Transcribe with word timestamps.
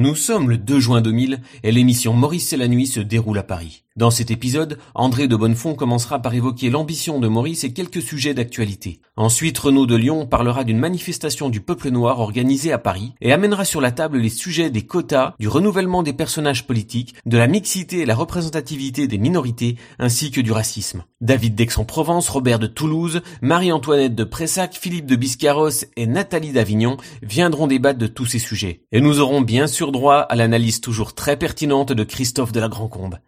Nous 0.00 0.14
sommes 0.14 0.48
le 0.48 0.56
2 0.56 0.80
juin 0.80 1.02
2000 1.02 1.42
et 1.62 1.72
l'émission 1.72 2.14
Maurice 2.14 2.48
c'est 2.48 2.56
la 2.56 2.68
nuit 2.68 2.86
se 2.86 3.00
déroule 3.00 3.36
à 3.36 3.42
Paris. 3.42 3.84
Dans 4.00 4.10
cet 4.10 4.30
épisode, 4.30 4.78
André 4.94 5.28
de 5.28 5.36
Bonnefond 5.36 5.74
commencera 5.74 6.20
par 6.20 6.32
évoquer 6.32 6.70
l'ambition 6.70 7.20
de 7.20 7.28
Maurice 7.28 7.64
et 7.64 7.74
quelques 7.74 8.00
sujets 8.00 8.32
d'actualité. 8.32 9.02
Ensuite, 9.14 9.58
Renaud 9.58 9.84
de 9.84 9.94
Lyon 9.94 10.24
parlera 10.24 10.64
d'une 10.64 10.78
manifestation 10.78 11.50
du 11.50 11.60
peuple 11.60 11.90
noir 11.90 12.18
organisée 12.18 12.72
à 12.72 12.78
Paris 12.78 13.12
et 13.20 13.30
amènera 13.30 13.66
sur 13.66 13.82
la 13.82 13.92
table 13.92 14.16
les 14.16 14.30
sujets 14.30 14.70
des 14.70 14.86
quotas, 14.86 15.34
du 15.38 15.48
renouvellement 15.48 16.02
des 16.02 16.14
personnages 16.14 16.66
politiques, 16.66 17.14
de 17.26 17.36
la 17.36 17.46
mixité 17.46 17.98
et 17.98 18.06
la 18.06 18.14
représentativité 18.14 19.06
des 19.06 19.18
minorités, 19.18 19.76
ainsi 19.98 20.30
que 20.30 20.40
du 20.40 20.50
racisme. 20.50 21.04
David 21.20 21.54
d'Aix-en-Provence, 21.54 22.30
Robert 22.30 22.58
de 22.58 22.68
Toulouse, 22.68 23.20
Marie-Antoinette 23.42 24.14
de 24.14 24.24
Pressac, 24.24 24.78
Philippe 24.80 25.04
de 25.04 25.16
Biscarros 25.16 25.84
et 25.98 26.06
Nathalie 26.06 26.52
d'Avignon 26.52 26.96
viendront 27.22 27.66
débattre 27.66 27.98
de 27.98 28.06
tous 28.06 28.24
ces 28.24 28.38
sujets. 28.38 28.80
Et 28.92 29.02
nous 29.02 29.20
aurons 29.20 29.42
bien 29.42 29.66
sûr 29.66 29.92
droit 29.92 30.20
à 30.20 30.36
l'analyse 30.36 30.80
toujours 30.80 31.12
très 31.12 31.36
pertinente 31.36 31.92
de 31.92 32.04
Christophe 32.04 32.52
de 32.52 32.60
la 32.60 32.68
Grand-Combe. 32.70 33.18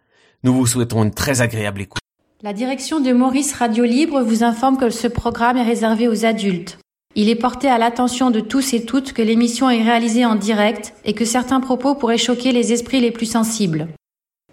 Nous 0.45 0.53
vous 0.53 0.67
souhaitons 0.67 1.03
une 1.03 1.13
très 1.13 1.39
agréable 1.39 1.83
écoute. 1.83 2.01
La 2.41 2.51
direction 2.51 2.99
de 2.99 3.13
Maurice 3.13 3.53
Radio 3.53 3.85
Libre 3.85 4.21
vous 4.21 4.43
informe 4.43 4.75
que 4.75 4.89
ce 4.89 5.07
programme 5.07 5.55
est 5.55 5.63
réservé 5.63 6.09
aux 6.09 6.25
adultes. 6.25 6.79
Il 7.15 7.29
est 7.29 7.35
porté 7.35 7.69
à 7.69 7.77
l'attention 7.77 8.29
de 8.29 8.41
tous 8.41 8.73
et 8.73 8.83
toutes 8.83 9.13
que 9.13 9.21
l'émission 9.21 9.69
est 9.69 9.81
réalisée 9.81 10.25
en 10.25 10.35
direct 10.35 10.95
et 11.05 11.13
que 11.13 11.23
certains 11.23 11.61
propos 11.61 11.95
pourraient 11.95 12.17
choquer 12.17 12.51
les 12.51 12.73
esprits 12.73 12.99
les 12.99 13.11
plus 13.11 13.25
sensibles. 13.25 13.87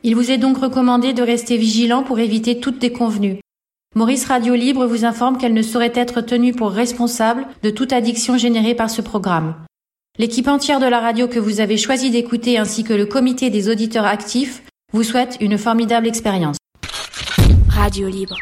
Il 0.05 0.15
vous 0.15 0.30
est 0.30 0.39
donc 0.39 0.59
recommandé 0.59 1.13
de 1.13 1.23
rester 1.23 1.57
vigilant 1.57 2.05
pour 2.05 2.21
éviter 2.21 2.61
toute 2.61 2.79
déconvenue. 2.79 3.41
Maurice 3.97 4.27
Radio 4.27 4.55
Libre 4.55 4.87
vous 4.87 5.05
informe 5.05 5.38
qu'elle 5.38 5.55
ne 5.55 5.63
saurait 5.63 5.93
être 5.97 6.21
tenue 6.21 6.52
pour 6.52 6.71
responsable 6.71 7.49
de 7.65 7.71
toute 7.71 7.93
addiction 7.93 8.38
générée 8.38 8.77
par 8.77 8.91
ce 8.91 9.02
programme. 9.02 9.57
L'équipe 10.19 10.47
entière 10.47 10.79
de 10.79 10.87
la 10.87 11.01
radio 11.01 11.27
que 11.27 11.41
vous 11.41 11.59
avez 11.59 11.77
choisi 11.77 12.11
d'écouter 12.11 12.59
ainsi 12.59 12.85
que 12.85 12.93
le 12.93 13.07
comité 13.07 13.51
des 13.51 13.69
auditeurs 13.69 14.07
actifs 14.07 14.63
vous 14.93 15.03
souhaite 15.05 15.37
une 15.41 15.57
formidable 15.57 16.07
expérience. 16.07 16.57
Radio 17.69 18.09
libre. 18.09 18.37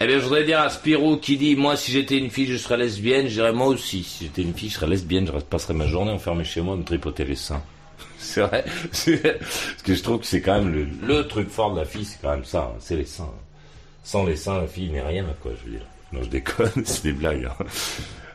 Eh 0.00 0.06
bien, 0.06 0.18
je 0.18 0.24
voudrais 0.24 0.44
dire 0.44 0.60
à 0.60 0.68
Spirou 0.68 1.16
qui 1.16 1.36
dit 1.36 1.56
Moi, 1.56 1.76
si 1.76 1.90
j'étais 1.90 2.18
une 2.18 2.30
fille, 2.30 2.46
je 2.46 2.56
serais 2.56 2.76
lesbienne, 2.76 3.26
je 3.26 3.34
dirais 3.34 3.52
moi 3.52 3.66
aussi. 3.66 4.04
Si 4.04 4.24
j'étais 4.24 4.42
une 4.42 4.54
fille, 4.54 4.68
je 4.68 4.74
serais 4.74 4.86
lesbienne, 4.86 5.26
je 5.26 5.32
passerais 5.40 5.74
ma 5.74 5.86
journée 5.86 6.12
enfermée 6.12 6.44
chez 6.44 6.60
moi 6.60 6.74
à 6.74 6.76
me 6.76 6.84
tripoter 6.84 7.24
les 7.24 7.34
seins. 7.34 7.62
c'est 8.18 8.42
vrai. 8.42 8.64
Parce 8.64 9.04
que 9.84 9.94
je 9.94 10.02
trouve 10.02 10.20
que 10.20 10.26
c'est 10.26 10.40
quand 10.40 10.62
même 10.62 10.72
le, 10.72 10.86
le, 11.06 11.26
truc 11.26 11.48
fort 11.48 11.72
de 11.72 11.80
la 11.80 11.84
fille, 11.84 12.04
c'est 12.04 12.20
quand 12.20 12.30
même 12.30 12.44
ça. 12.44 12.72
Hein, 12.72 12.76
c'est 12.80 12.96
les 12.96 13.04
seins. 13.04 13.30
Sans 14.04 14.24
les 14.24 14.36
seins, 14.36 14.60
la 14.60 14.66
fille 14.66 14.90
n'est 14.90 15.02
rien, 15.02 15.24
quoi, 15.40 15.52
je 15.58 15.64
veux 15.64 15.78
dire. 15.78 15.86
Non, 16.12 16.22
je 16.22 16.28
déconne, 16.28 16.70
c'est 16.84 17.04
des 17.04 17.12
blagues. 17.12 17.46
Hein. 17.46 17.64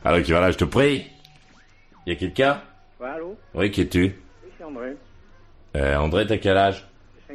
Alors, 0.06 0.20
voilà, 0.26 0.52
je 0.52 0.58
te 0.58 0.66
prie. 0.66 1.06
Y 2.06 2.12
a 2.12 2.16
quelqu'un? 2.16 2.62
Ouais, 3.00 3.10
allô? 3.10 3.38
Oui, 3.54 3.72
qui 3.72 3.82
es-tu? 3.82 4.04
Oui, 4.04 4.50
c'est 4.58 4.64
André. 4.64 4.96
Euh, 5.76 5.96
André, 5.96 6.28
t'as 6.28 6.38
quel 6.38 6.58
âge? 6.58 6.86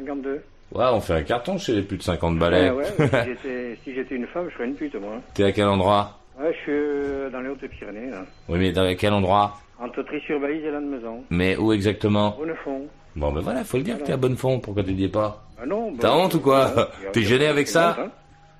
52. 0.05 0.41
Ouais, 0.71 0.85
on 0.93 1.01
fait 1.01 1.13
un 1.13 1.23
carton 1.23 1.57
chez 1.57 1.73
les 1.73 1.81
plus 1.81 1.97
de 1.97 2.03
50 2.03 2.37
balais. 2.37 2.69
Ouais, 2.69 2.85
ouais, 2.99 3.77
si 3.83 3.93
j'étais 3.95 4.15
une 4.15 4.27
femme, 4.27 4.47
je 4.49 4.53
serais 4.53 4.65
une 4.67 4.75
pute, 4.75 4.95
moi. 4.95 5.15
T'es 5.33 5.43
à 5.45 5.51
quel 5.51 5.65
endroit 5.67 6.19
Ouais, 6.39 6.53
je 6.53 6.57
suis 6.59 6.71
euh, 6.71 7.29
dans 7.31 7.41
les 7.41 7.49
Hautes-Pyrénées, 7.49 8.11
là. 8.11 8.23
Oui, 8.47 8.59
mais 8.59 8.71
dans 8.71 8.95
quel 8.95 9.13
endroit 9.13 9.57
Entre 9.79 10.03
Tri-sur-Balise 10.03 10.63
et 10.63 10.71
Lannemezan. 10.71 11.23
Mais 11.31 11.57
où 11.57 11.73
exactement 11.73 12.35
Bonnefond. 12.37 12.87
Bon, 13.15 13.31
ben 13.33 13.41
voilà, 13.41 13.63
faut 13.63 13.77
le 13.77 13.83
dire 13.83 13.97
que 13.97 14.03
t'es 14.03 14.13
à 14.13 14.17
Bonnefond, 14.17 14.59
pourquoi 14.59 14.83
tu 14.83 14.93
dis 14.93 15.09
pas 15.09 15.43
Ah 15.59 15.65
non, 15.65 15.93
T'as 15.99 16.11
honte 16.15 16.35
ou 16.35 16.39
quoi 16.39 16.89
T'es 17.11 17.23
gêné 17.23 17.47
avec 17.47 17.67
ça 17.67 17.97
honte, 17.99 18.11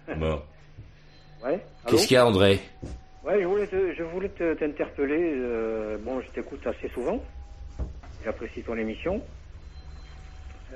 hein. 0.10 0.14
Bon. 0.18 0.42
Ouais. 1.46 1.60
Qu'est-ce 1.88 2.08
qu'il 2.08 2.16
y 2.16 2.18
a, 2.18 2.26
André 2.26 2.60
Ouais, 3.24 3.40
je 3.40 3.46
voulais 3.46 3.68
te- 3.68 3.94
je 3.96 4.04
voulais 4.04 4.30
te- 4.30 4.56
t'interpeller. 4.56 5.34
euh, 5.38 5.98
bon, 6.04 6.20
je 6.22 6.28
t'écoute 6.32 6.66
assez 6.66 6.90
souvent. 6.94 7.22
J'apprécie 8.26 8.64
ton 8.64 8.76
émission. 8.76 9.22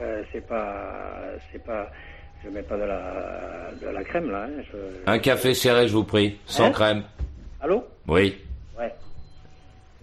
Euh, 0.01 0.23
c'est 0.31 0.45
pas, 0.45 1.21
c'est 1.51 1.63
pas, 1.63 1.89
je 2.43 2.49
mets 2.49 2.63
pas 2.63 2.77
de 2.77 2.83
la, 2.83 3.69
de 3.81 3.87
la 3.89 4.03
crème 4.03 4.31
là. 4.31 4.45
hein, 4.49 4.63
je- 4.71 5.11
Un 5.11 5.19
café 5.19 5.53
serré, 5.53 5.87
je 5.87 5.93
vous 5.93 6.03
prie, 6.03 6.39
sans 6.45 6.65
Hein 6.65 6.71
crème. 6.71 7.03
Allô? 7.61 7.83
Oui. 8.07 8.37
Ouais. 8.77 8.93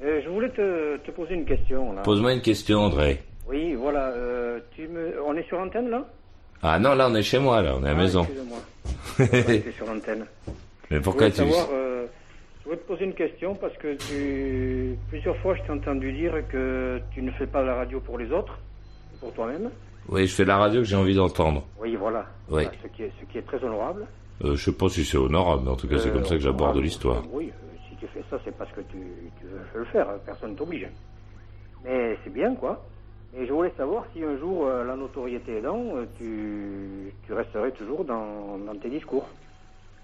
Euh, 0.03 0.21
je 0.25 0.29
voulais 0.29 0.49
te, 0.51 0.97
te 0.99 1.11
poser 1.11 1.35
une 1.35 1.45
question 1.45 1.93
là. 1.93 2.03
Pose-moi 2.03 2.33
une 2.33 2.41
question, 2.41 2.79
André. 2.81 3.23
Oui, 3.49 3.75
voilà. 3.75 4.09
euh, 4.11 4.61
tu 4.77 4.87
me, 4.89 5.21
on 5.27 5.35
est 5.37 5.47
sur 5.49 5.59
antenne 5.59 5.91
là? 5.91 6.07
Ah 6.63 6.79
non, 6.79 6.95
là, 6.95 7.09
on 7.11 7.15
est 7.15 7.23
chez 7.23 7.39
moi, 7.39 7.63
là, 7.63 7.75
on 7.77 7.83
est 7.85 7.89
à 7.89 7.93
la 7.93 7.99
Ah, 7.99 8.03
maison. 8.03 8.23
Excuse-moi. 8.23 8.59
Sur 9.77 9.87
l'antenne. 9.87 10.25
Mais 10.91 11.01
pourquoi 11.01 11.31
tu... 11.31 11.37
savoir, 11.37 11.69
je 11.71 12.65
voulais 12.65 12.77
te 12.77 12.87
poser 12.87 13.05
une 13.05 13.15
question 13.15 13.55
parce 13.55 13.77
que 13.79 13.95
tu, 13.95 14.97
plusieurs 15.09 15.37
fois, 15.39 15.55
je 15.57 15.63
t'ai 15.63 15.71
entendu 15.73 16.13
dire 16.13 16.33
que 16.51 17.01
tu 17.13 17.23
ne 17.23 17.31
fais 17.33 17.47
pas 17.47 17.63
la 17.63 17.75
radio 17.77 17.99
pour 18.01 18.19
les 18.19 18.31
autres, 18.31 18.59
pour 19.21 19.33
toi-même. 19.33 19.71
Oui, 20.09 20.27
je 20.27 20.35
fais 20.35 20.45
la 20.45 20.57
radio 20.57 20.81
que 20.81 20.87
j'ai 20.87 20.97
envie 20.97 21.15
d'entendre. 21.15 21.65
Oui, 21.81 21.95
voilà. 21.97 22.21
Oui. 22.49 22.65
Voilà, 22.65 22.71
ce, 22.83 22.89
qui 22.89 23.03
est, 23.05 23.13
ce 23.21 23.31
qui 23.31 23.39
est 23.39 23.43
très 23.43 23.63
honorable. 23.63 24.07
Euh, 24.45 24.57
je 24.57 24.65
sais 24.65 24.73
pas 24.73 24.89
si 24.89 25.05
c'est 25.05 25.19
honorable, 25.19 25.63
mais 25.65 25.71
en 25.71 25.77
tout 25.77 25.87
cas, 25.87 25.99
c'est 25.99 26.09
Euh, 26.09 26.13
comme 26.15 26.25
ça 26.25 26.35
que 26.35 26.41
j'aborde 26.41 26.63
honorable. 26.71 26.83
l'histoire. 26.85 27.23
Oui, 27.33 27.51
euh, 27.53 27.77
si 27.89 27.97
tu 27.97 28.07
fais 28.09 28.25
ça, 28.31 28.39
c'est 28.45 28.57
parce 28.57 28.73
que 28.73 28.81
tu, 28.81 28.97
tu 29.39 29.47
veux 29.47 29.81
le 29.81 29.85
faire. 29.87 30.07
Personne 30.27 30.57
t'oblige. 30.57 30.89
Mais 31.85 32.17
c'est 32.25 32.33
bien, 32.33 32.55
quoi. 32.55 32.85
Et 33.39 33.47
je 33.47 33.53
voulais 33.53 33.73
savoir 33.77 34.05
si 34.13 34.25
un 34.25 34.37
jour, 34.39 34.67
euh, 34.67 34.85
la 34.85 34.97
notoriété 34.97 35.59
aidant, 35.59 35.85
euh, 35.95 36.05
tu, 36.19 37.13
tu 37.27 37.33
resterais 37.33 37.71
toujours 37.73 38.05
dans, 38.05 38.59
dans 38.59 38.75
tes 38.75 38.91
discours. 38.91 39.29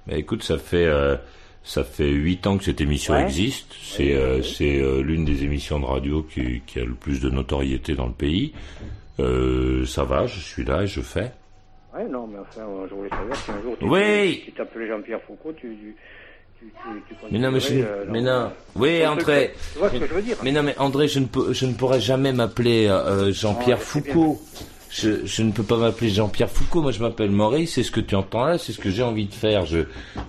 Mais 0.07 0.21
écoute, 0.21 0.45
ça 0.45 0.59
fait 0.59 0.87
euh, 0.87 1.17
ça 1.65 1.83
fait 1.83 2.11
huit 2.11 2.47
ans 2.47 2.57
que 2.59 2.63
cette 2.65 2.81
émission 2.81 3.15
Ouais. 3.15 3.23
existe. 3.25 3.75
C'est 3.83 4.15
euh, 4.15 4.41
c'est 4.43 4.81
euh, 4.81 5.03
l'une 5.03 5.25
des 5.25 5.43
émissions 5.43 5.81
de 5.81 5.85
radio 5.87 6.23
qui, 6.23 6.61
qui 6.67 6.79
a 6.79 6.85
le 6.85 6.95
plus 6.95 7.21
de 7.21 7.29
notoriété 7.29 7.95
dans 7.97 8.07
le 8.07 8.13
pays. 8.13 8.55
Euh, 9.19 9.85
ça 9.87 10.05
va, 10.05 10.27
je 10.27 10.39
suis 10.41 10.65
là 10.65 10.83
et 10.83 10.87
je 10.87 11.01
fais. 11.01 11.33
Ouais, 11.95 12.05
non, 12.09 12.27
mais 12.27 12.39
enfin, 12.39 12.63
euh, 12.63 12.87
je 12.89 12.95
voulais 12.95 13.09
savoir 13.09 13.37
si 13.37 13.51
un 13.51 13.63
jour 13.63 13.77
tu 13.79 13.87
Oui. 13.87 14.43
tu 14.45 14.53
t'appelais 14.53 14.87
Jean-Pierre 14.89 15.21
Foucault, 15.27 15.53
tu, 15.55 15.69
tu, 15.79 15.97
tu, 16.61 16.67
tu, 17.09 17.15
Mais 17.33 17.39
non, 17.39 17.51
mais 17.51 17.61
je, 17.61 17.75
euh, 17.75 18.05
mais 18.11 18.21
non. 18.21 18.53
Oui, 18.75 19.07
André. 19.07 19.55
Tu 19.73 19.79
vois 19.79 19.89
ce 19.91 19.97
que 19.97 20.07
je 20.07 20.13
veux 20.15 20.23
dire 20.23 20.37
Mais 20.43 20.53
non, 20.53 20.63
mais 20.63 20.77
André, 20.79 21.09
je 21.09 21.21
ne 21.21 21.27
peux, 21.27 21.53
je 21.55 21.65
ne 21.65 21.73
pourrais 21.73 22.01
jamais 22.01 22.33
m'appeler 22.33 22.87
euh, 22.89 23.33
Jean-Pierre 23.33 23.81
c'est 23.81 24.03
bien. 24.03 24.13
Foucault. 24.13 24.41
Je, 24.99 25.27
je 25.27 25.43
ne 25.43 25.51
peux 25.53 25.63
pas 25.63 25.77
m'appeler 25.77 26.09
Jean-Pierre 26.11 26.51
Foucault. 26.51 26.81
Moi, 26.81 26.93
je 26.93 27.01
m'appelle 27.01 27.31
Maurice. 27.31 27.75
C'est 27.75 27.83
ce 27.83 27.91
que 27.91 28.01
tu 28.01 28.15
entends 28.15 28.45
là. 28.47 28.57
C'est 28.57 28.73
ce 28.73 28.79
que 28.79 28.91
j'ai 28.91 29.03
envie 29.03 29.27
de 29.27 29.35
faire. 29.35 29.67
Je, 29.67 29.81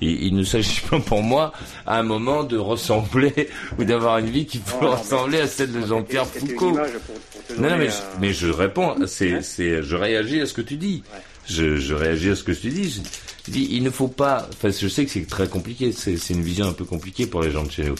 il, 0.01 0.23
il 0.28 0.35
ne 0.35 0.44
s'agit 0.44 0.81
pas 0.89 1.00
pour 1.00 1.23
moi, 1.23 1.53
à 1.85 2.00
un 2.00 2.03
moment, 2.03 2.44
de 2.44 2.57
ressembler 2.57 3.50
ou 3.79 3.83
d'avoir 3.85 4.17
une 4.17 4.29
vie 4.29 4.45
qui 4.45 4.57
peut 4.59 4.73
Non, 4.85 4.91
ressembler 4.95 5.39
à 5.41 5.47
celle 5.47 5.72
de 5.72 5.85
Jean-Pierre 5.85 6.25
Foucault. 6.25 6.73
pour- 6.73 6.81
pour 6.81 7.61
Non, 7.61 7.69
non, 7.69 7.77
mais, 7.77 7.88
je, 7.88 7.91
un- 7.94 8.19
mais 8.19 8.33
je 8.33 8.47
réponds. 8.50 8.95
C'est, 9.07 9.41
c'est, 9.41 9.83
je 9.83 9.95
réagis 9.95 10.41
à 10.41 10.45
ce 10.45 10.53
que 10.53 10.61
tu 10.61 10.75
dis. 10.75 11.03
Je, 11.47 11.77
je 11.77 11.94
réagis 11.94 12.31
à 12.31 12.35
ce 12.35 12.44
que 12.44 12.51
tu 12.51 12.69
dis. 12.69 12.89
Je, 12.89 13.00
je 13.47 13.51
dis, 13.51 13.67
il 13.72 13.83
ne 13.83 13.89
faut 13.89 14.09
pas. 14.09 14.50
Enfin, 14.51 14.69
je 14.69 14.88
sais 14.89 15.06
que 15.06 15.11
c'est 15.11 15.25
très 15.27 15.47
compliqué. 15.47 15.94
C'est, 15.94 16.17
c'est 16.17 16.33
une 16.33 16.41
vision 16.44 16.67
un 16.67 16.73
peu 16.73 16.83
compliquée 16.83 17.25
pour 17.25 17.41
les 17.41 17.51
gens 17.51 17.63
de 17.63 17.72
chez 17.72 17.83
nous. 17.85 17.95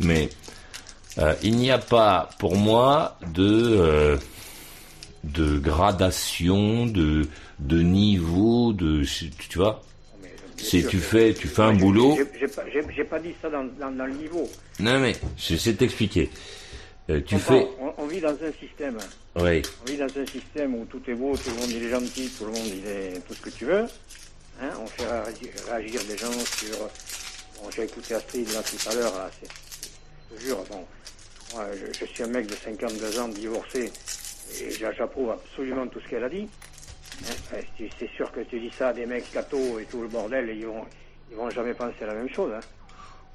Mais 0.00 0.28
euh, 1.18 1.32
il 1.42 1.56
n'y 1.56 1.70
a 1.70 1.78
pas, 1.78 2.28
pour 2.38 2.56
moi, 2.56 3.16
de 3.34 3.46
euh, 3.48 4.16
de 5.24 5.58
gradation, 5.58 6.86
de 6.86 7.26
de 7.58 7.80
niveau, 7.80 8.72
de 8.72 9.02
tu 9.48 9.58
vois. 9.58 9.82
C'est 10.56 10.86
tu 10.86 10.98
fais, 10.98 11.34
tu 11.34 11.48
fais 11.48 11.62
un 11.62 11.74
boulot. 11.74 12.16
j'ai- 12.38 12.46
pas, 12.46 12.62
j'ai- 12.72 12.84
j'ai 12.94 13.04
pas 13.04 13.18
dit 13.18 13.34
ça 13.42 13.50
dans, 13.50 13.64
dans, 13.64 13.90
dans 13.90 14.06
le 14.06 14.12
niveau. 14.14 14.48
Non 14.78 15.00
mais 15.00 15.16
je 15.36 15.56
sais 15.56 15.74
t'expliquer. 15.74 16.30
Euh, 17.10 17.20
tu 17.26 17.34
Comprends, 17.34 17.58
fais, 17.60 17.68
On, 17.80 17.94
on 18.04 18.06
vit 18.06 18.20
dans 18.20 18.28
un 18.30 18.52
système. 18.60 18.96
oui. 19.36 19.62
On 19.82 19.90
vit 19.90 19.96
dans 19.96 20.04
un 20.20 20.26
système 20.26 20.74
où 20.76 20.84
tout 20.84 21.02
est 21.08 21.14
beau, 21.14 21.36
tout 21.36 21.50
le 21.50 21.56
monde 21.56 21.70
il 21.70 21.82
est 21.82 21.90
gentil, 21.90 22.30
tout 22.38 22.44
le 22.44 22.52
monde 22.52 22.66
il 22.68 22.86
est 22.86 23.20
tout 23.26 23.34
ce 23.34 23.40
que 23.40 23.50
tu 23.50 23.64
veux. 23.64 23.86
Hein, 24.62 24.70
on 24.80 24.86
fait 24.86 25.04
réagir, 25.68 26.00
les 26.08 26.16
gens 26.16 26.30
sur. 26.32 26.78
Bon, 27.60 27.68
j'ai 27.74 27.82
écouté 27.84 28.14
Astrid 28.14 28.48
là 28.52 28.62
tout 28.62 28.88
à 28.88 28.94
l'heure, 28.94 29.14
là, 29.16 29.30
je 29.42 30.36
te 30.36 30.40
jure, 30.44 30.62
bon, 30.70 30.84
moi 31.54 31.66
je, 31.74 31.98
je 31.98 32.04
suis 32.12 32.22
un 32.22 32.28
mec 32.28 32.46
de 32.46 32.54
52 32.54 33.18
ans 33.18 33.28
divorcé 33.28 33.90
j'approuve 34.96 35.30
absolument 35.30 35.86
tout 35.86 36.00
ce 36.00 36.08
qu'elle 36.08 36.24
a 36.24 36.28
dit. 36.28 36.48
Hein, 37.24 37.56
c'est- 37.98 38.08
sûr 38.14 38.30
que 38.32 38.40
tu 38.40 38.58
dis 38.60 38.70
ça 38.70 38.88
à 38.88 38.92
des 38.92 39.06
mecs 39.06 39.30
cathos 39.32 39.78
et 39.80 39.84
tout 39.84 40.02
le 40.02 40.08
bordel, 40.08 40.48
ils 40.54 40.66
vont, 40.66 40.84
ils 41.30 41.36
vont 41.36 41.50
jamais 41.50 41.74
penser 41.74 42.04
la 42.06 42.14
même 42.14 42.28
chose. 42.28 42.52
Hein. 42.54 42.60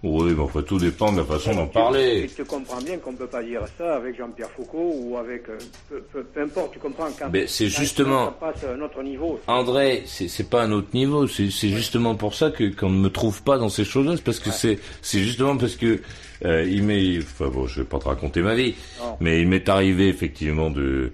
Oui, 0.03 0.31
mais 0.35 0.41
enfin 0.43 0.61
tout 0.61 0.77
dépend 0.77 1.11
de 1.11 1.17
la 1.17 1.23
façon 1.25 1.55
d'en 1.55 1.65
Tu- 1.65 1.73
parler. 1.73 2.27
Tu 2.29 2.43
te 2.43 2.47
comprends 2.47 2.79
bien 2.81 2.97
qu'on 2.97 3.13
ne 3.13 3.17
peut 3.17 3.25
pas 3.25 3.41
dire 3.41 3.61
ça 3.79 3.95
avec 3.95 4.15
Jean-Pierre 4.15 4.51
Foucault 4.51 4.93
ou 4.95 5.17
avec. 5.17 5.49
euh, 5.49 5.57
peu, 5.89 6.01
peu- 6.13 6.23
peu 6.23 6.41
importe, 6.43 6.73
tu 6.73 6.79
comprends 6.79 7.07
quand. 7.17 7.29
Mais 7.33 7.47
c'est 7.47 7.67
justement- 7.67 8.25
Ça 8.27 8.31
passe 8.39 8.63
à 8.63 8.73
un 8.73 8.81
autre 8.81 9.01
niveau. 9.01 9.39
André, 9.47 10.03
c'est 10.05 10.49
pas 10.49 10.61
un 10.61 10.71
autre 10.71 10.89
niveau. 10.93 11.25
C'est 11.27 11.49
justement 11.49 12.13
pour 12.13 12.35
ça 12.35 12.51
que 12.51 12.65
qu'on 12.75 12.91
ne 12.91 12.99
me 12.99 13.09
trouve 13.09 13.41
pas 13.41 13.57
dans 13.57 13.69
ces 13.69 13.85
choses-là, 13.85 14.13
c'est 14.17 14.23
parce 14.23 14.39
que 14.39 14.51
c'est 14.51 14.77
c'est 15.01 15.19
justement 15.19 15.57
parce 15.57 15.75
que 15.75 15.99
euh, 16.45 16.63
il 16.69 16.83
m'est. 16.83 17.17
Enfin 17.17 17.47
bon, 17.49 17.65
je 17.65 17.81
vais 17.81 17.87
pas 17.87 17.97
te 17.97 18.07
raconter 18.07 18.41
ma 18.43 18.53
vie, 18.53 18.75
Non. 19.01 19.17
mais 19.19 19.41
il 19.41 19.47
m'est 19.47 19.67
arrivé 19.67 20.09
effectivement 20.09 20.69
de 20.69 21.11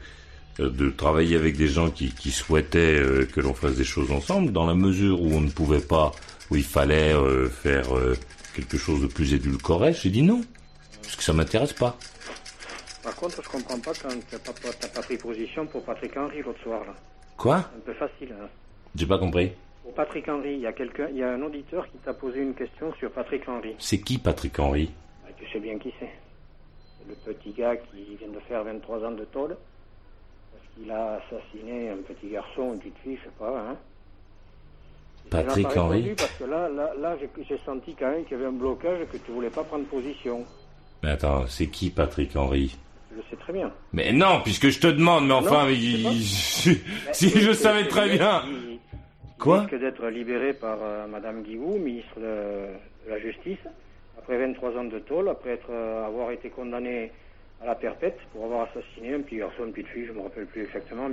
euh, 0.60 0.70
de 0.70 0.90
travailler 0.90 1.38
avec 1.38 1.56
des 1.56 1.68
gens 1.70 1.90
qui 1.90 2.12
qui 2.12 2.32
souhaitaient 2.32 3.00
euh, 3.00 3.26
que 3.34 3.40
l'on 3.40 3.54
fasse 3.54 3.76
des 3.76 3.86
choses 3.86 4.12
ensemble, 4.12 4.52
dans 4.52 4.66
la 4.66 4.76
mesure 4.76 5.22
où 5.22 5.32
on 5.34 5.40
ne 5.40 5.50
pouvait 5.50 5.80
pas, 5.80 6.12
où 6.52 6.58
il 6.58 6.64
fallait 6.66 7.14
euh, 7.14 7.48
faire 7.48 7.96
euh, 7.96 8.18
quelque 8.54 8.78
chose 8.78 9.02
de 9.02 9.08
plus 9.08 9.34
édulcoré. 9.34 9.94
J'ai 9.94 10.10
dit 10.10 10.22
non, 10.22 10.42
parce 11.02 11.16
que 11.16 11.24
ça 11.24 11.34
m'intéresse 11.34 11.74
pas. 11.74 11.98
Par 13.04 13.16
contre, 13.16 13.44
je 13.44 13.50
comprends 13.50 13.80
pas 13.80 13.92
quand 14.02 14.10
t'as 14.30 14.40
pas, 14.40 14.54
t'as 14.80 14.88
pas 14.88 15.02
pris 15.02 15.18
position 15.18 15.68
pour 15.68 15.84
Patrick 15.84 16.16
Henry 16.16 16.42
l'autre 16.42 16.62
soir, 16.62 16.86
là. 16.86 16.94
Quoi? 17.38 17.70
C'est 17.70 17.78
un 17.78 17.82
peu 17.82 17.94
facile, 17.94 18.36
hein. 18.42 18.48
J'ai 18.96 19.06
pas 19.06 19.18
compris. 19.18 19.52
Pour 19.82 19.94
Patrick 19.94 20.30
Henry, 20.30 20.54
il 20.54 20.62
y 20.62 20.68
a 20.68 20.72
quelqu'un, 20.72 21.08
il 21.10 21.18
y 21.18 21.24
a 21.24 21.34
un 21.34 21.42
auditeur 21.42 21.86
qui 21.92 21.98
t'a 21.98 22.14
posé 22.14 22.40
une 22.40 22.54
question 22.54 22.94
sur 22.96 23.12
Patrick 23.12 23.48
Henry. 23.50 23.76
C'est 23.80 24.00
qui 24.00 24.18
Patrick 24.18 24.58
Henry? 24.58 24.92
Bah, 25.24 25.30
tu 25.38 25.52
sais 25.52 25.60
bien 25.60 25.78
qui 25.78 25.92
c'est. 26.00 26.12
C'est 27.00 27.10
le 27.10 27.34
petit 27.34 27.52
gars 27.52 27.76
qui 27.76 28.16
vient 28.16 28.30
de 28.30 28.40
faire 28.48 28.64
23 28.64 29.04
ans 29.04 29.12
de 29.12 29.26
tôle. 29.26 29.58
Parce 30.54 30.64
qu'il 30.74 30.90
a 30.90 31.20
assassiné 31.20 31.90
un 31.90 31.98
petit 31.98 32.30
garçon, 32.30 32.74
une 32.74 32.80
petite 32.80 32.98
fille, 33.04 33.18
je 33.18 33.24
sais 33.26 33.36
pas, 33.38 33.60
hein. 33.60 33.78
Patrick 35.34 35.78
Henry 35.78 36.14
Parce 36.18 36.32
que 36.34 36.44
là, 36.46 36.70
là, 36.70 36.92
là 37.00 37.16
j'ai 37.48 37.58
senti 37.66 37.96
quand 37.96 38.10
même 38.12 38.24
qu'il 38.24 38.34
y 38.38 38.40
avait 38.40 38.48
un 38.50 38.52
blocage 38.52 39.02
et 39.02 39.06
que 39.06 39.18
tu 39.18 39.32
voulais 39.32 39.50
pas 39.50 39.64
prendre 39.64 39.86
position. 39.86 40.46
Mais 41.02 41.10
attends, 41.12 41.46
c'est 41.48 41.68
qui 41.68 41.90
Patrick 41.90 42.36
Henry? 42.36 42.78
Je 43.12 43.18
le 43.18 43.24
sais 43.30 43.36
très 43.36 43.54
bien. 43.54 43.72
Mais 43.92 44.12
non, 44.12 44.42
puisque 44.44 44.70
je 44.70 44.80
te 44.80 44.88
demande, 44.88 45.28
mais 45.28 45.34
enfin, 45.34 45.64
Non, 45.64 45.70
mais 45.70 45.76
je 45.76 46.72
si, 47.14 47.30
je 47.30 47.52
savais 47.54 47.88
très 47.88 48.10
bien. 48.10 48.44
il- 48.48 48.80
Quoi? 49.40 49.62
risque 49.62 49.78
d'être 49.80 50.08
libéré 50.08 50.54
par 50.54 50.78
euh, 50.82 51.06
Madame 51.08 51.44
Guigou, 51.44 51.78
ministre 51.78 52.16
de, 52.18 52.68
de 53.06 53.10
la 53.10 53.20
Justice, 53.20 53.60
après 54.18 54.38
23 54.38 54.78
ans 54.78 54.84
de 54.86 55.00
tôle, 55.00 55.28
après 55.28 55.52
être, 55.52 55.70
euh, 55.70 56.06
avoir 56.06 56.32
été 56.32 56.50
condamné 56.50 57.12
à 57.62 57.66
la 57.66 57.76
perpète 57.76 58.18
pour 58.32 58.46
avoir 58.46 58.70
assassiné 58.70 59.14
un 59.16 59.22
petit 59.22 59.38
garçon, 59.38 59.66
une 59.66 59.74
petite 59.74 59.90
fille, 59.90 60.06
je 60.06 60.14
me 60.14 60.22
rappelle 60.22 60.46
plus 60.46 60.64
exactement, 60.64 61.10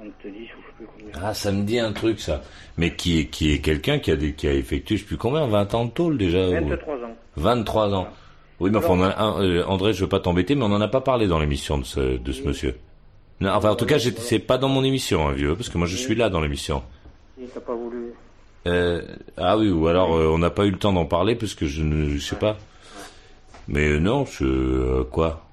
1970 0.00 0.28
ou 0.28 0.40
je 0.40 0.66
sais 0.66 0.72
plus 0.76 0.86
combien. 0.86 1.12
Ah, 1.22 1.34
ça 1.34 1.52
me 1.52 1.62
dit 1.64 1.78
un 1.78 1.92
truc, 1.92 2.20
ça. 2.20 2.42
Mais 2.76 2.94
qui 2.94 3.20
est, 3.20 3.26
qui 3.26 3.52
est 3.52 3.58
quelqu'un 3.58 3.98
qui 3.98 4.10
a, 4.10 4.16
des, 4.16 4.32
qui 4.34 4.46
a 4.48 4.52
effectué, 4.52 4.96
je 4.96 5.02
sais 5.02 5.06
plus 5.06 5.16
combien, 5.16 5.46
20 5.46 5.74
ans 5.74 5.84
de 5.86 5.90
tôle 5.90 6.18
déjà 6.18 6.48
ou- 6.48 6.68
23 6.68 6.94
ans. 6.96 7.16
23 7.36 7.94
ans. 7.94 8.08
Oui, 8.60 8.70
mais 8.70 8.78
enfin, 8.78 8.90
on 8.90 9.02
a 9.02 9.16
un- 9.20 9.42
euh, 9.42 9.64
André, 9.66 9.92
je 9.92 10.02
veux 10.02 10.08
pas 10.08 10.20
t'embêter, 10.20 10.54
mais 10.54 10.62
on 10.64 10.72
en 10.72 10.80
a 10.80 10.88
pas 10.88 11.00
parlé 11.00 11.26
dans 11.26 11.38
l'émission 11.40 11.78
de 11.78 11.84
ce, 11.84 12.16
de 12.18 12.32
ce 12.32 12.42
monsieur. 12.46 12.76
Non, 13.40 13.50
enfin, 13.50 13.70
en 13.70 13.74
tout 13.76 13.86
cas, 13.86 13.98
j'étais- 13.98 14.20
c'est 14.20 14.38
pas 14.38 14.56
dans 14.58 14.68
mon 14.68 14.84
émission, 14.84 15.26
hein, 15.28 15.32
vieux, 15.32 15.56
parce 15.56 15.68
que 15.68 15.78
moi, 15.78 15.86
je 15.88 15.96
suis 15.96 16.14
là 16.14 16.28
dans 16.30 16.40
l'émission. 16.40 16.82
Il 17.40 17.48
t'a 17.48 17.60
pas 17.60 17.74
voulu. 17.74 18.12
Euh, 18.68 19.02
ah 19.36 19.58
oui, 19.58 19.68
ou 19.70 19.88
alors 19.88 20.14
euh, 20.14 20.28
on 20.28 20.38
n'a 20.38 20.50
pas 20.50 20.64
eu 20.66 20.70
le 20.70 20.78
temps 20.78 20.92
d'en 20.92 21.06
parler 21.06 21.34
parce 21.34 21.54
que 21.56 21.66
je 21.66 21.82
ne 21.82 22.08
je 22.10 22.18
sais 22.24 22.36
pas. 22.36 22.56
Mais 23.66 23.88
euh, 23.88 23.98
non, 23.98 24.24
je, 24.26 24.44
euh, 24.44 25.02
quoi? 25.10 25.44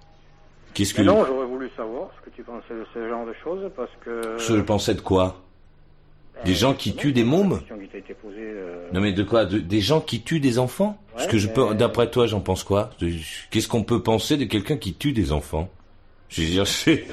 Qu'est-ce 0.76 0.94
que 0.94 1.02
non, 1.02 1.26
j'aurais 1.26 1.48
voulu 1.48 1.59
savoir 1.76 2.10
ce 2.20 2.30
que 2.30 2.36
tu 2.36 2.44
pensais 2.44 2.74
de 2.74 2.86
ce 2.94 3.08
genre 3.10 3.26
de 3.26 3.34
choses, 3.44 3.70
parce 3.76 3.92
que... 4.04 4.38
je 4.38 4.62
pensais 4.62 4.94
de 4.96 5.02
quoi? 5.02 5.42
Des 6.46 6.54
gens 6.54 6.74
qui 6.74 6.96
tuent 6.96 7.12
des 7.12 7.24
mômes? 7.26 7.60
qui 7.60 8.14
posée... 8.14 8.38
euh, 8.40 8.88
Non 8.94 9.02
mais 9.02 9.12
de 9.12 9.24
quoi? 9.24 9.46
De- 9.46 9.60
Des 9.60 9.82
gens 9.82 10.00
qui 10.00 10.22
tuent 10.22 10.40
des 10.40 10.58
enfants? 10.58 10.98
Parce 11.14 11.26
Ouais, 11.26 11.32
que 11.32 11.38
je 11.38 11.50
peux, 11.50 11.68
mais- 11.70 11.76
d'après 11.76 12.10
toi, 12.10 12.28
j'en 12.28 12.40
pense 12.40 12.64
quoi? 12.64 12.92
Qu'est-ce 13.52 13.68
qu'on 13.68 13.84
peut 13.84 14.02
penser 14.02 14.38
de 14.38 14.46
quelqu'un 14.46 14.78
qui 14.78 14.94
tue 14.94 15.12
des 15.12 15.34
enfants? 15.34 15.70
Je 16.30 16.42
veux 16.44 16.48
dire, 16.48 16.68
c'est- 16.68 17.06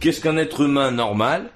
qu'est-ce 0.00 0.20
qu'un 0.20 0.36
être 0.36 0.62
humain 0.62 0.90
normal 0.90 1.50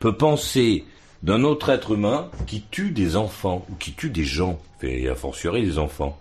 peut 0.00 0.16
penser 0.16 0.84
d'un 1.22 1.44
autre 1.44 1.70
être 1.70 1.92
humain 1.92 2.28
qui 2.46 2.62
tue 2.70 2.90
des 2.90 3.14
enfants 3.16 3.64
ou 3.70 3.74
qui 3.76 3.92
tue 3.92 4.10
des 4.10 4.24
gens, 4.24 4.58
et 4.82 5.08
a 5.08 5.14
fortiori 5.14 5.62
des 5.62 5.78
enfants. 5.78 6.18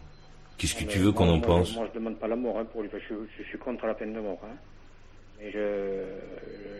Qu'est-ce 0.59 0.75
que 0.75 0.83
tu 0.85 0.99
veux 0.99 1.11
qu'on 1.11 1.27
en 1.29 1.41
pense? 1.41 1.75
Moi, 1.75 1.87
je 1.91 1.97
demande 1.99 2.15
pas 2.17 2.27
la 2.27 2.35
mort 2.35 2.57
hein, 2.59 2.65
pour 2.71 2.83
lui, 2.83 2.89
parce 2.89 3.03
que 3.03 3.15
je, 3.37 3.43
je 3.43 3.49
suis 3.49 3.57
contre 3.57 3.85
la 3.87 3.95
peine 3.95 4.13
de 4.13 4.19
mort. 4.19 4.39
Hein. 4.45 4.55
Mais 5.43 5.51
je, 5.51 6.03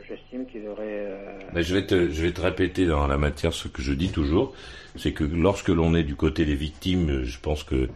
j'estime 0.08 0.46
qu'il 0.46 0.68
aurait... 0.68 0.84
euh, 0.86 1.40
Ben, 1.54 1.62
je 1.62 1.76
vais 1.76 1.86
te, 1.86 2.10
je 2.10 2.22
vais 2.26 2.32
te 2.32 2.42
répéter 2.42 2.86
dans 2.86 3.08
la 3.08 3.18
matière 3.18 3.54
ce 3.54 3.68
que 3.68 3.82
je 3.82 3.94
dis 3.94 4.10
toujours, 4.10 4.54
c'est 4.96 5.12
que 5.12 5.24
lorsque 5.24 5.68
l'on 5.70 5.94
est 5.96 6.04
du 6.04 6.16
côté 6.16 6.46
des 6.46 6.56
victimes, 6.56 7.24
je 7.24 7.40
pense 7.40 7.64
que, 7.64 7.90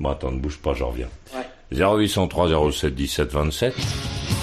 bon 0.00 0.10
attends, 0.10 0.32
ne 0.32 0.38
bouge 0.38 0.58
pas, 0.58 0.74
je 0.74 0.84
reviens. 0.84 1.08
Ouais. 1.34 1.46
0803 1.76 2.70
07 2.72 2.94
17 2.94 3.32
27.– 3.32 3.74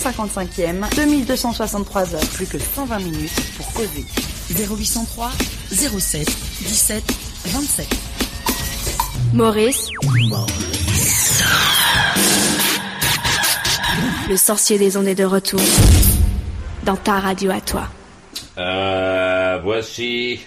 755e, 0.00 0.88
2263 0.96 2.14
heures, 2.14 2.20
plus 2.34 2.46
que 2.46 2.58
120 2.58 2.98
minutes 3.00 3.52
pour 3.58 3.70
causer. 3.74 4.04
0803 4.50 5.30
07 5.70 6.26
17 6.60 7.04
27. 7.46 7.86
Maurice. 9.34 9.88
Le 14.28 14.36
sorcier 14.36 14.78
des 14.78 14.96
ondes 14.96 15.06
est 15.06 15.14
de 15.14 15.24
retour. 15.24 15.60
Dans 16.84 16.96
ta 16.96 17.20
radio 17.20 17.50
à 17.50 17.60
toi. 17.60 17.88
Euh, 18.56 19.60
voici 19.62 20.40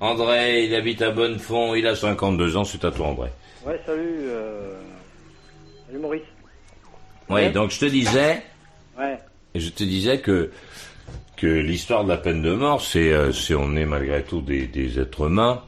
André, 0.00 0.64
il 0.64 0.74
habite 0.74 1.02
à 1.02 1.10
Bonnefond, 1.10 1.74
il 1.74 1.86
a 1.86 1.94
52 1.94 2.56
ans, 2.56 2.64
c'est 2.64 2.84
à 2.84 2.90
toi 2.90 3.06
André. 3.06 3.28
Ouais, 3.64 3.80
salut, 3.86 4.18
euh... 4.24 4.72
salut 5.86 5.98
Maurice. 6.00 6.22
Oui, 7.28 7.34
Ouais. 7.42 7.50
donc 7.50 7.70
je 7.70 7.78
te 7.80 7.84
disais, 7.86 8.42
Ouais, 8.98 9.18
Et 9.54 9.60
je 9.60 9.70
te 9.70 9.84
disais 9.84 10.20
que 10.20 10.50
que 11.36 11.46
l'histoire 11.46 12.04
de 12.04 12.08
la 12.08 12.16
peine 12.16 12.40
de 12.40 12.54
mort, 12.54 12.80
c'est 12.80 13.12
euh, 13.12 13.30
on 13.58 13.76
est 13.76 13.84
malgré 13.84 14.22
tout 14.22 14.40
des, 14.40 14.66
des 14.66 14.98
êtres 14.98 15.26
humains. 15.26 15.62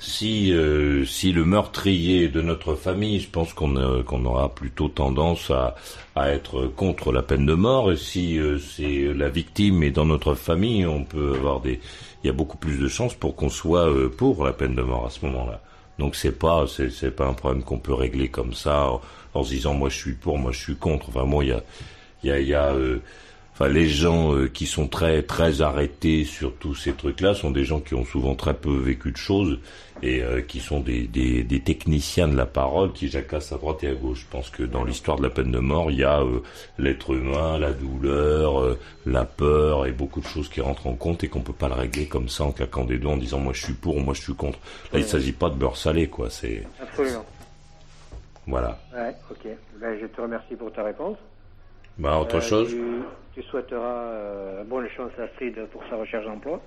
Si 0.00 0.52
euh, 0.52 1.04
si 1.06 1.32
le 1.32 1.44
meurtrier 1.44 2.28
de 2.28 2.42
notre 2.42 2.74
famille, 2.74 3.20
je 3.20 3.30
pense 3.30 3.52
qu'on 3.54 3.76
euh, 3.76 4.02
qu'on 4.02 4.24
aura 4.24 4.54
plutôt 4.54 4.88
tendance 4.88 5.50
à 5.50 5.74
à 6.14 6.30
être 6.30 6.66
contre 6.66 7.12
la 7.12 7.22
peine 7.22 7.46
de 7.46 7.54
mort. 7.54 7.92
Et 7.92 7.96
si 7.96 8.38
euh, 8.38 8.58
c'est 8.58 9.12
la 9.14 9.28
victime 9.28 9.82
et 9.82 9.90
dans 9.90 10.04
notre 10.04 10.34
famille, 10.34 10.84
on 10.84 11.04
peut 11.04 11.34
avoir 11.36 11.60
des 11.60 11.80
il 12.24 12.26
y 12.26 12.30
a 12.30 12.32
beaucoup 12.32 12.58
plus 12.58 12.78
de 12.78 12.88
chances 12.88 13.14
pour 13.14 13.36
qu'on 13.36 13.48
soit 13.50 13.88
pour 14.16 14.44
la 14.44 14.52
peine 14.52 14.74
de 14.74 14.82
mort 14.82 15.06
à 15.06 15.10
ce 15.10 15.24
moment-là. 15.26 15.60
Donc 15.98 16.14
c'est 16.16 16.38
pas 16.38 16.66
c'est 16.66 16.90
c'est 16.90 17.10
pas 17.12 17.26
un 17.26 17.34
problème 17.34 17.62
qu'on 17.62 17.78
peut 17.78 17.94
régler 17.94 18.28
comme 18.28 18.52
ça 18.52 18.90
en, 18.90 19.00
en 19.32 19.42
se 19.44 19.50
disant 19.50 19.74
moi 19.74 19.88
je 19.88 19.96
suis 19.96 20.12
pour, 20.14 20.38
moi 20.38 20.52
je 20.52 20.58
suis 20.58 20.76
contre. 20.76 21.08
Enfin 21.08 21.24
moi 21.24 21.42
il 21.44 21.50
y 21.50 21.52
a 21.52 21.62
il 22.26 22.28
y 22.28 22.32
a, 22.32 22.40
il 22.40 22.48
y 22.48 22.54
a 22.54 22.72
euh, 22.72 22.98
enfin 23.52 23.68
les 23.68 23.86
gens 23.88 24.34
euh, 24.34 24.48
qui 24.48 24.66
sont 24.66 24.88
très 24.88 25.22
très 25.22 25.62
arrêtés 25.62 26.24
sur 26.24 26.54
tous 26.56 26.74
ces 26.74 26.92
trucs-là 26.92 27.34
sont 27.34 27.52
des 27.52 27.64
gens 27.64 27.80
qui 27.80 27.94
ont 27.94 28.04
souvent 28.04 28.34
très 28.34 28.54
peu 28.54 28.76
vécu 28.76 29.12
de 29.12 29.16
choses 29.16 29.58
et 30.02 30.22
euh, 30.22 30.42
qui 30.42 30.58
sont 30.60 30.80
des, 30.80 31.06
des, 31.06 31.42
des 31.44 31.60
techniciens 31.60 32.28
de 32.28 32.36
la 32.36 32.44
parole 32.46 32.92
qui 32.92 33.08
jacassent 33.08 33.52
à 33.52 33.56
droite 33.56 33.82
et 33.84 33.88
à 33.88 33.94
gauche. 33.94 34.26
Je 34.26 34.30
pense 34.30 34.50
que 34.50 34.62
dans 34.64 34.84
l'histoire 34.84 35.16
de 35.16 35.22
la 35.22 35.30
peine 35.30 35.50
de 35.50 35.58
mort, 35.58 35.90
il 35.90 35.98
y 35.98 36.04
a 36.04 36.20
euh, 36.20 36.40
l'être 36.78 37.12
humain, 37.14 37.58
la 37.58 37.72
douleur, 37.72 38.76
la 39.06 39.24
peur 39.24 39.86
et 39.86 39.92
beaucoup 39.92 40.20
de 40.20 40.26
choses 40.26 40.48
qui 40.50 40.60
rentrent 40.60 40.86
en 40.88 40.94
compte 40.94 41.24
et 41.24 41.28
qu'on 41.28 41.40
peut 41.40 41.54
pas 41.54 41.68
le 41.68 41.74
régler 41.74 42.06
comme 42.08 42.28
ça 42.28 42.44
en 42.44 42.52
claquant 42.52 42.84
des 42.84 42.98
doigts 42.98 43.12
en 43.12 43.16
disant 43.16 43.38
moi 43.38 43.52
je 43.54 43.62
suis 43.64 43.72
pour, 43.74 44.00
moi 44.00 44.12
je 44.14 44.20
suis 44.22 44.34
contre. 44.34 44.58
Là 44.92 44.98
il 44.98 45.04
s'agit 45.06 45.32
pas 45.32 45.48
de 45.48 45.54
beurre 45.54 45.76
salé 45.78 46.08
quoi. 46.08 46.28
C'est 46.28 46.64
absolument. 46.82 47.24
voilà. 48.46 48.78
Ouais, 48.94 49.14
ok. 49.30 49.46
Ben, 49.80 49.96
je 49.98 50.06
te 50.06 50.20
remercie 50.20 50.56
pour 50.56 50.72
ta 50.72 50.82
réponse. 50.82 51.16
Bah 51.98 52.18
autre 52.18 52.36
Euh, 52.36 52.40
chose. 52.40 52.68
Tu, 52.70 53.40
tu 53.40 53.42
souhaiteras 53.48 53.80
euh, 54.10 54.64
bonne 54.64 54.88
chance 54.90 55.10
à 55.18 55.22
Astrid 55.22 55.54
pour 55.72 55.82
sa 55.88 55.96
recherche 55.96 56.24
d'emploi. 56.26 56.60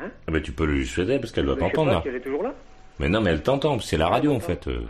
Ah 0.00 0.04
bah, 0.28 0.40
tu 0.40 0.52
peux 0.52 0.64
lui 0.64 0.86
souhaiter 0.86 1.18
parce 1.18 1.32
qu'elle 1.32 1.44
doit 1.46 1.56
t'entendre. 1.56 2.00
si 2.02 2.08
elle 2.08 2.16
est 2.16 2.20
toujours 2.20 2.42
là. 2.42 2.54
Mais 2.98 3.08
non 3.08 3.20
mais 3.20 3.30
elle 3.30 3.42
t'entend, 3.42 3.78
c'est 3.78 3.96
la 3.96 4.08
radio 4.08 4.32
en 4.32 4.40
fait. 4.40 4.66
euh. 4.68 4.80
Ouais. 4.80 4.86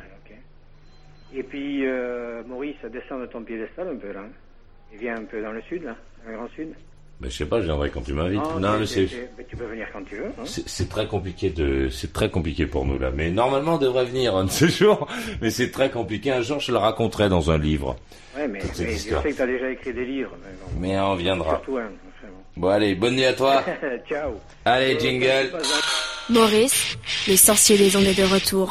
Et 1.35 1.43
puis, 1.43 1.87
euh, 1.87 2.43
Maurice, 2.47 2.77
descend 2.93 3.23
de 3.23 3.27
ton 3.27 3.43
piédestal 3.43 3.89
un 3.89 3.97
peu 3.97 4.13
là. 4.13 4.21
hein. 4.21 4.31
Il 4.93 4.99
vient 4.99 5.17
un 5.17 5.25
peu 5.25 5.41
dans 5.43 5.53
le 5.53 5.63
sud, 5.63 5.83
là, 5.83 5.97
dans 6.25 6.31
le 6.31 6.37
grand 6.37 6.49
sud. 6.51 6.75
Ben, 7.23 7.31
je 7.31 7.37
sais 7.37 7.47
pas, 7.47 7.61
je 7.61 7.67
viendrai 7.67 7.89
quand 7.91 8.01
tu 8.01 8.13
m'invites. 8.13 8.41
Non, 8.43 8.59
Non, 8.59 8.73
mais 8.81 8.87
tu- 8.87 8.93
c'est, 8.95 9.07
tu- 9.07 9.17
mais 9.39 9.45
tu 9.49 9.57
peux 9.57 9.65
venir 9.67 9.87
quand 9.93 10.03
tu 10.05 10.17
veux. 10.17 10.25
hein. 10.27 10.43
c'est, 10.45 10.69
c'est 10.69 10.89
très 10.89 11.07
compliqué 11.07 11.51
de, 11.51 11.89
c'est 11.89 12.13
très 12.13 12.29
compliqué 12.31 12.67
pour 12.67 12.85
nous 12.85 12.99
là. 12.99 13.11
Mais 13.15 13.31
normalement, 13.31 13.75
on 13.75 13.79
devrait 13.79 14.05
venir 14.07 14.35
un 14.41 14.45
de 14.47 14.51
ces 14.51 14.69
jours. 14.69 15.07
Mais 15.41 15.51
c'est 15.51 15.71
très 15.71 15.89
compliqué. 15.91 16.33
Un 16.33 16.43
jour, 16.43 16.59
je 16.59 16.73
le 16.73 16.79
raconterai 16.79 17.29
dans 17.29 17.51
un 17.53 17.59
livre. 17.59 17.97
Ouais, 18.37 18.49
mais, 18.49 18.59
mais 18.59 18.87
je 18.87 18.97
sais 18.97 19.11
que 19.23 19.31
tu 19.37 19.43
as 19.43 19.47
déjà 19.47 19.71
écrit 19.71 19.93
des 19.95 20.05
livres. 20.05 20.33
Mais 20.43 20.51
bon. 20.61 20.81
Mais 20.81 20.99
on 21.01 21.15
viendra. 21.15 21.51
Surtout 21.51 21.77
un. 21.79 21.91
Bon, 22.57 22.69
allez, 22.69 22.95
bonne 22.97 23.15
nuit 23.15 23.25
à 23.25 23.33
toi. 23.35 23.63
Ciao. 24.09 24.33
Allez, 24.65 24.99
jingle. 24.99 25.53
Maurice, 26.29 26.97
le 27.29 27.37
sorcier 27.37 27.79
des 27.79 27.97
ondes 27.97 28.05
est 28.05 28.19
de 28.19 28.25
retour. 28.25 28.71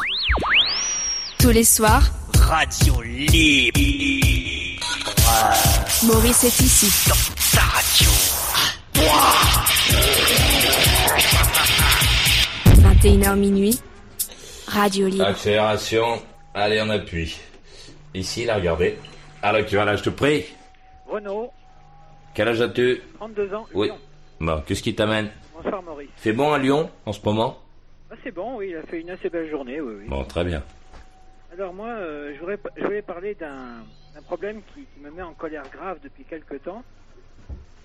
Tous 1.40 1.50
les 1.50 1.64
soirs, 1.64 2.04
Radio 2.38 3.02
Libre. 3.02 3.80
Maurice 6.04 6.44
est 6.44 6.60
ici. 6.60 7.12
Ta 7.56 7.62
radio. 7.62 8.10
21h 12.66 13.36
minuit. 13.38 13.80
Radio 14.68 15.08
Libre. 15.08 15.26
Accélération. 15.26 16.22
Allez, 16.54 16.82
on 16.82 16.90
appuie. 16.90 17.40
Ici, 18.14 18.46
là, 18.46 18.56
regardez. 18.56 18.98
Alors, 19.42 19.66
tu 19.66 19.76
vas 19.76 19.86
là, 19.86 19.96
je 19.96 20.04
te 20.04 20.10
prie. 20.10 20.46
Renaud, 21.08 21.52
Quel 22.34 22.48
âge 22.48 22.62
as-tu 22.62 23.02
32 23.16 23.54
ans. 23.54 23.66
Oui. 23.74 23.88
Lyon. 23.88 23.98
Bon, 24.40 24.62
qu'est-ce 24.66 24.82
qui 24.84 24.96
t'amène 24.96 25.30
Bonsoir 25.56 25.84
Maurice. 25.84 26.10
Fait 26.16 26.34
bon 26.34 26.54
à 26.54 26.58
Lyon 26.60 26.90
en 27.06 27.12
ce 27.14 27.20
moment 27.24 27.60
Ah, 28.10 28.16
c'est 28.24 28.32
bon, 28.32 28.58
oui, 28.58 28.70
il 28.72 28.78
a 28.78 28.84
fait 28.84 29.02
une 29.02 29.10
assez 29.10 29.30
belle 29.30 29.50
journée, 29.50 29.82
oui. 29.82 29.94
oui. 30.00 30.06
Bon, 30.08 30.24
très 30.24 30.44
bien. 30.44 30.64
Alors 31.54 31.74
moi, 31.74 31.88
euh, 31.90 32.32
je, 32.34 32.40
voudrais, 32.40 32.58
je 32.78 32.84
voulais 32.86 33.02
parler 33.02 33.36
d'un 33.36 33.84
d'un 34.16 34.22
problème 34.24 34.62
qui, 34.74 34.82
qui 34.82 35.00
me 35.02 35.10
met 35.10 35.22
en 35.22 35.34
colère 35.34 35.64
grave 35.72 35.98
depuis 36.04 36.24
quelques 36.26 36.62
temps. 36.64 36.84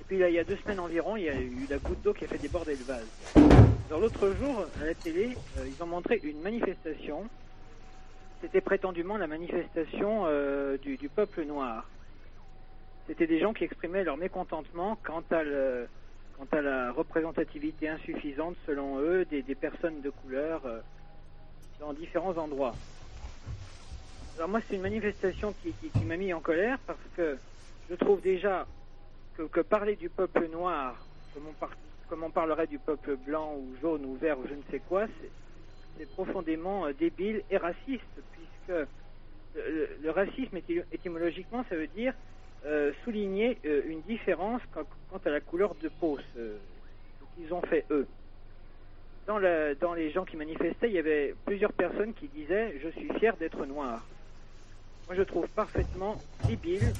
Puis 0.06 0.18
là, 0.18 0.28
il 0.28 0.34
y 0.34 0.38
a 0.38 0.44
deux 0.44 0.56
semaines 0.56 0.78
environ, 0.78 1.16
il 1.16 1.24
y 1.24 1.28
a 1.28 1.34
eu 1.34 1.66
la 1.68 1.78
goutte 1.78 2.00
d'eau 2.02 2.12
qui 2.12 2.24
a 2.24 2.28
fait 2.28 2.38
déborder 2.38 2.76
le 2.76 2.84
vase. 2.84 3.08
Alors 3.88 4.00
l'autre 4.00 4.30
jour, 4.40 4.64
à 4.80 4.84
la 4.84 4.94
télé, 4.94 5.36
euh, 5.58 5.66
ils 5.66 5.82
ont 5.82 5.86
montré 5.86 6.20
une 6.22 6.40
manifestation. 6.42 7.24
C'était 8.40 8.60
prétendument 8.60 9.16
la 9.16 9.26
manifestation 9.26 10.24
euh, 10.26 10.76
du, 10.78 11.08
peuple 11.08 11.44
noir. 11.44 11.88
C'était 13.08 13.26
des 13.26 13.40
gens 13.40 13.52
qui 13.52 13.64
exprimaient 13.64 14.04
leur 14.04 14.16
mécontentement 14.16 14.96
quant 15.02 15.24
à, 15.30 15.42
la 15.42 16.92
représentativité 16.92 17.88
insuffisante, 17.88 18.56
selon 18.64 19.00
eux, 19.00 19.24
des, 19.24 19.42
personnes 19.56 20.02
de 20.02 20.10
couleur 20.10 20.64
euh, 20.66 20.78
dans 21.80 21.92
différents 21.92 22.36
endroits. 22.38 22.76
Alors 24.36 24.48
moi, 24.48 24.60
c'est 24.68 24.76
une 24.76 24.82
manifestation 24.82 25.52
qui 25.62 26.04
m'a 26.04 26.16
mis 26.16 26.32
en 26.32 26.40
colère 26.40 26.78
parce 26.86 26.98
que 27.16 27.38
je 27.90 27.94
trouve 27.96 28.20
déjà 28.20 28.66
que, 29.36 29.60
parler 29.62 29.96
du 29.96 30.10
peuple 30.10 30.48
noir, 30.48 31.06
comme 31.34 31.48
on, 31.48 31.54
comme 32.08 32.24
on 32.24 32.30
parlerait 32.30 32.66
du 32.66 32.78
peuple 32.78 33.16
blanc 33.16 33.56
ou 33.56 33.76
jaune 33.76 34.04
ou 34.06 34.16
vert 34.16 34.38
ou 34.38 34.46
je 34.48 34.54
ne 34.54 34.62
sais 34.70 34.80
quoi, 34.80 35.06
c'est- 35.20 35.32
profondément 36.06 36.86
euh, 36.86 36.92
débile 36.94 37.44
et 37.50 37.56
raciste, 37.58 38.22
puisque 38.32 38.68
le, 39.54 39.98
le 40.00 40.10
racisme, 40.10 40.56
éty- 40.56 40.84
étymologiquement, 40.92 41.64
ça 41.68 41.76
veut 41.76 41.88
dire 41.88 42.14
euh, 42.64 42.92
souligner 43.04 43.60
euh, 43.66 43.82
une 43.86 44.02
différence 44.02 44.62
quant, 44.72 45.18
à 45.24 45.30
la 45.30 45.40
couleur 45.40 45.74
de 45.76 45.88
peau, 45.88 46.18
ce, 46.34 46.60
qu'ils 47.34 47.52
ont 47.54 47.62
fait 47.62 47.86
eux. 47.90 48.08
Dans 49.26 49.38
les 49.94 50.10
gens 50.12 50.24
qui 50.24 50.36
manifestaient, 50.36 50.88
il 50.88 50.94
y 50.94 50.98
avait 50.98 51.34
plusieurs 51.46 51.72
personnes 51.74 52.14
qui 52.14 52.28
disaient 52.28 52.78
«je 52.82 52.88
suis 52.90 53.10
fier 53.18 53.36
d'être 53.38 53.66
noir». 53.66 54.08
Moi, 55.06 55.14
je 55.14 55.22
trouve 55.22 55.46
parfaitement 55.48 56.16
débile 56.48 56.92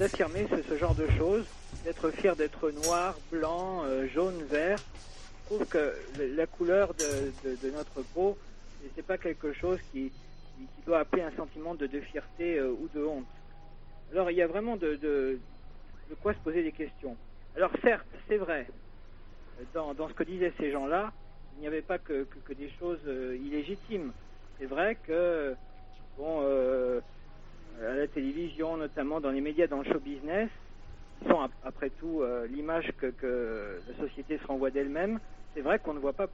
d'affirmer 0.00 0.48
ce, 0.68 0.76
genre 0.78 0.96
de 0.96 1.06
choses, 1.16 1.44
d'être 1.84 2.10
fier 2.10 2.34
d'être 2.34 2.70
noir, 2.70 3.14
blanc, 3.30 3.84
euh, 3.84 4.08
jaune, 4.08 4.42
vert. 4.50 4.80
Je 5.42 5.54
trouve 5.54 5.66
que 5.66 5.94
la 6.36 6.46
couleur 6.46 6.92
de, 6.94 7.70
notre 7.70 8.02
peau, 8.14 8.36
c'est- 8.96 9.02
pas 9.02 9.16
quelque 9.16 9.52
chose 9.52 9.78
qui, 9.92 10.10
doit 10.86 10.98
appeler 10.98 11.22
un 11.22 11.30
sentiment 11.36 11.76
de, 11.76 11.86
fierté 12.00 12.58
euh, 12.58 12.72
ou 12.72 12.88
de 12.96 13.04
honte. 13.04 13.26
Alors, 14.10 14.30
il 14.32 14.36
y 14.36 14.42
a 14.42 14.48
vraiment 14.48 14.76
de, 14.76 15.38
quoi 16.20 16.34
se 16.34 16.38
poser 16.40 16.64
des 16.64 16.72
questions. 16.72 17.16
Alors, 17.54 17.70
certes, 17.82 18.06
c'est 18.26 18.38
vrai, 18.38 18.66
dans, 19.72 19.94
ce 20.08 20.14
que 20.14 20.24
disaient 20.24 20.52
ces 20.58 20.72
gens-là, 20.72 21.12
il 21.56 21.60
n'y 21.60 21.68
avait 21.68 21.82
pas 21.82 21.98
que, 21.98 22.26
des 22.58 22.70
choses 22.80 23.00
euh, 23.06 23.36
illégitimes. 23.36 24.10
C'est 24.58 24.66
vrai 24.66 24.96
que, 25.06 25.54
bon, 26.18 26.42
à 27.80 27.94
la 27.94 28.06
télévision, 28.06 28.76
notamment 28.76 29.20
dans 29.20 29.30
les 29.30 29.40
médias, 29.40 29.66
dans 29.66 29.78
le 29.78 29.84
show 29.84 29.98
business, 30.00 30.48
qui 31.20 31.28
sont 31.28 31.40
ap- 31.40 31.50
après 31.64 31.90
tout 31.90 32.20
euh, 32.22 32.46
l'image 32.48 32.92
que, 32.98 33.06
que 33.06 33.80
la 33.88 34.06
société 34.08 34.38
se 34.38 34.46
renvoie 34.46 34.70
d'elle-même, 34.70 35.18
c'est 35.54 35.60
vrai 35.62 35.78
qu'on 35.78 35.94
ne 35.94 35.98
voit 36.00 36.12
pas 36.12 36.28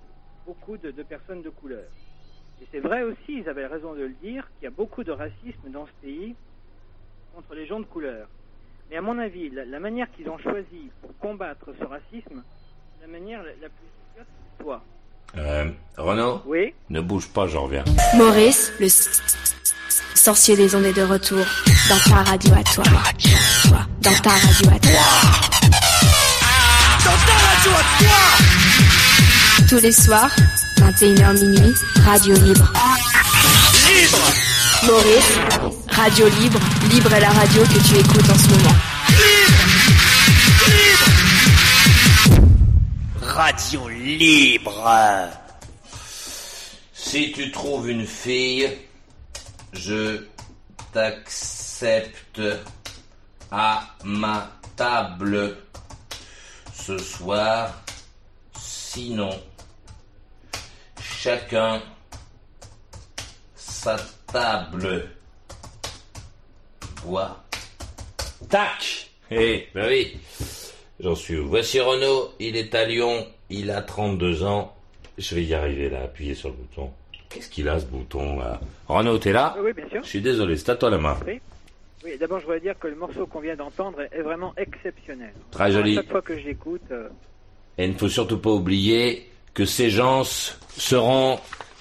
beaucoup 0.47 0.77
de, 0.77 0.91
de 0.91 1.03
personnes 1.03 1.43
de 1.43 1.51
couleur. 1.51 1.85
Et 2.63 2.67
c'est 2.73 2.81
vrai 2.81 3.03
aussi, 3.03 3.39
ils 3.41 3.49
avaient 3.49 3.67
raison 3.67 3.95
de 3.95 4.03
le 4.03 4.15
dire, 4.23 4.49
qu'il 4.59 4.65
y 4.65 4.67
a 4.67 4.71
beaucoup 4.71 5.05
de 5.05 5.13
racisme 5.13 5.71
dans 5.71 5.87
ce 5.87 5.93
pays 6.03 6.35
contre 7.35 7.55
les 7.55 7.67
gens 7.67 7.81
de 7.81 7.85
couleur. 7.85 8.29
Mais 8.91 8.97
à 8.97 9.03
mon 9.03 9.19
avis, 9.19 9.51
la, 9.51 9.65
la 9.65 9.79
manière 9.79 10.11
qu'ils 10.13 10.29
ont 10.29 10.39
choisi 10.39 10.91
pour 11.01 11.17
combattre 11.19 11.67
ce 11.79 11.85
racisme, 11.85 12.43
la 13.01 13.07
manière 13.07 13.43
la, 13.43 13.51
la 13.61 13.69
plus 13.69 13.87
efficace 14.17 14.27
soit. 14.63 14.83
Euh, 15.37 15.71
Renaud, 15.99 16.41
Oui 16.47 16.73
ne 16.89 17.01
bouge 17.03 17.29
pas, 17.29 17.47
je 17.47 17.59
reviens. 17.59 17.85
Maurice, 18.17 18.73
le 18.81 18.89
sorcier 20.19 20.57
des 20.57 20.75
ondes 20.75 20.85
est 20.85 20.93
de 20.93 21.03
retour 21.03 21.45
dans 21.89 21.99
ta 22.11 22.31
radio 22.31 22.53
à 22.55 22.65
toi. 22.65 22.85
Toi, 22.85 23.87
Dans 24.01 24.21
ta 24.21 24.31
radio 24.31 24.71
à 24.71 24.79
toi. 24.81 25.01
Tous 29.69 29.79
les 29.79 29.93
soirs, 29.93 30.31
21h 30.79 31.41
minuit, 31.41 31.75
radio 32.05 32.35
libre. 32.35 32.73
Maurice, 34.85 35.33
radio 35.89 36.29
libre, 36.41 36.59
libre 36.91 37.13
est 37.15 37.21
la 37.21 37.31
radio 37.31 37.63
que 37.63 37.89
tu 37.89 37.97
écoutes 37.97 38.31
en 38.31 38.39
ce 38.39 38.49
moment. 38.49 38.77
Radio 43.23 43.89
libre. 43.89 45.29
Si 46.93 47.33
tu 47.33 47.51
trouves 47.53 47.89
une 47.89 48.07
fille, 48.07 48.69
je 49.73 50.25
t'accepte 50.93 52.41
à 53.51 53.83
ma 54.05 54.51
table 54.77 55.57
ce 56.73 56.99
soir. 56.99 57.83
Sinon, 58.59 59.31
chacun 61.01 61.83
sa 63.55 63.97
table. 64.33 65.11
Bois. 67.05 67.45
Tac 68.49 69.11
Eh, 69.31 69.69
ben 69.75 69.89
oui. 69.89 70.17
J'en 71.01 71.15
suis 71.15 71.37
où? 71.39 71.49
Voici 71.49 71.79
Renaud, 71.81 72.33
il 72.41 72.57
est 72.57 72.75
à 72.75 72.85
Lyon, 72.85 73.27
il 73.51 73.71
a 73.71 73.83
32 73.83 74.43
ans. 74.43 74.75
Je 75.17 75.35
vais 75.35 75.45
y 75.45 75.55
arriver 75.55 75.91
là, 75.91 76.03
appuyer 76.03 76.35
sur 76.35 76.49
le 76.49 76.55
bouton. 76.57 76.91
Qu'est-ce 77.31 77.51
qu'il 77.51 77.69
a 77.69 77.79
ce 77.79 77.85
bouton 77.87 78.39
là 78.39 78.61
Renaud, 78.87 79.19
t'es 79.19 79.33
là 79.33 79.55
Oui, 79.63 79.73
bien 79.73 79.89
sûr. 79.89 80.03
Je 80.03 80.09
suis 80.09 80.21
désolé, 80.21 80.57
c'est 80.57 80.71
à 80.71 80.77
toi 80.77 80.91
la 80.91 80.99
main. 80.99 81.17
Oui. 81.27 81.41
Oui, 82.05 82.17
d'abord, 82.19 82.39
je 82.39 82.45
voudrais 82.45 82.61
dire 82.61 82.79
que 82.79 82.87
le 82.89 82.95
morceau 82.95 83.27
qu'on 83.27 83.41
vient 83.41 83.57
d'entendre 83.57 84.01
est- 84.13 84.23
vraiment 84.23 84.55
exceptionnel. 84.57 85.33
Très 85.51 85.73
joli. 85.73 85.97
Chaque 85.97 86.09
fois 86.11 86.23
que 86.23 86.39
je 86.39 86.45
l'écoute, 86.45 86.81
euh, 86.91 87.09
Et 87.77 87.85
il 87.85 87.93
ne 87.93 87.99
faut 87.99 88.09
surtout 88.09 88.39
pas 88.39 88.51
oublier 88.51 89.29
que 89.55 89.65
ces 89.65 89.91
gens 89.91 90.25
seront 90.25 91.39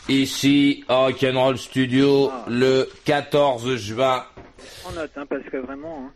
ici 0.10 0.84
à 0.88 0.98
Rock'n'Roll 1.06 1.58
Studio 1.58 2.30
Ah. 2.32 2.46
le 2.50 2.90
14 3.06 3.76
juin. 3.78 4.24
on 4.88 4.92
note, 4.94 5.12
hein, 5.16 5.26
parce 5.30 5.44
que 5.44 5.58
vraiment. 5.58 6.06
hein. 6.08 6.12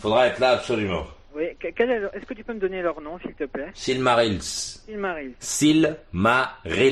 Faudra 0.00 0.26
être 0.26 0.38
là 0.40 0.50
absolument. 0.50 1.04
Oui, 1.34 1.44
quel 1.58 1.90
est 1.90 2.00
est-ce 2.14 2.24
que 2.26 2.34
tu 2.34 2.44
peux 2.44 2.54
me 2.54 2.60
donner 2.60 2.80
leur 2.82 3.00
nom, 3.00 3.18
s'il 3.20 3.34
te 3.34 3.44
plaît? 3.44 3.70
Silmarils. 3.74 4.42
Silmaril. 4.42 5.32
Silmarils. 5.38 6.84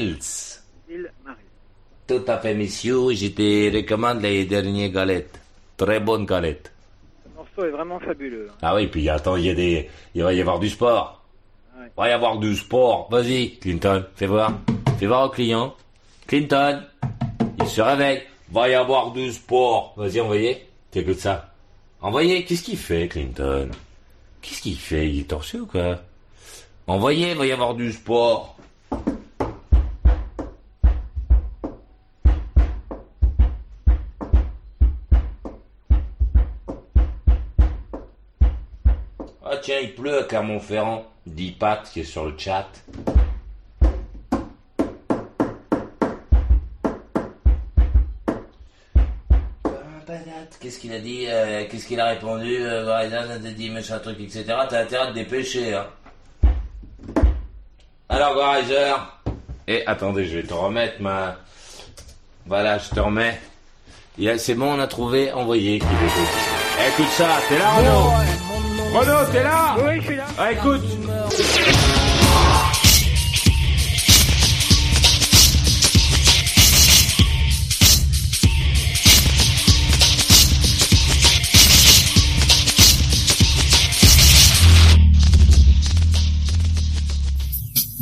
Silmaril. 0.89 1.11
Tout 2.07 2.23
à 2.27 2.39
fait, 2.39 2.55
monsieur. 2.55 3.13
Je 3.15 3.29
te 3.29 3.75
recommande 3.77 4.23
les 4.23 4.45
dernières 4.45 4.91
galettes. 4.91 5.39
Très 5.77 6.01
bonnes 6.01 6.27
galettes. 6.27 6.71
Le 7.25 7.31
morceau 7.37 7.65
est 7.65 7.71
vraiment 7.71 7.99
fabuleux. 8.01 8.49
hein. 8.51 8.57
Ah 8.63 8.75
oui, 8.75 8.87
puis 8.89 9.09
attends, 9.09 9.37
il 9.37 9.47
y 9.47 9.51
a 9.51 9.55
des, 9.55 9.89
il 10.15 10.23
va 10.23 10.33
y 10.35 10.41
avoir 10.41 10.59
du 10.59 10.69
sport. 10.69 11.23
Ouais. 11.79 11.87
Il 11.87 12.01
va 12.01 12.09
y 12.09 12.13
avoir 12.13 12.39
du 12.39 12.55
sport. 12.57 13.09
Vas-y, 13.11 13.57
Clinton, 13.59 14.05
fais 14.17 14.27
voir. 14.27 14.53
Fais 14.99 15.07
voir 15.07 15.27
au 15.27 15.31
client. 15.31 15.75
Clinton, 16.27 16.83
il 17.61 17.67
se 17.67 17.81
réveille. 17.81 18.23
Va 18.51 18.69
y 18.69 18.75
avoir 18.75 19.13
du 19.13 19.33
sport. 19.33 19.95
Vas-y, 19.97 20.21
envoyez. 20.21 20.67
T'écoutes 20.91 21.21
ça. 21.21 21.53
Envoyez. 22.03 22.45
Qu'est-ce 22.45 22.63
qu'il 22.65 22.77
fait, 22.77 23.09
Clinton? 23.09 23.71
Qu'est-ce 24.43 24.61
qu'il 24.61 24.77
fait? 24.77 25.09
Il 25.09 25.21
est 25.21 25.25
torché 25.29 25.59
ou 25.59 25.67
quoi? 25.67 26.01
Envoyez, 26.87 27.33
va 27.35 27.47
y 27.47 27.53
avoir 27.53 27.75
du 27.75 27.93
sport. 27.93 28.57
Tiens, 39.63 39.79
il 39.81 39.95
pleut 39.95 40.19
à 40.19 40.25
Clermont-Ferrand, 40.25 41.07
dit 41.27 41.53
Pat 41.53 41.89
qui 41.91 42.01
est 42.01 42.05
sur 42.05 42.27
le 42.27 42.35
chat. 42.37 42.69
Qu'est-ce 50.61 50.79
qu'il 50.79 50.93
a 50.93 51.01
dit 51.01 51.25
euh, 51.27 51.65
Qu'est-ce 51.69 51.87
qu'il 51.87 51.99
a 51.99 52.07
répondu 52.07 52.57
euh, 52.57 52.85
Verizon 52.85 53.31
a 53.31 53.39
dit 53.39 53.71
machin 53.71 53.99
truc, 53.99 54.21
etc. 54.21 54.45
T'as 54.69 54.83
intérêt 54.83 55.05
à 55.05 55.07
te 55.09 55.15
dépêcher, 55.15 55.75
hein. 55.75 55.87
Alors, 58.09 58.35
Verizon. 58.35 59.01
Et 59.67 59.85
attendez, 59.87 60.25
je 60.27 60.39
vais 60.39 60.45
te 60.45 60.55
remettre 60.55 61.01
ma. 61.01 61.37
Voilà, 62.47 62.79
je 62.79 62.91
te 62.91 63.01
remets. 63.01 63.41
C'est 64.39 64.55
bon, 64.55 64.75
on 64.75 64.79
a 64.79 64.87
trouvé. 64.87 65.33
Envoyé. 65.33 65.81
Eh, 65.83 66.89
écoute 66.89 67.13
ça, 67.13 67.29
t'es 67.49 67.59
là, 67.59 67.71
Renaud 67.73 68.42
Renaud, 68.93 69.25
t'es 69.33 69.43
là 69.43 69.77
Oui, 69.83 70.01
je 70.01 70.07
suis 70.07 70.17
là. 70.17 70.27
Ah, 70.39 70.53
écoute 70.53 70.83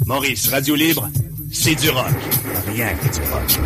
Maurice, 0.07 0.49
Radio 0.49 0.75
Libre, 0.75 1.09
c'est 1.53 1.75
du 1.77 1.89
rock. 1.91 2.05
Rien 2.67 2.89
que 2.95 3.15
du 3.15 3.21
rock. 3.31 3.61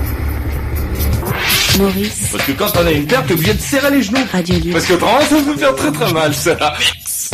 Maurice, 1.79 2.29
Parce 2.33 2.45
que 2.45 2.53
quand 2.53 2.71
on 2.77 2.87
a 2.87 2.91
une 2.93 3.07
paire, 3.07 3.25
t'es 3.27 3.33
obligé 3.35 3.55
de 3.55 3.61
serrer 3.61 3.91
les 3.91 4.03
genoux. 4.03 4.19
Radio 4.31 4.55
Libre. 4.59 4.73
Parce 4.75 4.85
que 4.87 4.93
autrement, 4.95 5.21
ça 5.21 5.37
peut 5.37 5.57
faire 5.57 5.75
très 5.75 5.93
très 5.93 6.13
mal, 6.13 6.35
ça. 6.35 6.75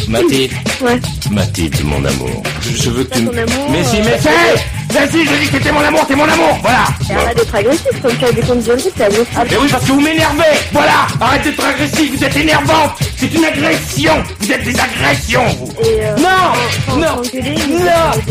Mathilde. 0.08 0.52
Ouais. 0.82 1.00
Mathilde, 1.30 1.84
mon 1.84 2.04
amour. 2.04 2.42
Je, 2.62 2.90
veux 2.90 3.04
que 3.04 3.14
tu... 3.14 3.20
Amour. 3.20 3.34
Mais 3.70 3.84
si, 3.84 3.96
mais 3.98 4.18
si 4.18 4.28
Si, 4.90 5.24
je 5.24 5.34
dis 5.34 5.48
que 5.48 5.56
t'es 5.62 5.72
mon 5.72 5.80
amour, 5.80 6.06
t'es 6.06 6.14
mon 6.14 6.24
amour, 6.28 6.58
voilà. 6.62 6.84
Et 7.08 7.14
Arrête 7.14 7.36
d'être 7.36 7.54
agressif, 7.54 8.02
comme 8.02 8.16
tu 8.16 8.24
as 8.24 8.32
des 8.32 8.40
conditions, 8.42 8.74
t'es 8.96 9.04
agressif. 9.04 9.28
Mais 9.50 9.56
oui, 9.56 9.68
parce 9.70 9.84
que 9.84 9.92
vous 9.92 10.00
m'énervez 10.00 10.42
Voilà. 10.72 11.06
Arrête 11.20 11.42
d'être 11.44 11.64
agressif, 11.64 12.12
vous 12.16 12.24
êtes 12.24 12.36
énervante. 12.36 12.90
C'est 13.16 13.34
une 13.34 13.44
agression 13.44 14.12
Vous 14.40 14.52
êtes 14.52 14.64
des 14.64 14.74
agressions, 14.80 15.46
vous. 15.58 15.72
Et 15.82 16.04
euh, 16.04 16.16
Non 16.16 16.96
Non 16.96 17.00
Non. 17.00 17.22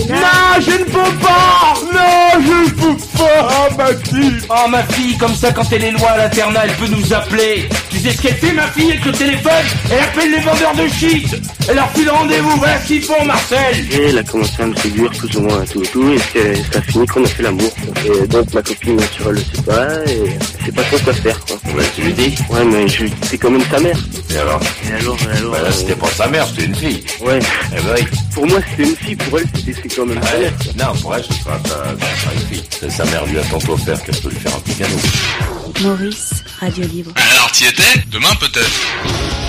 Non, 0.10 0.62
je 0.62 0.72
ne 0.72 0.84
peux 0.86 1.18
pas. 1.22 1.74
Non, 1.94 2.42
je 2.46 2.66
ne 2.66 2.70
peux 2.72 2.98
pas, 3.18 3.70
ma 3.78 3.88
fille. 3.88 4.38
Oh, 4.50 4.68
ma 4.70 4.84
fille, 4.84 5.18
comme 5.18 5.36
ça, 5.36 5.52
quand 5.52 5.72
elle 5.72 5.84
est 5.86 5.92
loin 5.92 6.10
à 6.14 6.18
l'internat, 6.18 6.62
elle 6.66 6.74
peut 6.74 6.88
nous 6.94 7.14
appeler. 7.14 7.70
Tu 7.90 8.00
sais 8.00 8.12
ce 8.12 8.22
qu'elle 8.22 8.36
fait, 8.36 8.52
ma 8.54 8.68
fille, 8.68 8.92
avec 8.92 9.06
le 9.06 9.12
téléphone? 9.12 9.52
Elle 9.92 10.00
appelle 10.00 10.32
les 10.32 10.40
vendeurs 10.40 10.76
de 10.76 10.88
shit. 10.88 11.36
Elle 11.68 11.76
leur 11.76 11.90
file 11.92 12.10
rendez-vous, 12.10 12.58
voilà 12.58 12.80
ce 12.82 12.88
qu'ils 12.88 13.04
font, 13.04 13.24
Marcel. 13.26 13.86
Et 13.92 14.10
elle 14.10 14.18
a 14.18 14.24
commencé 14.24 14.62
à 14.62 14.66
me 14.66 14.76
séduire 14.76 15.12
plus 15.12 15.36
ou 15.38 15.42
moins 15.42 15.64
tout 15.66 15.84
et 15.84 15.88
tout, 15.88 16.12
et 16.36 16.49
c'est- 16.56 16.74
ça 16.74 16.80
a 16.80 16.82
fini 16.82 17.06
qu'on 17.08 17.24
a 17.24 17.28
fait 17.28 17.44
l'amour. 17.44 17.72
Et 18.06 18.28
donc 18.28 18.54
ma 18.54 18.62
copine, 18.62 18.96
bien 18.98 19.08
sûr, 19.08 19.26
elle 19.30 19.36
le 19.36 19.40
sait 19.42 19.62
pas, 19.66 20.12
et 20.12 20.24
elle 20.60 20.66
sait 20.66 20.72
pas 20.72 20.84
trop 20.84 20.98
quoi 21.00 21.14
faire, 21.14 21.40
quoi. 21.46 21.56
Ouais, 21.76 21.84
tu 21.96 22.02
lui 22.02 22.14
dis 22.14 22.36
Ouais, 22.50 22.64
mais 22.66 22.88
je 22.88 23.04
lui 23.04 23.10
dis, 23.10 23.16
c'est 23.30 23.38
quand 23.38 23.52
même 23.52 23.64
sa 23.70 23.80
mère. 23.80 23.98
Et 24.32 24.38
alors 24.38 24.60
Et 24.90 24.94
alors, 24.94 25.18
et 25.34 25.38
alors... 25.38 25.52
Bah 25.52 25.62
là, 25.64 25.72
c'était 25.72 25.96
pas 25.96 26.08
sa 26.10 26.28
mère, 26.28 26.48
c'était 26.48 26.66
une 26.66 26.76
fille 26.76 27.04
euh, 27.22 27.26
Ouais, 27.26 27.40
Eh 27.72 27.82
ben 27.82 27.96
oui 27.98 28.04
pour 28.34 28.46
moi 28.48 28.60
c'était 28.70 28.90
une 28.90 28.96
fille, 28.96 29.16
pour 29.16 29.40
elle 29.40 29.46
c'était 29.56 29.74
c'est 29.82 29.96
quand 29.96 30.06
même 30.06 30.22
sa 30.24 30.34
Ouais, 30.34 30.40
mère. 30.42 30.54
non, 30.88 30.96
pour 31.02 31.16
elle, 31.16 31.24
ce 31.24 31.34
sera, 31.34 31.60
ça, 31.66 31.70
ça 31.70 32.22
sera 32.22 32.34
une 32.34 32.48
fille. 32.56 32.64
C'est 32.80 32.90
Sa 32.92 33.06
mère 33.06 33.26
lui 33.26 33.40
a 33.40 33.44
tantôt 33.44 33.74
offert 33.74 34.02
qu'elle 34.04 34.16
peut 34.18 34.30
lui 34.30 34.40
faire 34.40 34.56
un 34.56 34.60
petit 34.60 34.76
cadeau. 34.76 34.98
Maurice, 35.82 36.32
Radio 36.60 36.84
Libre. 36.88 37.12
Alors, 37.34 37.52
t'y 37.52 37.66
étais? 37.66 38.04
Demain 38.12 38.34
peut-être. 38.40 38.70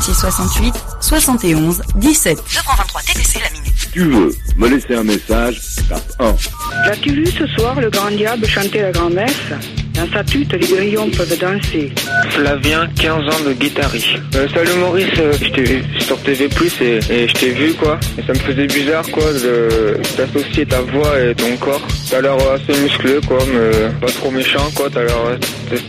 08 0.00 0.14
36 0.14 0.14
68 0.14 0.74
71 1.00 1.82
17. 1.96 2.36
223 2.36 3.00
TTC 3.02 3.38
la 3.40 3.50
minute. 3.50 3.74
Si 3.76 3.88
tu 3.90 4.00
veux 4.00 4.30
me 4.56 4.68
laisser 4.68 4.94
un 4.94 5.04
message, 5.04 5.60
tape 5.88 6.02
1. 6.18 6.90
As-tu 6.90 7.10
vu 7.12 7.26
ce 7.26 7.46
soir 7.48 7.78
le 7.80 7.90
grand 7.90 8.10
diable 8.10 8.46
chanter 8.46 8.80
la 8.80 8.92
grand-messe? 8.92 9.52
Dans 9.94 10.10
sa 10.12 10.24
tute, 10.24 10.52
les 10.52 10.66
grillons 10.66 11.10
peuvent 11.10 11.38
danser. 11.38 11.92
Flavien, 12.30 12.88
15 12.98 13.12
ans 13.12 13.44
de 13.46 13.52
guitariste. 13.52 14.06
Euh, 14.36 14.48
salut 14.54 14.78
Maurice, 14.78 15.06
euh, 15.18 15.32
je 15.42 15.50
t'ai 15.50 15.62
vu 15.64 15.84
sur 15.98 16.16
TV 16.22 16.48
Plus 16.48 16.72
et, 16.80 17.00
et 17.10 17.28
je 17.28 17.34
t'ai 17.34 17.50
vu 17.50 17.74
quoi. 17.74 17.98
Et 18.16 18.22
ça 18.22 18.32
me 18.32 18.38
faisait 18.38 18.66
bizarre 18.68 19.04
quoi 19.10 19.32
de 19.32 20.00
d'associer 20.16 20.64
ta 20.64 20.80
voix 20.80 21.20
et 21.20 21.34
ton 21.34 21.56
corps. 21.58 21.82
T'as 22.08 22.22
l'air 22.22 22.36
assez 22.52 22.80
musclé 22.80 23.18
quoi, 23.26 23.38
mais 23.52 23.90
pas 24.00 24.12
trop 24.12 24.30
méchant 24.30 24.70
quoi. 24.74 24.88
T'as 24.88 25.04
l'air 25.04 25.38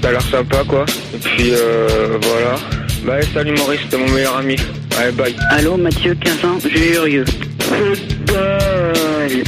t'as 0.01 0.11
l'air 0.11 0.21
sympa 0.23 0.63
quoi. 0.67 0.85
Et 1.13 1.17
puis 1.17 1.51
euh, 1.51 2.17
voilà. 2.21 2.55
Bye, 3.05 3.23
salut 3.33 3.53
Maurice, 3.57 3.81
t'es 3.89 3.97
mon 3.97 4.09
meilleur 4.09 4.37
ami. 4.37 4.55
Allez, 4.99 5.11
bye. 5.11 5.35
Allô 5.49 5.75
Mathieu, 5.75 6.15
15 6.15 6.45
ans, 6.45 6.59
Jurieux. 6.59 7.25
Football 7.59 9.43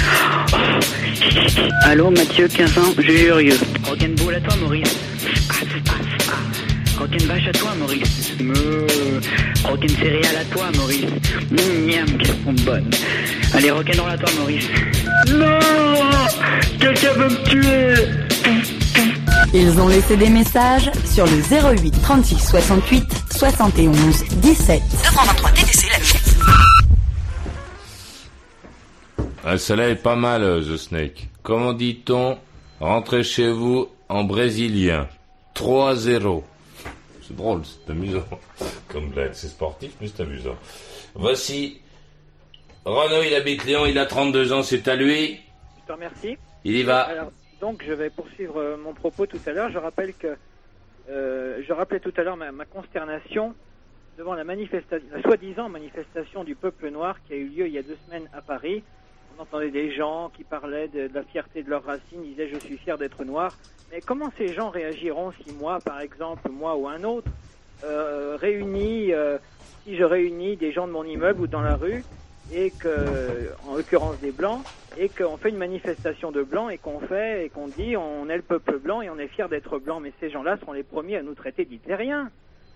Allô 1.84 2.10
Mathieu, 2.10 2.48
15 2.48 2.78
ans, 2.80 2.94
Jurieux. 2.98 3.58
Rock'n'ball 3.84 4.36
à 4.36 4.42
toi 4.42 4.56
Maurice. 4.62 4.98
Rock'n'bash 6.98 7.48
à 7.48 7.52
toi 7.52 7.72
Maurice. 7.80 8.34
Me. 8.40 8.88
Rock'n 9.64 9.90
céréales 10.00 10.38
à 10.42 10.46
toi 10.46 10.66
Maurice. 10.76 11.06
Mmh, 11.52 11.86
miam, 11.86 12.18
qu'elles 12.18 12.28
sont 12.28 12.54
bonnes. 12.66 12.90
Allez, 13.54 13.70
rock'n'roll 13.70 14.10
à 14.10 14.18
toi 14.18 14.30
Maurice. 14.40 14.68
Non 15.32 15.60
Quelqu'un 16.80 17.14
veut 17.14 17.30
me 17.30 17.44
tuer 17.44 18.04
Ils 19.52 19.80
ont 19.80 19.88
laissé 19.88 20.16
des 20.18 20.30
messages 20.30 20.92
sur 21.06 21.26
le 21.26 21.42
08 21.78 21.92
36 22.02 22.40
68 22.40 23.04
71 23.32 24.24
17. 24.42 24.82
223 24.82 25.50
TTC 25.52 25.88
la. 25.90 25.98
Ah, 29.46 29.58
celle-là 29.58 29.90
est 29.90 29.96
pas 29.96 30.16
mal, 30.16 30.44
euh, 30.44 30.62
The 30.62 30.78
Snake. 30.78 31.28
Comment 31.42 31.74
dit-on 31.74 32.38
Rentrez 32.80 33.24
chez 33.24 33.50
vous 33.50 33.90
en 34.10 34.24
brésilien. 34.24 35.08
3-0. 35.56 36.44
C'est 37.28 37.36
drôle, 37.36 37.62
c'est 37.66 37.92
amusant. 37.92 38.24
Comme 38.88 39.10
blague, 39.10 39.34
c'est 39.34 39.48
sportif, 39.48 39.92
mais 40.00 40.08
c'est 40.08 40.24
amusant. 40.24 40.56
Voici. 41.16 41.80
Renaud, 42.86 43.24
il 43.24 43.34
habite 43.36 43.66
Lyon, 43.66 43.86
il 43.86 43.98
a 43.98 44.06
32 44.06 44.54
ans, 44.54 44.64
c'est 44.64 44.88
à 44.88 44.96
lui. 44.96 45.40
Je 45.82 45.88
te 45.88 45.92
remercie. 45.94 46.38
Il 46.64 46.76
y 46.76 46.84
va. 46.84 47.02
Alors, 47.02 47.32
donc, 47.64 47.82
je 47.88 47.94
vais 47.94 48.10
poursuivre 48.10 48.58
euh, 48.58 48.76
mon 48.76 48.94
propos 48.94 49.26
tout 49.26 49.40
à 49.46 49.54
l'heure. 49.54 49.72
Je 49.72 49.78
rappelle 49.78 50.14
que 50.14 50.36
euh, 51.10 51.62
je 51.66 51.72
rappelais 51.72 52.02
tout 52.02 52.12
à 52.18 52.24
l'heure 52.24 52.36
ma, 52.36 52.66
consternation 52.66 53.56
devant 54.18 54.34
la 54.34 54.44
soi-disant 55.22 55.70
manifestation 55.70 56.44
du 56.44 56.56
peuple 56.56 56.90
noir 56.90 57.16
qui 57.24 57.32
a 57.32 57.36
eu 57.38 57.46
lieu 57.46 57.68
il 57.68 57.72
y 57.72 57.78
a 57.78 57.82
deux 57.82 57.98
semaines 58.06 58.28
à 58.34 58.42
Paris. 58.42 58.84
On 59.38 59.44
entendait 59.44 59.72
des 59.72 59.96
gens 59.96 60.30
qui 60.36 60.44
parlaient 60.44 60.90
de, 60.90 61.10
la 61.14 61.24
fierté 61.24 61.64
de 61.64 61.70
leurs 61.70 61.86
racines, 61.86 62.22
disaient 62.24 62.50
je 62.50 62.60
suis 62.60 62.78
fier 62.78 62.98
d'être 62.98 63.24
noir. 63.24 63.56
Mais 63.94 64.02
comment 64.02 64.30
ces 64.38 64.52
gens 64.52 64.70
réagiront 64.70 65.32
si 65.32 65.54
moi, 65.54 65.80
par 65.80 66.02
exemple, 66.02 66.50
moi 66.50 66.76
ou 66.76 66.90
un 66.90 67.06
autre, 67.06 67.32
euh, 67.86 68.36
réunis, 68.36 69.14
si 69.86 69.96
je 69.96 70.04
réunis 70.04 70.58
des 70.58 70.74
gens 70.74 70.86
de 70.86 70.92
mon 70.92 71.06
immeuble 71.06 71.40
ou 71.40 71.48
dans 71.48 71.62
la 71.62 71.78
rue 71.78 72.04
et 72.52 72.72
que, 72.72 73.54
en 73.66 73.78
l'occurrence 73.78 74.20
des 74.20 74.32
blancs, 74.32 74.66
et 74.98 75.10
qu'on 75.10 75.38
fait 75.38 75.50
une 75.50 75.58
manifestation 75.58 76.32
de 76.32 76.44
blancs 76.44 76.72
et 76.72 76.78
qu'on 76.78 77.00
fait 77.00 77.46
et 77.46 77.50
qu'on 77.50 77.68
dit 77.68 77.98
on 77.98 78.30
est 78.30 78.36
le 78.36 78.44
peuple 78.44 78.78
blanc 78.78 79.02
et 79.02 79.10
on 79.10 79.18
est 79.18 79.28
fier 79.28 79.50
d'être 79.50 79.80
blanc, 79.80 80.00
mais 80.00 80.14
ces 80.20 80.30
gens-là 80.30 80.58
sont 80.66 80.72
les 80.72 80.84
premiers 80.84 81.18
à 81.18 81.24
nous 81.24 81.34
traiter 81.34 81.66
d'hitlériens. 81.66 82.30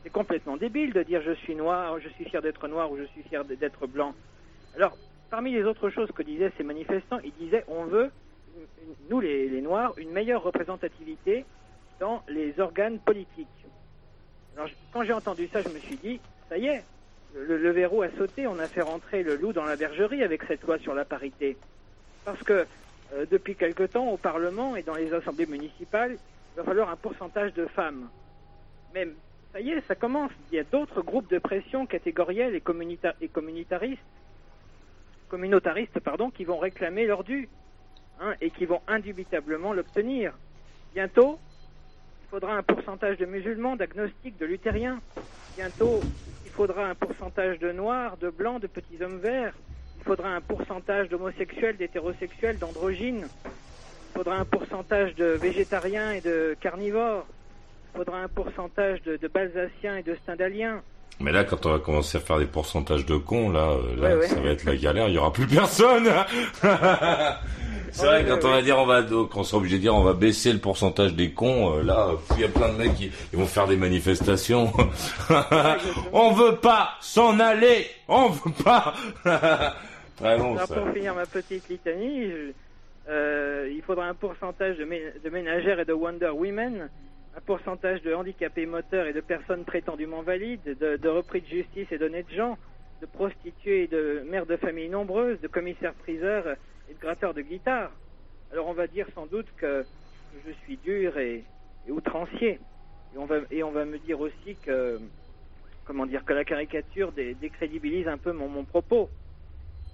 C'est 0.03 0.10
complètement 0.10 0.58
débile 0.58 0.93
de 0.93 1.03
dire 1.03 1.21
je 1.21 1.34
suis 1.34 1.56
noir, 1.56 1.99
je 1.99 2.10
suis 2.10 2.25
fier 2.25 2.41
d'être 2.41 2.67
noir 2.67 2.91
ou 2.91 2.97
je 2.97 3.03
suis 3.03 3.21
fier 3.23 3.43
d'être 3.45 3.88
blanc. 3.88 4.13
Alors, 4.75 4.97
parmi 5.30 5.51
les 5.51 5.63
autres 5.63 5.89
choses 5.89 6.12
que 6.12 6.23
disaient 6.23 6.51
ces 6.58 6.63
manifestants, 6.63 7.19
ils 7.23 7.34
disaient 7.34 7.65
on 7.67 7.86
veut, 7.86 8.10
nous 9.10 9.19
les, 9.19 9.62
noirs, 9.62 9.93
une 9.97 10.12
meilleure 10.12 10.43
représentativité 10.43 11.45
dans 11.99 12.23
les 12.27 12.60
organes 12.60 12.99
politiques. 12.99 13.47
Alors, 14.56 14.69
quand 14.91 15.03
j'ai 15.03 15.13
entendu 15.13 15.47
ça, 15.51 15.62
je 15.62 15.69
me 15.69 15.77
suis 15.80 15.97
dit, 15.97 16.19
ça 16.49 16.58
y 16.58 16.65
est, 16.65 16.84
le, 17.36 17.58
le 17.58 17.69
verrou 17.71 18.01
a 18.01 18.10
sauté, 18.17 18.47
on 18.47 18.58
a 18.58 18.67
fait 18.67 18.82
rentrer 18.82 19.21
le 19.21 19.36
loup 19.36 19.53
dans 19.53 19.65
la 19.65 19.75
bergerie 19.75 20.23
avec 20.23 20.41
cette 20.47 20.63
loi 20.63 20.80
sur 20.80 20.95
la 20.95 21.06
parité. 21.06 21.58
Parce 22.28 22.44
que 22.44 22.68
euh, 23.13 23.26
depuis 23.32 23.56
quelque 23.56 23.84
temps, 23.84 24.10
au 24.10 24.18
Parlement 24.18 24.76
et 24.76 24.84
dans 24.84 24.96
les 24.96 25.13
assemblées 25.13 25.46
municipales, 25.46 26.12
il 26.12 26.58
va 26.58 26.66
falloir 26.66 26.90
un 26.90 26.98
pourcentage 26.98 27.54
de 27.54 27.68
femmes. 27.68 28.10
Mais 28.94 29.08
ça 29.54 29.62
y 29.62 29.70
est, 29.70 29.80
ça 29.88 29.96
commence. 29.96 30.34
Il 30.52 30.58
y 30.58 30.60
a 30.60 30.66
d'autres 30.66 31.02
groupes 31.02 31.32
de 31.32 31.40
pression 31.40 31.86
catégoriels 31.86 32.54
et, 32.54 32.60
communita- 32.60 33.16
communautaristes 35.30 36.00
pardon, 36.02 36.30
qui 36.30 36.44
vont 36.44 36.58
réclamer 36.58 37.06
leur 37.06 37.24
dû 37.24 37.48
hein, 38.20 38.36
et 38.42 38.50
qui 38.50 38.66
vont 38.66 38.82
indubitablement 38.88 39.72
l'obtenir. 39.72 40.34
Bientôt, 40.94 41.40
il 42.24 42.28
faudra 42.28 42.58
un 42.58 42.63
pourcentage 42.63 43.18
de 43.20 43.26
musulmans, 43.26 43.78
d'agnostiques, 43.78 44.38
de 44.38 44.46
luthériens. 44.46 45.00
Bientôt, 45.56 46.04
il 46.44 46.52
faudra 46.52 46.90
un 46.90 46.96
pourcentage 46.96 47.58
de 47.60 47.72
noirs, 47.72 48.18
de 48.18 48.30
blancs, 48.30 48.62
de 48.62 48.68
petits 48.68 49.02
hommes 49.02 49.20
verts. 49.20 49.54
Il 50.08 50.15
faudra 50.15 50.30
un 50.30 50.39
pourcentage 50.41 51.10
d'homosexuels, 51.10 51.76
d'hétérosexuels, 51.76 52.58
d'androgynes. 52.58 53.28
Il 53.46 54.17
faudra 54.17 54.36
un 54.38 54.46
pourcentage 54.46 55.13
de 55.15 55.26
végétariens 55.26 56.13
et 56.13 56.22
de 56.22 56.56
carnivores. 56.62 57.26
Il 57.93 57.98
faudra 57.98 58.20
un 58.20 58.30
pourcentage 58.30 59.02
de, 59.04 59.17
de 59.17 59.28
balsaciens 59.28 59.98
et 59.98 60.04
de 60.04 60.15
stendhaliens. 60.24 60.82
Mais 61.20 61.34
là, 61.34 61.43
quand 61.43 61.65
on 61.65 61.72
va 61.74 61.80
commencer 61.80 62.20
à 62.20 62.22
faire 62.22 62.39
des 62.39 62.46
pourcentages 62.46 63.06
de 63.06 63.17
cons, 63.17 63.50
là, 63.50 63.72
euh, 63.72 63.96
là, 63.98 64.08
Ouais, 64.10 64.22
ouais. 64.22 64.28
ça 64.30 64.39
va 64.39 64.50
être 64.52 64.63
la 64.63 64.78
galère. 64.78 65.10
Il 65.10 65.15
y 65.15 65.17
aura 65.17 65.34
plus 65.34 65.46
personne. 65.48 66.08
C'est 67.91 68.06
vrai, 68.06 68.26
quand 68.28 68.46
on 68.46 68.52
va 68.52 68.62
dire, 68.62 68.78
on 68.78 68.86
va, 68.86 69.02
donc, 69.02 69.36
on 69.36 69.43
sera 69.43 69.58
obligé 69.58 69.76
de 69.78 69.82
dire, 69.82 69.96
on 69.96 70.04
va 70.04 70.13
baisser 70.13 70.54
le 70.54 70.60
pourcentage 70.60 71.15
des 71.15 71.32
cons. 71.32 71.76
euh, 71.80 71.84
là, 71.84 72.12
il 72.36 72.41
y 72.41 72.46
a 72.46 72.48
plein 72.48 72.70
de 72.70 72.78
mecs 72.78 72.93
qui 72.96 73.12
ils 73.34 73.39
vont 73.39 73.46
faire 73.48 73.67
des 73.67 73.76
manifestations. 73.78 74.72
on 76.13 76.32
veut 76.32 76.56
pas 76.56 76.91
s'en 77.02 77.39
aller. 77.41 77.88
On 78.08 78.30
veut 78.30 78.52
pas. 78.63 78.93
Très 80.17 80.38
bon, 80.38 80.56
Alors, 80.56 80.67
ça. 80.67 80.75
pour 80.82 80.91
finir 80.93 81.13
ma 81.15 81.27
petite 81.27 81.67
litanie, 81.69 82.32
euh, 83.08 83.69
il 83.71 83.82
faudra 83.84 84.08
un 84.08 84.15
pourcentage 84.15 84.77
de, 84.77 84.86
mé- 84.86 85.21
de 85.21 85.30
ménagères 85.30 85.80
et 85.80 85.86
de 85.86 85.93
Wonder 85.93 86.30
Women, 86.30 86.89
un 87.36 87.41
pourcentage 87.41 88.01
de 88.01 88.13
handicapés 88.13 88.65
moteurs 88.65 89.06
et 89.06 89.13
de 89.13 89.21
personnes 89.21 89.63
prétendument 89.63 90.23
valides, 90.23 90.63
de, 90.80 90.97
de 90.97 91.10
repris 91.10 91.41
de 91.41 91.47
justice 91.47 91.88
et 91.91 91.97
d'honnêtes 91.99 92.32
gens, 92.32 92.58
de 92.99 93.06
prostituées 93.06 93.84
et 93.84 93.88
de 93.88 94.23
mères 94.27 94.47
de 94.47 94.58
familles 94.58 94.89
nombreuses, 94.89 95.39
de 95.41 95.47
commissaires-priseurs 95.47 96.56
et 96.89 96.93
de 96.95 96.99
gratteur 96.99 97.36
de 97.36 97.41
guitare. 97.41 97.91
Alors 98.51 98.67
on 98.67 98.73
va 98.73 98.88
dire 98.88 99.08
sans 99.13 99.27
doute 99.27 99.47
que, 99.58 99.84
que 99.84 100.38
je 100.47 100.51
suis 100.63 100.77
dur 100.77 101.17
et, 101.19 101.43
et 101.88 101.91
outrancier. 101.91 102.60
Et 103.13 103.17
on, 103.17 103.25
va, 103.25 103.41
et 103.51 103.62
on 103.62 103.71
va 103.71 103.86
me 103.86 103.99
dire 103.99 104.19
aussi 104.19 104.56
que, 104.63 104.99
comment 105.86 106.08
dire, 106.08 106.25
que 106.25 106.34
la 106.34 106.43
caricature 106.43 107.12
dé- 107.12 107.36
décrédibilise 107.36 108.08
un 108.08 108.17
peu 108.17 108.32
mon, 108.32 108.47
mon 108.49 108.65
propos. 108.65 109.12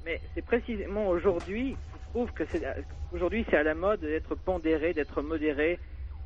Mais 0.05 0.19
c'est 0.33 0.41
précisément 0.41 1.07
aujourd'hui, 1.09 1.75
je 1.93 2.09
trouve 2.09 2.31
que 2.31 2.43
c'est 2.51 2.63
aujourd'hui 3.13 3.45
c'est 3.49 3.57
à 3.57 3.63
la 3.63 3.75
mode 3.75 4.01
d'être 4.01 4.35
pondéré, 4.35 4.93
d'être 4.93 5.21
modéré 5.21 5.79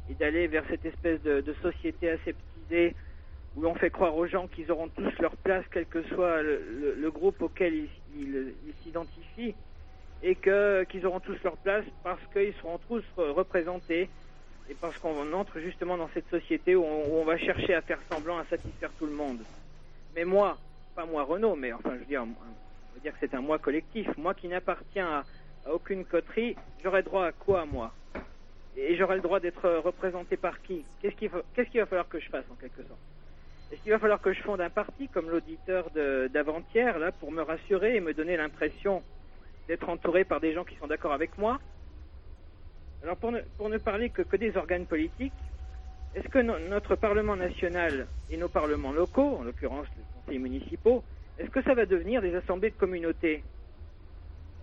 et 0.09 0.13
d'aller 0.15 0.47
vers 0.47 0.63
cette 0.69 0.85
espèce 0.85 1.21
de, 1.21 1.55
société 1.61 2.09
aseptisée 2.09 2.95
où 3.55 3.61
l'on 3.61 3.75
fait 3.75 3.89
croire 3.89 4.15
aux 4.15 4.27
gens 4.27 4.47
qu'ils 4.47 4.71
auront 4.71 4.89
tous 4.89 5.11
leur 5.19 5.35
place, 5.37 5.65
quel 5.71 5.85
que 5.85 6.03
soit 6.09 6.41
le, 6.41 7.09
groupe 7.11 7.41
auquel 7.41 7.73
ils 8.15 8.73
s'identifient, 8.83 9.55
et 10.23 10.35
que 10.35 10.83
qu'ils 10.85 11.05
auront 11.05 11.19
tous 11.19 11.37
leur 11.43 11.57
place 11.57 11.85
parce 12.03 12.21
qu'ils 12.33 12.53
seront 12.55 12.79
tous 12.87 13.03
re- 13.17 13.31
représentés 13.31 14.09
et 14.69 14.73
parce 14.81 14.97
qu'on 14.97 15.31
entre 15.33 15.59
justement 15.59 15.97
dans 15.97 16.09
cette 16.13 16.29
société 16.29 16.75
où 16.75 16.83
on, 16.83 17.07
où 17.07 17.17
on 17.19 17.25
va 17.25 17.37
chercher 17.37 17.73
à 17.73 17.81
faire 17.81 17.99
semblant 18.11 18.37
à 18.37 18.45
satisfaire 18.45 18.91
tout 18.97 19.05
le 19.05 19.13
monde. 19.13 19.39
Mais 20.15 20.25
moi, 20.25 20.57
pas 20.95 21.05
moi 21.05 21.23
Renaud, 21.23 21.55
mais 21.55 21.71
enfin 21.73 21.91
je 21.93 21.99
veux 21.99 22.05
dire, 22.05 22.25
va 22.97 23.01
dire 23.01 23.13
que 23.13 23.27
c'est 23.27 23.35
un 23.35 23.41
moi 23.41 23.59
collectif, 23.59 24.07
moi 24.17 24.33
qui 24.33 24.47
n'appartiens 24.47 25.07
à, 25.07 25.25
aucune 25.71 26.05
coterie, 26.05 26.55
j'aurais 26.81 27.03
droit 27.03 27.25
à 27.25 27.31
quoi 27.31 27.65
moi? 27.65 27.93
Et 28.75 28.95
j'aurais 28.95 29.15
le 29.15 29.21
droit 29.21 29.39
d'être 29.39 29.69
représenté 29.69 30.37
par 30.37 30.61
qui? 30.61 30.85
Qu'est-ce 31.01 31.15
qu'il 31.15 31.29
va 31.79 31.85
falloir 31.85 32.07
que 32.07 32.19
je 32.19 32.29
fasse 32.29 32.45
en 32.49 32.55
quelque 32.55 32.83
sorte? 32.83 32.99
Est-ce 33.69 33.81
qu'il 33.81 33.91
va 33.91 33.99
falloir 33.99 34.21
que 34.21 34.31
je 34.31 34.41
fonde 34.43 34.61
un 34.61 34.69
parti 34.69 35.09
comme 35.09 35.29
l'auditeur 35.29 35.89
d'avant-hier 35.91 36.97
là 36.99 37.11
pour 37.11 37.31
me 37.31 37.41
rassurer 37.41 37.97
et 37.97 37.99
me 37.99 38.13
donner 38.13 38.37
l'impression 38.37 39.03
d'être 39.67 39.89
entouré 39.89 40.23
par 40.23 40.39
des 40.39 40.53
gens 40.53 40.63
qui 40.63 40.77
sont 40.77 40.87
d'accord 40.87 41.11
avec 41.11 41.37
moi? 41.37 41.59
Alors 43.03 43.17
pour 43.17 43.31
ne, 43.31 43.77
parler 43.77 44.09
que, 44.09 44.35
des 44.37 44.55
organes 44.55 44.85
politiques, 44.85 45.33
est-ce 46.13 46.27
que 46.29 46.39
no- 46.39 46.59
notre 46.59 46.95
Parlement 46.95 47.35
national 47.35 48.07
et 48.29 48.37
nos 48.37 48.49
parlements 48.49 48.93
locaux, 48.93 49.37
en 49.37 49.43
l'occurrence 49.43 49.87
les 49.97 50.05
conseils 50.13 50.39
municipaux, 50.39 51.03
est-ce 51.39 51.49
que 51.49 51.61
ça 51.63 51.73
va 51.73 51.85
devenir 51.85 52.21
des 52.21 52.35
assemblées 52.35 52.71
de 52.71 52.75
communautés? 52.75 53.43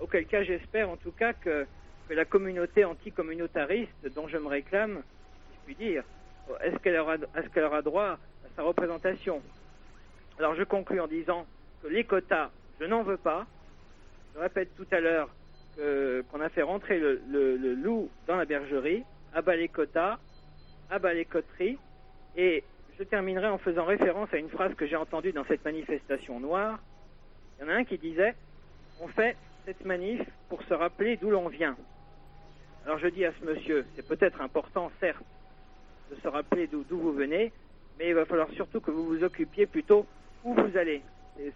Auquel 0.01 0.27
cas 0.27 0.43
j'espère 0.43 0.91
en 0.91 0.97
tout 0.97 1.13
cas 1.13 1.33
que, 1.33 1.67
la 2.11 2.25
communauté 2.27 2.85
anticommunautariste 2.85 4.15
dont 4.15 4.29
je 4.29 4.37
me 4.37 4.49
réclame, 4.49 5.03
si 5.03 5.55
je 5.55 5.65
puis 5.65 5.75
dire, 5.75 6.05
est-ce 6.63 6.77
qu'elle 6.77 6.99
aura, 6.99 7.17
qu'elle 7.55 7.65
aura 7.65 7.81
droit 7.81 8.19
à 8.45 8.49
sa 8.57 8.63
représentation? 8.63 9.41
Alors 10.39 10.55
je 10.55 10.65
conclus 10.65 11.01
en 11.01 11.07
disant 11.07 11.47
que 11.83 11.89
les 11.89 12.05
quotas, 12.05 12.51
je 12.81 12.85
n'en 12.85 13.03
veux 13.03 13.17
pas. 13.17 13.47
Je 14.35 14.41
répète 14.41 14.69
tout 14.77 14.87
à 14.91 15.01
l'heure 15.01 15.29
qu'on 16.31 16.41
a 16.41 16.49
fait 16.51 16.63
rentrer 16.63 16.99
le, 16.99 17.23
le- 17.31 17.75
loup 17.75 18.11
dans 18.27 18.37
la 18.37 18.45
bergerie, 18.45 19.03
à 19.33 19.43
bas 19.43 19.57
les 19.57 19.69
quotas, 19.69 20.19
à 20.91 20.99
bas 20.99 21.15
les 21.15 21.25
coteries, 21.25 21.79
et 22.37 22.63
je 22.99 23.05
terminerai 23.05 23.49
en 23.49 23.59
faisant 23.59 23.85
référence 23.85 24.29
à 24.33 24.37
une 24.37 24.49
phrase 24.49 24.75
que 24.75 24.87
j'ai 24.87 24.97
entendue 24.97 25.33
dans 25.33 25.45
cette 25.45 25.65
manifestation 25.65 26.41
noire. 26.41 26.79
Il 27.59 27.65
y 27.65 27.67
en 27.67 27.73
a 27.73 27.77
un 27.77 27.85
qui 27.85 27.99
disait 27.99 28.35
On 29.01 29.09
fait 29.09 29.37
cette 29.67 29.85
manif 29.85 30.21
pour 30.49 30.63
se 30.63 30.75
rappeler 30.75 31.17
d'où 31.17 31.31
l'on 31.31 31.49
vient. 31.49 31.77
Alors 32.85 32.99
je 32.99 33.09
dis 33.09 33.25
à 33.25 33.33
ce 33.41 33.47
monsieur 33.47 33.85
C'est 33.97 34.07
peut-être 34.07 34.41
important, 34.41 34.91
certes, 35.01 35.25
de 36.11 36.21
se 36.21 36.29
rappeler 36.29 36.69
d'où 36.69 36.85
vous 36.91 37.13
venez, 37.13 37.53
mais 37.99 38.09
il 38.09 38.15
va 38.15 38.25
falloir 38.25 38.49
surtout 38.51 38.81
que 38.81 38.91
vous 38.91 39.07
vous 39.07 39.25
occupiez 39.25 39.67
plutôt 39.67 40.07
où 40.45 40.55
vous 40.55 40.77
allez. 40.77 41.03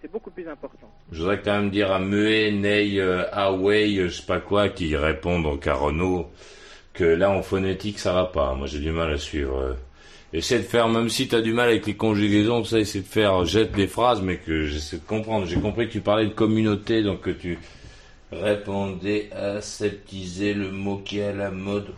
C'est 0.00 0.10
beaucoup 0.10 0.32
plus 0.32 0.48
important. 0.48 0.90
Je 1.12 1.20
voudrais 1.20 1.40
quand 1.40 1.52
même 1.52 1.70
dire 1.70 1.92
à 1.92 2.00
Muet, 2.00 2.50
Ney, 2.50 2.98
euh, 2.98 3.22
Huawei, 3.32 3.96
euh, 3.98 4.08
je 4.08 4.20
sais 4.20 4.26
pas 4.26 4.40
quoi, 4.40 4.70
qui 4.70 4.96
répondent 4.96 5.46
à 5.64 5.74
Renault, 5.74 6.32
que 6.94 7.04
là 7.04 7.30
en 7.30 7.42
phonétique 7.42 8.00
ça 8.00 8.12
va 8.12 8.24
pas. 8.24 8.54
Moi 8.54 8.66
j'ai 8.66 8.80
du 8.80 8.90
mal 8.90 9.12
à 9.12 9.18
suivre. 9.18 9.76
Essaie 10.32 10.58
de 10.58 10.64
faire, 10.64 10.88
même 10.88 11.08
si 11.08 11.26
t'as 11.26 11.40
du 11.40 11.54
mal 11.54 11.70
avec 11.70 11.86
les 11.86 11.94
conjugaisons, 11.94 12.62
ça, 12.62 12.78
essaie 12.78 13.00
de 13.00 13.06
faire, 13.06 13.46
jette 13.46 13.72
des 13.72 13.86
phrases, 13.86 14.20
mais 14.20 14.36
que 14.36 14.66
j'essaie 14.66 14.98
de 14.98 15.04
comprendre. 15.04 15.46
J'ai 15.46 15.58
compris 15.58 15.86
que 15.86 15.92
tu 15.92 16.00
parlais 16.00 16.26
de 16.26 16.34
communauté, 16.34 17.02
donc 17.02 17.22
que 17.22 17.30
tu 17.30 17.58
répondais 18.30 19.30
aseptiser 19.32 20.52
le 20.52 20.70
mot 20.70 20.98
qui 20.98 21.20
est 21.20 21.28
à 21.28 21.32
la 21.32 21.50
mode. 21.50 21.94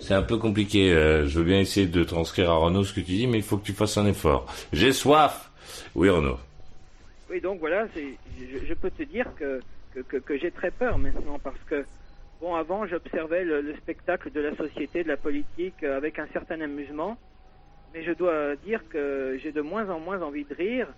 C'est 0.00 0.12
un 0.12 0.22
peu 0.22 0.36
compliqué. 0.36 0.92
euh, 0.92 1.26
je 1.26 1.38
veux 1.38 1.44
bien 1.44 1.60
essayer 1.60 1.86
de 1.86 2.04
transcrire 2.04 2.50
à 2.50 2.56
Renault 2.56 2.84
ce 2.84 2.92
que 2.92 3.00
tu 3.00 3.12
dis, 3.12 3.26
mais 3.26 3.38
il 3.38 3.42
faut 3.42 3.56
que 3.56 3.64
tu 3.64 3.72
fasses 3.72 3.96
un 3.96 4.06
effort. 4.06 4.46
J'ai 4.74 4.92
soif. 4.92 5.50
Oui 5.94 6.10
Renaud. 6.10 6.38
Oui, 7.30 7.40
donc 7.40 7.58
voilà, 7.58 7.86
je, 7.96 8.74
peux 8.74 8.90
te 8.90 9.02
dire 9.02 9.26
que, 9.36 9.60
que, 10.02 10.38
j'ai 10.38 10.50
très 10.50 10.70
peur 10.70 10.98
maintenant 10.98 11.40
parce 11.42 11.58
que, 11.68 11.84
bon, 12.40 12.54
avant, 12.54 12.86
j'observais 12.86 13.44
le, 13.44 13.62
le 13.62 13.74
spectacle 13.76 14.30
de 14.30 14.40
la 14.40 14.54
société, 14.56 15.02
de 15.02 15.08
la 15.08 15.16
politique 15.16 15.82
euh, 15.82 15.96
avec 15.96 16.18
un 16.18 16.26
certain 16.32 16.60
amusement, 16.60 17.16
mais 17.96 18.04
je 18.04 18.12
dois 18.12 18.56
dire 18.56 18.80
que 18.90 19.38
j'ai 19.42 19.52
de 19.52 19.62
moins 19.62 19.88
en 19.88 19.98
moins 19.98 20.20
envie 20.20 20.44
de 20.44 20.54
rire 20.54 20.88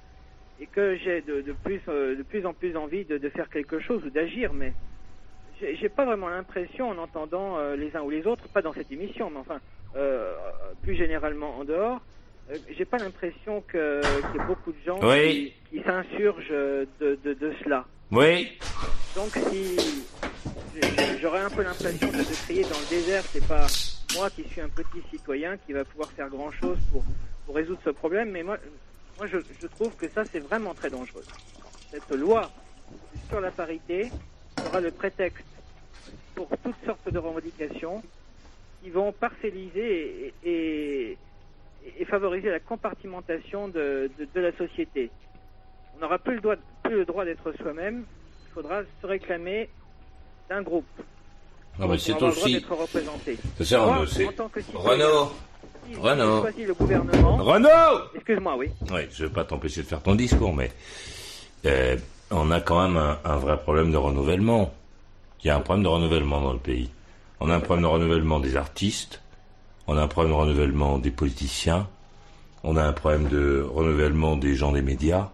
et 0.61 0.67
que 0.67 0.97
j'ai 0.97 1.21
de, 1.21 1.41
de, 1.43 1.53
plus, 1.53 1.81
euh, 1.89 2.17
de 2.17 2.23
plus 2.25 2.45
en 2.45 2.53
plus 2.53 2.77
envie 2.77 3.05
de, 3.05 3.19
de 3.19 3.29
faire 3.29 3.49
quelque 3.49 3.79
chose 3.79 4.05
ou 4.05 4.11
d'agir, 4.11 4.53
mais 4.53 4.73
j'ai 5.61 5.89
pas 5.89 6.05
vraiment 6.05 6.29
l'impression, 6.29 6.89
en 6.89 6.99
entendant 6.99 7.59
euh, 7.59 7.77
les 7.77 7.95
uns 7.97 8.03
ou 8.03 8.11
les 8.11 8.27
autres, 8.27 8.49
pas 8.49 8.63
dans 8.63 8.73
cette 8.73 8.91
émission, 8.91 9.31
mais 9.31 9.39
enfin, 9.39 9.61
euh, 9.97 10.35
plus 10.83 10.97
généralement 10.97 11.57
en 11.59 11.65
dehors, 11.65 12.01
euh, 12.51 12.59
j'ai 12.77 12.85
pas 12.85 12.99
l'impression 12.99 13.63
que- 13.63 14.21
qu'il 14.23 14.41
y 14.41 14.43
ait 14.45 14.47
beaucoup 14.47 14.73
de 14.73 14.79
gens 14.85 14.99
Oui. 15.03 15.53
qui, 15.71 15.79
qui 15.79 15.85
s'insurgent 15.85 16.51
de, 16.51 17.19
de, 17.25 17.35
de 17.35 17.53
cela. 17.63 17.87
Oui. 18.11 18.49
Donc 19.15 19.37
si 19.51 20.05
j'aurais 21.21 21.41
un 21.41 21.51
peu 21.51 21.63
l'impression 21.63 22.09
de, 22.09 22.19
de 22.25 22.35
crier 22.47 22.65
dans 22.65 22.81
le 22.81 22.87
désert, 22.87 23.25
c'est 23.33 23.47
pas 23.47 23.67
moi 24.15 24.31
qui 24.31 24.45
suis 24.45 24.61
un 24.61 24.69
petit 24.69 25.03
citoyen 25.11 25.57
qui 25.59 25.73
va 25.73 25.85
pouvoir 25.85 26.11
faire 26.11 26.29
grand 26.29 26.51
chose 26.51 26.79
pour, 26.91 27.05
résoudre 27.55 27.81
ce 27.83 27.91
problème, 27.91 28.31
mais 28.31 28.43
moi, 28.43 28.59
moi 29.17 29.27
je, 29.27 29.67
trouve 29.69 29.97
que 29.97 30.07
ça 30.09 30.25
c'est 30.27 30.39
vraiment 30.39 30.75
très 30.75 30.91
dangereux. 30.91 31.25
Cette 31.91 32.11
loi 32.11 32.51
sur 33.31 33.41
la 33.41 33.51
parité 33.51 34.11
sera 34.59 34.81
le 34.81 34.91
prétexte 34.91 35.47
pour 36.35 36.49
toutes 36.63 36.77
sortes 36.85 37.11
de 37.11 37.19
revendications 37.19 38.03
qui 38.83 38.91
vont 38.91 39.13
parcelliser 39.13 40.35
et, 40.45 41.17
favoriser 42.07 42.51
la 42.51 42.61
compartimentation 42.61 43.69
de, 43.69 44.11
de, 44.19 44.29
de 44.35 44.41
la 44.41 44.53
société. 44.53 45.11
On 45.97 46.01
n'aura 46.01 46.19
plus 46.19 46.35
le 46.35 46.41
droit, 46.41 46.57
plus 46.83 46.97
le 46.97 47.05
droit 47.07 47.25
d'être 47.25 47.53
soi-même. 47.53 48.05
Il 48.47 48.53
faudra 48.53 48.83
se 49.01 49.07
réclamer 49.07 49.69
d'un 50.49 50.63
groupe. 50.63 50.87
Ah, 51.81 51.87
pour 51.87 51.99
c'est 52.01 52.23
aussi-. 52.23 52.65
C'est 53.59 53.65
ça, 53.65 53.79
Moi, 53.87 54.05
c'est- 54.11 54.29
Renaud. 54.75 55.31
Renaud. 56.01 56.45
le 56.59 56.75
gouvernement. 56.75 57.37
Renaud 57.37 57.69
Excuse-moi, 58.15 58.57
oui. 58.59 58.69
Oui, 58.91 59.01
je 59.13 59.25
vais 59.25 59.33
pas 59.33 59.45
t'empêcher 59.45 59.83
de 59.83 59.87
faire 59.87 60.03
ton 60.03 60.15
discours, 60.15 60.53
mais 60.55 60.71
euh, 61.65 61.97
on 62.31 62.51
a 62.51 62.61
quand 62.61 62.83
même 62.87 62.97
un, 62.97 63.19
un 63.25 63.37
vrai 63.37 63.59
problème 63.59 63.91
de 63.91 63.97
renouvellement. 63.97 64.75
Il 65.43 65.47
y 65.47 65.51
a 65.51 65.57
un 65.57 65.61
problème 65.61 65.85
de 65.85 65.89
renouvellement 65.89 66.41
dans 66.43 66.53
le 66.53 66.59
pays. 66.59 66.91
On 67.41 67.49
a 67.49 67.55
un 67.55 67.61
problème 67.61 67.85
de 67.85 67.89
renouvellement 67.91 68.41
des 68.41 68.57
artistes, 68.57 69.23
on 69.87 69.97
a 69.97 70.03
un 70.03 70.09
problème 70.09 70.33
de 70.33 70.39
renouvellement 70.39 70.99
des 70.99 71.11
politiciens, 71.13 71.87
on 72.65 72.77
a 72.77 72.83
un 72.85 72.93
problème 72.93 73.29
de 73.29 73.65
renouvellement 73.73 74.37
des 74.37 74.57
gens 74.57 74.73
des 74.73 74.83
médias, 74.83 75.29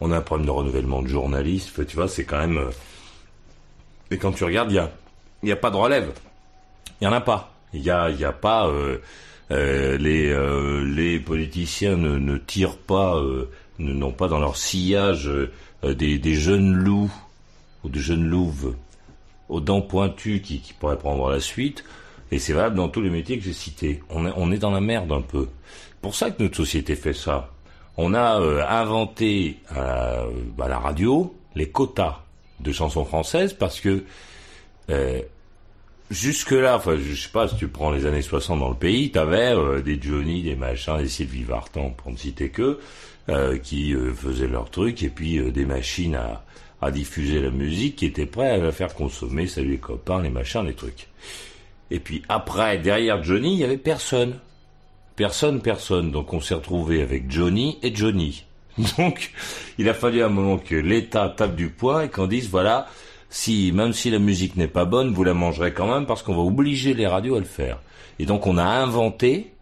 on 0.00 0.12
a 0.12 0.18
un 0.18 0.20
problème 0.20 0.46
de 0.46 0.50
renouvellement 0.52 1.02
de 1.02 1.08
journalistes. 1.08 1.86
Tu 1.86 1.96
vois, 1.96 2.06
c'est 2.08 2.24
quand 2.24 2.38
même. 2.38 2.58
euh, 2.58 2.70
Et 4.10 4.18
quand 4.18 4.32
tu 4.32 4.44
regardes, 4.44 4.70
il 4.70 4.74
y 4.76 4.78
a, 4.78 4.90
il 5.42 5.48
y 5.48 5.52
a 5.52 5.56
pas 5.56 5.70
de 5.70 5.76
relève. 5.76 6.12
Il 7.00 7.04
y 7.04 7.06
en 7.06 7.12
a 7.12 7.20
pas. 7.20 7.52
Il 7.72 7.82
y 7.82 7.90
a, 7.90 8.04
a 8.04 8.32
pas. 8.32 8.66
euh, 8.68 8.98
euh, 9.50 9.96
les 9.96 10.28
euh, 10.30 10.84
les 10.84 11.18
politiciens 11.20 11.96
ne, 11.96 12.36
tirent 12.36 12.76
pas, 12.76 13.16
euh, 13.16 13.48
n'ont 13.78 14.12
pas 14.12 14.28
dans 14.28 14.38
leur 14.40 14.56
sillage 14.56 15.30
des, 15.82 16.18
des 16.18 16.34
jeunes 16.34 16.74
loups 16.74 17.10
ou 17.84 17.88
des 17.88 18.00
jeunes 18.00 18.26
louves 18.28 18.74
aux 19.48 19.60
dents 19.60 19.80
pointues 19.80 20.42
qui, 20.42 20.62
pourraient 20.78 20.98
prendre 20.98 21.30
la 21.30 21.40
suite. 21.40 21.84
Et 22.30 22.38
c'est 22.38 22.52
valable 22.52 22.76
dans 22.76 22.88
tous 22.90 23.00
les 23.00 23.08
métiers 23.08 23.38
que 23.38 23.44
j'ai 23.44 23.54
cités. 23.54 24.02
On 24.10 24.26
est, 24.26 24.32
on 24.36 24.52
est 24.52 24.58
dans 24.58 24.70
la 24.70 24.82
merde 24.82 25.10
un 25.12 25.22
peu. 25.22 25.48
Pour 26.02 26.14
ça 26.14 26.30
que 26.30 26.42
notre 26.42 26.56
société 26.56 26.94
fait 26.94 27.14
ça. 27.14 27.50
On 27.96 28.12
a 28.12 28.34
inventé 28.68 29.58
à, 29.70 30.24
à 30.60 30.68
la 30.68 30.78
radio 30.78 31.34
les 31.54 31.70
quotas 31.70 32.20
de 32.60 32.70
chansons 32.70 33.04
françaises 33.06 33.54
parce 33.54 33.80
que 33.80 34.04
euh, 34.90 35.20
jusque-là, 36.10 36.76
enfin, 36.76 36.96
je 36.96 37.14
sais 37.14 37.28
pas, 37.30 37.48
si 37.48 37.56
tu 37.56 37.68
prends 37.68 37.90
les 37.90 38.06
années 38.06 38.22
60 38.22 38.60
dans 38.60 38.68
le 38.68 38.74
pays, 38.74 39.10
t'avais 39.10 39.54
euh, 39.54 39.80
des 39.80 40.00
Johnny, 40.00 40.42
des 40.42 40.56
machins, 40.56 40.98
des 40.98 41.08
Sylvie 41.08 41.44
Vartan, 41.44 41.90
pour 41.90 42.10
ne 42.10 42.16
citer 42.16 42.48
que, 42.50 42.78
euh, 43.28 43.58
qui 43.58 43.94
euh, 43.94 44.12
faisaient 44.14 44.48
leur 44.48 44.70
truc, 44.70 45.02
et 45.02 45.10
puis 45.10 45.38
euh, 45.38 45.50
des 45.50 45.66
machines 45.66 46.14
à, 46.14 46.44
à 46.80 46.90
diffuser 46.90 47.40
la 47.40 47.50
musique 47.50 47.96
qui 47.96 48.06
étaient 48.06 48.26
prêts 48.26 48.50
à 48.50 48.56
la 48.56 48.72
faire 48.72 48.94
consommer, 48.94 49.46
salut 49.46 49.72
les 49.72 49.78
copains, 49.78 50.22
les 50.22 50.30
machins, 50.30 50.64
les 50.64 50.74
trucs. 50.74 51.08
Et 51.90 52.00
puis 52.00 52.22
après, 52.28 52.78
derrière 52.78 53.22
Johnny, 53.22 53.54
il 53.54 53.58
y 53.58 53.64
avait 53.64 53.78
personne. 53.78 54.38
Personne, 55.16 55.60
personne. 55.60 56.10
Donc 56.12 56.32
on 56.32 56.40
s'est 56.40 56.54
retrouvé 56.54 57.02
avec 57.02 57.30
Johnny 57.30 57.78
et 57.82 57.94
Johnny. 57.94 58.44
Donc 58.98 59.32
il 59.78 59.88
a 59.88 59.94
fallu 59.94 60.22
un 60.22 60.28
moment 60.28 60.58
que 60.58 60.76
l'État 60.76 61.28
tape 61.36 61.56
du 61.56 61.70
poing 61.70 62.02
et 62.02 62.08
qu'on 62.08 62.26
dise 62.26 62.48
voilà, 62.48 62.86
si, 63.30 63.72
même 63.72 63.92
si 63.92 64.10
la 64.10 64.18
musique 64.18 64.56
n'est 64.56 64.68
pas 64.68 64.84
bonne, 64.84 65.12
vous 65.12 65.24
la 65.24 65.34
mangerez 65.34 65.72
quand 65.72 65.92
même 65.92 66.06
parce 66.06 66.22
qu'on 66.22 66.34
va 66.34 66.42
obliger 66.42 66.94
les 66.94 67.06
radios 67.06 67.36
à 67.36 67.40
le 67.40 67.44
faire. 67.44 67.78
Et 68.18 68.26
donc 68.26 68.46
on 68.46 68.56
a 68.56 68.64
inventé, 68.64 69.52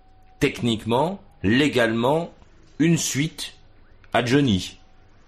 techniquement, 0.40 1.20
légalement, 1.42 2.32
une 2.78 2.96
suite 2.96 3.54
à 4.12 4.24
Johnny. 4.24 4.78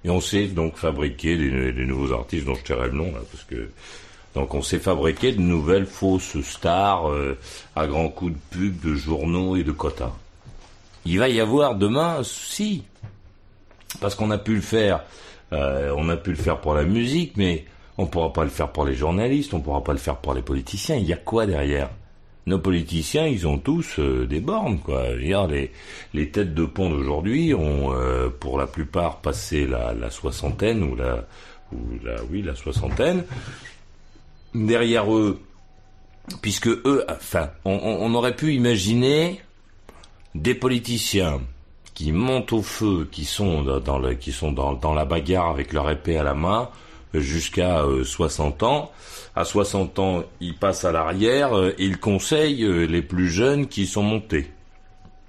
Et 0.05 0.11
on 0.11 0.20
sait 0.20 0.46
donc 0.46 0.77
fabriquer 0.77 1.37
des, 1.37 1.85
nouveaux 1.85 2.12
artistes 2.12 2.46
dont 2.46 2.55
je 2.55 2.62
tairai 2.62 2.87
le 2.88 2.94
nom 2.94 3.12
là, 3.12 3.20
parce 3.31 3.44
que 3.44 3.70
donc 4.35 4.55
on 4.55 4.62
s'est 4.62 4.79
fabriqué 4.79 5.33
de 5.33 5.40
nouvelles 5.40 5.87
fausses 5.87 6.40
stars 6.42 7.11
euh, 7.11 7.37
à 7.74 7.87
grands 7.87 8.09
coups 8.09 8.33
de 8.33 8.38
pub, 8.51 8.81
de 8.81 8.94
journaux 8.94 9.57
et 9.57 9.64
de 9.64 9.72
quotas. 9.72 10.12
Il 11.05 11.18
va 11.18 11.29
y 11.29 11.40
avoir 11.40 11.74
demain, 11.74 12.22
si, 12.22 12.85
parce 14.01 14.14
qu'on 14.14 14.31
a 14.31 14.38
pu 14.38 14.55
le 14.55 14.61
faire, 14.61 15.03
euh, 15.53 15.92
on 15.96 16.09
a 16.09 16.16
pu 16.16 16.31
le 16.31 16.37
faire 16.37 16.61
pour 16.61 16.74
la 16.74 16.85
musique, 16.85 17.33
mais 17.37 17.64
on 17.98 18.06
pourra 18.06 18.32
pas 18.32 18.44
le 18.44 18.50
faire 18.50 18.70
pour 18.70 18.84
les 18.84 18.94
journalistes, 18.94 19.52
on 19.52 19.61
pourra 19.61 19.82
pas 19.82 19.92
le 19.92 19.98
faire 19.98 20.16
pour 20.16 20.32
les 20.32 20.42
politiciens. 20.42 20.96
Il 20.96 21.04
y 21.04 21.12
a 21.12 21.16
quoi 21.16 21.46
derrière? 21.46 21.90
Nos 22.46 22.61
politiciens, 22.61 23.26
ils 23.26 23.46
ont 23.46 23.58
tous 23.58 23.98
euh, 23.98 24.24
des 24.26 24.40
bornes, 24.40 24.78
quoi. 24.78 25.14
Les, 25.14 26.30
têtes 26.30 26.54
de 26.54 26.64
pont 26.64 26.88
d'aujourd'hui 26.88 27.52
ont, 27.52 27.92
euh, 27.92 28.30
pour 28.30 28.56
la 28.56 28.66
plupart, 28.66 29.18
passé 29.18 29.66
la, 29.66 30.11
soixantaine 30.11 30.82
ou 30.82 30.94
la, 30.96 31.26
ou 31.72 31.78
la, 32.02 32.22
oui, 32.30 32.40
la 32.40 32.54
soixantaine. 32.54 33.24
Derrière 34.54 35.12
eux, 35.12 35.42
puisque 36.40 36.68
eux, 36.68 37.04
enfin, 37.11 37.50
on, 37.66 38.14
aurait 38.14 38.37
pu 38.37 38.54
imaginer 38.54 39.42
des 40.34 40.54
politiciens 40.54 41.40
qui 41.92 42.12
montent 42.12 42.52
au 42.52 42.62
feu, 42.62 43.08
qui 43.11 43.24
sont 43.24 43.62
dans 43.62 44.94
la 44.94 45.04
bagarre 45.04 45.50
avec 45.50 45.72
leur 45.72 45.90
épée 45.90 46.16
à 46.16 46.22
la 46.22 46.34
main 46.34 46.70
jusqu'à 47.14 47.82
euh, 47.82 48.04
60 48.04 48.62
ans. 48.62 48.92
À 49.34 49.44
60 49.44 49.98
ans, 49.98 50.24
ils 50.40 50.54
passent 50.54 50.84
à 50.84 50.92
l'arrière 50.92 51.56
euh, 51.56 51.74
et 51.78 51.84
ils 51.84 51.98
conseillent 51.98 52.64
euh, 52.64 52.84
les 52.84 53.02
plus 53.02 53.28
jeunes 53.28 53.66
qui 53.66 53.86
sont 53.86 54.02
montés. 54.02 54.50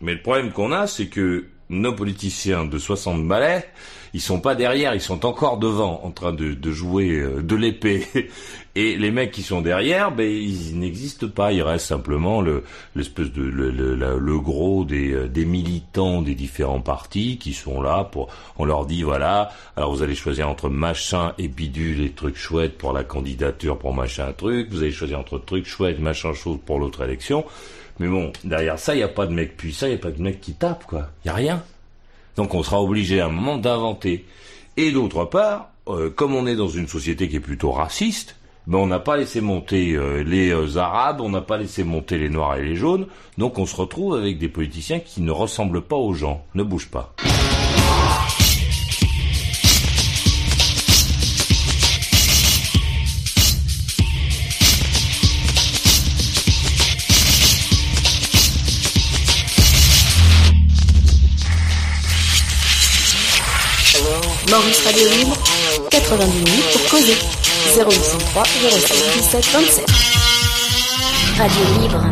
Mais 0.01 0.13
le 0.13 0.21
problème 0.21 0.51
qu'on 0.51 0.71
a, 0.71 0.87
c'est 0.87 1.07
que 1.07 1.45
nos 1.69 1.93
politiciens 1.93 2.65
de 2.65 2.77
60 2.77 3.27
balais, 3.27 3.65
ils 4.13 4.21
sont 4.21 4.39
pas 4.39 4.55
derrière, 4.55 4.95
ils 4.95 5.01
sont 5.01 5.25
encore 5.25 5.57
devant, 5.57 6.01
en 6.03 6.11
train 6.11 6.33
de, 6.33 6.71
jouer 6.71 7.11
euh, 7.11 7.41
de 7.41 7.55
l'épée. 7.55 8.07
Et 8.75 8.95
les 8.95 9.11
mecs 9.11 9.31
qui 9.31 9.43
sont 9.43 9.61
derrière, 9.61 10.11
ben 10.11 10.29
ils 10.29 10.79
n'existent 10.79 11.27
pas. 11.27 11.51
Il 11.51 11.61
reste 11.61 11.87
simplement 11.87 12.39
le 12.39 12.63
l'espèce 12.95 13.31
de 13.31 13.41
le, 13.41 14.39
gros 14.39 14.85
des, 14.85 15.11
euh, 15.11 15.27
des 15.27 15.43
militants 15.43 16.21
des 16.21 16.35
différents 16.35 16.79
partis 16.79 17.37
qui 17.37 17.53
sont 17.53 17.81
là 17.81 18.05
pour. 18.05 18.29
On 18.57 18.65
leur 18.65 18.85
dit 18.85 19.03
voilà, 19.03 19.51
alors 19.75 19.93
vous 19.93 20.01
allez 20.01 20.15
choisir 20.15 20.47
entre 20.47 20.69
machin 20.69 21.33
et 21.37 21.47
bidule 21.47 22.01
et 22.01 22.11
trucs 22.11 22.37
chouettes 22.37 22.77
pour 22.77 22.93
la 22.93 23.03
candidature 23.03 23.77
pour 23.77 23.93
machin 23.93 24.31
truc. 24.33 24.69
Vous 24.71 24.81
allez 24.81 24.91
choisir 24.91 25.19
entre 25.19 25.39
trucs 25.39 25.65
chouettes, 25.65 25.99
machin 25.99 26.33
chose 26.33 26.59
pour 26.65 26.79
l'autre 26.79 27.03
élection. 27.03 27.45
Mais 27.99 28.07
bon, 28.07 28.31
derrière 28.43 28.79
ça, 28.79 28.95
il 28.95 28.97
n'y 28.97 29.03
a 29.03 29.09
pas 29.09 29.27
de 29.27 29.33
mec 29.33 29.57
puissant, 29.57 29.85
il 29.85 29.89
n'y 29.89 29.95
a 29.95 29.99
pas 29.99 30.11
de 30.11 30.21
mec 30.21 30.39
qui 30.41 30.53
tape, 30.53 30.85
quoi. 30.85 31.09
Il 31.23 31.27
n'y 31.27 31.31
a 31.31 31.35
rien. 31.35 31.63
Donc 32.35 32.53
on 32.53 32.63
sera 32.63 32.81
obligé 32.81 33.19
à 33.19 33.25
un 33.25 33.29
moment 33.29 33.57
d'inventer. 33.57 34.25
Et 34.77 34.91
d'autre 34.91 35.25
part, 35.25 35.71
euh, 35.87 36.09
comme 36.09 36.35
on 36.35 36.47
est 36.47 36.55
dans 36.55 36.69
une 36.69 36.87
société 36.87 37.27
qui 37.27 37.35
est 37.35 37.41
plutôt 37.41 37.71
raciste, 37.71 38.35
ben 38.67 38.77
on 38.77 38.87
n'a 38.87 38.99
pas 38.99 39.17
laissé 39.17 39.41
monter 39.41 39.93
euh, 39.93 40.23
les 40.23 40.51
euh, 40.51 40.77
Arabes, 40.77 41.21
on 41.21 41.29
n'a 41.29 41.41
pas 41.41 41.57
laissé 41.57 41.83
monter 41.83 42.17
les 42.17 42.29
Noirs 42.29 42.57
et 42.57 42.63
les 42.63 42.75
Jaunes, 42.75 43.07
donc 43.37 43.57
on 43.57 43.65
se 43.65 43.75
retrouve 43.75 44.15
avec 44.15 44.37
des 44.37 44.47
politiciens 44.47 44.99
qui 44.99 45.21
ne 45.21 45.31
ressemblent 45.31 45.81
pas 45.81 45.95
aux 45.95 46.13
gens. 46.13 46.45
Ne 46.55 46.63
bouge 46.63 46.89
pas. 46.89 47.13
Maurice 64.49 64.81
Radio 64.83 65.07
Libre, 65.09 65.37
90 65.91 66.33
minutes 66.37 66.71
pour 66.71 66.89
causer. 66.89 67.17
0803 67.77 68.43
07 68.43 69.13
17 69.17 69.45
27. 69.53 69.85
Radio 71.37 71.61
Libre. 71.81 72.03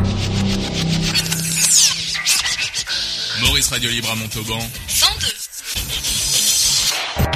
Maurice 3.42 3.70
Radio 3.70 3.90
Libre 3.90 4.12
à 4.12 4.16
Montauban. 4.16 4.60
102. 4.88 5.28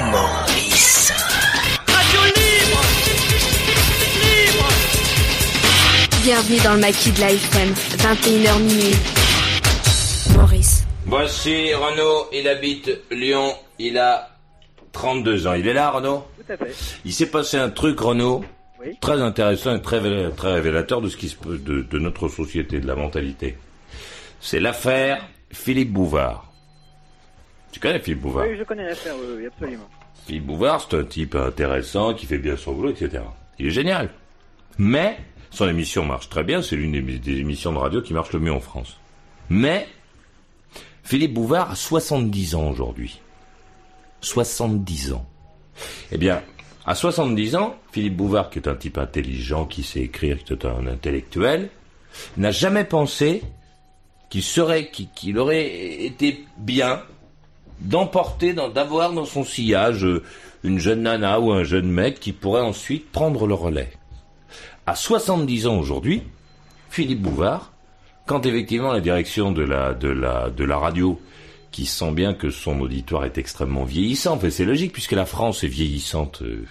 Maurice. 0.04 1.12
Radio 1.88 2.20
Libre 2.36 2.80
Libre 4.22 4.68
Bienvenue 6.22 6.60
dans 6.60 6.74
le 6.74 6.80
maquis 6.80 7.10
de 7.10 7.20
la 7.20 7.32
FM, 7.32 7.74
21h 7.98 8.58
minuit. 8.60 8.96
Maurice. 10.36 10.84
Voici 11.06 11.74
Renaud, 11.74 12.28
il 12.32 12.46
habite 12.46 12.90
Lyon, 13.10 13.54
il 13.80 13.98
a 13.98 14.31
32 14.92 15.46
ans. 15.46 15.54
Il 15.54 15.66
est 15.66 15.72
là, 15.72 15.90
Renaud 15.90 16.24
Tout 16.46 16.52
à 16.52 16.56
fait. 16.56 16.74
Il 17.04 17.12
s'est 17.12 17.30
passé 17.30 17.56
un 17.56 17.70
truc, 17.70 17.98
Renaud, 18.00 18.44
Oui. 18.80 18.96
très 19.00 19.20
intéressant 19.20 19.74
et 19.74 19.80
très, 19.82 20.00
révé- 20.00 20.34
très 20.34 20.52
révélateur 20.52 21.00
de 21.00 21.08
ce 21.08 21.16
qui 21.16 21.28
se 21.28 21.36
peut 21.36 21.58
de, 21.58 21.82
de 21.82 21.98
notre 21.98 22.28
société, 22.28 22.80
de 22.80 22.86
la 22.86 22.94
mentalité. 22.96 23.56
C'est 24.40 24.60
l'affaire 24.60 25.26
Philippe 25.50 25.92
Bouvard. 25.92 26.52
Tu 27.72 27.80
connais 27.80 28.00
Philippe 28.00 28.20
Bouvard 28.22 28.46
Oui, 28.48 28.56
je 28.58 28.64
connais 28.64 28.84
l'affaire, 28.84 29.14
oui, 29.18 29.34
oui, 29.38 29.46
absolument. 29.46 29.88
Philippe 30.26 30.46
Bouvard, 30.46 30.86
c'est 30.88 30.96
un 30.96 31.04
type 31.04 31.34
intéressant, 31.34 32.12
qui 32.14 32.26
fait 32.26 32.38
bien 32.38 32.56
son 32.56 32.72
boulot, 32.72 32.90
etc. 32.90 33.22
Il 33.58 33.66
est 33.66 33.70
génial. 33.70 34.10
Mais, 34.78 35.16
son 35.50 35.68
émission 35.68 36.04
marche 36.04 36.28
très 36.28 36.44
bien, 36.44 36.60
c'est 36.62 36.76
l'une 36.76 36.92
des, 36.92 37.00
des 37.18 37.38
émissions 37.38 37.72
de 37.72 37.78
radio 37.78 38.02
qui 38.02 38.12
marche 38.14 38.32
le 38.32 38.40
mieux 38.40 38.52
en 38.52 38.60
France. 38.60 38.98
Mais, 39.48 39.88
Philippe 41.02 41.34
Bouvard 41.34 41.70
a 41.70 41.74
70 41.74 42.54
ans 42.54 42.68
aujourd'hui. 42.70 43.20
70 44.22 45.12
ans. 45.12 45.26
Eh 46.10 46.18
bien, 46.18 46.42
à 46.86 46.94
70 46.94 47.56
ans, 47.56 47.76
Philippe 47.92 48.16
Bouvard, 48.16 48.50
qui 48.50 48.58
est 48.58 48.68
un 48.68 48.74
type 48.74 48.98
intelligent, 48.98 49.66
qui 49.66 49.82
sait 49.82 50.00
écrire, 50.00 50.42
qui 50.42 50.52
est 50.52 50.64
un 50.64 50.86
intellectuel, 50.86 51.68
n'a 52.36 52.50
jamais 52.50 52.84
pensé 52.84 53.42
qu'il 54.30 54.42
serait, 54.42 54.90
qu'il 54.90 55.38
aurait 55.38 56.04
été 56.04 56.44
bien 56.56 57.02
d'emporter, 57.80 58.54
d'avoir 58.54 59.12
dans 59.12 59.24
son 59.24 59.44
sillage 59.44 60.04
euh, 60.04 60.22
une 60.62 60.78
jeune 60.78 61.02
nana 61.02 61.40
ou 61.40 61.52
un 61.52 61.64
jeune 61.64 61.90
mec 61.90 62.20
qui 62.20 62.32
pourrait 62.32 62.62
ensuite 62.62 63.10
prendre 63.10 63.46
le 63.46 63.54
relais. 63.54 63.90
À 64.86 64.94
70 64.94 65.66
ans 65.66 65.78
aujourd'hui, 65.78 66.22
Philippe 66.90 67.22
Bouvard, 67.22 67.72
quand 68.26 68.46
effectivement 68.46 68.92
la 68.92 69.00
direction 69.00 69.50
de 69.52 69.62
la 69.62 70.78
radio, 70.78 71.20
qui 71.72 71.86
sent 71.86 72.12
bien 72.12 72.34
que 72.34 72.50
son 72.50 72.80
auditoire 72.80 73.24
est 73.24 73.38
extrêmement 73.38 73.84
vieillissant, 73.84 74.34
enfin, 74.34 74.50
c'est 74.50 74.66
logique 74.66 74.92
puisque 74.92 75.12
la 75.12 75.26
France 75.26 75.64
est 75.64 75.68
vieillissante, 75.68 76.42
euh, 76.42 76.64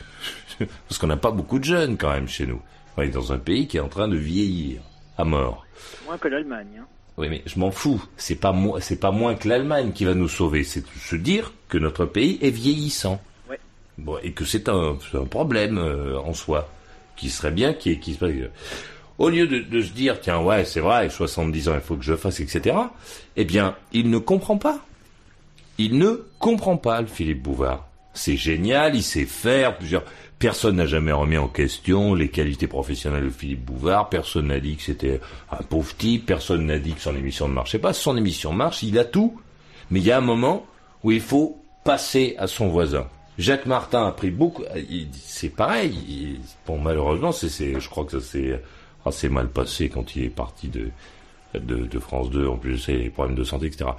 parce 0.87 0.99
qu'on 0.99 1.07
n'a 1.07 1.17
pas 1.17 1.31
beaucoup 1.31 1.59
de 1.59 1.65
jeunes 1.65 1.97
quand 1.97 2.11
même 2.11 2.27
chez 2.27 2.45
nous. 2.45 2.61
On 2.95 3.01
est 3.01 3.09
dans 3.09 3.33
un 3.33 3.39
pays 3.39 3.67
qui 3.67 3.77
est 3.77 3.81
en 3.81 3.89
train 3.89 4.07
de 4.07 4.17
vieillir 4.17 4.81
à 5.17 5.25
mort. 5.25 5.65
Moins 6.05 6.17
que 6.17 6.27
l'Allemagne. 6.27 6.79
Hein. 6.79 6.85
Oui, 7.17 7.29
mais 7.29 7.41
je 7.45 7.59
m'en 7.59 7.71
fous. 7.71 8.03
C'est 8.15 8.35
pas 8.35 8.55
c'est 8.79 8.99
pas 8.99 9.11
moins 9.11 9.35
que 9.35 9.47
l'Allemagne 9.47 9.91
qui 9.91 10.05
va 10.05 10.13
nous 10.13 10.29
sauver. 10.29 10.63
C'est 10.63 10.83
se 10.87 11.15
dire 11.15 11.53
que 11.67 11.77
notre 11.77 12.05
pays 12.05 12.37
est 12.41 12.51
vieillissant. 12.51 13.21
Ouais. 13.49 13.59
Bon, 13.97 14.17
et 14.23 14.31
que 14.31 14.45
c'est 14.45 14.69
un, 14.69 14.97
c'est 15.09 15.17
un 15.17 15.25
problème 15.25 15.77
euh, 15.77 16.19
en 16.19 16.33
soi, 16.33 16.69
qui 17.15 17.29
serait 17.29 17.51
bien 17.51 17.73
qui 17.73 17.95
passe. 18.19 18.31
Au 19.17 19.29
lieu 19.29 19.45
de, 19.45 19.59
de 19.59 19.81
se 19.81 19.91
dire 19.91 20.19
tiens 20.19 20.41
ouais 20.41 20.65
c'est 20.65 20.79
vrai 20.79 21.07
70 21.09 21.69
ans 21.69 21.73
il 21.75 21.81
faut 21.81 21.95
que 21.95 22.03
je 22.03 22.15
fasse 22.15 22.39
etc. 22.39 22.75
Eh 23.35 23.45
bien 23.45 23.75
il 23.93 24.09
ne 24.09 24.17
comprend 24.17 24.57
pas. 24.57 24.79
Il 25.83 25.97
ne 25.97 26.25
comprend 26.39 26.77
pas 26.77 27.01
le 27.01 27.07
Philippe 27.07 27.41
Bouvard. 27.43 27.87
C'est 28.13 28.35
génial, 28.37 28.95
il 28.95 29.03
sait 29.03 29.25
faire 29.25 29.77
plusieurs. 29.77 30.03
Personne 30.37 30.75
n'a 30.75 30.85
jamais 30.85 31.11
remis 31.11 31.37
en 31.37 31.47
question 31.47 32.13
les 32.13 32.29
qualités 32.29 32.67
professionnelles 32.67 33.25
de 33.25 33.29
Philippe 33.29 33.63
Bouvard. 33.65 34.09
Personne 34.09 34.47
n'a 34.47 34.59
dit 34.59 34.75
que 34.75 34.83
c'était 34.83 35.19
un 35.51 35.63
pauvre 35.63 35.95
type. 35.95 36.25
Personne 36.25 36.65
n'a 36.65 36.77
dit 36.79 36.93
que 36.93 37.01
son 37.01 37.15
émission 37.15 37.47
ne 37.47 37.53
marchait 37.53 37.79
pas. 37.79 37.93
Son 37.93 38.17
émission 38.17 38.51
marche, 38.51 38.83
il 38.83 38.97
a 38.99 39.05
tout. 39.05 39.39
Mais 39.91 39.99
il 39.99 40.05
y 40.05 40.11
a 40.11 40.17
un 40.17 40.21
moment 40.21 40.65
où 41.03 41.11
il 41.11 41.21
faut 41.21 41.61
passer 41.83 42.35
à 42.37 42.47
son 42.47 42.67
voisin. 42.69 43.07
Jacques 43.37 43.65
Martin 43.65 44.05
a 44.07 44.11
pris 44.11 44.29
beaucoup. 44.29 44.63
C'est 45.13 45.49
pareil. 45.49 45.95
il- 46.07 46.39
bon, 46.67 46.77
malheureusement, 46.79 47.31
je 47.31 47.89
crois 47.89 48.05
que 48.05 48.19
ça 48.19 48.21
s'est 48.21 48.61
assez 49.05 49.29
mal 49.29 49.47
passé 49.47 49.89
quand 49.89 50.15
il 50.15 50.25
est 50.25 50.29
parti 50.29 50.67
de 50.69 51.99
France 51.99 52.29
2. 52.29 52.47
En 52.47 52.57
plus, 52.57 52.77
c'est 52.77 52.93
les 52.97 53.09
problèmes 53.09 53.37
de 53.37 53.43
santé, 53.43 53.67
etc. 53.67 53.91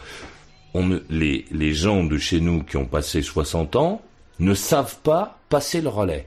Les, 1.11 1.75
gens 1.75 2.05
de 2.05 2.17
chez 2.17 2.41
nous 2.41 2.63
qui 2.63 2.77
ont 2.77 2.87
passé 2.87 3.23
60 3.23 3.77
ans 3.77 4.01
ne 4.39 4.55
savent 4.55 4.97
pas 5.03 5.39
passer 5.49 5.81
le 5.81 5.89
relais. 5.89 6.27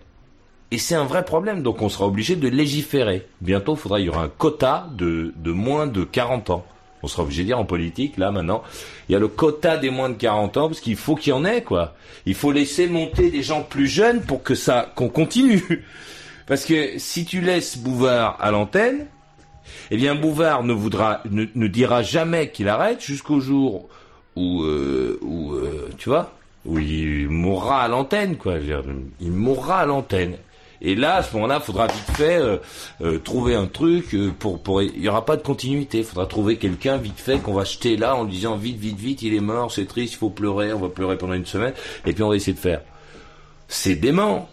Et 0.71 0.77
c'est 0.77 0.95
un 0.95 1.05
vrai 1.05 1.25
problème, 1.25 1.63
donc 1.63 1.81
on 1.81 1.89
sera 1.89 2.05
obligé 2.05 2.35
de 2.35 2.47
légiférer. 2.47 3.27
Bientôt, 3.41 3.75
faudra, 3.75 3.99
il 3.99 4.05
y 4.05 4.09
aura 4.09 4.23
un 4.23 4.29
quota 4.29 4.87
de, 4.91 5.33
de 5.35 5.51
moins 5.51 5.87
de 5.87 6.03
40 6.03 6.49
ans. 6.49 6.65
On 7.03 7.07
sera 7.07 7.23
obligé 7.23 7.43
de 7.43 7.47
dire 7.47 7.59
en 7.59 7.65
politique, 7.65 8.17
là 8.17 8.31
maintenant, 8.31 8.63
il 9.07 9.13
y 9.13 9.15
a 9.15 9.19
le 9.19 9.27
quota 9.27 9.77
des 9.77 9.91
moins 9.91 10.09
de 10.09 10.15
40 10.15 10.57
ans, 10.57 10.67
parce 10.67 10.79
qu'il 10.79 10.95
faut 10.95 11.15
qu'il 11.15 11.31
y 11.31 11.33
en 11.33 11.45
ait, 11.45 11.61
quoi. 11.61 11.95
Il 12.25 12.33
faut 12.33 12.51
laisser 12.51 12.87
monter 12.87 13.29
des 13.29 13.43
gens 13.43 13.61
plus 13.61 13.87
jeunes 13.87 14.21
pour 14.21 14.41
que 14.41 14.55
ça, 14.55 14.91
qu'on 14.95 15.09
continue. 15.09 15.85
Parce 16.47 16.63
que 16.63 16.99
si 16.99 17.25
tu 17.25 17.41
laisses 17.41 17.77
Bouvard 17.77 18.37
à 18.39 18.51
l'antenne, 18.51 19.07
eh 19.89 19.97
bien 19.97 20.13
Bouvard 20.13 20.63
ne 20.63 20.73
voudra, 20.73 21.21
ne, 21.29 21.45
ne 21.55 21.67
dira 21.67 22.03
jamais 22.03 22.51
qu'il 22.51 22.69
arrête 22.69 23.01
jusqu'au 23.01 23.39
jour 23.39 23.89
où, 24.35 24.63
euh, 24.63 25.19
où 25.21 25.53
euh, 25.53 25.89
tu 25.97 26.09
vois, 26.09 26.31
où 26.65 26.79
il 26.79 27.29
mourra 27.29 27.83
à 27.83 27.87
l'antenne, 27.87 28.37
quoi. 28.37 28.55
Il 29.21 29.31
mourra 29.31 29.79
à 29.81 29.85
l'antenne. 29.85 30.37
Et 30.81 30.95
là, 30.95 31.15
à 31.15 31.23
ce 31.23 31.33
moment-là, 31.35 31.59
faudra 31.59 31.87
vite 31.87 32.11
fait 32.15 32.37
euh, 32.37 32.57
euh, 33.01 33.17
trouver 33.19 33.55
un 33.55 33.65
truc 33.65 34.15
pour. 34.39 34.81
Il 34.81 35.01
y 35.01 35.09
aura 35.09 35.25
pas 35.25 35.37
de 35.37 35.41
continuité. 35.41 36.03
Faudra 36.03 36.25
trouver 36.25 36.57
quelqu'un 36.57 36.97
vite 36.97 37.19
fait 37.19 37.39
qu'on 37.39 37.53
va 37.53 37.63
jeter 37.63 37.97
là 37.97 38.15
en 38.15 38.25
disant 38.25 38.55
vite, 38.55 38.77
vite, 38.77 38.99
vite, 38.99 39.21
il 39.21 39.33
est 39.33 39.39
mort, 39.39 39.71
c'est 39.71 39.85
triste, 39.85 40.13
il 40.13 40.17
faut 40.17 40.29
pleurer, 40.29 40.73
on 40.73 40.79
va 40.79 40.89
pleurer 40.89 41.17
pendant 41.17 41.33
une 41.33 41.45
semaine, 41.45 41.73
et 42.05 42.13
puis 42.13 42.23
on 42.23 42.29
va 42.29 42.35
essayer 42.35 42.53
de 42.53 42.59
faire. 42.59 42.81
C'est 43.67 43.95
dément. 43.95 44.49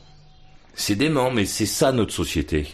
C'est 0.74 0.96
dément, 0.96 1.30
mais 1.30 1.44
c'est 1.44 1.66
ça 1.66 1.92
notre 1.92 2.14
société. 2.14 2.66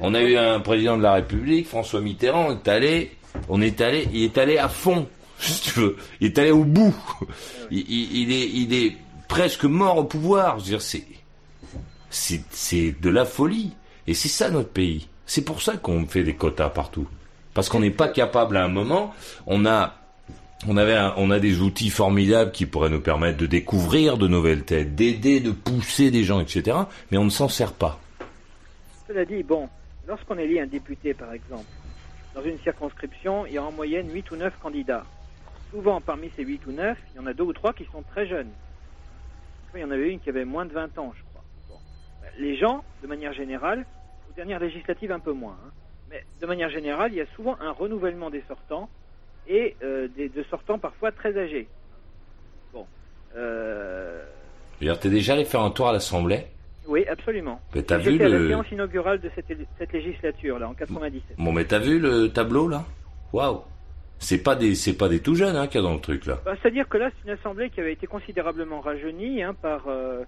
On 0.00 0.14
a 0.14 0.22
eu 0.22 0.36
un 0.38 0.60
président 0.60 0.96
de 0.96 1.02
la 1.02 1.14
République, 1.14 1.68
François 1.68 2.00
Mitterrand, 2.00 2.52
est 2.52 2.66
allé, 2.66 3.10
on 3.50 3.60
est 3.60 3.80
allé, 3.82 4.08
il 4.12 4.24
est 4.24 4.38
allé 4.38 4.56
à 4.56 4.68
fond, 4.68 5.06
si 5.46 5.60
tu 5.72 5.80
veux. 5.80 5.96
Il 6.20 6.26
est 6.28 6.38
allé 6.38 6.50
au 6.50 6.64
bout. 6.64 6.94
Il, 7.70 8.32
est, 8.32 8.48
il 8.48 8.72
est 8.74 8.96
presque 9.28 9.64
mort 9.64 9.98
au 9.98 10.04
pouvoir. 10.04 10.58
Je 10.58 10.64
veux 10.64 10.70
dire, 10.70 10.82
c'est, 10.82 11.04
c'est, 12.10 12.42
c'est 12.50 12.94
de 13.00 13.10
la 13.10 13.24
folie. 13.24 13.72
Et 14.06 14.14
c'est 14.14 14.28
ça 14.28 14.50
notre 14.50 14.68
pays. 14.70 15.08
C'est 15.26 15.44
pour 15.44 15.62
ça 15.62 15.76
qu'on 15.76 16.06
fait 16.06 16.22
des 16.24 16.34
quotas 16.34 16.68
partout. 16.70 17.06
Parce 17.54 17.68
qu'on 17.68 17.80
n'est 17.80 17.90
pas 17.90 18.08
capable 18.08 18.56
à 18.56 18.64
un 18.64 18.68
moment. 18.68 19.14
On 19.46 19.64
a, 19.66 19.94
on 20.66 20.76
avait, 20.76 20.94
un- 20.96 21.14
on 21.16 21.30
a 21.30 21.38
des 21.38 21.60
outils 21.60 21.90
formidables 21.90 22.50
qui 22.52 22.66
pourraient 22.66 22.90
nous 22.90 23.00
permettre 23.00 23.38
de 23.38 23.46
découvrir 23.46 24.18
de 24.18 24.26
nouvelles 24.28 24.64
têtes, 24.64 24.94
d'aider, 24.94 25.40
de 25.40 25.50
pousser 25.52 26.10
des 26.10 26.24
gens, 26.24 26.40
etc. 26.40 26.76
Mais 27.10 27.18
on 27.18 27.24
ne 27.24 27.30
s'en 27.30 27.48
sert 27.48 27.72
pas. 27.72 28.00
Cela 29.06 29.24
dit, 29.24 29.42
bon, 29.42 29.68
lorsqu'on 30.08 30.38
élit 30.38 30.60
un 30.60 30.66
député, 30.66 31.14
par 31.14 31.32
exemple, 31.32 31.64
dans 32.34 32.42
une 32.42 32.58
circonscription, 32.60 33.46
il 33.46 33.54
y 33.54 33.58
a 33.58 33.62
en 33.62 33.72
moyenne 33.72 34.08
8 34.12 34.30
ou 34.30 34.36
9 34.36 34.52
candidats. 34.62 35.04
Souvent, 35.72 36.00
parmi 36.00 36.30
ces 36.36 36.44
8 36.44 36.66
ou 36.66 36.72
9, 36.72 36.96
il 37.14 37.16
y 37.16 37.20
en 37.20 37.26
a 37.26 37.32
deux 37.32 37.44
ou 37.44 37.52
trois 37.52 37.72
qui 37.72 37.84
sont 37.90 38.02
très 38.02 38.26
jeunes. 38.26 38.50
Il 39.74 39.80
y 39.80 39.84
en 39.84 39.90
avait 39.90 40.10
une 40.10 40.20
qui 40.20 40.28
avait 40.28 40.44
moins 40.44 40.66
de 40.66 40.72
20 40.72 40.98
ans, 40.98 41.12
je 41.16 41.22
crois. 41.30 41.42
Bon. 41.70 41.76
Les 42.38 42.56
gens, 42.56 42.84
de 43.02 43.06
manière 43.08 43.32
générale, 43.32 43.86
aux 44.30 44.34
dernières 44.34 44.60
législatives 44.60 45.10
un 45.12 45.18
peu 45.18 45.32
moins, 45.32 45.56
hein, 45.66 45.70
mais 46.10 46.22
de 46.40 46.46
manière 46.46 46.68
générale, 46.68 47.10
il 47.12 47.16
y 47.16 47.20
a 47.22 47.26
souvent 47.34 47.56
un 47.60 47.70
renouvellement 47.72 48.28
des 48.28 48.44
sortants 48.46 48.90
et 49.48 49.74
euh, 49.82 50.08
des, 50.14 50.28
de 50.28 50.42
sortants 50.44 50.78
parfois 50.78 51.10
très 51.10 51.36
âgés. 51.38 51.68
Bon. 52.74 52.86
Euh, 53.34 54.22
D'ailleurs, 54.78 54.98
t'es 55.00 55.08
déjà 55.08 55.32
allé 55.32 55.46
faire 55.46 55.62
un 55.62 55.70
tour 55.70 55.88
à 55.88 55.92
l'Assemblée? 55.92 56.44
Oui, 56.86 57.06
absolument. 57.06 57.60
Mais 57.74 57.82
t'as 57.82 57.96
vu 57.96 58.20
à 58.22 58.28
le- 58.28 58.42
la 58.42 58.48
séance 58.48 58.70
inaugurale 58.72 59.20
de 59.20 59.30
cette, 59.34 59.46
cette 59.78 59.92
législature, 59.92 60.58
là, 60.58 60.68
en 60.68 60.74
97. 60.74 61.36
Bon, 61.38 61.52
mais 61.52 61.64
t'as 61.64 61.78
vu 61.78 61.98
le 61.98 62.28
tableau 62.28 62.68
là? 62.68 62.84
Waouh 63.32 63.62
C'est 64.22 64.42
pas 64.42 64.54
des, 64.54 64.76
c'est 64.76 64.96
pas 64.96 65.08
des 65.08 65.18
tout 65.18 65.34
jeunes 65.34 65.56
hein, 65.56 65.66
qu'il 65.66 65.80
y 65.80 65.84
a 65.84 65.86
dans 65.86 65.94
le 65.94 66.00
truc 66.00 66.26
là. 66.26 66.40
Bah, 66.44 66.54
C'est-à-dire 66.62 66.88
que 66.88 66.96
là, 66.96 67.10
c'est 67.10 67.28
une 67.28 67.36
assemblée 67.36 67.70
qui 67.70 67.80
avait 67.80 67.92
été 67.92 68.06
considérablement 68.06 68.80
rajeunie 68.80 69.42
hein, 69.42 69.52
par, 69.60 69.82
euh, 69.88 70.22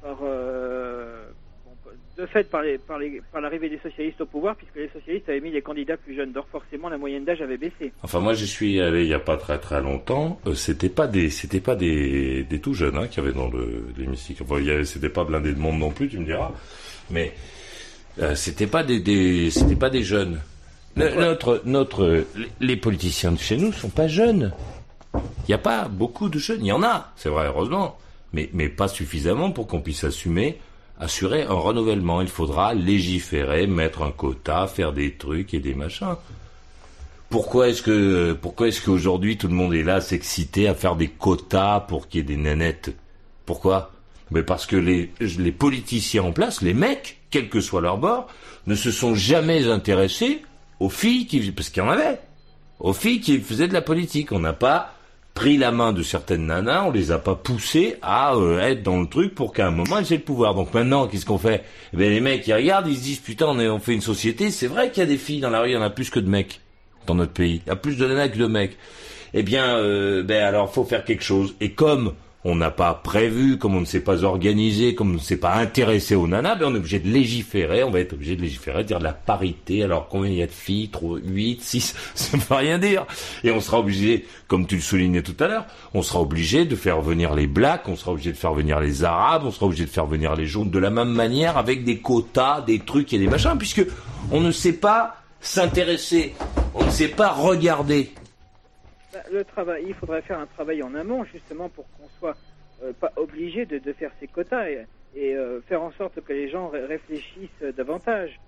par 0.00 0.18
euh, 0.22 1.26
bon, 1.66 1.90
de 2.16 2.26
fait 2.26 2.48
par, 2.48 2.62
les, 2.62 2.78
par, 2.78 2.96
les, 2.98 3.20
par 3.32 3.40
l'arrivée 3.40 3.68
des 3.68 3.78
socialistes 3.78 4.20
au 4.20 4.26
pouvoir, 4.26 4.54
puisque 4.54 4.76
les 4.76 4.88
socialistes 4.88 5.28
avaient 5.28 5.40
mis 5.40 5.50
des 5.50 5.62
candidats 5.62 5.96
plus 5.96 6.14
jeunes. 6.14 6.30
Donc 6.30 6.46
forcément, 6.52 6.88
la 6.88 6.96
moyenne 6.96 7.24
d'âge 7.24 7.42
avait 7.42 7.56
baissé. 7.56 7.92
Enfin, 8.04 8.20
moi, 8.20 8.34
j'y 8.34 8.46
suis 8.46 8.80
allé 8.80 9.02
il 9.02 9.08
y 9.08 9.14
a 9.14 9.18
pas 9.18 9.36
très 9.36 9.58
très 9.58 9.82
longtemps. 9.82 10.38
Euh, 10.46 10.54
c'était 10.54 10.88
pas 10.88 11.08
des, 11.08 11.28
c'était 11.28 11.60
pas 11.60 11.74
des, 11.74 12.44
des 12.44 12.60
tout 12.60 12.74
jeunes 12.74 12.96
hein, 12.96 13.08
qu'il 13.08 13.22
y 13.22 13.26
avait 13.26 13.34
dans 13.34 13.50
le 13.50 13.84
l'hémicycle. 13.98 14.44
Enfin, 14.44 14.62
c'était 14.84 15.08
pas 15.08 15.24
blindé 15.24 15.52
de 15.52 15.58
monde 15.58 15.80
non 15.80 15.90
plus, 15.90 16.08
tu 16.08 16.18
me 16.20 16.24
diras. 16.24 16.52
Mais 17.10 17.32
euh, 18.20 18.36
c'était 18.36 18.68
pas 18.68 18.84
des, 18.84 19.00
des, 19.00 19.50
c'était 19.50 19.76
pas 19.76 19.90
des 19.90 20.04
jeunes. 20.04 20.40
Le- 20.96 21.14
notre, 21.20 21.62
notre, 21.64 22.24
les 22.60 22.76
politiciens 22.76 23.32
de 23.32 23.38
chez 23.38 23.56
nous 23.56 23.72
sont 23.72 23.88
pas 23.88 24.06
jeunes. 24.08 24.52
Il 25.14 25.20
n'y 25.48 25.54
a 25.54 25.58
pas 25.58 25.88
beaucoup 25.88 26.28
de 26.28 26.38
jeunes. 26.38 26.60
Il 26.64 26.68
y 26.68 26.72
en 26.72 26.82
a, 26.82 27.12
c'est 27.16 27.28
vrai, 27.28 27.46
heureusement, 27.46 27.96
mais 28.32 28.50
mais 28.52 28.68
pas 28.68 28.88
suffisamment 28.88 29.50
pour 29.50 29.66
qu'on 29.66 29.80
puisse 29.80 30.04
assumer, 30.04 30.58
assurer 30.98 31.42
un 31.42 31.54
renouvellement. 31.54 32.20
Il 32.20 32.28
faudra 32.28 32.74
légiférer, 32.74 33.66
mettre 33.66 34.02
un 34.02 34.10
quota, 34.10 34.66
faire 34.66 34.92
des 34.92 35.14
trucs 35.14 35.54
et 35.54 35.60
des 35.60 35.74
machins. 35.74 36.16
Pourquoi 37.30 37.68
est-ce 37.68 37.82
que 37.82 38.32
pourquoi 38.32 38.68
est-ce 38.68 38.80
qu'aujourd'hui 38.80 39.36
tout 39.36 39.48
le 39.48 39.54
monde 39.54 39.74
est 39.74 39.82
là 39.82 39.96
à 39.96 40.00
s'exciter 40.00 40.68
à 40.68 40.74
faire 40.74 40.94
des 40.94 41.08
quotas 41.08 41.80
pour 41.80 42.08
qu'il 42.08 42.18
y 42.18 42.20
ait 42.22 42.36
des 42.36 42.36
nanettes? 42.36 42.94
Pourquoi? 43.46 43.90
Mais 44.30 44.42
parce 44.42 44.66
que 44.66 44.76
les 44.76 45.10
les 45.20 45.52
politiciens 45.52 46.22
en 46.24 46.32
place, 46.32 46.62
les 46.62 46.74
mecs, 46.74 47.18
quel 47.30 47.48
que 47.48 47.60
soit 47.60 47.80
leur 47.80 47.98
bord, 47.98 48.28
ne 48.66 48.74
se 48.74 48.90
sont 48.90 49.14
jamais 49.14 49.66
intéressés 49.68 50.42
aux 50.80 50.88
filles 50.88 51.26
qui 51.26 51.50
parce 51.52 51.70
qu'il 51.70 51.82
y 51.82 51.86
en 51.86 51.90
avait, 51.90 52.20
aux 52.80 52.92
filles 52.92 53.20
qui 53.20 53.38
faisaient 53.40 53.68
de 53.68 53.72
la 53.72 53.82
politique. 53.82 54.32
On 54.32 54.40
n'a 54.40 54.52
pas 54.52 54.94
pris 55.34 55.56
la 55.56 55.72
main 55.72 55.92
de 55.92 56.02
certaines 56.02 56.46
nanas, 56.46 56.84
on 56.84 56.90
les 56.92 57.10
a 57.10 57.18
pas 57.18 57.34
poussées 57.34 57.96
à 58.02 58.36
euh, 58.36 58.60
être 58.60 58.84
dans 58.84 59.00
le 59.00 59.08
truc 59.08 59.34
pour 59.34 59.52
qu'à 59.52 59.66
un 59.66 59.72
moment 59.72 59.98
elles 59.98 60.12
aient 60.12 60.16
le 60.16 60.22
pouvoir. 60.22 60.54
Donc 60.54 60.72
maintenant, 60.72 61.08
qu'est-ce 61.08 61.26
qu'on 61.26 61.38
fait? 61.38 61.64
Eh 61.92 61.96
ben, 61.96 62.08
les 62.08 62.20
mecs, 62.20 62.46
ils 62.46 62.54
regardent, 62.54 62.86
ils 62.88 62.96
se 62.96 63.02
disent 63.02 63.18
putain, 63.18 63.46
on, 63.46 63.78
fait 63.80 63.94
une 63.94 64.00
société. 64.00 64.50
C'est 64.50 64.68
vrai 64.68 64.90
qu'il 64.90 65.02
y 65.02 65.06
a 65.06 65.08
des 65.08 65.18
filles 65.18 65.40
dans 65.40 65.50
la 65.50 65.60
rue, 65.60 65.70
il 65.70 65.74
y 65.74 65.76
en 65.76 65.82
a 65.82 65.90
plus 65.90 66.10
que 66.10 66.20
de 66.20 66.28
mecs 66.28 66.60
dans 67.06 67.16
notre 67.16 67.32
pays. 67.32 67.62
Il 67.66 67.68
y 67.68 67.72
a 67.72 67.76
plus 67.76 67.96
de 67.96 68.06
nanas 68.06 68.28
que 68.28 68.38
de 68.38 68.46
mecs. 68.46 68.76
Eh 69.34 69.42
bien, 69.42 69.76
euh, 69.76 70.22
ben 70.22 70.44
alors 70.44 70.72
faut 70.72 70.84
faire 70.84 71.04
quelque 71.04 71.24
chose. 71.24 71.56
Et 71.60 71.72
comme 71.72 72.14
on 72.44 72.54
n'a 72.54 72.70
pas 72.70 72.92
prévu, 72.92 73.56
comme 73.58 73.74
on 73.74 73.80
ne 73.80 73.86
s'est 73.86 74.00
pas 74.00 74.24
organisé, 74.24 74.94
comme 74.94 75.12
on 75.12 75.14
ne 75.14 75.18
s'est 75.18 75.38
pas 75.38 75.54
intéressé 75.54 76.14
aux 76.14 76.26
nanas, 76.26 76.56
ben 76.56 76.66
on 76.66 76.74
est 76.74 76.78
obligé 76.78 76.98
de 76.98 77.08
légiférer, 77.08 77.82
on 77.82 77.90
va 77.90 78.00
être 78.00 78.12
obligé 78.12 78.36
de 78.36 78.42
légiférer, 78.42 78.84
dire 78.84 78.98
de 78.98 79.04
la 79.04 79.14
parité. 79.14 79.82
Alors 79.82 80.08
combien 80.08 80.30
il 80.30 80.36
y 80.36 80.42
a 80.42 80.46
de 80.46 80.52
filles? 80.52 80.90
Trop 80.90 81.16
8, 81.16 81.62
6, 81.62 81.94
ça 82.14 82.36
ne 82.36 82.42
veut 82.42 82.54
rien 82.54 82.78
dire. 82.78 83.06
Et 83.44 83.50
on 83.50 83.60
sera 83.60 83.78
obligé, 83.78 84.26
comme 84.46 84.66
tu 84.66 84.76
le 84.76 84.82
soulignais 84.82 85.22
tout 85.22 85.36
à 85.42 85.48
l'heure, 85.48 85.66
on 85.94 86.02
sera 86.02 86.20
obligé 86.20 86.66
de 86.66 86.76
faire 86.76 87.00
venir 87.00 87.34
les 87.34 87.46
blacks, 87.46 87.88
on 87.88 87.96
sera 87.96 88.12
obligé 88.12 88.32
de 88.32 88.36
faire 88.36 88.52
venir 88.52 88.78
les 88.78 89.04
arabes, 89.04 89.44
on 89.46 89.50
sera 89.50 89.66
obligé 89.66 89.84
de 89.84 89.90
faire 89.90 90.06
venir 90.06 90.36
les 90.36 90.46
jaunes 90.46 90.70
de 90.70 90.78
la 90.78 90.90
même 90.90 91.12
manière, 91.12 91.56
avec 91.56 91.84
des 91.84 91.98
quotas, 91.98 92.60
des 92.60 92.78
trucs 92.78 93.12
et 93.14 93.18
des 93.18 93.26
machins, 93.26 93.56
puisque 93.56 93.86
on 94.30 94.40
ne 94.40 94.52
sait 94.52 94.74
pas 94.74 95.16
s'intéresser, 95.40 96.34
on 96.74 96.84
ne 96.84 96.90
sait 96.90 97.08
pas 97.08 97.30
regarder. 97.30 98.10
Bah, 99.12 99.20
le 99.32 99.44
travail, 99.44 99.84
il 99.88 99.94
faudrait 99.94 100.22
faire 100.22 100.40
un 100.40 100.46
travail 100.46 100.82
en 100.82 100.94
amont 100.94 101.24
justement 101.32 101.68
pour 101.68 101.84
soit 102.24 102.36
euh, 102.82 102.92
pas 102.98 103.12
obligé 103.16 103.66
de, 103.66 103.78
de 103.78 103.92
faire 103.92 104.10
ces 104.20 104.26
quotas 104.26 104.68
et, 104.68 104.86
et, 105.16 105.34
euh, 105.34 105.60
faire 105.68 105.82
en 105.82 105.92
sorte 105.92 106.20
que 106.26 106.32
les 106.32 106.50
gens 106.50 106.68
ré- 106.68 106.84
réfléchissent 106.86 107.62
euh, 107.62 107.72
davantage. 107.72 108.40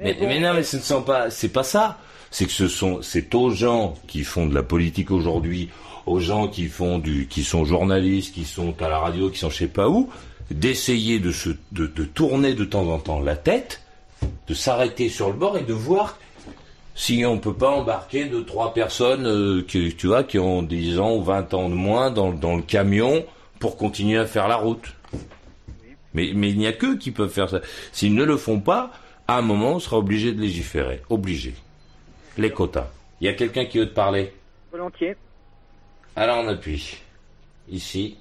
Mais, 0.00 0.14
non, 0.40 0.54
mais 0.54 0.64
ce 0.64 0.76
ne 0.76 0.82
sont 0.82 1.02
pas, 1.02 1.30
c'est 1.30 1.52
pas 1.52 1.62
ça. 1.62 1.98
C'est 2.32 2.46
que 2.46 2.50
ce 2.52 2.66
sont, 2.66 3.00
c'est 3.00 3.32
aux 3.36 3.50
gens 3.50 3.94
qui 4.08 4.24
font 4.24 4.46
de 4.46 4.54
la 4.54 4.64
politique 4.64 5.12
aujourd'hui, 5.12 5.70
aux 6.06 6.18
gens 6.18 6.48
qui 6.48 6.66
font 6.66 6.98
du, 6.98 7.28
qui 7.28 7.44
sont 7.44 7.64
journalistes, 7.64 8.34
qui 8.34 8.44
sont 8.44 8.74
à 8.82 8.88
la 8.88 8.98
radio, 8.98 9.30
qui 9.30 9.38
sont 9.38 9.50
je 9.50 9.58
sais 9.58 9.68
pas 9.68 9.88
où, 9.88 10.10
d'essayer 10.50 11.20
de 11.20 11.30
se, 11.30 11.50
de, 11.70 11.86
de 11.86 12.04
tourner 12.04 12.54
de 12.54 12.64
temps 12.64 12.88
en 12.88 12.98
temps 12.98 13.20
la 13.20 13.36
tête, 13.36 13.82
de 14.48 14.54
s'arrêter 14.54 15.08
sur 15.08 15.28
le 15.28 15.34
bord 15.34 15.56
et 15.58 15.62
de 15.62 15.72
voir 15.72 16.18
si 16.94 17.24
on 17.26 17.38
peut 17.38 17.54
pas 17.54 17.70
embarquer 17.70 18.26
deux, 18.26 18.44
trois 18.44 18.72
personnes, 18.72 19.26
euh, 19.26 19.62
qui, 19.66 19.94
tu 19.96 20.06
vois, 20.06 20.22
qui 20.22 20.38
ont 20.38 20.62
10 20.62 20.98
ans 21.00 21.16
ou 21.16 21.22
20 21.22 21.54
ans 21.54 21.68
de 21.68 21.74
moins 21.74 22.10
dans, 22.10 22.32
dans 22.32 22.56
le 22.56 22.62
camion 22.62 23.26
pour 23.58 23.76
continuer 23.76 24.18
à 24.18 24.26
faire 24.26 24.48
la 24.48 24.56
route. 24.56 24.94
Mais, 26.14 26.30
mais 26.34 26.50
il 26.50 26.58
n'y 26.58 26.66
a 26.66 26.72
qu'eux 26.72 26.96
qui 26.96 27.10
peuvent 27.10 27.30
faire 27.30 27.50
ça. 27.50 27.60
S'ils 27.92 28.14
ne 28.14 28.24
le 28.24 28.36
font 28.36 28.60
pas, 28.60 28.92
à 29.26 29.38
un 29.38 29.42
moment, 29.42 29.72
on 29.72 29.78
sera 29.80 29.98
obligé 29.98 30.32
de 30.32 30.40
légiférer. 30.40 31.02
Obligé. 31.10 31.54
Les 32.38 32.50
quotas. 32.50 32.88
Il 33.20 33.26
y 33.26 33.30
a 33.30 33.34
quelqu'un 33.34 33.64
qui 33.64 33.78
veut 33.78 33.88
te 33.88 33.94
parler 33.94 34.32
Volontiers. 34.70 35.16
Alors 36.16 36.38
on 36.38 36.48
appuie. 36.48 36.98
Ici. 37.68 38.16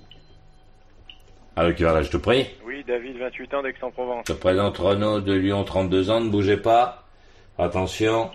Alors 1.56 1.76
qui 1.76 1.84
va 1.84 1.94
là, 1.94 2.02
je 2.02 2.10
te 2.10 2.18
prie. 2.18 2.48
Oui, 2.66 2.84
David, 2.88 3.18
28 3.18 3.54
ans 3.54 3.64
d'Aix-en-Provence. 3.64 4.26
Je 4.28 4.34
te 4.34 4.38
présente 4.40 4.78
Renaud 4.78 5.20
de 5.20 5.34
Lyon, 5.34 5.64
32 5.64 6.10
ans, 6.10 6.22
ne 6.22 6.30
bougez 6.30 6.58
pas. 6.58 7.04
Attention. 7.58 8.32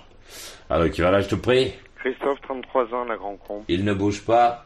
Alors 0.70 0.90
qui 0.90 1.00
va 1.00 1.10
là, 1.10 1.20
je 1.20 1.28
te 1.28 1.34
prie. 1.34 1.74
Christophe, 1.96 2.40
33 2.42 2.94
ans, 2.94 3.04
la 3.04 3.16
Grand 3.16 3.36
Combe. 3.36 3.64
Il 3.68 3.84
ne 3.84 3.92
bouge 3.92 4.24
pas. 4.24 4.64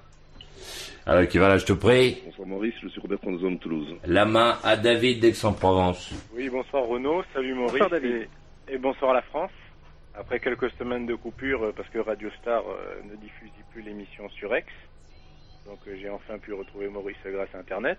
Alors 1.07 1.27
qui 1.27 1.39
va 1.39 1.49
là, 1.49 1.59
je 1.59 1.65
te 1.65 1.73
prie. 1.73 2.23
Bonsoir 2.27 2.47
Maurice, 2.47 2.75
je 2.83 2.89
suis 2.89 3.01
Robert 3.01 3.19
de 3.25 3.39
zone 3.39 3.59
Toulouse. 3.59 3.97
La 4.07 4.25
main 4.25 4.59
à 4.63 4.77
David 4.77 5.21
d'Aix-en-Provence. 5.21 6.13
Oui, 6.35 6.49
bonsoir 6.49 6.85
Renaud, 6.85 7.23
salut 7.35 7.55
Maurice 7.55 7.73
Bonsoir, 7.73 7.91
David. 7.91 8.29
Et, 8.69 8.75
et 8.75 8.79
bonsoir 8.79 9.11
à 9.11 9.15
la 9.15 9.23
France. 9.23 9.51
Après 10.15 10.39
quelques 10.41 10.71
semaines 10.73 11.07
de 11.07 11.15
coupure, 11.15 11.65
euh, 11.65 11.73
parce 11.75 11.89
que 11.89 11.99
Radio 11.99 12.29
Star 12.41 12.63
euh, 12.69 13.01
ne 13.11 13.17
diffuse 13.17 13.51
plus 13.73 13.83
l'émission 13.83 14.29
sur 14.29 14.55
X, 14.55 14.67
donc 15.67 15.79
euh, 15.89 15.97
j'ai 16.01 16.11
enfin 16.11 16.39
pu 16.39 16.53
retrouver 16.53 16.89
Maurice 16.89 17.17
grâce 17.25 17.49
à 17.55 17.59
Internet. 17.59 17.99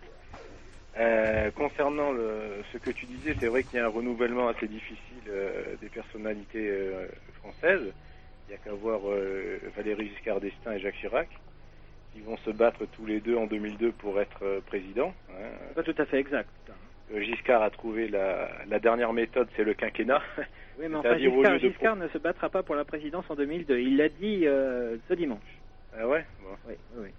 Euh, 1.00 1.50
concernant 1.52 2.12
le, 2.12 2.62
ce 2.72 2.78
que 2.78 2.92
tu 2.92 3.06
disais, 3.08 3.36
c'est 3.40 3.48
vrai 3.48 3.64
qu'il 3.64 3.80
y 3.80 3.82
a 3.82 3.86
un 3.86 3.90
renouvellement 3.90 4.48
assez 4.48 4.68
difficile 4.68 5.24
euh, 5.28 5.76
des 5.82 5.90
personnalités 5.90 6.70
euh, 6.70 7.08
françaises. 7.40 7.92
Il 8.48 8.52
n'y 8.52 8.56
a 8.56 8.58
qu'à 8.58 8.74
voir 8.74 9.00
Valéry 9.76 10.10
Giscard 10.10 10.42
d'Estaing 10.42 10.74
et 10.74 10.80
Jacques 10.80 10.98
Chirac, 10.98 11.30
qui 12.12 12.20
vont 12.20 12.38
se 12.38 12.50
battre 12.52 12.86
tous 12.86 13.06
les 13.06 13.22
deux 13.22 13.38
en 13.38 13.48
2002 13.48 13.94
pour 13.94 14.20
être 14.20 14.62
président. 14.68 15.14
hein. 15.32 15.50
Pas 15.74 15.82
tout 15.84 15.96
à 15.98 16.06
fait 16.06 16.20
exact. 16.20 16.50
Giscard 17.16 17.62
a 17.64 17.70
trouvé 17.70 18.08
la, 18.10 18.50
la 18.68 18.80
dernière 18.80 19.14
méthode, 19.14 19.48
c'est 19.56 19.64
le 19.64 19.74
quinquennat. 19.74 20.22
Oui, 20.80 20.88
mais 20.90 20.96
enfin, 20.96 21.16
Giscard, 21.20 21.60
Giscard 21.60 21.96
ne 21.98 22.08
se 22.08 22.18
battra 22.18 22.50
pas 22.50 22.64
pour 22.64 22.74
la 22.74 22.84
présidence 22.84 23.26
en 23.30 23.36
2002. 23.36 23.78
Il 23.80 23.96
l'a 23.98 24.10
dit 24.10 24.42
ce 24.46 25.14
dimanche. 25.14 25.40
Ah 25.96 26.08
ouais? 26.08 26.26
Bon. 26.42 26.58
Oui, 26.68 26.74
oui. 26.98 27.10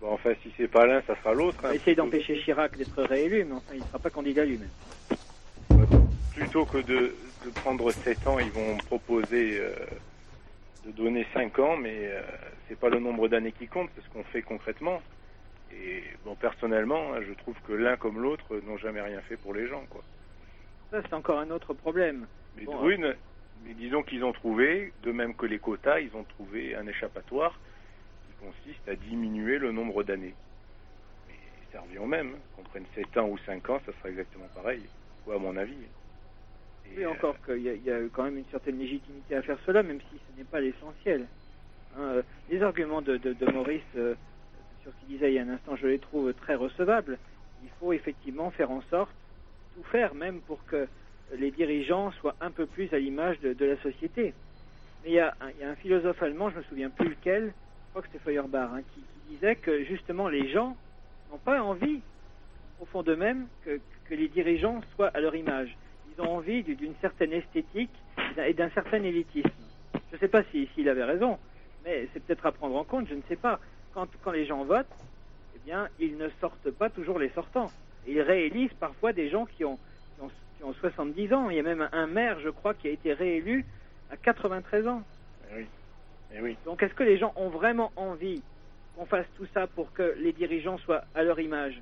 Bon, 0.00 0.12
enfin, 0.12 0.32
si 0.42 0.52
c'est 0.56 0.68
pas 0.68 0.86
l'un, 0.86 1.02
ça 1.02 1.16
sera 1.16 1.34
l'autre. 1.34 1.58
Hein. 1.64 1.68
va 1.68 1.74
essayer 1.74 1.96
d'empêcher 1.96 2.38
Chirac 2.40 2.76
d'être 2.76 3.02
réélu, 3.02 3.44
mais 3.44 3.54
enfin, 3.54 3.72
il 3.74 3.80
ne 3.80 3.84
sera 3.84 3.98
pas 3.98 4.10
candidat 4.10 4.44
lui-même. 4.44 4.70
Plutôt 6.34 6.64
que 6.64 6.78
de, 6.78 7.14
de 7.44 7.50
prendre 7.54 7.90
7 7.90 8.26
ans, 8.28 8.38
ils 8.38 8.50
vont 8.50 8.76
proposer 8.76 9.58
euh, 9.58 9.74
de 10.86 10.92
donner 10.92 11.26
5 11.34 11.58
ans, 11.58 11.76
mais 11.76 11.96
euh, 12.02 12.22
c'est 12.68 12.78
pas 12.78 12.88
le 12.88 13.00
nombre 13.00 13.26
d'années 13.28 13.52
qui 13.52 13.66
compte, 13.66 13.90
c'est 13.96 14.04
ce 14.04 14.08
qu'on 14.10 14.24
fait 14.24 14.42
concrètement. 14.42 15.02
Et 15.72 16.04
bon, 16.24 16.36
personnellement, 16.36 17.14
hein, 17.14 17.20
je 17.26 17.32
trouve 17.34 17.56
que 17.66 17.72
l'un 17.72 17.96
comme 17.96 18.20
l'autre 18.20 18.60
n'ont 18.66 18.78
jamais 18.78 19.00
rien 19.00 19.20
fait 19.22 19.36
pour 19.36 19.52
les 19.52 19.66
gens, 19.66 19.84
quoi. 19.90 20.02
Ça, 20.90 21.02
c'est 21.02 21.14
encore 21.14 21.40
un 21.40 21.50
autre 21.50 21.74
problème. 21.74 22.26
Les 22.56 22.64
Bon, 22.64 22.78
mais 23.64 23.74
disons 23.74 24.02
qu'ils 24.02 24.24
ont 24.24 24.32
trouvé, 24.32 24.92
de 25.02 25.12
même 25.12 25.34
que 25.34 25.44
les 25.44 25.58
quotas, 25.58 26.00
ils 26.00 26.14
ont 26.16 26.24
trouvé 26.24 26.74
un 26.76 26.86
échappatoire 26.86 27.58
consiste 28.38 28.88
à 28.88 28.96
diminuer 28.96 29.58
le 29.58 29.72
nombre 29.72 30.02
d'années. 30.04 30.34
Mais 31.26 31.34
ça 31.72 31.80
revient 31.80 31.98
au 31.98 32.06
même. 32.06 32.34
hein. 32.34 32.38
Qu'on 32.54 32.62
prenne 32.64 32.86
7 32.94 33.16
ans 33.16 33.28
ou 33.28 33.38
5 33.38 33.68
ans, 33.70 33.80
ça 33.86 33.92
sera 33.98 34.10
exactement 34.10 34.48
pareil, 34.54 34.88
quoi, 35.24 35.36
à 35.36 35.38
mon 35.38 35.56
avis. 35.56 35.76
Oui, 36.96 37.04
encore 37.06 37.38
qu'il 37.44 37.58
y, 37.62 37.68
a- 37.68 37.74
il 37.74 37.82
y 37.84 37.90
a 37.90 38.00
quand 38.12 38.24
même 38.24 38.38
une 38.38 38.46
certaine 38.46 38.78
légitimité 38.78 39.34
à 39.34 39.42
faire 39.42 39.58
cela, 39.66 39.82
même 39.82 40.00
si 40.10 40.20
ce 40.26 40.32
n'est 40.38 40.44
pas 40.44 40.60
l'essentiel. 40.60 41.28
Hein, 41.96 42.00
euh, 42.02 42.22
les 42.48 42.62
arguments 42.62 43.02
de, 43.02 43.16
de- 43.18 43.34
de 43.34 43.46
Maurice 43.52 43.82
euh, 43.96 44.14
sur 44.82 44.92
ce 44.94 44.98
qu'il 45.00 45.08
disait 45.08 45.30
il 45.30 45.34
y 45.34 45.38
a 45.38 45.42
un 45.42 45.48
instant, 45.50 45.76
je 45.76 45.86
les 45.86 45.98
trouve 45.98 46.32
très 46.34 46.54
recevables. 46.54 47.18
Il 47.62 47.68
faut 47.78 47.92
effectivement 47.92 48.50
faire 48.52 48.70
en 48.70 48.80
sorte, 48.82 49.14
tout 49.74 49.82
faire 49.84 50.14
même 50.14 50.40
pour 50.42 50.64
que 50.64 50.88
les 51.34 51.50
dirigeants 51.50 52.10
soient 52.12 52.36
un 52.40 52.50
peu 52.50 52.66
plus 52.66 52.90
à 52.94 52.98
l'image 52.98 53.38
de, 53.40 53.52
de 53.52 53.64
la 53.66 53.76
société. 53.82 54.34
Mais 55.02 55.10
il 55.10 55.14
y, 55.14 55.18
a 55.20 55.36
un, 55.40 55.50
il 55.50 55.58
y 55.58 55.64
a 55.64 55.70
un 55.70 55.76
philosophe 55.76 56.22
allemand, 56.22 56.50
je 56.50 56.56
me 56.58 56.62
souviens 56.64 56.90
plus 56.90 57.10
lequel, 57.10 57.52
crois 57.98 58.06
que 58.06 58.12
c'était 58.12 58.24
Feuerbach, 58.30 58.70
hein, 58.74 58.82
qui, 58.94 59.00
disait 59.34 59.56
que 59.56 59.84
justement 59.84 60.28
les 60.28 60.48
gens 60.48 60.74
n'ont 61.30 61.38
pas 61.38 61.60
envie, 61.62 62.00
au 62.80 62.86
fond 62.86 63.02
d'eux-mêmes, 63.02 63.46
que, 63.64 63.78
que 64.08 64.14
les 64.14 64.28
dirigeants 64.28 64.80
soient 64.94 65.08
à 65.08 65.20
leur 65.20 65.34
image. 65.34 65.76
Ils 66.16 66.22
ont 66.22 66.30
envie 66.36 66.62
du- 66.62 66.76
d'une 66.76 66.94
certaine 67.02 67.32
esthétique 67.34 67.90
et 68.38 68.54
d'un 68.54 68.70
certain 68.70 69.02
élitisme. 69.02 69.50
Je 70.10 70.14
ne 70.16 70.18
sais 70.20 70.28
pas 70.28 70.42
si- 70.44 70.66
s'il 70.74 70.88
avait 70.88 71.04
raison, 71.04 71.38
mais 71.84 72.08
c'est 72.12 72.20
peut-être 72.24 72.46
à 72.46 72.52
prendre 72.52 72.76
en 72.76 72.84
compte, 72.84 73.06
je 73.08 73.14
ne 73.14 73.20
sais 73.28 73.36
pas. 73.36 73.60
Quand, 73.92 74.06
quand 74.24 74.30
les 74.30 74.46
gens 74.46 74.64
votent, 74.64 74.86
eh 75.56 75.58
bien, 75.66 75.88
ils 75.98 76.16
ne 76.16 76.28
sortent 76.40 76.70
pas 76.70 76.88
toujours 76.88 77.18
les 77.18 77.28
sortants. 77.30 77.70
Ils 78.06 78.22
réélisent 78.22 78.72
parfois 78.80 79.12
des 79.12 79.28
gens 79.28 79.44
qui 79.44 79.64
ont, 79.66 79.76
qui 80.16 80.22
ont, 80.22 80.30
qui 80.56 80.64
ont 80.64 80.72
70 80.72 81.32
ans. 81.34 81.50
Il 81.50 81.56
y 81.56 81.60
a 81.60 81.62
même 81.64 81.86
un 81.92 82.06
maire, 82.06 82.40
je 82.40 82.48
crois, 82.48 82.72
qui 82.72 82.88
a 82.88 82.92
été 82.92 83.12
réélu 83.12 83.66
à 84.10 84.16
93 84.16 84.86
ans. 84.88 85.02
Eh 86.36 86.40
oui. 86.42 86.56
Donc 86.64 86.82
est-ce 86.82 86.94
que 86.94 87.02
les 87.02 87.18
gens 87.18 87.32
ont 87.36 87.48
vraiment 87.48 87.90
envie 87.96 88.42
qu'on 88.96 89.06
fasse 89.06 89.26
tout 89.36 89.46
ça 89.54 89.66
pour 89.66 89.92
que 89.92 90.14
les 90.20 90.32
dirigeants 90.32 90.78
soient 90.78 91.02
à 91.14 91.22
leur 91.22 91.38
image? 91.40 91.80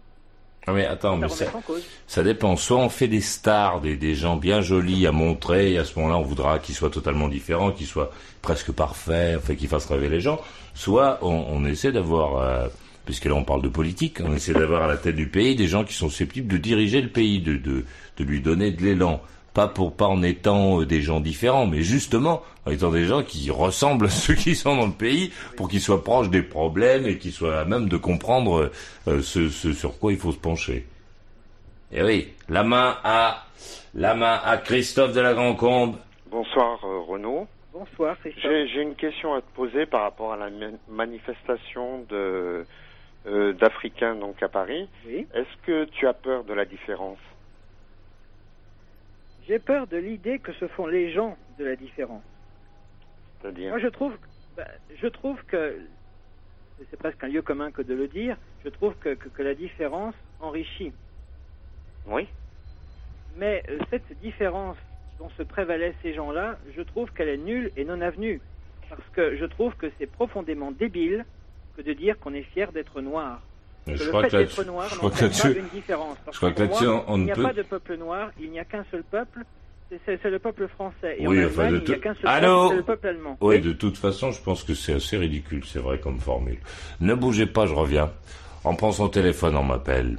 Ah, 0.68 0.72
mais 0.72 0.84
attends, 0.86 1.12
Ça 1.14 1.16
mais 1.20 1.28
ça, 1.28 1.56
en 1.56 1.60
cause. 1.60 1.86
ça 2.08 2.24
dépend. 2.24 2.56
Soit 2.56 2.78
on 2.78 2.88
fait 2.88 3.06
des 3.06 3.20
stars, 3.20 3.80
des, 3.80 3.96
des 3.96 4.14
gens 4.16 4.36
bien 4.36 4.60
jolis 4.60 5.06
à 5.06 5.12
montrer, 5.12 5.72
et 5.72 5.78
à 5.78 5.84
ce 5.84 5.96
moment-là, 5.98 6.18
on 6.18 6.22
voudra 6.22 6.58
qu'ils 6.58 6.74
soient 6.74 6.90
totalement 6.90 7.28
différents, 7.28 7.70
qu'ils 7.70 7.86
soient 7.86 8.10
presque 8.42 8.72
parfaits, 8.72 9.36
enfin, 9.38 9.54
qu'ils 9.54 9.68
fassent 9.68 9.86
rêver 9.86 10.08
les 10.08 10.20
gens. 10.20 10.40
Soit 10.74 11.20
on, 11.22 11.46
on 11.50 11.64
essaie 11.66 11.92
d'avoir, 11.92 12.38
euh, 12.38 12.68
puisque 13.04 13.26
là 13.26 13.34
on 13.34 13.44
parle 13.44 13.62
de 13.62 13.68
politique, 13.68 14.18
on 14.24 14.34
essaie 14.34 14.54
d'avoir 14.54 14.82
à 14.82 14.86
la 14.88 14.96
tête 14.96 15.14
du 15.14 15.28
pays 15.28 15.54
des 15.54 15.68
gens 15.68 15.84
qui 15.84 15.94
sont 15.94 16.08
susceptibles 16.08 16.48
de 16.52 16.56
diriger 16.58 17.00
le 17.00 17.10
pays, 17.10 17.40
de, 17.40 17.56
de, 17.56 17.84
de 18.16 18.24
lui 18.24 18.40
donner 18.40 18.72
de 18.72 18.82
l'élan. 18.82 19.20
Pas 19.56 19.68
pour 19.68 19.96
pas 19.96 20.04
en 20.06 20.22
étant 20.22 20.82
euh, 20.82 20.84
des 20.84 21.00
gens 21.00 21.18
différents, 21.20 21.66
mais 21.66 21.80
justement 21.80 22.42
en 22.66 22.70
étant 22.72 22.90
des 22.90 23.06
gens 23.06 23.22
qui 23.22 23.50
ressemblent 23.50 24.04
à 24.10 24.10
ceux 24.10 24.34
qui 24.34 24.54
sont 24.54 24.76
dans 24.76 24.86
le 24.86 24.92
pays, 24.92 25.32
pour 25.56 25.68
qu'ils 25.70 25.80
soient 25.80 26.04
proches 26.04 26.28
des 26.28 26.42
problèmes 26.42 27.06
et 27.06 27.16
qu'ils 27.16 27.32
soient 27.32 27.60
à 27.60 27.64
même 27.64 27.88
de 27.88 27.96
comprendre 27.96 28.70
euh, 29.08 29.22
ce, 29.22 29.48
ce 29.48 29.72
sur 29.72 29.98
quoi 29.98 30.12
il 30.12 30.18
faut 30.18 30.32
se 30.32 30.38
pencher. 30.38 30.84
Et 31.90 32.02
oui, 32.02 32.34
la 32.50 32.64
main 32.64 32.98
à 33.02 33.44
la 33.94 34.14
main 34.14 34.38
à 34.44 34.58
Christophe 34.58 35.14
de 35.14 35.20
la 35.22 35.32
Grand-Combe. 35.32 35.96
Bonsoir 36.30 36.78
euh, 36.84 37.00
Renaud. 37.08 37.46
Bonsoir 37.72 38.16
Christophe. 38.20 38.42
J'ai 38.74 38.82
une 38.82 38.94
question 38.94 39.32
à 39.34 39.40
te 39.40 39.50
poser 39.54 39.86
par 39.86 40.02
rapport 40.02 40.32
à 40.34 40.36
la 40.36 40.50
ma- 40.50 40.66
manifestation 40.90 42.04
de 42.10 42.66
euh, 43.26 43.52
d'Africains 43.54 44.16
donc 44.16 44.42
à 44.42 44.48
Paris. 44.48 44.86
Oui. 45.06 45.26
Est-ce 45.34 45.66
que 45.66 45.84
tu 45.86 46.06
as 46.06 46.12
peur 46.12 46.44
de 46.44 46.52
la 46.52 46.64
différence? 46.66 47.18
J'ai 49.46 49.58
peur 49.58 49.86
de 49.86 49.96
l'idée 49.96 50.38
que 50.38 50.52
se 50.54 50.66
font 50.68 50.86
les 50.86 51.12
gens 51.12 51.36
de 51.58 51.64
la 51.64 51.76
différence. 51.76 52.22
C'est-à-dire 53.40 53.70
Moi, 53.70 53.78
je 53.78 53.88
trouve, 53.88 54.16
bah, 54.56 54.66
je 54.96 55.06
trouve 55.06 55.42
que 55.44 55.78
c'est 56.90 56.98
presque 56.98 57.22
un 57.22 57.28
lieu 57.28 57.42
commun 57.42 57.70
que 57.70 57.82
de 57.82 57.94
le 57.94 58.08
dire. 58.08 58.36
Je 58.64 58.70
trouve 58.70 58.94
que, 58.96 59.14
que, 59.14 59.28
que 59.28 59.42
la 59.42 59.54
différence 59.54 60.14
enrichit. 60.40 60.92
Oui. 62.06 62.26
Mais 63.36 63.62
euh, 63.68 63.78
cette 63.90 64.18
différence 64.20 64.76
dont 65.18 65.30
se 65.30 65.42
prévalaient 65.42 65.94
ces 66.02 66.14
gens-là, 66.14 66.58
je 66.76 66.82
trouve 66.82 67.10
qu'elle 67.12 67.28
est 67.28 67.36
nulle 67.36 67.70
et 67.76 67.84
non 67.84 68.00
avenue. 68.00 68.40
Parce 68.88 69.08
que 69.12 69.36
je 69.36 69.44
trouve 69.44 69.74
que 69.76 69.90
c'est 69.98 70.06
profondément 70.06 70.72
débile 70.72 71.24
que 71.76 71.82
de 71.82 71.92
dire 71.92 72.18
qu'on 72.18 72.34
est 72.34 72.42
fier 72.42 72.72
d'être 72.72 73.00
noir. 73.00 73.42
Je 73.86 74.08
crois 74.08 74.22
que 74.24 74.28
je 74.30 74.46
crois 74.96 75.10
là-dessus- 75.20 75.58
une 75.58 75.68
différence. 75.68 76.16
Parce 76.24 76.36
je 76.36 76.40
crois 76.40 76.52
que 76.52 76.60
là-dessus, 76.62 76.84
il 77.08 77.16
n'y 77.24 77.30
a 77.30 77.34
peut- 77.34 77.42
pas 77.42 77.52
de 77.52 77.62
peuple 77.62 77.96
noir, 77.96 78.30
il 78.40 78.50
n'y 78.50 78.58
a 78.58 78.64
qu'un 78.64 78.84
seul 78.90 79.04
peuple, 79.04 79.40
c'est- 80.04 80.24
le 80.24 80.38
peuple 80.40 80.66
français. 80.68 81.16
Et 81.18 81.26
Oui, 81.28 81.42
en 81.44 81.46
enfin, 81.46 81.64
Allemagne, 81.66 81.80
de 81.80 81.84
il 81.84 81.88
n'y 81.90 81.94
a 81.94 81.98
qu'un 81.98 82.14
seul 82.14 82.28
Allô 82.28 82.56
peuple, 82.62 82.68
c'est 82.70 82.76
le 82.76 82.82
peuple 82.82 83.06
allemand. 83.08 83.36
Oui, 83.40 83.60
de 83.60 83.72
toute 83.72 83.96
façon, 83.96 84.32
je 84.32 84.42
pense 84.42 84.64
que 84.64 84.74
c'est 84.74 84.94
assez 84.94 85.16
ridicule, 85.16 85.62
c'est 85.64 85.78
vrai 85.78 85.98
comme 86.00 86.18
formule. 86.18 86.58
Ne 87.00 87.14
bougez 87.14 87.46
pas, 87.46 87.66
je 87.66 87.74
reviens. 87.74 88.10
On 88.64 88.74
prend 88.74 88.90
son 88.90 89.08
téléphone, 89.08 89.56
on 89.56 89.62
m'appelle. 89.62 90.16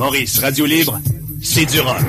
Maurice, 0.00 0.38
Radio 0.38 0.64
Libre, 0.64 0.98
c'est 1.42 1.66
du 1.66 1.78
rock. 1.80 2.00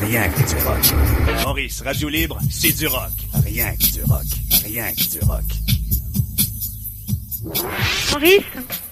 Rien 0.00 0.30
que 0.30 0.38
du 0.48 0.54
rock. 0.64 1.42
Maurice, 1.44 1.82
Radio 1.82 2.08
Libre, 2.08 2.38
c'est 2.50 2.72
du 2.72 2.86
rock. 2.86 3.10
Rien 3.44 3.70
que 3.76 3.92
du 3.92 4.02
rock. 4.04 4.24
Rien 4.64 4.90
que 4.94 5.10
du 5.10 5.18
rock. 5.26 5.44
Maurice, 8.12 8.40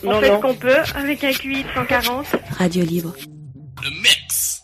on 0.05 0.11
Non, 0.13 0.21
fait 0.21 0.29
non. 0.29 0.37
ce 0.37 0.43
qu'on 0.43 0.55
peut 0.55 0.77
avec 0.95 1.25
un 1.25 1.33
QI 1.33 1.63
de 1.63 1.69
140. 1.75 2.27
Radio 2.59 2.85
libre. 2.85 3.15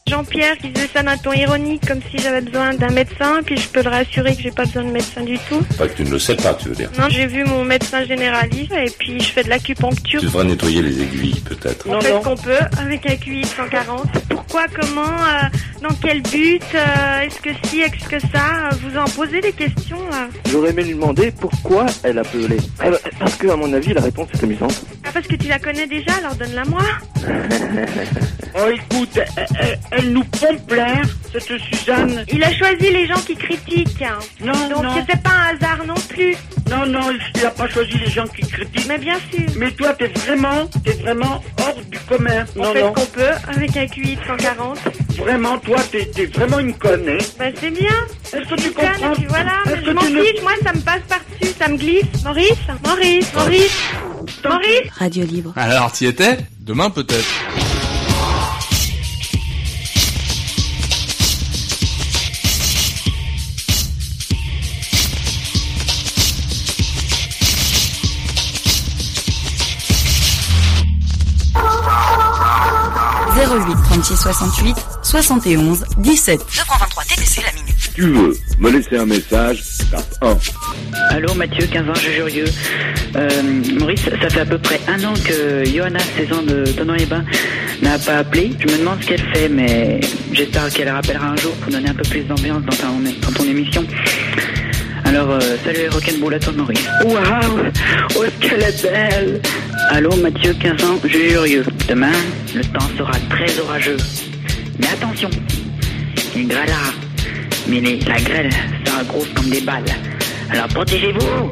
Jean-Pierre 0.09 0.57
qui 0.59 0.71
disait 0.71 0.89
ça 0.93 1.03
d'un 1.03 1.17
ton 1.17 1.33
ironique, 1.33 1.87
comme 1.87 2.01
si 2.11 2.19
j'avais 2.19 2.41
besoin 2.41 2.75
d'un 2.75 2.91
médecin, 2.91 3.41
puis 3.45 3.57
je 3.57 3.69
peux 3.69 3.83
le 3.83 3.91
rassurer 3.91 4.35
que 4.35 4.43
j'ai 4.43 4.51
pas 4.51 4.65
besoin 4.65 4.85
de 4.85 4.91
médecin 4.91 5.23
du 5.23 5.39
tout. 5.49 5.61
Pas 5.77 5.89
que 5.89 5.97
tu 5.97 6.05
ne 6.05 6.11
le 6.11 6.19
sais 6.19 6.37
pas, 6.37 6.55
tu 6.55 6.69
veux 6.69 6.75
dire. 6.75 6.91
Non, 6.99 7.09
j'ai 7.09 7.27
vu 7.27 7.45
mon 7.45 7.65
médecin 7.65 8.05
généraliste 8.05 8.73
et 8.73 8.91
puis 8.99 9.21
je 9.21 9.33
fais 9.33 9.45
de 9.45 9.49
l'acupuncture. 9.49 10.21
Tu 10.21 10.27
devrais 10.27 10.45
nettoyer 10.45 10.83
les 10.83 11.03
aiguilles, 11.03 11.41
peut-être. 11.41 11.87
On 11.89 12.01
fait 12.01 12.09
ce 12.13 12.25
qu'on 12.25 12.37
peut 12.37 12.59
avec 12.81 13.07
un 13.07 13.17
QI 13.17 13.43
de 13.43 13.47
140. 13.47 14.07
Pourquoi, 14.29 14.67
comment, 14.81 15.03
euh, 15.03 15.49
dans 15.83 15.95
quel 16.01 16.23
but, 16.23 16.63
euh, 16.75 17.21
est-ce 17.23 17.41
que 17.41 17.51
si, 17.65 17.81
est-ce 17.81 18.09
que 18.09 18.19
ça, 18.19 18.71
euh, 18.73 18.77
vous 18.83 18.99
en 18.99 19.05
posez 19.05 19.41
des 19.41 19.53
questions 19.53 20.09
là 20.11 20.29
J'aurais 20.51 20.71
aimé 20.71 20.85
lui 20.85 20.95
demander 20.95 21.31
pourquoi 21.33 21.87
elle 22.03 22.19
appelait. 22.19 22.57
Eh 22.85 22.91
ben, 22.91 22.99
Parce 23.19 23.35
que, 23.37 23.49
à 23.49 23.57
mon 23.57 23.73
avis, 23.73 23.93
la 23.93 24.01
réponse 24.01 24.29
est 24.35 24.43
amusante. 24.43 24.85
Ah, 25.05 25.11
parce 25.13 25.27
que 25.27 25.37
tu 25.37 25.49
la 25.49 25.59
connais 25.59 25.87
déjà, 25.87 26.15
alors 26.15 26.35
donne-la 26.35 26.65
moi. 26.65 26.83
Oh, 28.61 28.71
écoute, 28.71 29.21
elle, 29.93 29.98
elle- 29.99 30.13
nous 30.13 30.25
pompe 30.25 30.71
l'air, 30.73 31.03
cette 31.33 31.59
Suzanne. 31.61 32.25
Il 32.33 32.43
a 32.43 32.53
choisi 32.53 32.91
les 32.91 33.07
gens 33.07 33.21
qui 33.27 33.35
critiquent. 33.37 34.03
hein. 34.03 34.19
Non, 34.41 34.53
Donc 34.69 34.85
non. 34.85 35.05
c'est 35.09 35.23
pas 35.23 35.31
un 35.31 35.57
hasard 35.57 35.85
non 35.87 35.95
plus. 36.09 36.37
Non, 36.71 36.87
non, 36.87 37.11
il 37.11 37.43
n'a 37.43 37.51
pas 37.51 37.69
choisi 37.69 37.93
les 37.99 38.11
gens 38.11 38.27
qui 38.27 38.43
critiquent. 38.47 38.87
Mais 38.89 38.99
bien 38.99 39.17
sûr. 39.33 39.45
Mais 39.57 39.71
toi, 39.73 39.95
t'es 39.95 40.09
vraiment, 40.09 40.67
t'es 40.85 40.93
vraiment 40.93 41.43
hors 41.61 41.81
du 41.91 41.99
commun. 42.01 42.45
On 42.57 42.63
non, 42.65 42.73
fait 42.73 42.81
non. 42.83 42.95
ce 42.97 43.01
qu'on 43.01 43.07
peut 43.07 43.31
avec 43.55 43.77
un 43.77 43.87
QI 43.87 44.17
de 44.17 44.21
140. 44.27 44.79
Vraiment, 45.19 45.59
toi, 45.59 45.79
t'es, 45.91 46.07
t'es 46.15 46.27
vraiment 46.27 46.59
une 46.61 46.75
conne, 46.75 47.09
hein. 47.09 47.19
Bah 47.39 47.47
c'est 47.61 47.71
bien. 47.71 47.91
Est-ce 48.33 48.49
que 48.49 48.61
tu 48.61 48.71
comprends 48.71 49.13
et 49.13 49.17
puis 49.17 49.27
voilà, 49.29 49.53
Est-ce 49.67 49.75
mais 49.75 49.81
que 49.81 49.87
je 49.87 49.91
m'en 49.93 50.01
tu 50.03 50.13
ne- 50.13 50.23
fiche, 50.23 50.43
moi 50.43 50.53
ça 50.63 50.73
me 50.73 50.81
passe 50.81 51.01
par-dessus, 51.09 51.55
ça 51.59 51.69
me 51.69 51.77
glisse. 51.77 52.05
Maurice, 52.25 52.53
Maurice, 52.87 53.33
Maurice, 53.35 53.79
Maurice. 54.45 54.91
Radio 54.99 55.25
libre. 55.25 55.53
Alors, 55.57 55.91
t'y 55.93 56.07
étais? 56.07 56.37
Demain 56.61 56.91
peut-être. 56.91 57.25
Huit 73.99 74.05
36 74.05 74.17
68 74.17 74.77
71 75.03 75.85
17. 75.99 76.41
2,23 76.41 77.09
TTC 77.09 77.43
la 77.43 77.53
minute. 77.53 77.75
Si 77.79 77.91
tu 77.93 78.03
veux 78.03 78.37
me 78.59 78.71
laisser 78.71 78.97
un 78.97 79.07
message, 79.07 79.63
tape 79.91 80.05
1. 80.23 80.37
Allô 81.11 81.35
Mathieu, 81.35 81.67
15 81.67 81.89
ans, 81.89 81.95
Jurieux. 81.95 82.45
Euh, 83.17 83.29
Maurice, 83.79 84.03
ça 84.05 84.31
fait 84.31 84.41
à 84.41 84.47
peu 84.47 84.59
près 84.59 84.81
un 84.89 85.03
an 85.05 85.15
que 85.15 85.65
Johanna, 85.65 85.99
16 86.17 86.33
ans 86.33 86.43
de 86.43 86.65
Tonon-les-Bains, 86.73 87.25
n'a 87.83 87.99
pas 87.99 88.19
appelé. 88.19 88.53
Je 88.61 88.73
me 88.73 88.79
demande 88.79 89.03
ce 89.03 89.09
qu'elle 89.09 89.25
fait, 89.35 89.49
mais 89.49 90.01
j'espère 90.33 90.69
qu'elle 90.71 90.91
rappellera 90.91 91.29
un 91.29 91.37
jour 91.37 91.53
pour 91.55 91.73
donner 91.73 91.89
un 91.89 91.95
peu 91.95 92.09
plus 92.09 92.23
d'ambiance 92.23 92.63
dans 92.65 93.33
ton 93.33 93.45
émission. 93.45 93.85
Alors, 95.09 95.31
euh, 95.31 95.41
salut 95.65 95.79
les 95.79 95.89
rock'n'roll 95.89 96.35
à 96.35 96.39
toi 96.39 96.53
Maurice. 96.57 96.87
Waouh, 97.05 97.61
oh, 98.17 98.25
est-ce 98.25 98.49
qu'elle 98.49 98.63
est 98.63 98.83
belle 98.83 99.41
Allô 99.91 100.15
Mathieu, 100.17 100.53
15 100.55 100.85
ans, 100.85 100.99
Jurieux. 101.05 101.65
Demain, 101.89 102.13
le 102.55 102.63
temps 102.65 102.89
sera 102.97 103.13
très 103.31 103.59
orageux. 103.61 103.97
Mais 104.79 104.89
attention, 104.89 105.31
il 106.37 106.47
grêlera. 106.47 106.93
Mais 107.69 107.81
les- 107.81 108.01
la 108.01 108.21
grêle 108.21 108.51
sera 108.85 109.03
grosse 109.05 109.29
comme 109.35 109.49
des 109.51 109.61
balles. 109.63 109.85
Alors 110.51 110.69
protégez-vous 110.69 111.51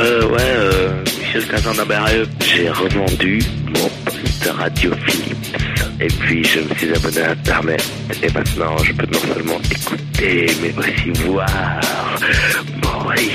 Euh, 0.00 0.26
ouais, 0.28 0.38
euh, 0.40 0.90
Michel 1.20 1.46
Cazan-Nabarieux, 1.46 2.26
j'ai 2.46 2.70
revendu 2.70 3.40
mon 3.66 3.88
poste 4.04 4.50
Radio 4.56 4.92
Philips. 5.06 5.56
Et 6.02 6.08
puis, 6.08 6.42
je 6.42 6.60
me 6.60 6.74
suis 6.74 6.94
abonné 6.94 7.20
à 7.20 7.30
Internet. 7.32 7.84
Et 8.22 8.32
maintenant, 8.32 8.76
je 8.78 8.92
peux 8.94 9.06
non 9.06 9.18
seulement 9.18 9.58
écouter, 9.70 10.46
mais 10.62 10.74
aussi 10.78 11.10
voir 11.26 11.78
Maurice 12.82 13.30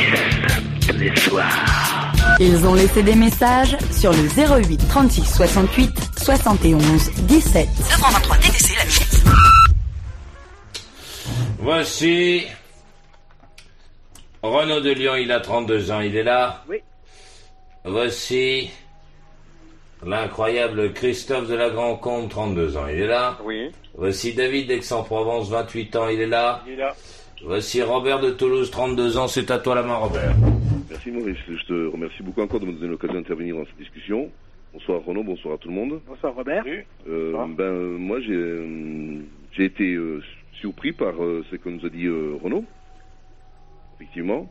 tous 0.88 0.98
les 0.98 1.16
soirs. 1.16 2.14
Ils 2.40 2.66
ont 2.66 2.74
laissé 2.74 3.04
des 3.04 3.16
messages 3.16 3.78
sur 3.92 4.12
le 4.12 4.28
08 4.68 4.88
36 4.90 5.24
68 5.36 5.92
71 6.18 7.12
17. 7.14 7.68
2,23 7.68 8.40
TTC 8.40 8.74
la 8.76 8.84
minute. 8.86 9.24
Voici 11.60 12.46
Renaud 14.42 14.82
de 14.82 14.92
Lyon, 14.92 15.16
il 15.16 15.32
a 15.32 15.40
32 15.40 15.92
ans, 15.92 16.02
il 16.02 16.16
est 16.16 16.24
là 16.24 16.64
Oui. 16.68 16.78
Voici 17.84 18.72
l'incroyable 20.06 20.94
Christophe 20.94 21.50
de 21.50 21.56
la 21.56 21.70
Grand 21.70 21.96
Combe, 21.96 22.30
32 22.30 22.78
ans, 22.78 22.88
il 22.92 23.02
est 23.02 23.08
là 23.08 23.38
Oui. 23.44 23.70
Voici 23.96 24.34
David 24.34 24.68
d'Aix-en-Provence, 24.68 25.50
28 25.50 25.96
ans, 25.96 26.08
il 26.10 26.20
est 26.22 26.28
là 26.28 26.62
Il 26.68 26.74
est 26.74 26.78
là. 26.78 26.96
Voici 27.44 27.82
Robert 27.82 28.20
de 28.20 28.32
Toulouse, 28.32 28.70
32 28.72 29.18
ans, 29.18 29.28
c'est 29.28 29.50
à 29.52 29.58
toi 29.60 29.76
la 29.76 29.84
main 29.84 29.96
Robert. 29.96 30.36
Merci 30.90 31.12
Maurice, 31.12 31.38
je 31.48 31.66
te 31.66 31.88
remercie 31.92 32.24
beaucoup 32.24 32.42
encore 32.42 32.60
de 32.60 32.66
me 32.66 32.74
donner 32.74 32.88
l'occasion 32.90 33.16
d'intervenir 33.16 33.56
dans 33.56 33.66
cette 33.66 33.78
discussion. 33.78 34.30
Bonsoir 34.74 35.02
Renaud, 35.06 35.24
bonsoir 35.24 35.56
à 35.56 35.58
tout 35.58 35.70
le 35.70 35.74
monde. 35.74 36.02
Bonsoir 36.08 36.36
Robert. 36.36 36.64
Euh, 37.08 37.32
ben, 37.58 37.64
euh, 37.64 37.98
moi 37.98 38.20
j'ai 38.20 38.34
euh, 38.34 39.22
j'ai 39.54 39.66
été 39.66 39.94
euh, 39.94 40.22
surpris 40.60 40.92
par 40.92 41.14
euh, 41.24 41.44
ce 41.50 41.56
que 41.56 41.70
nous 41.70 41.86
a 41.86 41.90
dit 41.90 42.06
euh, 42.08 42.36
Renaud. 42.44 42.66
Effectivement, 43.96 44.50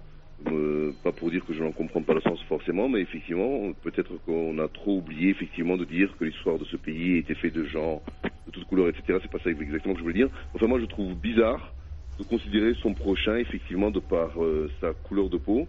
Euh, 0.49 0.93
pas 1.03 1.13
pour 1.13 1.31
dire 1.31 1.45
que 1.45 1.55
je 1.55 1.63
n'en 1.63 1.73
comprends 1.73 2.03
pas 2.03 2.15
le 2.15 2.21
sens 2.21 2.43
forcément, 2.45 2.89
mais 2.89 3.01
effectivement, 3.01 3.73
peut-être 3.83 4.19
qu'on 4.25 4.59
a 4.59 4.69
trop 4.69 4.99
oublié 4.99 5.31
effectivement 5.31 5.77
de 5.77 5.85
dire 5.85 6.15
que 6.19 6.25
l'histoire 6.25 6.59
de 6.59 6.65
ce 6.67 6.77
pays 6.77 7.17
était 7.17 7.35
faite 7.35 7.55
de 7.55 7.65
gens 7.65 8.03
de 8.47 8.51
toutes 8.51 8.65
couleurs, 8.67 8.89
etc. 8.89 9.19
C'est 9.23 9.31
pas 9.31 9.39
ça 9.39 9.51
exactement 9.51 9.95
que 9.95 10.01
je 10.01 10.05
voulais 10.05 10.15
dire. 10.15 10.29
Enfin, 10.55 10.67
moi 10.67 10.79
je 10.81 10.85
trouve 10.87 11.15
bizarre 11.15 11.75
de 12.19 12.25
considérer 12.25 12.75
son 12.83 12.95
prochain 12.95 13.37
effectivement 13.37 13.91
de 13.91 14.01
par 14.01 14.43
euh, 14.43 14.71
sa 14.81 14.93
couleur 14.93 15.31
de 15.31 15.39
peau. 15.39 15.69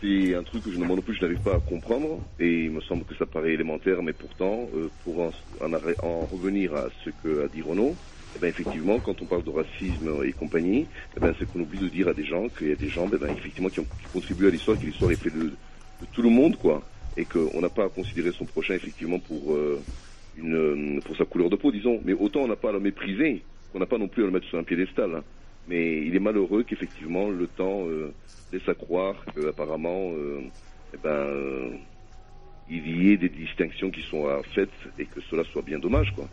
C'est 0.00 0.34
un 0.34 0.42
truc 0.42 0.64
que 0.64 0.70
je 0.72 0.78
ne 0.78 0.84
n'arrive 0.86 1.42
pas 1.42 1.56
à 1.56 1.60
comprendre 1.60 2.22
et 2.38 2.64
il 2.64 2.70
me 2.70 2.80
semble 2.82 3.04
que 3.04 3.14
ça 3.16 3.26
paraît 3.26 3.52
élémentaire, 3.52 4.02
mais 4.02 4.14
pourtant 4.14 4.68
euh, 4.74 4.90
pour 5.04 5.20
en, 5.20 5.30
en 5.60 6.26
revenir 6.26 6.74
à 6.74 6.88
ce 7.04 7.10
que 7.10 7.44
a 7.44 7.48
dit 7.48 7.62
Renaud, 7.62 7.98
eh 8.34 8.38
ben 8.38 8.48
effectivement 8.48 9.00
quand 9.00 9.20
on 9.22 9.26
parle 9.26 9.44
de 9.44 9.50
racisme 9.50 10.22
et 10.24 10.32
compagnie, 10.32 10.88
eh 11.16 11.20
ben 11.20 11.34
c'est 11.38 11.46
qu'on 11.46 11.60
oublie 11.60 11.78
de 11.80 11.88
dire 11.88 12.08
à 12.08 12.14
des 12.14 12.24
gens 12.24 12.48
qu'il 12.48 12.68
y 12.68 12.72
a 12.72 12.76
des 12.76 12.88
gens 12.88 13.08
eh 13.12 13.18
ben, 13.18 13.28
effectivement 13.28 13.70
qui 13.70 13.80
ont 13.80 13.86
qui 14.00 14.06
contribuent 14.06 14.46
à 14.46 14.50
l'histoire, 14.50 14.78
que 14.78 14.86
l'histoire 14.86 15.10
est 15.12 15.16
faite 15.16 15.34
de, 15.34 15.56
de 16.00 16.06
tout 16.12 16.22
le 16.22 16.30
monde 16.30 16.56
quoi, 16.56 16.88
et 17.16 17.26
qu'on 17.26 17.60
n'a 17.60 17.70
pas 17.70 17.84
à 17.84 17.88
considérer 17.88 18.32
son 18.32 18.46
prochain 18.46 18.74
effectivement 18.74 19.18
pour 19.18 19.54
euh, 19.54 19.84
une 20.34 20.54
euh, 20.54 21.00
pour 21.02 21.16
sa 21.16 21.24
couleur 21.24 21.50
de 21.50 21.56
peau 21.56 21.72
disons, 21.72 22.00
mais 22.04 22.12
autant 22.12 22.40
on 22.42 22.48
n'a 22.48 22.56
pas 22.56 22.70
à 22.70 22.72
le 22.72 22.80
mépriser, 22.80 23.44
qu'on 23.72 23.78
n'a 23.80 23.86
pas 23.86 23.98
non 23.98 24.08
plus 24.08 24.22
à 24.22 24.26
le 24.26 24.32
mettre 24.32 24.46
sur 24.46 24.58
un 24.58 24.64
piédestal. 24.64 25.14
hein. 25.14 25.24
Mais 25.66 26.02
il 26.06 26.14
est 26.16 26.20
malheureux 26.20 26.62
qu'effectivement 26.64 27.28
le 27.30 27.46
temps 27.46 27.86
euh, 27.88 28.14
laisse 28.52 28.68
à 28.68 28.74
croire 28.74 29.24
qu'apparemment 29.34 30.12
euh, 30.14 30.40
eh 30.94 30.96
ben, 30.96 31.78
il 32.68 33.02
y 33.02 33.12
ait 33.12 33.16
des 33.16 33.28
distinctions 33.28 33.90
qui 33.90 34.02
sont 34.02 34.26
faites 34.54 34.70
et 34.98 35.06
que 35.06 35.20
cela 35.30 35.44
soit 35.44 35.62
bien 35.62 35.78
dommage 35.78 36.12
quoi. 36.14 36.28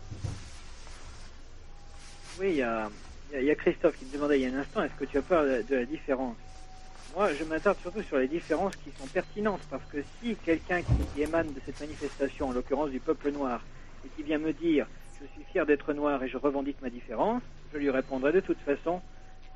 Oui, 2.40 2.50
il 2.50 2.56
y 2.56 2.62
a, 2.62 2.88
y 3.34 3.56
Christophe 3.56 3.98
qui 3.98 4.04
me 4.04 4.12
demandait 4.12 4.38
il 4.38 4.48
y 4.48 4.52
a 4.52 4.56
un 4.56 4.60
instant, 4.60 4.84
est-ce 4.84 4.94
que 4.94 5.04
tu 5.06 5.18
as 5.18 5.22
peur 5.22 5.42
de, 5.42 5.64
de 5.68 5.76
la 5.76 5.84
différence? 5.84 6.36
Moi, 7.16 7.30
je 7.34 7.42
m'attarde 7.42 7.78
surtout 7.82 8.02
sur 8.02 8.18
les 8.18 8.28
différences 8.28 8.74
qui 8.76 8.90
sont 8.98 9.08
pertinentes, 9.08 9.60
parce 9.70 9.82
que 9.90 9.98
si 10.20 10.36
quelqu'un 10.36 10.82
qui, 10.82 10.92
qui 11.14 11.22
émane 11.22 11.52
de 11.52 11.60
cette 11.66 11.80
manifestation, 11.80 12.48
en 12.48 12.52
l'occurrence 12.52 12.90
du 12.90 13.00
peuple 13.00 13.32
noir, 13.32 13.60
et 14.04 14.08
qui 14.10 14.22
vient 14.22 14.38
me 14.38 14.52
dire 14.52 14.86
je 15.20 15.26
suis 15.32 15.42
fier 15.50 15.66
d'être 15.66 15.92
noir 15.94 16.22
et 16.22 16.28
je 16.28 16.36
revendique 16.36 16.76
ma 16.80 16.90
différence, 16.90 17.42
je 17.72 17.78
lui 17.78 17.90
répondrai 17.90 18.30
de 18.30 18.40
toute 18.40 18.60
façon, 18.60 19.00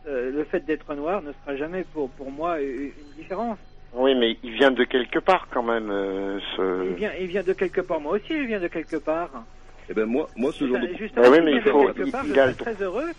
euh, 0.09 0.33
le 0.33 0.43
fait 0.43 0.65
d'être 0.65 0.93
noir 0.97 1.23
ne 1.23 1.33
sera 1.33 1.55
jamais 1.55 1.85
pour, 1.93 2.11
pour 2.11 2.33
moi 2.33 2.61
une, 2.61 2.87
une 2.87 3.13
différence. 3.17 3.59
Oui, 3.95 4.17
mais 4.17 4.39
il 4.43 4.55
vient 4.55 4.73
de 4.73 4.83
quelque 4.83 5.21
part 5.21 5.47
quand 5.53 5.63
même, 5.63 5.89
euh, 5.89 6.41
ce... 6.57 6.89
Il 6.91 6.95
vient, 6.95 7.13
il 7.21 7.27
vient 7.29 7.45
de 7.45 7.53
quelque 7.53 7.83
part, 7.83 8.01
moi 8.01 8.15
aussi 8.15 8.37
je 8.37 8.45
viens 8.45 8.59
de 8.59 8.67
quelque 8.67 8.97
part. 8.97 9.45
Eh 9.89 9.95
ben 9.95 10.07
moi, 10.07 10.31
moi 10.37 10.53
ce 10.53 10.67
genre 10.67 10.79
de 10.79 10.87
Ben, 10.87 10.97
Ah 11.17 11.31
oui, 11.31 11.41
mais 11.43 11.53
il 11.53 11.63
de 11.63 11.71
faut- 11.71 11.87
quelque 11.89 12.07
il- 12.07 12.13
part, 12.13 12.25
il 12.25 12.29
je 12.31 12.35
droit. 12.41 12.53
très 12.55 12.75
heureux 12.83 13.11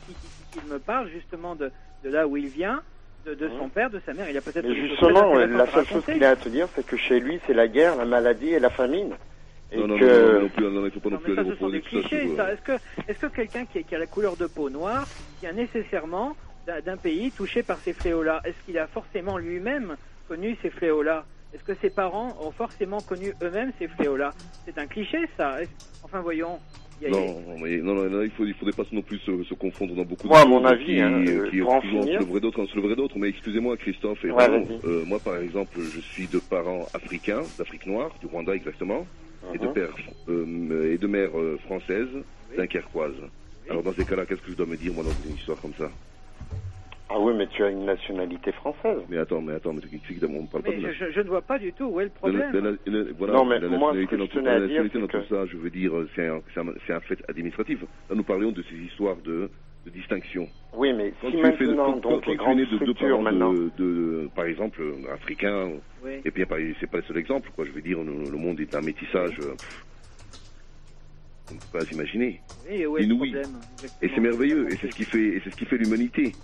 qu'il 0.51 0.63
me 0.65 0.79
parle 0.79 1.09
justement 1.09 1.55
de, 1.55 1.71
de 2.03 2.09
là 2.09 2.27
où 2.27 2.37
il 2.37 2.47
vient, 2.49 2.81
de, 3.25 3.33
de 3.33 3.49
son 3.57 3.69
père, 3.69 3.89
de 3.89 3.99
sa 4.05 4.13
mère. 4.13 4.29
Il 4.29 4.37
a 4.37 4.41
peut-être 4.41 4.71
justement, 4.73 5.33
la 5.33 5.71
seule 5.71 5.85
chose 5.87 6.05
qu'il 6.05 6.23
a 6.23 6.29
à 6.31 6.35
te 6.35 6.49
dire, 6.49 6.67
c'est 6.75 6.85
que 6.85 6.97
chez 6.97 7.19
lui, 7.19 7.39
c'est 7.45 7.53
la 7.53 7.67
guerre, 7.67 7.95
la 7.95 8.05
maladie 8.05 8.49
et 8.49 8.59
la 8.59 8.69
famine. 8.69 9.15
Et 9.71 9.77
non, 9.77 9.87
non, 9.87 9.97
que... 9.97 10.03
non, 10.05 10.33
non, 10.33 10.39
non, 10.41 10.49
plus, 10.49 10.65
non, 10.65 10.85
il 10.85 10.91
faut 10.91 10.99
pas 10.99 11.09
non, 11.09 11.15
Non, 11.15 11.21
plus 11.21 11.31
aller 11.39 11.49
ce 11.49 11.55
sont 11.55 11.65
reposer 11.65 11.77
des 11.77 11.83
tout 11.83 12.01
ça 12.01 12.07
clichés. 12.09 12.27
sur, 12.27 12.37
ça. 12.37 12.53
Est-ce 12.53 12.61
que, 12.61 12.71
est-ce 13.07 13.19
que 13.19 13.25
quelqu'un 13.27 13.65
qui, 13.65 13.83
qui 13.83 13.95
a 13.95 13.97
la 13.97 14.07
couleur 14.07 14.37
de 14.37 14.45
peau 14.45 14.69
noire 14.69 15.07
vient 15.41 15.53
nécessairement 15.53 16.37
d'un 16.67 16.97
pays 16.97 17.31
touché 17.31 17.63
par 17.63 17.79
ces 17.83 17.93
fléaux-là 17.93 18.41
Est-ce 18.45 18.57
qu'il 18.65 18.77
a 18.77 18.87
forcément 18.87 19.37
lui-même 19.37 19.97
connu 20.27 20.55
ces 20.61 20.69
fléaux-là? 20.69 21.25
Est-ce 21.53 21.63
que 21.63 21.75
ses 21.81 21.89
parents 21.89 22.35
ont 22.41 22.51
forcément 22.51 23.01
connu 23.01 23.33
eux-mêmes 23.41 23.71
ces 23.79 23.87
fléaux-là 23.87 24.33
C'est 24.65 24.77
un 24.77 24.87
cliché, 24.87 25.17
ça. 25.37 25.57
Enfin, 26.01 26.21
voyons. 26.21 26.59
Il 26.99 27.03
y 27.03 27.07
a- 27.07 27.09
Non, 27.09 27.57
mais 27.59 27.77
non, 27.77 27.95
non, 27.95 28.21
il 28.21 28.31
faut, 28.31 28.45
il 28.45 28.53
faudrait 28.55 28.73
pas 28.73 28.83
non 28.91 29.01
plus 29.01 29.19
se, 29.19 29.43
se 29.43 29.53
confondre 29.55 29.95
dans 29.95 30.05
beaucoup 30.05 30.27
Moi, 30.27 30.39
à 30.39 30.45
de 30.45 30.49
mon 30.49 30.59
choses 30.59 30.71
avis, 30.71 30.85
qui, 30.85 30.99
hein, 31.01 31.13
euh, 31.13 31.39
euh, 31.45 31.49
qui 31.49 31.61
en 31.61 31.81
finir. 31.81 32.19
se 32.21 32.39
d'autres, 32.39 32.65
se 32.65 32.75
leveraient 32.75 32.95
d'autres. 32.95 33.17
Mais 33.19 33.29
excusez-moi, 33.29 33.77
Christophe 33.77 34.23
et 34.23 34.31
Ouais, 34.31 34.45
euh, 34.85 35.03
moi, 35.05 35.19
par 35.19 35.37
exemple, 35.37 35.77
je 35.93 35.99
suis 35.99 36.27
de 36.27 36.39
parents 36.39 36.87
africains, 36.93 37.45
d'Afrique 37.57 37.85
noire, 37.85 38.11
du 38.19 38.27
Rwanda 38.27 38.55
exactement, 38.55 39.07
et 39.53 39.57
de 39.57 39.67
Mhm. 39.67 39.73
père 39.73 39.95
euh, 40.29 40.93
et 40.93 40.97
de 40.97 41.07
mère 41.07 41.37
euh, 41.37 41.57
française, 41.65 42.07
dunkerquoise. 42.57 43.15
Alors 43.69 43.83
dans 43.83 43.93
ces 43.93 44.05
cas-là, 44.05 44.25
qu'est-ce 44.25 44.41
que 44.41 44.51
je 44.51 44.55
dois 44.57 44.65
me 44.65 44.77
dire 44.77 44.93
moi 44.93 45.03
dans 45.03 45.13
une 45.23 45.35
histoire 45.35 45.59
comme 45.61 45.73
ça? 45.75 45.89
Ah 47.09 47.19
oui, 47.19 47.33
mais 47.35 47.47
tu 47.47 47.63
as 47.63 47.69
une 47.69 47.85
nationalité 47.85 48.51
française. 48.53 49.01
Mais 49.09 49.17
attends, 49.17 49.41
mais 49.41 49.53
attends, 49.53 49.73
mais 49.73 49.81
qui 49.81 49.99
qui 49.99 50.19
on 50.25 50.43
ne 50.43 50.47
parle 50.47 50.63
pas 50.63 50.71
Mais 50.71 50.77
de 50.77 50.81
la- 50.87 50.93
je, 51.11 51.19
ne 51.19 51.27
vois 51.27 51.41
pas 51.41 51.59
du 51.59 51.73
tout 51.73 51.85
où 51.85 51.99
est 51.99 52.05
le 52.05 52.09
de 52.09 52.13
la- 52.37 52.45
problème. 52.45 52.51
de 52.53 52.59
la- 52.59 52.71
de 52.71 53.05
la- 53.07 53.13
voilà, 53.13 53.33
Non, 53.33 53.45
mais 53.45 53.59
la 53.59 53.67
moi, 53.67 53.91
ce 53.93 53.97
nationalité 53.99 54.07
que 54.07 54.15
dans 54.15 54.25
je 54.25 54.29
tout- 54.31 54.37
tenais 54.37 54.49
la 54.49 54.55
à 54.55 54.59
dire, 54.59 54.67
nationalité 54.67 54.93
c'est 54.93 55.01
dans 55.01 55.19
tout 55.21 55.27
ça, 55.35 55.45
je 55.45 55.57
veux 55.57 55.69
dire, 55.69 55.95
euh, 55.97 56.09
c'est 56.15 56.27
un, 56.27 56.41
c'est 56.53 56.61
un, 56.61 56.95
un 56.95 56.99
fait 57.01 57.19
administratif. 57.27 57.81
Là, 58.09 58.15
nous 58.15 58.23
parlions 58.23 58.51
de 58.51 58.63
ces 58.63 58.75
histoires 58.75 59.17
de, 59.17 59.51
de 59.85 59.89
distinction. 59.91 60.49
Oui, 60.75 60.93
mais 60.93 61.13
Quand 61.21 61.27
si 61.29 61.35
tu 61.37 61.45
es 61.45 61.51
fait 61.51 61.65
de- 61.65 61.69
maintenant, 61.71 61.85
quand- 61.93 62.09
donc 62.09 62.23
quand 62.23 62.31
les 62.31 62.37
tu 62.37 62.37
grandes 62.37 62.57
de 62.59 62.65
deux 62.65 62.75
structures 62.77 63.21
maintenant... 63.21 63.53
de, 63.53 63.71
de- 63.77 64.29
par 64.33 64.45
exemple, 64.45 64.81
euh, 64.81 65.13
africains, 65.13 65.71
Oui. 66.03 66.21
et 66.23 66.31
bien, 66.31 66.45
par- 66.45 66.57
c'est 66.79 66.87
pas 66.89 66.97
le 66.97 67.03
seul 67.03 67.17
exemple, 67.17 67.49
quoi. 67.53 67.65
Je 67.65 67.71
veux 67.71 67.81
dire, 67.81 68.01
le, 68.01 68.29
le 68.29 68.37
monde 68.37 68.59
est 68.61 68.73
un 68.73 68.81
métissage. 68.81 69.39
euh, 69.41 69.51
pff, 69.55 69.85
on 71.53 71.55
ne 71.55 71.59
peut 71.59 71.79
pas 71.79 71.85
est 72.99 73.03
le 73.03 73.13
Inouï. 73.13 73.29
problème 73.31 73.57
Et 74.01 74.09
c'est 74.09 74.19
merveilleux, 74.21 74.71
et 74.71 74.77
c'est 74.81 74.87
ce 74.87 74.93
qui 74.93 75.05
fait, 75.05 75.19
et 75.21 75.41
c'est 75.43 75.49
ce 75.51 75.55
qui 75.55 75.65
fait 75.65 75.77
l'humanité. 75.77 76.35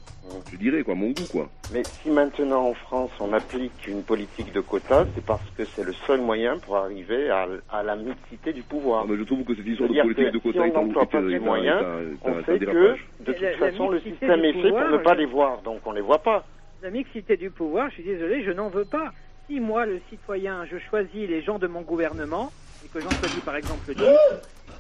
Je 0.52 0.58
dirais, 0.58 0.84
quoi, 0.84 0.96
mon 0.96 1.12
goût, 1.12 1.28
quoi. 1.28 1.50
Mais 1.72 1.86
si 2.02 2.10
maintenant 2.10 2.68
en 2.68 2.74
France 2.74 3.12
on 3.20 3.32
applique 3.34 3.88
une 3.88 4.04
politique 4.04 4.52
de 4.52 4.60
quotas, 4.62 5.06
c'est 5.16 5.24
parce 5.24 5.48
que 5.56 5.64
c'est 5.76 5.84
le 5.84 5.94
seul 6.08 6.22
moyen 6.22 6.58
pour 6.60 6.76
arriver 6.78 7.30
à, 7.30 7.48
à 7.70 7.84
la 7.84 7.96
mixité 7.96 8.52
du 8.52 8.62
pouvoir. 8.64 9.04
Ah, 9.04 9.08
mais 9.10 9.18
je 9.18 9.24
trouve 9.24 9.44
que 9.44 9.56
cette 9.56 9.66
histoire 9.66 9.90
de 9.90 10.02
politique 10.02 10.26
que 10.26 10.32
de 10.32 10.38
quota 10.40 10.64
si 10.64 10.70
est 10.70 10.76
on 10.76 10.86
n'emploie 10.86 11.06
pas 11.06 11.22
ces 11.30 11.40
moyens, 11.40 11.84
on 12.24 12.44
sait 12.44 12.60
que 12.60 12.66
de 12.66 12.98
toute 13.24 13.40
la- 13.42 13.52
la 13.52 13.58
façon 13.58 13.90
le 13.90 14.00
système 14.02 14.44
est 14.44 14.54
fait 14.54 14.70
pour 14.70 14.80
ne 14.90 14.98
pas 14.98 15.14
je- 15.14 15.20
les 15.20 15.26
voir, 15.26 15.62
donc 15.62 15.86
on 15.86 15.92
les 15.92 16.02
voit 16.02 16.24
pas. 16.24 16.46
La 16.82 16.90
mixité 16.90 17.38
du 17.38 17.50
pouvoir, 17.52 17.90
je 17.90 17.96
suis 17.96 18.04
désolé, 18.04 18.44
je 18.44 18.52
n'en 18.52 18.70
veux 18.70 18.86
pas. 18.86 19.14
Si 19.48 19.60
moi, 19.60 19.86
le 19.86 20.00
citoyen, 20.10 20.66
je 20.66 20.78
choisis 20.90 21.28
les 21.30 21.42
gens 21.42 21.60
de 21.60 21.68
mon 21.68 21.82
gouvernement, 21.82 22.52
et 22.84 22.88
que 22.88 23.00
j'en 23.00 23.10
choisis 23.10 23.40
par 23.42 23.56
exemple 23.56 23.94
10, 23.94 24.04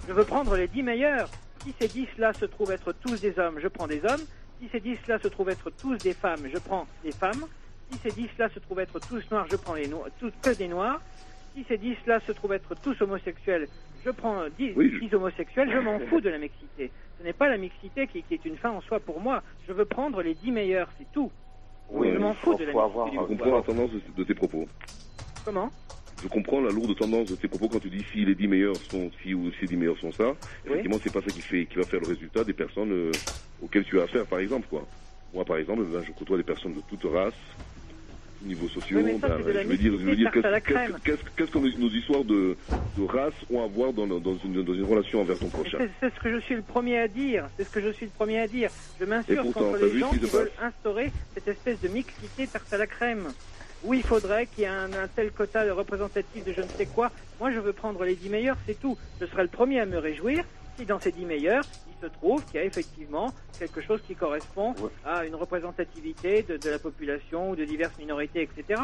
je 0.07 0.13
veux 0.13 0.23
prendre 0.25 0.55
les 0.55 0.67
10 0.67 0.83
meilleurs. 0.83 1.29
Si 1.63 1.73
ces 1.79 1.87
10-là 1.87 2.33
se 2.33 2.45
trouvent 2.45 2.71
être 2.71 2.93
tous 2.93 3.19
des 3.19 3.37
hommes, 3.37 3.59
je 3.61 3.67
prends 3.67 3.87
des 3.87 4.03
hommes. 4.05 4.21
Si 4.61 4.69
ces 4.71 4.79
10-là 4.79 5.19
se 5.19 5.27
trouvent 5.27 5.49
être 5.49 5.69
tous 5.71 5.97
des 5.97 6.13
femmes, 6.13 6.47
je 6.51 6.57
prends 6.57 6.87
des 7.03 7.11
femmes. 7.11 7.45
Si 7.91 7.97
ces 8.03 8.09
10-là 8.09 8.49
se 8.49 8.59
trouvent 8.59 8.79
être 8.79 8.99
tous 8.99 9.21
noirs, 9.31 9.45
je 9.51 9.55
prends 9.57 9.73
les 9.73 9.89
tous, 10.19 10.31
que 10.41 10.55
des 10.55 10.67
noirs. 10.67 11.01
Si 11.55 11.65
ces 11.67 11.77
10-là 11.77 12.19
se 12.25 12.31
trouvent 12.31 12.53
être 12.53 12.75
tous 12.81 13.01
homosexuels, 13.01 13.67
je 14.05 14.11
prends 14.11 14.43
10, 14.57 14.73
Oui, 14.75 14.91
je- 14.93 14.99
10 15.07 15.13
homosexuels, 15.15 15.69
je 15.71 15.79
m'en 15.79 15.99
fous 16.07 16.21
de 16.21 16.29
la 16.29 16.37
mixité. 16.37 16.91
Ce 17.19 17.23
n'est 17.23 17.33
pas 17.33 17.49
la 17.49 17.57
mixité 17.57 18.07
qui, 18.07 18.23
qui 18.23 18.33
est 18.35 18.45
une 18.45 18.55
fin 18.57 18.69
en 18.69 18.79
soi 18.81 18.99
pour 19.01 19.19
moi. 19.19 19.43
Je 19.67 19.73
veux 19.73 19.85
prendre 19.85 20.21
les 20.21 20.35
10 20.35 20.51
meilleurs, 20.51 20.87
c'est 20.97 21.11
tout. 21.11 21.31
Oui, 21.89 22.11
je 22.13 22.19
m'en 22.19 22.33
fous 22.35 22.53
de 22.55 22.63
la 22.65 22.71
mixité 22.71 23.15
groupe. 23.17 23.27
comprends 23.27 23.55
la 23.57 23.61
tendance 23.63 23.91
de, 23.91 24.01
de 24.15 24.23
tes 24.23 24.35
propos. 24.35 24.67
Comment? 25.43 25.69
Je 26.21 26.27
comprends 26.27 26.61
la 26.61 26.71
lourde 26.71 26.95
tendance 26.97 27.29
de 27.29 27.35
tes 27.35 27.47
propos 27.47 27.69
quand 27.69 27.79
tu 27.79 27.89
dis 27.89 28.03
si 28.11 28.25
les 28.25 28.35
10 28.35 28.47
meilleurs 28.47 28.75
sont 28.89 29.09
ci 29.21 29.33
ou 29.33 29.51
si 29.51 29.61
les 29.61 29.67
10 29.67 29.77
meilleurs 29.77 29.97
sont 29.97 30.11
ça. 30.11 30.35
Effectivement, 30.65 30.97
c'est 31.01 31.13
pas 31.13 31.21
ça 31.21 31.31
qui 31.31 31.41
fait 31.41 31.65
qui 31.65 31.77
va 31.77 31.83
faire 31.83 32.01
le 32.01 32.07
résultat 32.07 32.43
des 32.43 32.53
personnes 32.53 32.91
euh, 32.91 33.11
auxquelles 33.61 33.85
tu 33.85 33.99
as 33.99 34.03
affaire, 34.03 34.25
par 34.25 34.39
exemple, 34.39 34.67
quoi. 34.69 34.85
Moi, 35.33 35.45
par 35.45 35.57
exemple, 35.57 35.83
ben, 35.83 36.01
je 36.05 36.11
côtoie 36.11 36.37
des 36.37 36.43
personnes 36.43 36.73
de 36.73 36.81
toutes 36.89 37.11
races, 37.11 37.33
niveaux 38.41 38.67
sociaux. 38.67 38.99
Oui, 39.03 39.19
ça, 39.19 39.27
ben, 39.27 39.37
je 39.37 39.67
veux 39.67 39.77
dire, 39.77 39.93
je 39.93 40.05
veux 40.05 40.15
dire, 40.15 40.31
qu'est-ce 40.31 41.51
que 41.51 41.57
nos, 41.57 41.89
histoires 41.89 42.23
de, 42.23 42.57
de 42.97 43.03
race 43.03 43.33
ont 43.51 43.63
à 43.63 43.67
voir 43.67 43.93
dans, 43.93 44.07
dans, 44.07 44.37
une, 44.43 44.63
dans 44.63 44.73
une 44.73 44.85
relation 44.85 45.21
envers 45.21 45.37
ton 45.37 45.49
prochain? 45.49 45.77
C'est 45.99 46.13
ce 46.13 46.19
que 46.19 46.31
je 46.31 46.39
suis 46.39 46.55
le 46.55 46.61
premier 46.61 46.97
à 46.97 47.07
dire. 47.07 47.47
C'est 47.57 47.63
ce 47.63 47.69
que 47.69 47.81
je 47.81 47.91
suis 47.91 48.07
le 48.07 48.11
premier 48.11 48.39
à 48.39 48.47
dire. 48.47 48.71
Je 48.99 49.05
pourtant, 49.05 49.51
contre 49.51 49.85
les 49.85 49.99
gens 49.99 50.09
qui 50.09 50.19
veulent 50.19 50.51
instaurer 50.61 51.11
cette 51.35 51.47
espèce 51.47 51.79
de 51.81 51.87
mixité 51.89 52.47
tarte 52.47 52.73
à 52.73 52.77
la 52.77 52.87
crème. 52.87 53.27
Oui, 53.83 53.99
il 53.99 54.03
faudrait 54.03 54.47
qu'il 54.47 54.63
y 54.63 54.65
ait 54.65 54.69
un, 54.69 54.93
un 54.93 55.07
tel 55.07 55.31
quota 55.31 55.65
de 55.65 55.71
représentatif 55.71 56.43
de 56.43 56.53
je 56.53 56.61
ne 56.61 56.67
sais 56.77 56.85
quoi. 56.87 57.11
Moi, 57.39 57.51
je 57.51 57.59
veux 57.59 57.73
prendre 57.73 58.03
les 58.03 58.15
10 58.15 58.29
meilleurs, 58.29 58.57
c'est 58.65 58.79
tout. 58.79 58.97
Je 59.21 59.25
serai 59.27 59.43
le 59.43 59.49
premier 59.49 59.79
à 59.79 59.85
me 59.85 59.97
réjouir 59.97 60.43
si 60.77 60.85
dans 60.85 60.99
ces 60.99 61.11
10 61.11 61.25
meilleurs, 61.25 61.65
il 61.87 61.95
se 62.01 62.05
trouve 62.07 62.43
qu'il 62.45 62.59
y 62.59 62.63
a 62.63 62.65
effectivement 62.65 63.33
quelque 63.57 63.81
chose 63.81 64.01
qui 64.07 64.15
correspond 64.15 64.73
à 65.05 65.25
une 65.25 65.35
représentativité 65.35 66.43
de, 66.43 66.57
de 66.57 66.69
la 66.69 66.79
population 66.79 67.51
ou 67.51 67.55
de 67.55 67.65
diverses 67.65 67.97
minorités, 67.97 68.41
etc. 68.43 68.79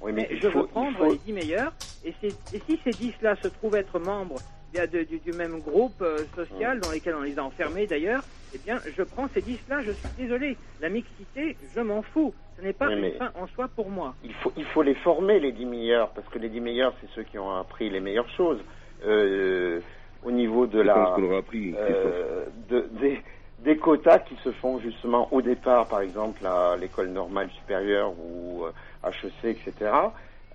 Oui, 0.00 0.12
mais 0.12 0.28
je 0.36 0.48
faut- 0.50 0.60
veux 0.62 0.66
prendre 0.66 0.96
faut- 0.98 1.12
les 1.12 1.18
10 1.18 1.32
meilleurs, 1.32 1.72
et 2.04 2.12
si 2.20 2.80
ces 2.84 2.92
10-là 2.94 3.36
se 3.42 3.48
trouvent 3.48 3.76
être 3.76 3.98
membres 3.98 4.42
bien, 4.72 4.86
de- 4.86 5.04
du, 5.04 5.18
du 5.20 5.32
même 5.32 5.60
groupe 5.60 6.00
euh, 6.02 6.26
social 6.34 6.80
dans 6.80 6.90
lesquels 6.90 7.14
on 7.14 7.22
les 7.22 7.38
a 7.38 7.44
enfermés 7.44 7.86
d'ailleurs, 7.86 8.22
eh 8.52 8.58
bien, 8.58 8.82
je 8.96 9.02
prends 9.02 9.28
ces 9.34 9.42
10-là, 9.42 9.82
je 9.84 9.92
suis 9.92 10.10
désolé. 10.16 10.56
La 10.80 10.88
mixité, 10.88 11.58
je 11.74 11.80
m'en 11.80 12.02
fous. 12.02 12.34
Ce 12.56 12.62
n'est 12.62 12.72
pas 12.72 12.88
une 12.92 13.12
fin 13.18 13.30
en 13.34 13.46
soi 13.48 13.68
pour 13.68 13.90
moi. 13.90 14.14
il 14.22 14.32
faut, 14.34 14.52
il 14.56 14.64
faut 14.66 14.82
les 14.82 14.94
former, 14.96 15.38
les 15.38 15.52
10 15.52 15.66
meilleurs, 15.66 16.10
parce 16.12 16.26
que 16.28 16.38
les 16.38 16.48
10 16.48 16.60
meilleurs, 16.60 16.94
c'est 17.00 17.08
ceux 17.10 17.22
qui 17.24 17.38
ont 17.38 17.54
appris 17.54 17.90
les 17.90 18.00
meilleures 18.00 18.28
choses. 18.30 18.60
Euh, 19.04 19.80
au 20.22 20.30
niveau 20.32 20.66
de 20.66 20.80
la. 20.80 21.14
appris, 21.38 21.74
euh, 21.76 22.46
de- 22.68 22.88
des, 23.00 23.20
des 23.60 23.76
quotas 23.76 24.18
qui 24.20 24.34
se 24.36 24.50
font 24.52 24.80
justement 24.80 25.32
au 25.32 25.42
départ, 25.42 25.86
par 25.88 26.00
exemple, 26.00 26.44
à 26.46 26.76
l'école 26.76 27.08
normale 27.08 27.50
supérieure 27.50 28.12
ou 28.18 28.64
HEC, 29.04 29.44
etc. 29.44 29.92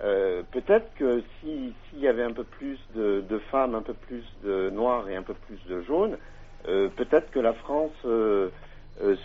Euh, 0.04 0.43
Peut-être 0.51 0.93
que 0.95 1.22
si- 1.39 1.74
s'il 1.89 1.99
y 1.99 2.08
avait 2.08 2.24
un 2.24 2.34
peu 2.34 2.43
plus 2.43 2.78
de, 2.95 3.24
femmes, 3.51 3.76
un 3.76 3.82
peu 3.82 3.93
plus 3.93 4.24
de 4.43 4.70
noirs 4.70 5.10
et 5.10 5.16
un 5.16 5.24
peu 5.24 5.34
plus 5.34 5.60
de 5.68 5.82
jaunes, 5.82 6.18
euh, 6.68 6.89
peut-être 6.89 7.32
que 7.32 7.39
la 7.39 7.54
France 7.54 7.91
euh, 8.06 8.49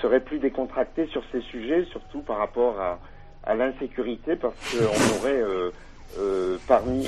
serait 0.01 0.21
plus 0.21 0.39
décontractée 0.39 1.07
sur 1.09 1.23
ces 1.33 1.41
sujets, 1.43 1.85
surtout 1.87 2.21
par 2.21 2.39
rapport 2.39 2.81
à, 2.81 2.99
l'insécurité, 3.55 4.37
parce 4.37 4.57
qu'on 4.71 5.17
aurait 5.17 5.43
parmi 6.67 7.07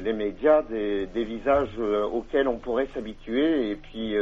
les 0.00 0.12
médias 0.12 0.62
des, 0.62 1.06
des 1.06 1.24
visages 1.24 1.76
auxquels 2.12 2.46
on 2.46 2.58
pourrait 2.58 2.88
s'habituer 2.94 3.70
et 3.70 3.76
puis 3.76 4.14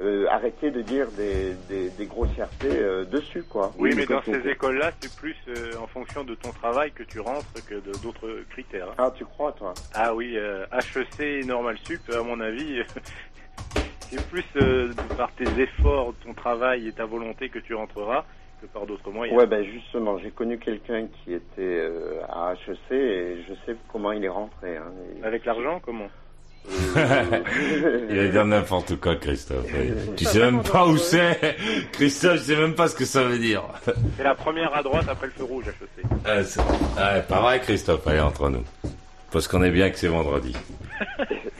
euh, 0.00 0.24
euh, 0.24 0.28
arrêter 0.28 0.70
de 0.70 0.82
dire 0.82 1.10
des, 1.12 1.54
des, 1.68 1.90
des 1.90 2.06
grossièretés 2.06 2.66
euh, 2.66 3.04
dessus, 3.04 3.44
quoi. 3.44 3.72
Oui, 3.78 3.94
mais 3.94 4.06
dans 4.06 4.22
ces 4.22 4.48
écoles-là, 4.48 4.92
c'est 5.00 5.12
plus 5.14 5.36
euh, 5.48 5.76
en 5.78 5.86
fonction 5.86 6.24
de 6.24 6.34
ton 6.34 6.52
travail 6.52 6.92
que 6.92 7.02
tu 7.02 7.20
rentres 7.20 7.52
que 7.64 7.74
d'autres 7.96 8.44
critères. 8.50 8.88
hein. 8.90 8.94
Ah, 8.98 9.12
tu 9.16 9.24
crois, 9.24 9.52
toi? 9.52 9.76
Ah 9.92 10.14
oui, 10.14 10.36
euh, 10.36 10.64
HEC 10.72 11.20
et 11.20 11.44
Normal 11.44 11.76
Sup, 11.86 12.08
à 12.08 12.22
mon 12.22 12.40
avis, 12.40 12.82
c'est 14.10 14.20
plus 14.28 14.44
euh, 14.56 14.94
par 15.16 15.32
tes 15.34 15.60
efforts, 15.60 16.14
ton 16.22 16.34
travail 16.34 16.88
et 16.88 16.92
ta 16.92 17.04
volonté 17.06 17.48
que 17.48 17.58
tu 17.58 17.74
rentreras 17.74 18.24
que 18.60 18.66
par 18.66 18.86
d'autres 18.86 19.10
moyens. 19.10 19.38
Ouais, 19.38 19.46
ben 19.46 19.62
justement, 19.64 20.16
j'ai 20.18 20.30
connu 20.30 20.58
quelqu'un 20.58 21.08
qui 21.08 21.34
était 21.34 21.60
euh, 21.60 22.22
à 22.28 22.54
HEC 22.54 22.90
et 22.92 23.42
je 23.42 23.54
sais 23.66 23.76
comment 23.92 24.12
il 24.12 24.24
est 24.24 24.28
rentré. 24.30 24.76
hein. 24.76 24.92
Et- 25.18 25.22
Avec 25.24 25.44
l'argent, 25.44 25.80
comment? 25.80 26.08
Il 28.10 28.16
va 28.16 28.28
dire 28.28 28.44
n'importe 28.46 28.96
quoi, 29.00 29.16
Christophe. 29.16 29.66
Tu 30.16 30.24
sais 30.24 30.38
même 30.40 30.62
pas 30.62 30.86
où 30.86 30.96
c'est. 30.96 31.56
Christophe, 31.92 32.38
je 32.38 32.42
sais 32.42 32.56
même 32.56 32.74
pas 32.74 32.88
ce 32.88 32.96
que 32.96 33.04
ça 33.04 33.22
veut 33.24 33.38
dire. 33.38 33.62
C'est 34.16 34.24
la 34.24 34.34
première 34.34 34.74
à 34.74 34.82
droite 34.82 35.06
après 35.08 35.26
le 35.26 35.32
feu 35.32 35.44
rouge, 35.44 35.66
HEC. 35.68 36.04
Ah, 36.24 36.42
c'est- 36.42 36.60
ah, 36.98 37.20
pas 37.20 37.40
vrai, 37.40 37.60
Christophe, 37.60 38.06
allez, 38.06 38.20
entre 38.20 38.48
nous. 38.50 38.64
Parce 39.30 39.46
qu'on 39.48 39.62
est 39.62 39.70
bien 39.70 39.90
que 39.90 39.98
c'est 39.98 40.08
vendredi. 40.08 40.54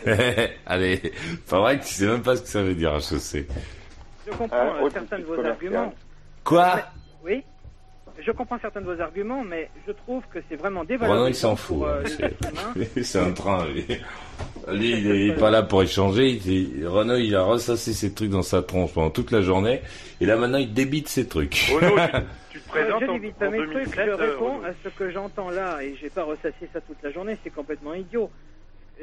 allez, 0.67 1.13
pas 1.49 1.61
vrai 1.61 1.79
que 1.79 1.85
tu 1.85 1.95
sais 1.95 2.07
même 2.07 2.23
pas 2.23 2.37
ce 2.37 2.43
que 2.43 2.49
ça 2.49 2.63
veut 2.63 2.75
dire, 2.75 2.95
HEC. 2.97 3.47
Je 4.27 4.31
comprends 4.33 4.49
Ah, 4.53 4.65
euh, 4.81 4.83
haute 4.85 4.93
certains 4.93 5.19
de 5.19 5.25
vos 5.25 5.45
arguments. 5.45 5.95
Quoi? 6.45 6.81
Oui. 7.25 7.45
Je 8.25 8.31
comprends 8.33 8.59
certains 8.59 8.81
de 8.81 8.87
vos 8.87 9.01
arguments, 9.01 9.45
mais 9.45 9.71
je 9.87 9.93
trouve 9.93 10.23
que 10.33 10.39
c'est 10.49 10.57
vraiment 10.57 10.81
Renaud, 10.81 10.89
dévalorisant 10.89 11.27
il 11.29 11.35
s'en 11.35 11.57
fout. 11.57 11.83
euh, 11.87 12.03
hein, 12.23 12.73
les 12.77 12.87
c'est- 13.05 13.19
un 13.19 13.33
train, 13.33 13.67
lui. 13.67 13.85
Lui, 14.69 14.91
il 14.93 15.31
est 15.31 15.35
pas 15.39 15.51
là 15.51 15.63
pour 15.63 15.83
échanger. 15.83 16.29
Il, 16.31 16.47
il- 16.81 16.87
Renaud, 16.89 17.17
il 17.17 17.35
a 17.37 17.43
ressassé 17.45 17.93
ses 17.93 18.13
trucs 18.15 18.31
dans 18.31 18.43
sa 18.43 18.63
tronche 18.63 18.93
pendant 18.95 19.11
toute 19.11 19.31
la 19.31 19.43
journée. 19.43 19.81
Et 20.21 20.27
là, 20.27 20.37
maintenant, 20.37 20.59
il 20.59 20.73
débite 20.75 21.09
ses 21.09 21.29
trucs. 21.29 21.55
Renaud, 21.73 21.97
tu, 21.97 22.19
tu 22.51 22.61
te 22.61 22.69
présentes 22.69 23.01
je 23.03 23.07
en, 23.07 23.31
pas 23.33 23.47
en 23.47 23.51
mes 23.51 23.59
2007. 23.59 23.83
trucs, 23.85 23.95
je 23.95 24.01
euh, 24.11 24.17
réponds 24.17 24.63
à 24.65 24.71
ce 24.83 24.89
que 24.89 25.11
j'entends 25.11 25.51
là, 25.51 25.83
et 25.83 25.95
j'ai 26.01 26.11
pas 26.11 26.25
ressassé 26.25 26.69
ça 26.73 26.81
toute 26.81 27.01
la 27.03 27.13
journée, 27.13 27.37
c'est 27.45 27.51
complètement 27.51 27.95
idiot. 27.95 28.31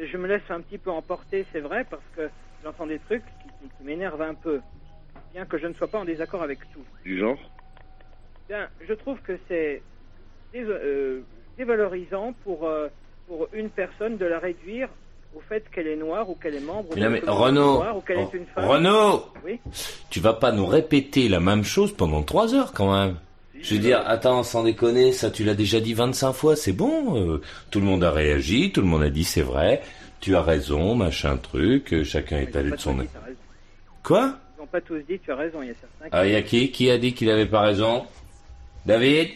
Je 0.01 0.17
me 0.17 0.27
laisse 0.27 0.41
un 0.49 0.59
petit 0.61 0.77
peu 0.79 0.89
emporter, 0.91 1.45
c'est 1.53 1.59
vrai, 1.61 1.85
parce 1.89 2.03
que 2.17 2.29
j'entends 2.63 2.87
des 2.87 2.99
trucs 2.99 3.23
qui, 3.23 3.47
qui- 3.47 3.69
qui 3.77 3.83
m'énervent 3.85 4.21
un 4.23 4.33
peu, 4.33 4.59
bien 5.33 5.45
que 5.45 5.57
je 5.57 5.67
ne 5.67 5.73
sois 5.75 5.87
pas 5.87 5.99
en 5.99 6.05
désaccord 6.05 6.41
avec 6.43 6.59
tout. 6.73 6.83
Du 7.05 7.19
genre? 7.19 7.37
Bien, 8.49 8.67
je 8.87 8.93
trouve 8.93 9.19
que 9.21 9.37
c'est 9.47 9.81
euh, 10.55 11.21
dévalorisant 11.57 12.33
pour, 12.43 12.67
euh, 12.67 12.87
pour 13.27 13.47
une 13.53 13.69
personne 13.69 14.17
de 14.17 14.25
la 14.25 14.39
réduire 14.39 14.89
au 15.35 15.39
fait 15.41 15.63
qu'elle 15.71 15.87
est 15.87 15.95
noire 15.95 16.29
ou 16.29 16.35
qu'elle 16.35 16.55
est 16.55 16.59
membre 16.59 16.89
Mais 16.95 17.01
de 17.01 17.05
non, 17.05 17.09
mais 17.11 17.21
Renaud, 17.25 17.73
noire 17.75 17.97
ou 17.97 18.01
qu'elle 18.01 18.19
est 18.19 18.33
une 18.33 18.45
femme. 18.45 18.65
Renaud 18.65 19.25
Oui. 19.45 19.59
Tu 20.09 20.19
vas 20.19 20.33
pas 20.33 20.51
nous 20.51 20.65
répéter 20.65 21.29
la 21.29 21.39
même 21.39 21.63
chose 21.63 21.93
pendant 21.93 22.21
trois 22.21 22.53
heures 22.53 22.73
quand 22.73 22.93
même. 22.93 23.15
Je 23.59 23.75
veux 23.75 23.79
dire, 23.81 24.03
attends, 24.05 24.43
sans 24.43 24.63
déconner, 24.63 25.13
ça 25.13 25.31
tu 25.31 25.45
l'as 25.45 25.53
déjà 25.55 25.79
dit 25.79 25.93
25 25.93 26.33
fois, 26.33 26.55
c'est 26.57 26.73
bon. 26.73 27.17
euh, 27.17 27.41
tout 27.71 27.79
le 27.79 27.85
monde 27.85 28.03
a 28.03 28.11
réagi, 28.11 28.71
tout 28.73 28.81
le 28.81 28.87
monde 28.87 29.03
a 29.03 29.09
dit 29.09 29.23
c'est 29.23 29.41
vrai, 29.41 29.81
tu 30.19 30.35
as 30.35 30.41
raison, 30.41 30.95
machin 30.95 31.37
truc, 31.37 31.93
euh, 31.93 32.03
chacun 32.03 32.37
est 32.39 32.55
allé 32.57 32.71
de 32.71 32.75
son... 32.77 32.97
Raison. 32.97 33.09
Quoi? 34.03 34.35
Ils 34.57 34.61
n'ont 34.61 34.67
pas 34.67 34.81
tous 34.81 34.99
dit, 35.07 35.17
tu 35.19 35.31
as 35.31 35.37
raison, 35.37 35.61
il 35.61 35.69
y 35.69 35.71
a 35.71 35.75
certains 35.75 36.05
qui... 36.05 36.11
Ah, 36.11 36.27
y 36.27 36.35
a 36.35 36.41
qui? 36.41 36.71
Qui 36.71 36.91
a 36.91 36.97
dit 36.97 37.13
qu'il 37.13 37.29
avait 37.29 37.45
pas 37.45 37.61
raison? 37.61 38.05
David 38.85 39.29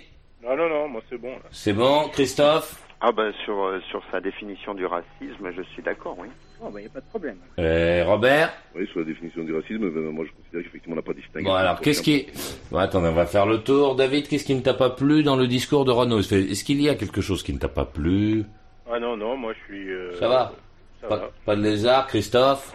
Non, 0.44 0.56
non, 0.56 0.70
non, 0.70 0.88
moi 0.90 1.02
c'est 1.10 1.18
bon. 1.18 1.32
Là. 1.32 1.42
C'est 1.52 1.74
bon 1.74 2.10
Christophe 2.10 2.82
Ah 3.02 3.12
ben 3.12 3.32
sur, 3.46 3.58
euh, 3.64 3.80
sur 3.90 4.02
sa 4.12 4.20
définition 4.20 4.74
du 4.74 4.86
racisme, 4.86 5.52
je 5.56 5.62
suis 5.74 5.82
d'accord, 5.84 6.16
oui. 6.20 6.28
Bon, 6.60 6.70
ben, 6.72 6.80
il 6.80 6.84
n'y 6.84 6.88
a 6.88 6.92
pas 6.92 7.02
de 7.02 7.06
problème. 7.06 7.38
Euh, 7.60 8.04
Robert 8.06 8.52
Oui, 8.76 8.88
sur 8.88 9.00
la 9.00 9.06
définition 9.06 9.44
du 9.44 9.54
racisme, 9.56 9.90
ben, 9.90 10.12
moi 10.12 10.26
je 10.26 10.32
considère 10.32 10.64
qu'effectivement 10.64 10.94
on 10.94 10.98
n'a 10.98 11.02
pas 11.04 11.14
distingué. 11.14 11.46
Bon 11.46 11.54
alors, 11.54 11.80
qu'est-ce 11.82 12.02
qui... 12.02 12.28
Bon, 12.72 12.80
attendez, 12.80 13.08
on 13.10 13.14
va 13.14 13.26
faire 13.28 13.46
le 13.46 13.60
tour. 13.60 13.96
David, 13.96 14.28
qu'est-ce 14.28 14.44
qui 14.46 14.56
ne 14.56 14.62
t'a 14.62 14.74
pas 14.74 14.90
plu 14.90 15.24
dans 15.24 15.36
le 15.36 15.48
discours 15.48 15.86
de 15.86 15.92
Renaud? 15.92 16.20
Est-ce 16.20 16.64
qu'il 16.64 16.82
y 16.82 16.90
a 16.90 16.96
quelque 16.96 17.22
chose 17.22 17.44
qui 17.44 17.54
ne 17.54 17.60
t'a 17.60 17.68
pas 17.70 17.86
plu? 17.86 18.44
Ah 18.92 19.00
non, 19.00 19.16
non, 19.18 19.38
moi 19.38 19.54
je 19.54 19.74
suis. 19.74 19.92
euh, 19.92 20.18
Ça 20.20 20.28
va? 20.28 20.54
Ça 21.02 21.08
pas, 21.08 21.18
va. 21.18 21.30
pas 21.46 21.56
de 21.56 21.62
lézard, 21.62 22.08
Christophe? 22.08 22.74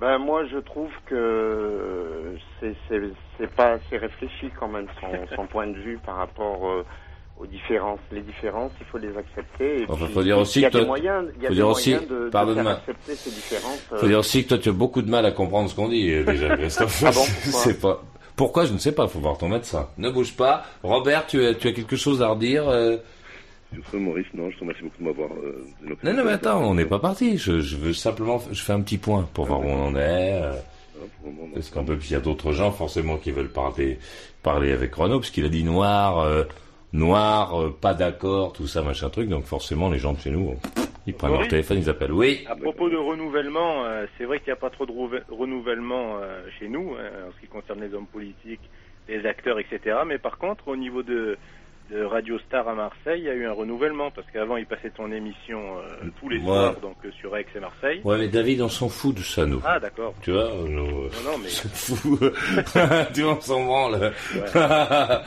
Ben 0.00 0.18
moi 0.18 0.44
je 0.46 0.58
trouve 0.58 0.90
que 1.06 2.36
c'est 2.60 3.50
pas 3.56 3.72
assez 3.72 3.96
réfléchi 3.98 4.50
quand 4.58 4.68
même 4.68 4.86
son, 5.00 5.08
son 5.36 5.46
point 5.46 5.66
de 5.66 5.76
vue 5.78 5.98
par 6.04 6.16
rapport 6.16 6.68
euh, 6.68 6.84
aux 7.40 7.46
différences. 7.46 7.98
Les 8.12 8.20
différences, 8.20 8.72
il 8.80 8.86
faut 8.86 8.98
les 8.98 9.16
accepter. 9.16 9.82
Et 9.82 9.86
Enfin, 9.88 10.04
puis, 10.06 10.14
faut 10.14 10.22
dire 10.22 10.38
aussi 10.38 10.60
il 10.60 10.62
y 10.62 10.66
a 10.66 10.70
que 10.70 10.78
des 10.78 10.86
moyens, 10.86 11.24
il 11.36 11.42
y 11.42 11.46
a 11.46 11.48
faut 11.48 11.54
des 11.54 11.54
dire 11.56 11.68
aussi- 11.68 11.90
moyens 11.90 12.10
de, 12.10 12.14
de 12.16 12.20
faire 12.22 12.30
pardonne-moi. 12.30 12.72
accepter 12.72 13.14
ces 13.14 13.30
différences. 13.30 13.88
euh, 13.92 13.96
Faut 13.98 14.06
dire 14.06 14.18
aussi 14.20 14.44
que 14.44 14.48
toi, 14.50 14.58
tu 14.58 14.68
as 14.68 14.72
beaucoup 14.72 15.02
de 15.02 15.10
mal 15.10 15.26
à 15.26 15.32
comprendre 15.32 15.68
ce 15.68 15.74
qu'on 15.74 15.88
dit, 15.88 16.12
euh, 16.12 16.24
déjà, 16.24 16.56
Christophe. 16.56 17.02
Ah 17.04 17.10
bon, 17.10 17.20
pourquoi 17.42 17.60
C'est 17.60 17.80
pas... 17.80 18.02
Pourquoi 18.36 18.64
Je 18.66 18.72
ne 18.72 18.78
sais 18.78 18.92
pas, 18.94 19.08
faut 19.08 19.18
voir 19.18 19.36
ton 19.36 19.48
médecin. 19.48 19.88
Ne 19.98 20.10
bouge 20.10 20.36
pas. 20.36 20.62
Robert, 20.84 21.26
tu 21.26 21.44
as, 21.44 21.54
tu 21.54 21.66
as 21.66 21.72
quelque 21.72 21.96
chose 21.96 22.22
à 22.22 22.28
redire 22.28 22.68
euh 22.68 22.96
Sur 23.74 23.84
ce, 23.92 23.96
Maurice, 23.96 24.26
non, 24.34 24.50
je 24.50 24.56
te 24.56 24.60
remercie 24.60 24.82
beaucoup 24.82 24.98
de 24.98 25.04
m'avoir 25.04 25.30
euh, 25.32 25.64
Non, 26.02 26.12
non, 26.14 26.24
mais 26.24 26.32
attends, 26.32 26.62
on 26.64 26.74
n'est 26.74 26.86
pas 26.86 26.98
parti. 26.98 27.36
Je, 27.36 27.60
je 27.60 27.76
veux 27.76 27.92
simplement, 27.92 28.40
je 28.50 28.62
fais 28.62 28.72
un 28.72 28.80
petit 28.80 28.98
point 28.98 29.28
pour 29.34 29.44
voir 29.46 29.60
où 29.60 29.64
on 29.68 29.86
en 29.88 29.94
est. 29.96 30.42
euh, 30.42 30.52
Parce 31.54 31.70
qu'on 31.70 31.84
peut, 31.84 31.96
puis 31.96 32.08
il 32.10 32.12
y 32.12 32.16
a 32.16 32.20
d'autres 32.20 32.52
gens 32.52 32.70
forcément 32.70 33.16
qui 33.18 33.30
veulent 33.30 33.50
parler, 33.52 33.98
parler 34.42 34.72
avec 34.72 34.94
Renaud, 34.94 35.18
parce 35.20 35.30
qu'il 35.30 35.44
a 35.44 35.48
dit 35.50 35.64
noir, 35.64 36.20
euh, 36.20 36.44
noir, 36.94 37.60
euh, 37.60 37.70
pas 37.78 37.92
d'accord, 37.94 38.52
tout 38.54 38.66
ça, 38.66 38.82
machin 38.82 39.10
truc. 39.10 39.28
Donc 39.28 39.44
forcément, 39.44 39.90
les 39.90 39.98
gens 39.98 40.14
de 40.14 40.18
chez 40.20 40.30
nous, 40.30 40.50
euh, 40.50 40.82
ils 41.06 41.12
prennent 41.14 41.32
leur 41.32 41.46
téléphone, 41.48 41.78
ils 41.78 41.90
appellent. 41.90 42.12
Oui. 42.12 42.44
À 42.48 42.56
propos 42.56 42.88
de 42.88 42.96
renouvellement, 42.96 43.84
euh, 43.84 44.06
c'est 44.16 44.24
vrai 44.24 44.38
qu'il 44.38 44.48
n'y 44.48 44.52
a 44.54 44.56
pas 44.56 44.70
trop 44.70 44.86
de 44.86 44.92
renouvellement 45.30 46.16
euh, 46.22 46.40
chez 46.58 46.68
nous, 46.68 46.94
hein, 46.98 47.28
en 47.28 47.32
ce 47.34 47.40
qui 47.40 47.46
concerne 47.46 47.80
les 47.82 47.92
hommes 47.94 48.06
politiques, 48.06 48.60
les 49.08 49.24
acteurs, 49.26 49.58
etc. 49.58 49.98
Mais 50.06 50.18
par 50.18 50.38
contre, 50.38 50.68
au 50.68 50.76
niveau 50.76 51.02
de, 51.02 51.36
de 51.90 52.02
Radio 52.04 52.38
Star 52.40 52.68
à 52.68 52.74
Marseille, 52.74 53.20
il 53.20 53.24
y 53.24 53.28
a 53.30 53.34
eu 53.34 53.46
un 53.46 53.52
renouvellement 53.52 54.10
parce 54.10 54.26
qu'avant 54.30 54.56
il 54.58 54.66
passait 54.66 54.90
ton 54.90 55.10
émission 55.10 55.78
euh, 55.78 56.08
tous 56.20 56.28
les 56.28 56.36
Ouais. 56.38 56.44
soirs 56.44 56.76
donc 56.80 56.96
euh, 57.04 57.10
sur 57.18 57.34
Aix 57.36 57.46
et 57.54 57.60
Marseille. 57.60 58.00
Ouais, 58.04 58.18
mais 58.18 58.28
David, 58.28 58.60
on 58.60 58.68
s'en 58.68 58.88
fout 58.90 59.14
de 59.16 59.22
ça, 59.22 59.46
nous. 59.46 59.62
Ah 59.64 59.80
d'accord. 59.80 60.14
Tu 60.22 60.30
vois, 60.32 60.50
nous, 60.66 60.84
Non, 60.86 61.08
non, 61.24 61.38
mais- 61.42 61.48
tu 63.14 63.22
vois, 63.22 63.32
on 63.36 63.40
s'en 63.40 63.64
branle. 63.64 64.12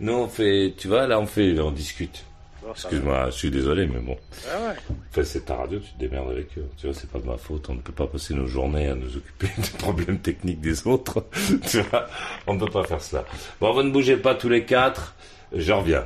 nous, 0.00 0.12
on 0.12 0.28
fait, 0.28 0.74
tu 0.76 0.88
vois, 0.88 1.06
là, 1.06 1.20
on 1.20 1.26
fait, 1.26 1.58
on 1.60 1.70
discute. 1.70 2.24
Excuse-moi, 2.72 3.26
je 3.26 3.30
suis 3.36 3.50
désolé, 3.50 3.86
mais 3.86 3.98
bon. 4.00 4.16
Ah 4.52 4.68
ouais. 4.68 4.74
Enfin, 5.10 5.24
c'est 5.24 5.44
ta 5.46 5.56
radio, 5.56 5.78
tu 5.80 5.92
te 5.92 5.98
démerdes 5.98 6.30
avec 6.30 6.56
eux. 6.58 6.66
Tu 6.76 6.86
vois, 6.86 6.94
c'est 6.94 7.10
pas 7.10 7.18
de 7.18 7.26
ma 7.26 7.36
faute. 7.36 7.68
On 7.68 7.74
ne 7.74 7.80
peut 7.80 7.90
pas 7.92 8.06
passer 8.06 8.34
nos 8.34 8.46
journées 8.46 8.88
à 8.88 8.94
nous 8.94 9.16
occuper 9.16 9.48
des 9.56 9.78
problèmes 9.78 10.18
techniques 10.18 10.60
des 10.60 10.86
autres. 10.86 11.24
tu 11.68 11.80
vois, 11.80 12.06
on 12.46 12.54
ne 12.54 12.60
peut 12.60 12.70
pas 12.70 12.84
faire 12.84 13.00
cela. 13.00 13.24
Bon, 13.60 13.72
vous 13.72 13.82
ne 13.82 13.90
bougez 13.90 14.16
pas 14.18 14.34
tous 14.36 14.48
les 14.48 14.64
quatre. 14.64 15.14
Je 15.54 15.72
reviens. 15.72 16.04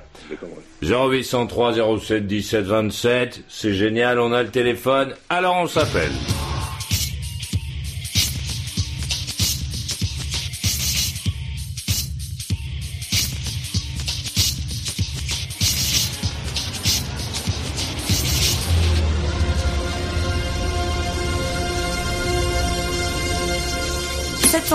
0803 0.82 1.74
07 2.00 2.26
17 2.26 2.64
27. 2.64 3.44
C'est 3.48 3.74
génial, 3.74 4.18
on 4.18 4.32
a 4.32 4.42
le 4.42 4.48
téléphone. 4.50 5.14
Alors 5.28 5.56
on 5.56 5.66
s'appelle.– 5.66 6.12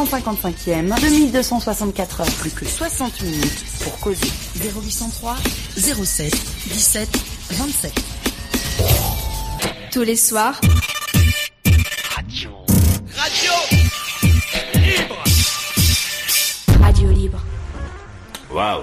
755e, 0.10 0.88
2264 1.02 2.22
heures, 2.22 2.28
plus 2.40 2.50
que 2.50 2.66
60 2.66 3.22
minutes 3.22 3.64
pour 3.84 4.00
causer. 4.00 4.28
0803 4.56 5.36
07 5.78 6.34
17 6.66 7.10
27. 7.52 7.94
Tous 9.92 10.02
les 10.02 10.16
soirs, 10.16 10.60
Radio 12.16 12.50
Radio 16.82 17.12
Libre. 17.12 17.40
Waouh 18.52 18.82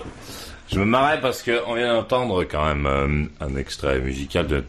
Je 0.72 0.78
me 0.78 0.84
marrais 0.84 1.20
parce 1.20 1.42
que 1.42 1.60
on 1.66 1.74
vient 1.74 1.94
d'entendre 1.94 2.44
quand 2.44 2.64
même 2.66 2.86
euh, 2.86 3.44
un 3.44 3.56
extrait 3.56 3.98
musical 3.98 4.46
de 4.46 4.64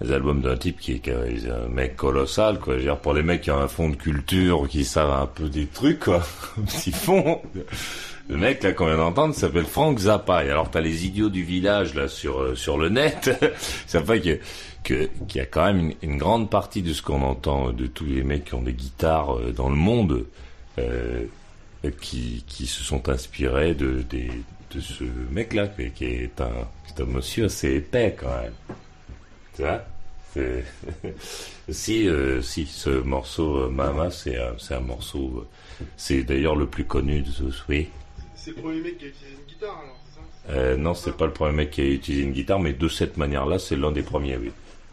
des 0.00 0.12
albums 0.12 0.40
d'un 0.40 0.56
type 0.56 0.80
qui 0.80 0.92
est, 0.92 1.08
est 1.08 1.50
un 1.50 1.68
mec 1.68 1.96
colossal, 1.96 2.58
quoi. 2.58 2.74
Je 2.74 2.78
veux 2.78 2.84
dire, 2.84 2.98
pour 2.98 3.14
les 3.14 3.22
mecs 3.22 3.42
qui 3.42 3.50
ont 3.50 3.60
un 3.60 3.68
fond 3.68 3.88
de 3.88 3.96
culture, 3.96 4.66
qui 4.68 4.84
savent 4.84 5.12
un 5.12 5.26
peu 5.26 5.48
des 5.48 5.66
trucs, 5.66 6.00
quoi. 6.00 6.22
Petit 6.66 6.92
fond. 6.92 7.40
Le 8.28 8.38
mec, 8.38 8.62
là, 8.62 8.72
qu'on 8.72 8.86
vient 8.86 8.96
d'entendre, 8.96 9.34
s'appelle 9.34 9.66
Frank 9.66 9.98
Zappa. 9.98 10.44
Et 10.44 10.50
alors, 10.50 10.70
t'as 10.70 10.80
les 10.80 11.04
idiots 11.04 11.28
du 11.28 11.42
village, 11.42 11.94
là, 11.94 12.08
sur, 12.08 12.40
euh, 12.40 12.54
sur 12.54 12.78
le 12.78 12.88
net. 12.88 13.30
Ça 13.86 14.02
fait 14.02 14.20
que, 14.20 14.38
que, 14.82 15.10
qu'il 15.28 15.38
y 15.38 15.40
a 15.40 15.46
quand 15.46 15.66
même 15.66 15.92
une, 16.02 16.16
grande 16.16 16.48
partie 16.48 16.80
de 16.80 16.92
ce 16.94 17.02
qu'on 17.02 17.22
entend 17.22 17.72
de 17.72 17.86
tous 17.86 18.06
les 18.06 18.22
mecs 18.22 18.46
qui 18.46 18.54
ont 18.54 18.62
des 18.62 18.72
guitares 18.72 19.36
euh, 19.36 19.52
dans 19.52 19.68
le 19.68 19.76
monde, 19.76 20.24
euh, 20.78 21.26
qui, 22.00 22.44
qui 22.46 22.66
se 22.66 22.82
sont 22.82 23.10
inspirés 23.10 23.74
de, 23.74 24.02
des, 24.08 24.30
de 24.74 24.80
ce 24.80 25.04
mec-là, 25.30 25.68
qui, 25.68 26.04
est 26.04 26.40
un, 26.40 26.50
c'est 26.86 27.02
un 27.02 27.06
monsieur 27.06 27.44
assez 27.44 27.74
épais, 27.74 28.16
quand 28.18 28.30
même. 28.40 28.76
Tu 29.56 29.62
vois 29.62 29.84
C'est- 30.32 30.64
si, 31.70 32.08
euh, 32.08 32.42
si, 32.42 32.66
ce 32.66 32.90
morceau 32.90 33.56
euh, 33.64 33.68
Mama, 33.68 34.10
c'est 34.10 34.36
un, 34.38 34.54
un 34.70 34.80
morceau, 34.80 35.46
euh, 35.80 35.84
c'est 35.96 36.22
d'ailleurs 36.24 36.56
le 36.56 36.66
plus 36.66 36.84
connu 36.84 37.22
de 37.22 37.30
ce 37.30 37.44
oui. 37.68 37.88
C'est 38.34 38.50
le 38.56 38.56
premier 38.62 38.80
mec 38.80 38.98
qui 38.98 39.04
a 39.04 39.08
utilisé 39.08 39.36
une 39.38 39.46
guitare 39.46 39.78
alors, 39.82 39.98
ça? 40.14 40.20
Euh, 40.52 40.76
non, 40.76 40.94
c'est 40.94 41.16
pas 41.16 41.26
le 41.26 41.32
premier 41.32 41.52
mec 41.54 41.70
qui 41.70 41.80
a 41.80 41.84
utilisé 41.84 42.24
une 42.24 42.32
guitare, 42.32 42.58
mais 42.60 42.72
de 42.72 42.88
cette 42.88 43.16
manière-là, 43.16 43.58
c'est 43.58 43.76
l'un 43.76 43.92
des 43.92 44.02
premiers, 44.02 44.36
oui, 44.36 44.50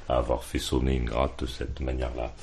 à 0.08 0.18
avoir 0.18 0.44
fait 0.44 0.60
sonner 0.60 0.96
une 0.96 1.06
gratte 1.06 1.42
de 1.42 1.48
cette 1.48 1.80
manière-là. 1.80 2.34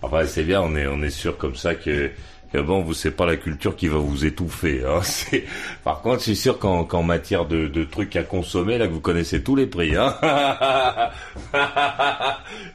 Enfin, 0.00 0.24
c'est 0.26 0.44
bien, 0.44 0.62
on 0.62 0.76
est, 0.76 0.86
on 0.86 1.02
est 1.02 1.10
sûr 1.10 1.36
comme 1.36 1.56
ça 1.56 1.74
que, 1.74 2.10
que 2.52 2.58
bon, 2.58 2.80
vous 2.82 2.94
c'est 2.94 3.10
pas 3.10 3.26
la 3.26 3.36
culture 3.36 3.76
qui 3.76 3.88
va 3.88 3.98
vous 3.98 4.24
étouffer. 4.24 4.82
Hein. 4.86 5.00
C'est- 5.02 5.44
Par 5.84 6.00
contre, 6.00 6.22
suis 6.22 6.36
sûr 6.36 6.58
qu'en 6.58 6.84
qu'en 6.84 7.02
matière 7.02 7.44
de, 7.46 7.68
de 7.68 7.84
trucs 7.84 8.16
à 8.16 8.22
consommer, 8.22 8.78
là, 8.78 8.86
vous 8.86 9.00
connaissez 9.00 9.42
tous 9.42 9.54
les 9.56 9.66
prix. 9.66 9.94
Hein. 9.96 10.14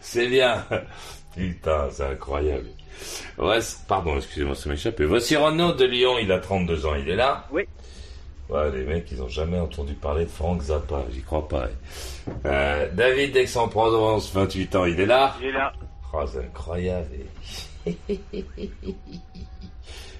c'est 0.02 0.28
bien. 0.28 0.64
Putain, 1.36 1.88
c'est 1.92 2.04
incroyable. 2.06 2.66
Ouais, 3.38 3.62
c'est- 3.62 3.86
pardon, 3.88 4.16
excusez-moi, 4.18 4.56
ça 4.56 4.70
m'échappe. 4.70 5.00
Et 5.00 5.06
Voici 5.06 5.36
Renaud 5.36 5.74
de 5.74 5.86
Lyon, 5.86 6.18
il 6.22 6.32
a 6.32 6.40
32 6.40 6.86
ans, 6.86 6.96
il 6.96 7.10
est 7.10 7.16
là 7.16 7.46
Oui. 7.52 7.64
Ouais, 8.50 8.70
les 8.72 8.84
mecs, 8.84 9.10
ils 9.12 9.22
ont 9.24 9.30
jamais 9.30 9.58
entendu 9.60 9.94
parler 9.94 10.26
de 10.26 10.30
Franck 10.30 10.62
Zappa, 10.62 11.04
j'y 11.12 11.22
crois 11.22 11.48
pas. 11.48 11.68
Euh, 12.46 12.88
David 12.94 13.32
d'Aix-en-Provence, 13.34 14.32
28 14.34 14.76
ans, 14.76 14.86
il 14.86 15.00
est 15.00 15.06
là 15.06 15.36
Il 15.42 15.48
est 15.48 15.52
là. 15.54 15.74
Oh, 16.14 16.20
c'est 16.32 16.40
incroyable. 16.40 17.08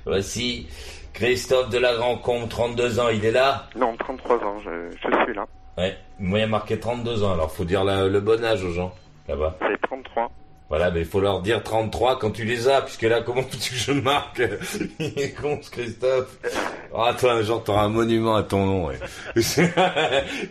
Voici 0.06 0.68
Christophe 1.14 1.70
de 1.70 1.78
la 1.78 1.96
Grand-Combe, 1.96 2.50
32 2.50 3.00
ans, 3.00 3.10
il 3.10 3.24
est 3.26 3.32
là? 3.32 3.68
Non, 3.76 3.96
33 3.98 4.38
ans, 4.38 4.60
je, 4.64 4.92
je 4.92 5.24
suis 5.24 5.34
là. 5.34 5.46
Ouais, 5.78 5.96
moi 6.20 6.40
il 6.40 6.42
y 6.42 6.46
a 6.46 6.48
marqué 6.48 6.80
32 6.80 7.24
ans, 7.24 7.34
alors 7.34 7.52
faut 7.52 7.66
dire 7.66 7.84
la- 7.84 8.08
le 8.08 8.20
bon 8.20 8.44
âge 8.44 8.64
aux 8.64 8.72
gens, 8.74 8.94
là-bas. 9.28 9.56
C'est 9.62 9.82
33. 9.88 10.30
Voilà, 10.70 10.90
mais 10.92 11.02
il 11.02 11.06
faut 11.06 11.20
leur 11.20 11.42
dire 11.42 11.62
33 11.62 12.18
quand 12.20 12.32
tu 12.32 12.46
les 12.46 12.68
as, 12.68 12.82
puisque 12.82 13.04
là, 13.04 13.22
comment 13.22 13.44
tu 13.44 13.58
que 13.58 13.76
je 13.76 13.92
marque 13.92 14.42
Il 15.00 15.20
est 15.20 15.34
con, 15.34 15.60
ce 15.62 15.70
Christophe. 15.72 16.38
Ah, 16.96 17.16
toi, 17.20 17.34
un 17.34 17.42
jour, 17.42 17.64
t'auras 17.64 17.86
un 17.86 17.90
monument 17.90 18.36
à 18.36 18.44
ton 18.44 18.68
nom, 18.68 18.86
ouais. 18.86 19.00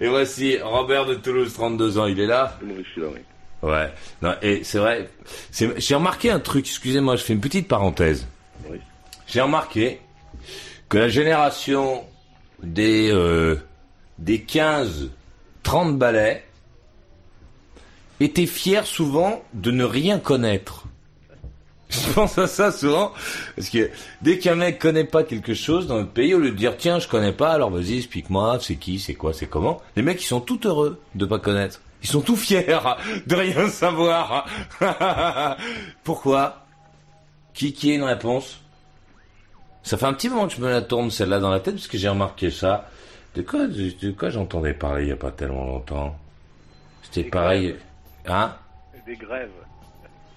Et 0.00 0.08
voici 0.08 0.58
Robert 0.60 1.06
de 1.06 1.14
Toulouse, 1.14 1.54
32 1.54 1.98
ans, 1.98 2.06
il 2.06 2.18
est 2.18 2.26
là? 2.26 2.58
Je 2.60 2.82
suis 2.90 3.00
là, 3.00 3.06
oui. 3.14 3.20
Ouais. 3.62 3.92
Non, 4.22 4.34
et 4.42 4.64
c'est 4.64 4.78
vrai, 4.78 5.08
j'ai 5.52 5.94
remarqué 5.94 6.30
un 6.30 6.40
truc, 6.40 6.66
excusez-moi, 6.66 7.16
je 7.16 7.22
fais 7.22 7.32
une 7.32 7.40
petite 7.40 7.68
parenthèse. 7.68 8.26
Oui. 8.68 8.78
J'ai 9.26 9.40
remarqué 9.40 10.00
que 10.88 10.98
la 10.98 11.08
génération 11.08 12.04
des, 12.62 13.10
euh, 13.12 13.56
des 14.18 14.42
15, 14.42 15.10
30 15.62 15.96
balais 15.96 16.44
était 18.20 18.46
fière 18.46 18.86
souvent 18.86 19.42
de 19.54 19.70
ne 19.70 19.84
rien 19.84 20.18
connaître. 20.18 20.86
Je 21.90 22.12
pense 22.14 22.38
à 22.38 22.46
ça 22.46 22.72
souvent, 22.72 23.12
parce 23.54 23.68
que 23.68 23.90
dès 24.22 24.38
qu'un 24.38 24.54
mec 24.54 24.78
connaît 24.78 25.04
pas 25.04 25.24
quelque 25.24 25.52
chose 25.52 25.86
dans 25.86 25.96
notre 25.96 26.10
pays, 26.10 26.32
au 26.34 26.38
lieu 26.38 26.50
de 26.50 26.56
dire 26.56 26.76
tiens 26.78 26.98
je 26.98 27.06
connais 27.06 27.32
pas, 27.32 27.52
alors 27.52 27.70
vas-y 27.70 27.98
explique-moi, 27.98 28.58
c'est 28.62 28.76
qui, 28.76 28.98
c'est 28.98 29.12
quoi, 29.12 29.34
c'est 29.34 29.46
comment, 29.46 29.82
les 29.94 30.02
mecs 30.02 30.22
ils 30.22 30.26
sont 30.26 30.40
tout 30.40 30.66
heureux 30.66 30.98
de 31.14 31.26
pas 31.26 31.38
connaître. 31.38 31.82
Ils 32.03 32.09
sont 32.09 32.20
tout 32.20 32.36
fiers 32.36 32.66
de 33.26 33.34
rien 33.34 33.68
savoir. 33.68 34.46
Pourquoi? 36.05 36.66
Qui 37.55 37.72
qui 37.72 37.92
a 37.92 37.94
une 37.94 38.03
réponse? 38.03 38.61
Ça 39.82 39.96
fait 39.96 40.07
un 40.07 40.12
petit 40.14 40.28
moment 40.28 40.46
que 40.46 40.55
je 40.55 40.61
me 40.61 40.70
la 40.70 40.82
tourne 40.82 41.11
celle-là 41.11 41.38
dans 41.40 41.50
la 41.50 41.61
tête 41.61 41.74
parce 41.74 41.88
que 41.88 41.98
j'ai 41.98 42.09
remarqué 42.09 42.50
ça. 42.50 42.88
De 43.34 43.42
quoi, 43.42 43.66
de, 43.66 43.90
de 44.00 44.11
quoi 44.12 44.30
j'entendais 44.30 44.74
parler 44.74 45.05
il 45.05 45.09
y 45.09 45.12
a 45.12 45.16
pas 45.16 45.30
tellement 45.30 45.64
longtemps? 45.64 46.16
C'était 47.03 47.24
pareil. 47.28 47.68
grèves. 47.68 47.80
Hein? 48.26 48.57
Des 49.07 49.16
grèves. 49.16 49.50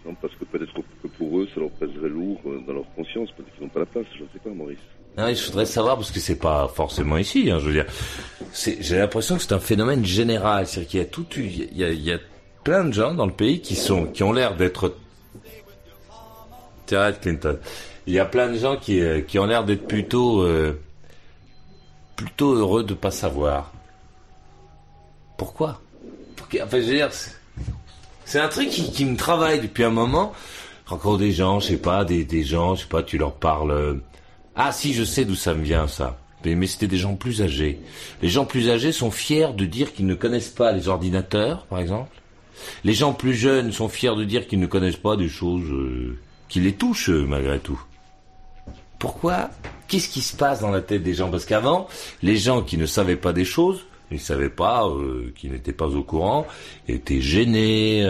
Non, 0.05 0.13
parce 0.15 0.35
que 0.35 0.45
peut-être 0.45 0.73
que 0.73 1.07
pour 1.07 1.39
eux, 1.39 1.47
ça 1.53 1.59
leur 1.59 1.71
pèserait 1.71 2.09
lourd 2.09 2.39
euh, 2.45 2.61
dans 2.67 2.73
leur 2.73 2.85
conscience, 2.95 3.31
peut-être 3.31 3.53
qu'ils 3.55 3.63
n'ont 3.63 3.69
pas 3.69 3.79
la 3.79 3.85
place, 3.87 4.05
je 4.15 4.23
ne 4.23 4.27
sais 4.33 4.39
pas, 4.39 4.51
Maurice. 4.51 4.77
Non, 5.17 5.33
je 5.33 5.45
voudrais 5.45 5.65
savoir 5.65 5.95
parce 5.95 6.11
que 6.11 6.19
c'est 6.19 6.35
pas 6.35 6.67
forcément 6.67 7.17
ici. 7.17 7.49
Hein, 7.49 7.59
je 7.59 7.67
veux 7.67 7.73
dire, 7.73 7.85
j'ai 8.53 8.97
l'impression 8.97 9.37
que 9.37 9.43
c'est 9.43 9.53
un 9.53 9.59
phénomène 9.59 10.03
général. 10.03 10.67
C'est-à-dire 10.67 10.89
qu'il 10.89 10.99
y 10.99 11.03
a 11.03 11.05
tout, 11.05 11.25
il 11.37 11.77
y 11.77 11.83
a, 11.83 11.89
il 11.89 12.03
y 12.03 12.11
a 12.11 12.19
plein 12.63 12.83
de 12.83 12.91
gens 12.91 13.13
dans 13.13 13.25
le 13.25 13.31
pays 13.31 13.61
qui 13.61 14.23
ont 14.23 14.33
l'air 14.33 14.55
d'être. 14.55 14.93
Clinton. 17.21 17.57
Il 18.07 18.13
y 18.13 18.19
a 18.19 18.25
plein 18.25 18.51
de 18.51 18.57
gens 18.57 18.77
qui, 18.77 19.01
euh, 19.01 19.21
ont 19.37 19.45
l'air 19.45 19.63
d'être 19.63 19.87
plutôt, 19.87 20.41
euh, 20.41 20.79
plutôt 22.15 22.53
heureux 22.53 22.83
de 22.83 22.93
pas 22.93 23.11
savoir. 23.11 23.71
Pourquoi? 25.37 25.81
Enfin, 26.61 26.79
je 26.79 26.85
veux 26.85 26.93
dire, 26.93 27.09
c'est, 28.25 28.39
un 28.39 28.47
truc 28.47 28.69
qui, 28.69 29.05
me 29.05 29.17
travaille 29.17 29.61
depuis 29.61 29.83
un 29.83 29.89
moment. 29.89 30.33
Je 30.85 30.91
rencontre 30.91 31.17
des 31.17 31.31
gens, 31.31 31.59
je 31.59 31.69
sais 31.69 31.77
pas, 31.77 32.05
des, 32.05 32.23
des 32.23 32.43
gens, 32.43 32.75
je 32.75 32.81
sais 32.81 32.87
pas, 32.87 33.01
tu 33.01 33.17
leur 33.17 33.33
parles. 33.33 33.99
Euh, 34.57 34.61
ah 34.61 34.71
si, 34.71 34.93
je 34.93 35.03
sais 35.03 35.25
d'où 35.25 35.35
ça 35.35 35.53
me 35.53 35.63
vient 35.63 35.87
ça. 35.87 36.17
Mais, 36.53 36.67
c'était 36.67 36.87
des 36.87 36.97
gens 36.97 37.15
plus 37.15 37.41
âgés. 37.41 37.79
Les 38.21 38.29
gens 38.29 38.45
plus 38.45 38.69
âgés 38.69 38.91
sont 38.91 39.09
fiers 39.09 39.53
de 39.55 39.65
dire 39.65 39.93
qu'ils 39.93 40.05
ne 40.05 40.13
connaissent 40.13 40.49
pas 40.49 40.71
les 40.71 40.87
ordinateurs, 40.87 41.65
par 41.65 41.79
exemple. 41.79 42.21
Les 42.83 42.93
gens 42.93 43.13
plus 43.13 43.33
jeunes 43.33 43.71
sont 43.71 43.89
fiers 43.89 44.15
de 44.15 44.23
dire 44.23 44.47
qu'ils 44.47 44.59
ne 44.59 44.67
connaissent 44.67 44.95
pas 44.95 45.15
des 45.15 45.27
choses 45.27 45.69
euh, 45.71 46.17
qui 46.47 46.59
les 46.59 46.73
touchent 46.73 47.09
euh, 47.09 47.25
malgré 47.25 47.59
tout. 47.59 47.81
Pourquoi? 48.99 49.49
Qu'est-ce 49.87 50.09
qui 50.09 50.21
se 50.21 50.35
passe 50.35 50.61
dans 50.61 50.71
la 50.71 50.81
tête 50.81 51.03
des 51.03 51.15
gens? 51.15 51.29
Parce 51.29 51.45
qu'avant, 51.45 51.87
les 52.21 52.37
gens 52.37 52.61
qui 52.61 52.77
ne 52.77 52.85
savaient 52.85 53.17
pas 53.17 53.33
des 53.33 53.45
choses, 53.45 53.85
ils 54.11 54.17
ne 54.17 54.21
savaient 54.21 54.49
pas, 54.49 54.87
euh, 54.87 55.33
qui 55.35 55.49
n'étaient 55.49 55.73
pas 55.73 55.87
au 55.87 56.03
courant, 56.03 56.45
étaient 56.87 57.21
gênés. 57.21 58.05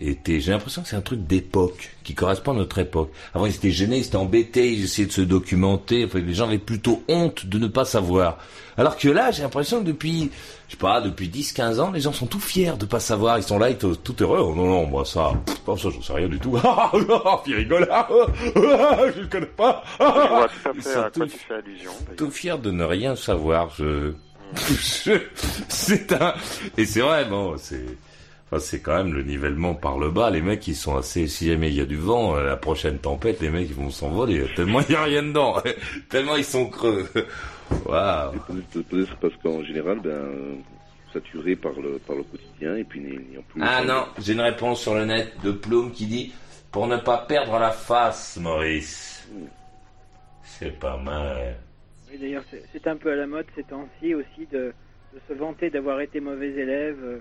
Était, 0.00 0.40
j'ai 0.40 0.52
l'impression 0.52 0.82
que 0.82 0.88
c'est 0.88 0.96
un 0.96 1.00
truc 1.00 1.26
d'époque, 1.26 1.90
qui 2.04 2.14
correspond 2.14 2.52
à 2.52 2.56
notre 2.56 2.78
époque. 2.78 3.10
Avant, 3.34 3.46
ils 3.46 3.54
étaient 3.54 3.70
gênés, 3.70 3.98
ils 3.98 4.06
étaient 4.06 4.16
embêtés, 4.16 4.72
ils 4.72 4.84
essayaient 4.84 5.06
de 5.08 5.12
se 5.12 5.20
documenter, 5.20 6.04
enfin, 6.04 6.20
les 6.20 6.34
gens 6.34 6.46
avaient 6.46 6.58
plutôt 6.58 7.02
honte 7.08 7.46
de 7.46 7.58
ne 7.58 7.66
pas 7.66 7.84
savoir. 7.84 8.38
Alors 8.76 8.96
que 8.96 9.08
là, 9.08 9.30
j'ai 9.32 9.42
l'impression 9.42 9.80
que 9.80 9.86
depuis, 9.86 10.30
je 10.68 10.72
sais 10.72 10.78
pas, 10.78 11.00
depuis 11.00 11.28
10, 11.28 11.52
15 11.52 11.80
ans, 11.80 11.90
les 11.90 12.00
gens 12.00 12.12
sont 12.12 12.26
tout 12.26 12.38
fiers 12.38 12.74
de 12.78 12.86
pas 12.86 13.00
savoir, 13.00 13.36
ils 13.38 13.42
sont 13.42 13.58
là, 13.58 13.70
ils 13.70 13.80
sont 13.80 13.94
tout 13.96 14.14
heureux. 14.20 14.38
Oh, 14.40 14.54
non, 14.54 14.66
non, 14.68 14.86
moi, 14.86 15.04
ça, 15.04 15.32
pff, 15.44 15.56
ça, 15.78 15.88
j'en 15.90 16.00
sais 16.02 16.12
rien 16.12 16.28
du 16.28 16.38
tout. 16.38 16.56
Ah, 16.62 16.92
ah, 17.24 17.40
puis 17.44 17.54
rigole, 17.54 17.88
ah, 17.90 18.06
je 18.54 19.20
le 19.20 19.26
connais 19.26 19.46
pas. 19.46 19.82
Je 19.98 20.04
vois 20.04 20.48
tout 20.48 20.70
Ils 20.76 20.82
sont 20.82 21.10
tout- 21.12 21.26
tu 21.26 21.38
fais 21.38 21.54
allusion. 21.54 21.90
tout 22.16 22.30
fier 22.30 22.58
de 22.58 22.70
ne 22.70 22.84
rien 22.84 23.16
savoir. 23.16 23.74
Je- 23.78 24.14
c'est 25.68 26.10
un, 26.12 26.32
et 26.78 26.86
c'est 26.86 27.00
vrai, 27.00 27.24
bon, 27.26 27.56
c'est, 27.58 27.84
enfin, 28.50 28.58
c'est 28.58 28.80
quand 28.80 28.96
même 28.96 29.12
le 29.14 29.22
nivellement 29.22 29.74
par 29.74 29.98
le 29.98 30.10
bas. 30.10 30.30
Les 30.30 30.42
mecs, 30.42 30.66
ils 30.66 30.74
sont 30.76 30.96
assez, 30.96 31.26
si 31.28 31.46
jamais 31.48 31.68
il 31.68 31.74
y 31.74 31.80
a 31.80 31.86
du 31.86 31.96
vent, 31.96 32.36
euh, 32.36 32.44
la 32.44 32.56
prochaine 32.56 32.98
tempête, 32.98 33.40
les 33.40 33.50
mecs, 33.50 33.68
ils 33.68 33.74
vont 33.74 33.90
s'envoler. 33.90 34.44
Tellement 34.56 34.80
il 34.80 34.92
y 34.92 34.96
a 34.96 35.04
rien 35.04 35.22
dedans. 35.22 35.56
tellement 36.08 36.36
ils 36.36 36.44
sont 36.44 36.68
creux. 36.68 37.06
Waouh. 37.84 38.32
Peut-être 38.72 39.16
parce 39.20 39.34
qu'en 39.42 39.62
général, 39.62 40.00
ben, 40.00 40.58
saturé 41.12 41.56
par 41.56 41.72
le, 41.72 41.98
par 41.98 42.16
le 42.16 42.22
quotidien 42.22 42.76
et 42.76 42.84
puis 42.84 43.00
n'ayant 43.00 43.42
plus. 43.48 43.60
Ah 43.62 43.84
non, 43.84 44.06
j'ai 44.18 44.32
une 44.32 44.40
réponse 44.40 44.80
sur 44.80 44.94
le 44.94 45.04
net 45.04 45.32
de 45.42 45.52
Plume 45.52 45.92
qui 45.92 46.06
dit, 46.06 46.32
pour 46.72 46.86
ne 46.86 46.96
pas 46.96 47.18
perdre 47.18 47.58
la 47.58 47.70
face, 47.70 48.38
Maurice. 48.40 49.28
C'est 50.42 50.78
pas 50.78 50.96
mal. 50.96 51.56
Oui, 52.10 52.18
d'ailleurs, 52.18 52.44
c'est- 52.50 52.86
un 52.86 52.96
peu 52.96 53.12
à 53.12 53.16
la 53.16 53.26
mode 53.26 53.46
ces 53.54 53.64
temps-ci 53.64 54.14
aussi 54.14 54.46
de, 54.50 54.72
de 55.12 55.20
se 55.28 55.34
vanter 55.34 55.68
d'avoir 55.68 56.00
été 56.00 56.20
mauvais 56.20 56.48
élève 56.48 56.98
euh, 57.02 57.18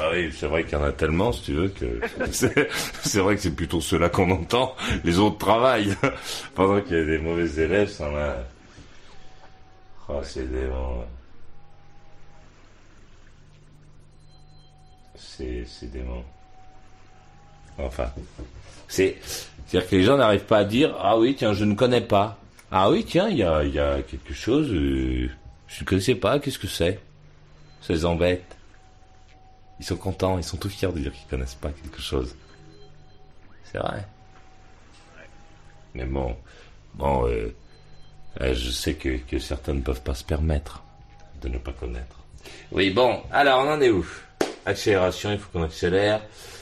Ah 0.00 0.10
oui, 0.12 0.32
c'est 0.32 0.46
vrai 0.46 0.62
qu'il 0.62 0.74
y 0.74 0.76
en 0.80 0.84
a 0.84 0.92
tellement, 0.92 1.32
si 1.32 1.42
tu 1.42 1.52
veux, 1.54 1.68
que 1.68 2.00
c'est 2.30 3.18
vrai 3.18 3.34
que 3.34 3.40
c'est 3.40 3.54
plutôt 3.54 3.80
ceux-là 3.80 4.08
qu'on 4.08 4.30
entend. 4.30 4.76
Les 5.04 5.18
autres 5.18 5.38
travaillent. 5.38 5.96
Pendant 6.54 6.80
qu'il 6.80 6.96
y 6.96 7.00
a 7.00 7.04
des 7.04 7.18
mauvais 7.18 7.48
élèves, 7.62 7.88
ça. 7.88 8.08
Oh, 10.08 10.20
c'est 10.22 10.50
des... 10.50 10.68
C'est 15.66 15.90
dément. 15.92 16.24
Enfin, 17.78 18.10
c'est... 18.88 19.16
C'est-à-dire 19.66 19.90
que 19.90 19.96
les 19.96 20.02
gens 20.02 20.16
n'arrivent 20.16 20.46
pas 20.46 20.58
à 20.58 20.64
dire 20.64 20.96
«Ah 21.00 21.18
oui, 21.18 21.34
tiens, 21.36 21.52
je 21.52 21.64
ne 21.64 21.74
connais 21.74 22.00
pas. 22.00 22.38
Ah 22.70 22.90
oui, 22.90 23.04
tiens, 23.04 23.28
il 23.28 23.36
y 23.36 23.42
a, 23.42 23.62
y 23.64 23.78
a 23.78 24.02
quelque 24.02 24.32
chose, 24.32 24.70
euh, 24.72 25.28
je 25.68 25.82
ne 25.82 25.86
connaissais 25.86 26.14
pas, 26.14 26.38
qu'est-ce 26.38 26.58
que 26.58 26.66
c'est?» 26.66 26.98
Ça 27.80 27.92
les 27.92 28.04
embête. 28.04 28.56
Ils 29.80 29.86
sont 29.86 29.96
contents, 29.96 30.38
ils 30.38 30.44
sont 30.44 30.56
tout 30.56 30.68
fiers 30.68 30.92
de 30.92 30.98
dire 30.98 31.12
qu'ils 31.12 31.28
connaissent 31.28 31.54
pas 31.54 31.70
quelque 31.70 32.00
chose. 32.00 32.34
C'est 33.64 33.78
vrai. 33.78 34.04
Mais 35.94 36.04
bon, 36.04 36.36
bon, 36.94 37.26
euh, 37.26 37.54
euh, 38.40 38.54
je 38.54 38.70
sais 38.70 38.94
que, 38.94 39.18
que 39.18 39.38
certains 39.38 39.74
ne 39.74 39.80
peuvent 39.80 40.02
pas 40.02 40.14
se 40.14 40.24
permettre 40.24 40.82
de 41.40 41.48
ne 41.48 41.58
pas 41.58 41.72
connaître. 41.72 42.16
Oui, 42.72 42.90
bon, 42.90 43.22
alors 43.30 43.64
on 43.64 43.70
en 43.70 43.80
est 43.80 43.90
où? 43.90 44.06
Accélération, 44.66 45.32
il 45.32 45.38
faut 45.38 45.50
qu'on 45.50 45.62
accélère. 45.62 46.20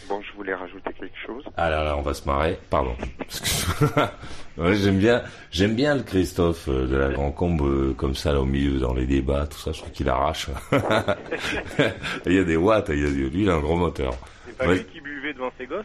Bon, 0.09 0.21
je 0.23 0.33
voulais 0.37 0.55
rajouter 0.55 0.93
quelque 0.93 1.19
chose. 1.27 1.45
Ah 1.57 1.69
là 1.69 1.83
là, 1.83 1.97
on 1.97 2.03
va 2.03 2.14
se 2.14 2.25
marrer. 2.25 2.59
Pardon. 2.71 2.97
Ouais, 4.59 4.74
j'aime 4.74 4.98
bien, 4.98 5.22
j'aime 5.50 5.74
bien 5.74 5.94
le 5.94 6.02
Christophe 6.02 6.68
euh, 6.68 6.86
de 6.86 6.96
la 6.96 7.11
Grand 7.11 7.30
Combe 7.30 7.61
euh, 7.62 7.92
comme 7.94 8.14
ça 8.14 8.32
là 8.32 8.40
au 8.40 8.46
milieu 8.46 8.78
dans 8.78 8.94
les 8.94 9.07
débats, 9.07 9.46
tout 9.46 9.59
ça. 9.59 9.72
Je 9.72 9.80
trouve 9.80 9.92
qu'il 9.92 10.09
arrache. 10.09 10.48
il 12.26 12.32
y 12.32 12.38
a 12.38 12.44
des 12.44 12.57
watts, 12.57 12.88
il 12.90 13.00
y 13.02 13.07
a 13.07 13.11
du- 13.11 13.28
lui, 13.30 13.42
il 13.42 13.50
a 13.50 13.54
un 13.54 13.61
gros 13.61 13.76
moteur. 13.76 14.14
C'est 14.46 14.57
pas 14.59 14.66
Ouais. 14.68 14.76
lui 14.76 14.84
qui 14.84 15.00
buvait 15.00 15.34
devant 15.34 15.50
ses 15.59 15.66
gosses 15.66 15.84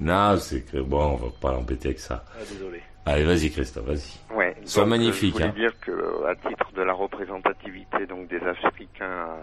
Non, 0.00 0.36
c'est 0.38 0.62
que 0.62 0.78
bon, 0.78 1.02
on 1.12 1.16
va 1.16 1.26
pas 1.40 1.52
l'embêter 1.52 1.88
avec 1.88 2.00
ça. 2.00 2.24
Ah, 2.34 2.38
désolé. 2.50 2.80
Allez, 3.04 3.24
vas-y 3.24 3.50
Christophe, 3.50 3.84
vas-y. 3.86 4.34
Ouais. 4.36 4.54
Sois 4.64 4.84
donc, 4.84 4.92
euh, 4.92 4.96
magnifique. 4.96 5.32
Je 5.34 5.44
voulais 5.44 5.44
Hein. 5.46 5.54
dire 5.56 5.72
que, 5.80 6.24
à 6.26 6.34
titre 6.48 6.72
de 6.74 6.82
la 6.82 6.92
représentativité 6.92 8.06
donc 8.08 8.28
des 8.28 8.38
Africains 8.38 9.04
à, 9.04 9.36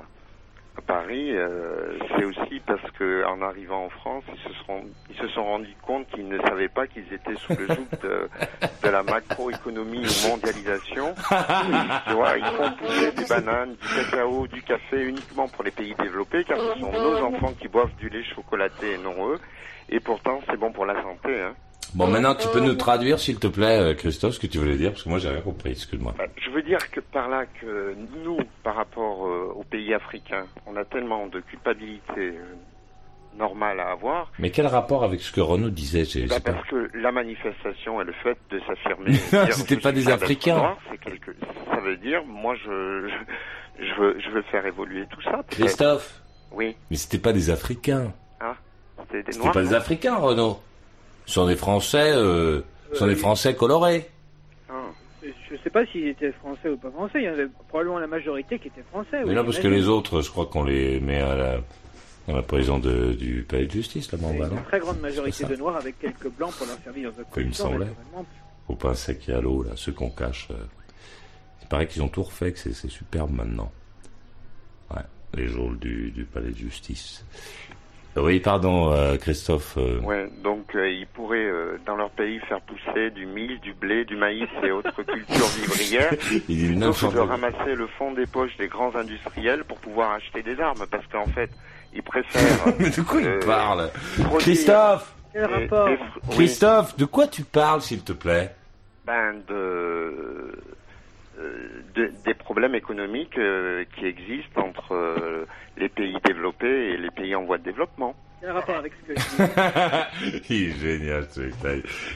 Paris, 0.81 1.31
euh, 1.31 1.97
c'est 2.15 2.25
aussi 2.25 2.59
parce 2.65 2.91
que 2.91 3.25
en 3.25 3.41
arrivant 3.41 3.85
en 3.85 3.89
France, 3.89 4.23
ils 5.09 5.15
se 5.15 5.27
sont 5.29 5.43
rendus 5.43 5.75
compte 5.81 6.07
qu'ils 6.07 6.27
ne 6.27 6.39
savaient 6.41 6.69
pas 6.69 6.87
qu'ils 6.87 7.11
étaient 7.13 7.35
sous 7.35 7.53
le 7.55 7.67
joug 7.67 7.87
de, 8.01 8.29
la 8.89 9.03
macroéconomie 9.03 10.05
ou 10.05 10.27
mondialisation. 10.29 11.13
ils 12.37 12.45
font 12.45 12.71
pousser 12.77 13.11
des 13.11 13.25
bananes, 13.25 13.75
du 13.75 13.87
cacao, 13.87 14.47
du 14.47 14.61
café 14.63 15.03
uniquement 15.03 15.47
pour 15.47 15.63
les 15.63 15.71
pays 15.71 15.95
développés, 15.95 16.43
car 16.43 16.57
ce 16.57 16.79
sont 16.79 16.91
nos 16.91 17.17
enfants 17.23 17.53
qui 17.59 17.67
boivent 17.67 17.95
du 17.95 18.09
lait 18.09 18.23
chocolaté 18.23 18.93
et 18.93 18.97
non 18.97 19.31
eux. 19.31 19.39
Et 19.89 19.99
pourtant, 19.99 20.39
c'est 20.47 20.57
bon 20.57 20.71
pour 20.71 20.85
la 20.85 21.01
santé. 21.01 21.41
Hein. 21.41 21.55
Bon, 21.95 22.07
maintenant, 22.07 22.35
tu 22.35 22.47
peux 22.49 22.59
nous 22.59 22.75
traduire, 22.75 23.19
s'il 23.19 23.39
te 23.39 23.47
plaît, 23.47 23.79
euh, 23.79 23.93
Christophe, 23.95 24.35
ce 24.35 24.39
que 24.39 24.47
tu 24.47 24.57
voulais 24.59 24.77
dire, 24.77 24.91
parce 24.91 25.03
que 25.03 25.09
moi, 25.09 25.17
j'ai 25.19 25.29
rien 25.29 25.41
compris. 25.41 25.71
Excuse-moi. 25.71 26.13
Je 26.37 26.49
veux 26.51 26.61
dire 26.61 26.77
que 26.91 26.99
par 26.99 27.29
là 27.29 27.45
que 27.59 27.95
nous, 28.23 28.37
par 28.63 28.75
rapport 28.75 29.25
euh, 29.27 29.51
aux 29.55 29.63
pays 29.63 29.93
africains, 29.93 30.45
on 30.67 30.75
a 30.75 30.85
tellement 30.85 31.25
de 31.27 31.39
culpabilité 31.39 32.11
euh, 32.19 32.43
normale 33.37 33.79
à 33.79 33.91
avoir. 33.91 34.31
Mais 34.37 34.51
quel 34.51 34.67
rapport 34.67 35.03
avec 35.03 35.21
ce 35.21 35.31
que 35.31 35.41
Renaud 35.41 35.69
disait 35.69 36.03
Bah, 36.27 36.39
pas- 36.39 36.53
parce 36.53 36.67
que 36.67 36.89
la 36.95 37.11
manifestation 37.11 38.01
et 38.01 38.03
le 38.03 38.13
fait 38.23 38.37
de 38.51 38.59
s'affirmer, 38.67 39.13
c'était 39.51 39.77
pas 39.77 39.91
des 39.91 40.09
Africains. 40.09 40.57
noir, 40.57 40.77
c'est 40.91 40.97
quelque... 40.99 41.31
Ça 41.73 41.79
veut 41.79 41.97
dire, 41.97 42.23
moi, 42.25 42.53
je, 42.55 43.09
je, 43.79 43.93
veux, 44.01 44.19
je 44.19 44.29
veux 44.29 44.41
faire 44.43 44.65
évoluer 44.65 45.05
tout 45.09 45.21
ça. 45.23 45.41
Christophe 45.49 46.21
Oui. 46.51 46.75
Mais 46.91 46.97
c'était 46.97 47.17
pas 47.19 47.33
des 47.33 47.49
Africains. 47.49 48.13
Ah, 48.39 48.55
c'était 49.01 49.23
des 49.23 49.31
C'était 49.31 49.39
noirs. 49.43 49.53
pas 49.53 49.61
des 49.63 49.73
Africains, 49.73 50.15
Renaud. 50.17 50.59
Ce 51.29 51.35
sont 51.35 51.45
des 51.45 51.55
Français, 51.55 52.11
euh, 52.15 52.61
sont 52.93 53.05
des 53.05 53.15
Français 53.15 53.53
colorés. 53.53 54.09
Je 55.23 55.55
sais 55.63 55.69
pas 55.69 55.85
s'ils 55.85 56.07
étaient 56.07 56.31
français 56.31 56.69
ou 56.69 56.77
pas 56.77 56.89
français. 56.89 57.19
Il 57.21 57.25
y 57.25 57.29
en 57.29 57.33
avait 57.33 57.47
probablement 57.67 57.99
la 57.99 58.07
majorité 58.07 58.57
qui 58.57 58.69
était 58.69 58.81
français. 58.81 59.19
Mais 59.21 59.25
oui, 59.29 59.35
non, 59.35 59.43
parce 59.45 59.59
que 59.59 59.67
les 59.67 59.87
autres, 59.87 60.21
je 60.21 60.29
crois 60.31 60.47
qu'on 60.47 60.63
les 60.63 60.99
met 60.99 61.21
à 61.21 61.35
la, 61.35 61.51
à 62.27 62.31
la 62.33 62.41
prison 62.41 62.79
de, 62.79 63.13
du 63.13 63.45
palais 63.47 63.67
de 63.67 63.71
justice, 63.71 64.11
là-bas, 64.11 64.31
Une 64.31 64.39
non 64.55 64.61
très 64.63 64.79
grande 64.79 64.99
majorité 65.01 65.45
de 65.45 65.55
noirs 65.55 65.75
avec 65.75 65.99
quelques 65.99 66.29
blancs 66.29 66.51
pour 66.55 66.65
leur 66.65 66.77
servir 66.79 67.11
dans 67.11 67.19
un 67.21 67.25
Il 67.37 67.47
me 67.47 67.53
semblait. 67.53 67.87
Au 68.67 68.73
pain 68.75 68.95
sec 68.95 69.29
et 69.29 69.33
à 69.33 69.41
l'eau, 69.41 69.61
là, 69.61 69.71
ceux 69.75 69.91
qu'on 69.91 70.09
cache. 70.09 70.47
euh, 70.49 70.55
il 71.61 71.67
paraît 71.67 71.85
qu'ils 71.87 72.01
ont 72.01 72.07
tout 72.09 72.23
refait, 72.23 72.53
que 72.53 72.57
c'est 72.59 72.73
superbe 72.89 73.31
maintenant. 73.31 73.71
Ouais, 74.89 75.03
les 75.35 75.47
geôles 75.47 75.77
du, 75.77 76.09
du 76.09 76.25
palais 76.25 76.49
de 76.51 76.57
justice. 76.57 77.23
Oui, 78.15 78.39
pardon, 78.39 78.91
euh, 78.91 79.17
Christophe. 79.17 79.75
euh, 79.77 79.99
Ouais, 80.01 80.27
donc 80.43 80.75
euh, 80.75 80.89
ils 80.89 81.07
pourraient 81.07 81.37
euh, 81.45 81.77
dans 81.85 81.95
leur 81.95 82.09
pays 82.09 82.39
faire 82.49 82.59
pousser 82.61 83.11
du 83.11 83.25
mil, 83.25 83.59
du 83.59 83.73
blé, 83.73 84.03
du 84.03 84.15
maïs 84.17 84.47
et 84.63 84.71
autres 84.71 85.03
cultures 85.03 85.47
vivrières, 85.47 86.13
Il 86.49 86.73
plutôt 86.75 86.91
que 86.93 87.13
de 87.13 87.19
ramasser 87.19 87.75
le 87.75 87.87
fond 87.87 88.11
des 88.13 88.25
poches 88.25 88.57
des 88.57 88.67
grands 88.67 88.93
industriels 88.95 89.63
pour 89.63 89.77
pouvoir 89.77 90.11
acheter 90.13 90.41
des 90.43 90.59
armes, 90.59 90.85
parce 90.89 91.05
qu'en 91.07 91.27
fait, 91.27 91.49
ils 91.93 92.03
préfèrent. 92.03 92.73
Mais 92.79 92.89
de 92.89 93.01
quoi 93.01 93.21
il 93.21 93.39
parle 93.45 93.89
Christophe 94.39 95.13
fr- 95.33 95.97
oui, 96.29 96.35
Christophe, 96.35 96.97
de 96.97 97.05
quoi 97.05 97.27
tu 97.27 97.43
parles, 97.43 97.81
s'il 97.81 98.01
te 98.03 98.13
plaît? 98.13 98.53
Ben, 99.05 99.41
de, 99.47 100.51
de- 101.95 102.11
des 102.25 102.33
problèmes 102.33 102.75
économiques 102.75 103.37
euh, 103.37 103.83
qui 103.97 104.05
existent 104.05 104.61
entre 104.61 104.93
euh, 104.93 105.45
les 105.77 105.89
pays 105.89 106.17
développés 106.25 106.91
et 106.93 106.97
les 106.97 107.11
pays 107.11 107.35
en 107.35 107.43
voie 107.45 107.57
de 107.57 107.63
développement. 107.63 108.15
Quel 108.41 108.51
rapport 108.51 108.75
avec 108.77 108.93
ce 109.07 109.13
que 109.13 109.19
je 109.19 110.33
dis 110.37 110.45
Il 110.49 110.69
est 110.69 110.79
génial, 110.79 111.27
ce 111.29 111.41
mec-là. 111.41 111.71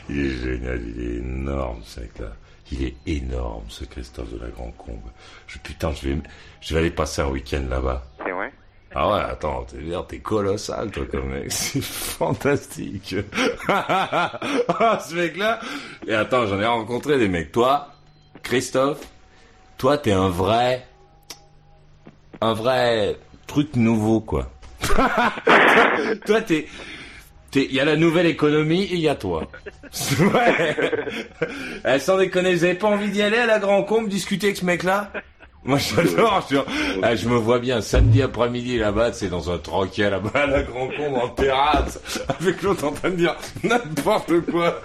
Il 0.09 0.25
est 0.25 0.29
génial, 0.29 0.81
il 0.87 1.01
est 1.03 1.15
énorme, 1.17 1.81
ce 1.83 1.99
mec-là. 1.99 2.31
Il 2.71 2.83
est 2.85 2.95
énorme, 3.05 3.65
ce 3.67 3.83
Christophe 3.83 4.31
de 4.33 4.39
la 4.39 4.49
Grande 4.49 4.75
Combe. 4.77 5.01
Je, 5.47 5.59
putain, 5.59 5.91
je 5.91 6.07
vais, 6.09 6.17
je 6.61 6.73
vais 6.73 6.79
aller 6.79 6.91
passer 6.91 7.21
un 7.21 7.27
week-end 7.29 7.63
là-bas. 7.69 8.03
C'est 8.25 8.31
vrai? 8.31 8.51
Ah 8.95 9.11
ouais, 9.11 9.21
attends, 9.21 9.63
t'es, 9.65 9.77
t'es 10.07 10.19
colossal, 10.19 10.91
toi, 10.91 11.03
comme 11.11 11.29
mec. 11.29 11.45
C'est 11.51 11.83
fantastique. 11.83 13.15
Ah, 13.67 14.99
ce 15.05 15.15
mec-là. 15.15 15.59
Et 16.07 16.13
attends, 16.13 16.45
j'en 16.47 16.59
ai 16.59 16.65
rencontré 16.65 17.17
des 17.19 17.27
mecs. 17.27 17.51
Toi, 17.51 17.89
Christophe, 18.43 19.01
toi, 19.83 19.97
t'es 19.97 20.13
un 20.13 20.29
vrai, 20.29 20.87
un 22.39 22.53
vrai 22.53 23.17
truc 23.47 23.75
nouveau, 23.75 24.21
quoi. 24.21 24.49
toi, 26.25 26.41
t'es, 26.41 26.69
il 27.53 27.73
y 27.73 27.81
a 27.81 27.83
la 27.83 27.97
nouvelle 27.97 28.27
économie 28.27 28.83
et 28.83 28.93
il 28.93 29.01
y 29.01 29.09
a 29.09 29.15
toi. 29.15 29.45
Ouais. 30.21 30.73
Eh, 31.85 31.99
sans 31.99 32.17
déconner, 32.17 32.55
vous 32.55 32.63
avez 32.63 32.75
pas 32.75 32.87
envie 32.87 33.09
d'y 33.09 33.21
aller 33.21 33.35
à 33.35 33.45
la 33.45 33.59
Grand 33.59 33.83
Combe 33.83 34.07
discuter 34.07 34.47
avec 34.47 34.57
ce 34.57 34.65
mec-là? 34.65 35.11
Moi 35.65 35.77
j'adore, 35.77 36.45
je, 36.49 36.57
ah, 37.01 37.15
je 37.15 37.29
me 37.29 37.37
vois 37.37 37.59
bien 37.59 37.79
samedi 37.79 38.21
après-midi 38.21 38.77
là-bas, 38.77 39.13
c'est 39.13 39.29
dans 39.29 39.49
un 39.49 39.57
troquet 39.57 40.09
là-bas 40.09 40.31
à 40.33 40.45
la 40.45 40.63
Grand 40.63 40.87
Combe 40.89 41.15
en 41.15 41.29
terrasse, 41.29 41.99
avec 42.27 42.61
l'autre 42.63 42.83
en 42.85 42.91
train 42.91 43.11
de 43.11 43.15
dire 43.15 43.35
n'importe 43.63 44.41
quoi, 44.51 44.81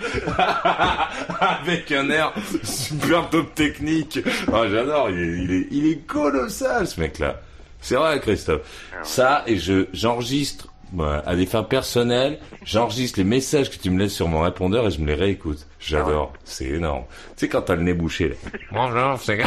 avec 1.41 1.91
un 1.91 2.09
air 2.11 2.33
super 2.63 3.29
top 3.29 3.55
technique. 3.55 4.21
Ah, 4.53 4.69
j'adore, 4.71 5.11
il 5.11 5.19
est, 5.19 5.43
il 5.43 5.53
est, 5.53 5.67
il 5.73 5.87
est 5.91 6.07
colossal 6.07 6.87
ce 6.87 7.01
mec-là. 7.01 7.41
C'est 7.81 7.97
vrai, 7.97 8.21
Christophe. 8.21 8.63
Ça, 9.03 9.43
et 9.47 9.57
je 9.57 9.87
j'enregistre 9.93 10.69
bah, 10.93 11.23
à 11.27 11.37
des 11.37 11.47
fins 11.47 11.63
personnelles, 11.63 12.39
j'enregistre 12.65 13.19
les 13.19 13.25
messages 13.25 13.71
que 13.71 13.77
tu 13.77 13.91
me 13.91 13.99
laisses 13.99 14.15
sur 14.15 14.29
mon 14.29 14.41
répondeur 14.41 14.87
et 14.87 14.91
je 14.91 15.01
me 15.01 15.07
les 15.07 15.15
réécoute. 15.15 15.67
J'adore. 15.81 16.33
C'est 16.45 16.67
énorme. 16.67 17.05
Tu 17.37 17.47
sais, 17.47 17.49
quand 17.49 17.63
t'as 17.63 17.77
le 17.77 17.83
nez 17.83 17.95
bouché, 17.95 18.31
là. 18.31 18.35
Bonjour, 18.73 19.21
c'est... 19.21 19.39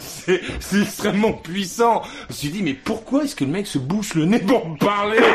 c'est, 0.00 0.40
c'est 0.60 0.82
extrêmement 0.82 1.32
puissant. 1.32 2.02
Je 2.04 2.26
me 2.28 2.32
suis 2.32 2.48
dit, 2.50 2.62
mais 2.62 2.74
pourquoi 2.74 3.24
est-ce 3.24 3.36
que 3.36 3.44
le 3.44 3.50
mec 3.50 3.66
se 3.66 3.78
bouche 3.78 4.14
le 4.14 4.24
nez 4.24 4.38
pour 4.40 4.68
me 4.68 4.76
parler? 4.76 5.18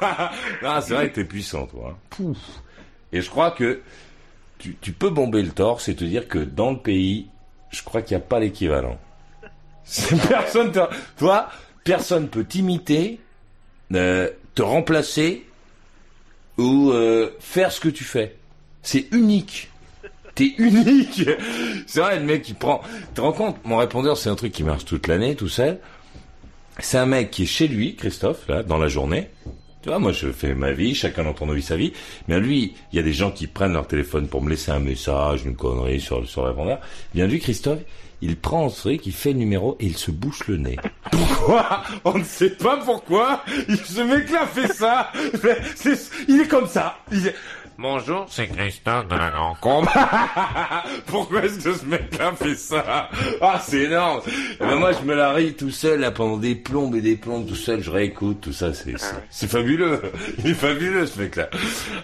Ah, 0.00 0.80
c'est 0.80 0.94
vrai 0.94 1.10
que 1.10 1.16
t'es 1.16 1.24
puissant, 1.24 1.66
toi. 1.66 1.90
hein. 1.92 1.96
Pouf. 2.10 2.36
Et 3.12 3.20
je 3.20 3.28
crois 3.30 3.50
que 3.50 3.80
tu, 4.58 4.76
tu 4.80 4.92
peux 4.92 5.10
bomber 5.10 5.42
le 5.42 5.50
torse 5.50 5.88
et 5.88 5.96
te 5.96 6.04
dire 6.04 6.28
que 6.28 6.38
dans 6.38 6.70
le 6.70 6.78
pays, 6.78 7.26
je 7.70 7.82
crois 7.82 8.02
qu'il 8.02 8.16
n'y 8.16 8.22
a 8.22 8.26
pas 8.26 8.38
l'équivalent. 8.38 8.98
C'est 9.84 10.16
personne, 10.28 10.70
toi, 11.16 11.48
personne 11.88 12.28
peut 12.28 12.44
t'imiter, 12.44 13.18
euh, 13.94 14.28
te 14.54 14.60
remplacer 14.60 15.46
ou 16.58 16.90
euh, 16.90 17.30
faire 17.40 17.72
ce 17.72 17.80
que 17.80 17.88
tu 17.88 18.04
fais. 18.04 18.36
C'est 18.82 19.06
unique. 19.12 19.70
T'es 20.34 20.54
unique. 20.58 21.22
C'est 21.86 22.00
vrai, 22.00 22.18
le 22.18 22.26
mec 22.26 22.42
qui 22.42 22.52
prend. 22.52 22.82
Tu 22.82 23.14
te 23.14 23.20
rends 23.22 23.32
compte 23.32 23.56
Mon 23.64 23.78
répondeur, 23.78 24.18
c'est 24.18 24.28
un 24.28 24.34
truc 24.34 24.52
qui 24.52 24.64
marche 24.64 24.84
toute 24.84 25.06
l'année, 25.06 25.34
tout 25.34 25.48
seul. 25.48 25.78
C'est 26.78 26.98
un 26.98 27.06
mec 27.06 27.30
qui 27.30 27.44
est 27.44 27.46
chez 27.46 27.68
lui, 27.68 27.96
Christophe, 27.96 28.46
là, 28.48 28.62
dans 28.62 28.78
la 28.78 28.88
journée. 28.88 29.30
Tu 29.80 29.88
vois, 29.88 29.98
moi, 29.98 30.12
je 30.12 30.30
fais 30.30 30.54
ma 30.54 30.72
vie, 30.72 30.94
chacun 30.94 31.24
dans 31.24 31.32
ton 31.32 31.50
vie 31.50 31.62
sa 31.62 31.76
vie. 31.76 31.94
Mais 32.28 32.38
lui, 32.38 32.74
il 32.92 32.96
y 32.96 32.98
a 32.98 33.02
des 33.02 33.14
gens 33.14 33.30
qui 33.30 33.46
prennent 33.46 33.72
leur 33.72 33.86
téléphone 33.86 34.28
pour 34.28 34.42
me 34.42 34.50
laisser 34.50 34.72
un 34.72 34.80
message, 34.80 35.44
une 35.46 35.56
connerie 35.56 36.00
sur, 36.00 36.28
sur 36.28 36.42
le 36.42 36.50
répondeur. 36.50 36.80
Bien 37.14 37.26
lui, 37.26 37.38
Christophe, 37.40 37.80
il 38.20 38.36
prend 38.36 38.68
ce 38.68 38.80
truc, 38.80 39.06
il 39.06 39.12
fait 39.12 39.32
le 39.32 39.38
numéro 39.38 39.76
et 39.80 39.86
il 39.86 39.96
se 39.96 40.10
bouche 40.10 40.46
le 40.48 40.56
nez. 40.56 40.76
Pourquoi 41.10 41.82
On 42.04 42.18
ne 42.18 42.24
sait 42.24 42.50
pas 42.50 42.76
pourquoi. 42.78 43.42
Il- 43.68 43.76
Ce 43.78 44.00
mec-là 44.00 44.46
fait 44.46 44.72
ça. 44.72 45.12
Il 46.28 46.40
est 46.40 46.48
comme 46.48 46.66
ça. 46.68 46.98
Il 47.12 47.26
est- 47.28 47.34
Bonjour, 47.80 48.26
c'est 48.28 48.48
Christophe 48.48 49.06
de 49.06 49.14
la 49.14 49.30
Grand 49.30 49.54
Combe. 49.60 49.86
Pourquoi 51.06 51.44
est-ce 51.44 51.60
que 51.62 51.72
ce 51.74 51.84
mec-là 51.84 52.32
fait 52.32 52.56
ça 52.56 53.08
Ah, 53.40 53.60
c'est 53.64 53.82
énorme. 53.82 54.20
Et 54.26 54.64
ben 54.64 54.74
moi, 54.74 54.90
je 54.92 55.04
me 55.06 55.14
la 55.14 55.32
ris 55.32 55.54
tout 55.54 55.70
seul 55.70 56.00
là, 56.00 56.10
pendant 56.10 56.38
des 56.38 56.56
plombes 56.56 56.96
et 56.96 57.00
des 57.00 57.14
plombes 57.14 57.46
tout 57.46 57.54
seul. 57.54 57.80
Je 57.80 57.90
réécoute 57.92 58.40
tout 58.40 58.52
ça. 58.52 58.74
C'est 58.74 58.98
c'est- 58.98 59.14
c'est 59.30 59.46
fabuleux. 59.48 60.02
Il 60.38 60.48
est 60.50 60.54
fabuleux 60.54 61.06
ce 61.06 61.20
mec-là. 61.20 61.50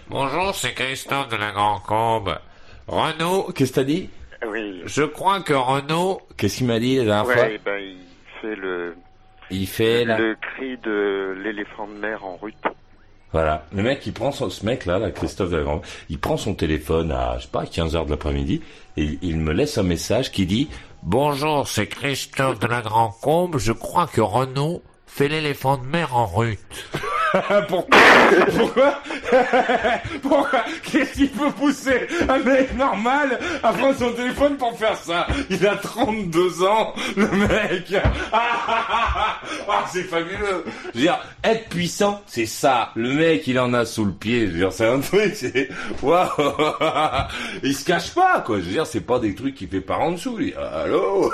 Bonjour, 0.09 0.55
c'est 0.55 0.75
Christophe 0.75 1.29
de 1.29 1.37
la 1.37 1.51
Grand 1.51 1.81
Combe. 1.81 2.39
Renaud, 2.87 3.51
qu'est-ce 3.55 3.71
que 3.73 3.77
t'as 3.77 3.85
dit? 3.85 4.11
Oui. 4.51 4.83
Je 4.85 5.03
crois 5.03 5.41
que 5.41 5.53
Renaud, 5.53 6.21
qu'est-ce 6.37 6.59
qu'il 6.59 6.67
m'a 6.67 6.79
dit 6.79 6.97
la 6.97 7.05
dernière 7.05 7.25
fois 7.25 7.43
Ouais, 7.43 7.61
ben, 7.65 7.81
il 7.83 7.97
fait 8.41 8.57
le, 8.57 8.97
Il 9.51 9.67
fait 9.67 10.05
la... 10.05 10.19
le 10.19 10.37
cri 10.37 10.77
de 10.79 11.35
l'éléphant 11.43 11.87
de 11.87 11.95
mer 11.95 12.25
en 12.25 12.37
rut. 12.37 12.55
Voilà. 13.33 13.67
Le 13.75 13.83
mec, 13.83 14.07
il 14.07 14.13
prend 14.13 14.31
son, 14.31 14.49
ce 14.49 14.65
mec-là, 14.65 14.99
là, 14.99 15.11
Christophe 15.11 15.51
de 15.51 15.57
la 15.57 15.63
Grande, 15.65 15.83
il 16.09 16.21
prend 16.21 16.37
son 16.37 16.55
téléphone 16.55 17.11
à, 17.11 17.39
je 17.39 17.45
sais 17.45 17.51
pas, 17.51 17.67
15 17.67 17.97
heures 17.97 18.07
de 18.07 18.11
l'après-midi, 18.11 18.63
et 18.97 19.03
il, 19.03 19.19
il 19.23 19.39
me 19.39 19.53
laisse 19.53 19.77
un 19.77 19.83
message 19.83 20.31
qui 20.31 20.47
dit, 20.47 20.69
Bonjour, 21.03 21.67
c'est 21.67 21.87
Christophe 21.89 22.61
de 22.61 22.67
la 22.69 22.81
Grand 22.81 23.11
Combe, 23.11 23.59
je 23.59 23.73
crois 23.73 24.07
que 24.07 24.21
Renaud 24.21 24.83
fait 25.07 25.29
l'éléphant 25.29 25.77
de 25.79 25.85
mer 25.85 26.17
en 26.17 26.27
rut. 26.27 26.59
Pourquoi 27.69 27.99
Pourquoi 28.57 29.03
Pourquoi 30.23 30.65
Qu'est-ce 30.83 31.13
qui 31.15 31.27
peut 31.27 31.51
pousser 31.51 32.07
un 32.29 32.39
mec 32.39 32.77
normal 32.77 33.39
à 33.63 33.73
prendre 33.73 33.97
son 33.99 34.13
téléphone 34.13 34.57
pour 34.57 34.79
faire 34.79 34.97
ça? 34.97 35.27
Il 35.51 35.67
a 35.67 35.77
32 35.77 36.63
ans, 36.63 36.95
le 37.17 37.27
mec 37.29 37.93
Ah, 38.33 39.85
c'est 39.93 40.05
fabuleux 40.05 40.65
Je 40.95 40.99
veux 40.99 41.05
dire, 41.05 41.19
être 41.43 41.69
puissant, 41.69 42.23
c'est 42.27 42.47
ça. 42.47 42.91
Le 42.95 43.13
mec, 43.13 43.47
il 43.47 43.59
en 43.59 43.75
a 43.75 43.85
sous 43.85 44.05
le 44.05 44.13
pied. 44.13 44.47
Je 44.47 44.53
veux 44.53 44.59
dire, 44.59 44.73
c'est 44.73 44.87
un 44.87 45.01
truc, 45.01 45.35
c'est... 45.35 45.69
Waouh 46.03 46.29
Il 47.63 47.75
se 47.75 47.85
cache 47.85 48.15
pas, 48.15 48.41
quoi. 48.41 48.59
Je 48.61 48.65
veux 48.65 48.73
dire, 48.73 48.87
c'est 48.87 49.01
pas 49.01 49.19
des 49.19 49.35
trucs 49.35 49.55
qu'il 49.57 49.69
fait 49.69 49.81
par 49.81 50.01
en 50.01 50.13
dessous. 50.13 50.39
Dit, 50.39 50.55
Allô 50.55 51.33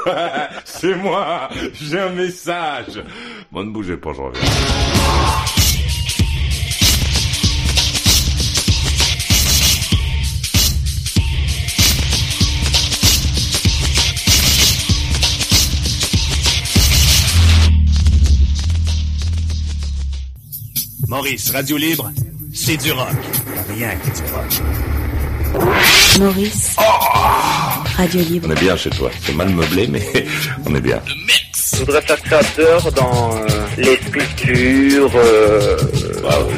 C'est 0.64 0.94
moi 0.94 1.48
J'ai 1.74 1.98
un 1.98 2.11
message 2.11 3.03
Bon, 3.53 3.64
ne 3.64 3.70
bougez 3.70 3.96
pas, 3.96 4.12
je 4.14 4.20
reviens. 4.20 4.40
Maurice, 21.11 21.50
Radio 21.50 21.76
Libre, 21.76 22.12
c'est 22.54 22.76
du 22.76 22.92
rock. 22.92 23.08
Rien 23.68 23.96
que 23.96 24.16
du 24.16 24.22
rock. 24.32 25.66
Maurice. 26.20 26.76
Radio 27.96 28.20
Libre. 28.22 28.46
On 28.48 28.52
est 28.52 28.61
bien 28.61 28.76
chez 28.76 28.90
toi. 28.90 29.11
C'est 29.20 29.34
mal 29.34 29.48
meublé, 29.48 29.88
mais 29.88 30.00
on 30.66 30.72
est 30.72 30.80
bien. 30.80 31.00
Je 31.74 31.78
voudrais 31.80 32.00
faire 32.02 32.22
créateur 32.22 32.92
dans 32.92 33.34
euh, 33.34 33.46
les 33.76 33.96
sculptures, 33.96 35.11
euh, 35.16 35.78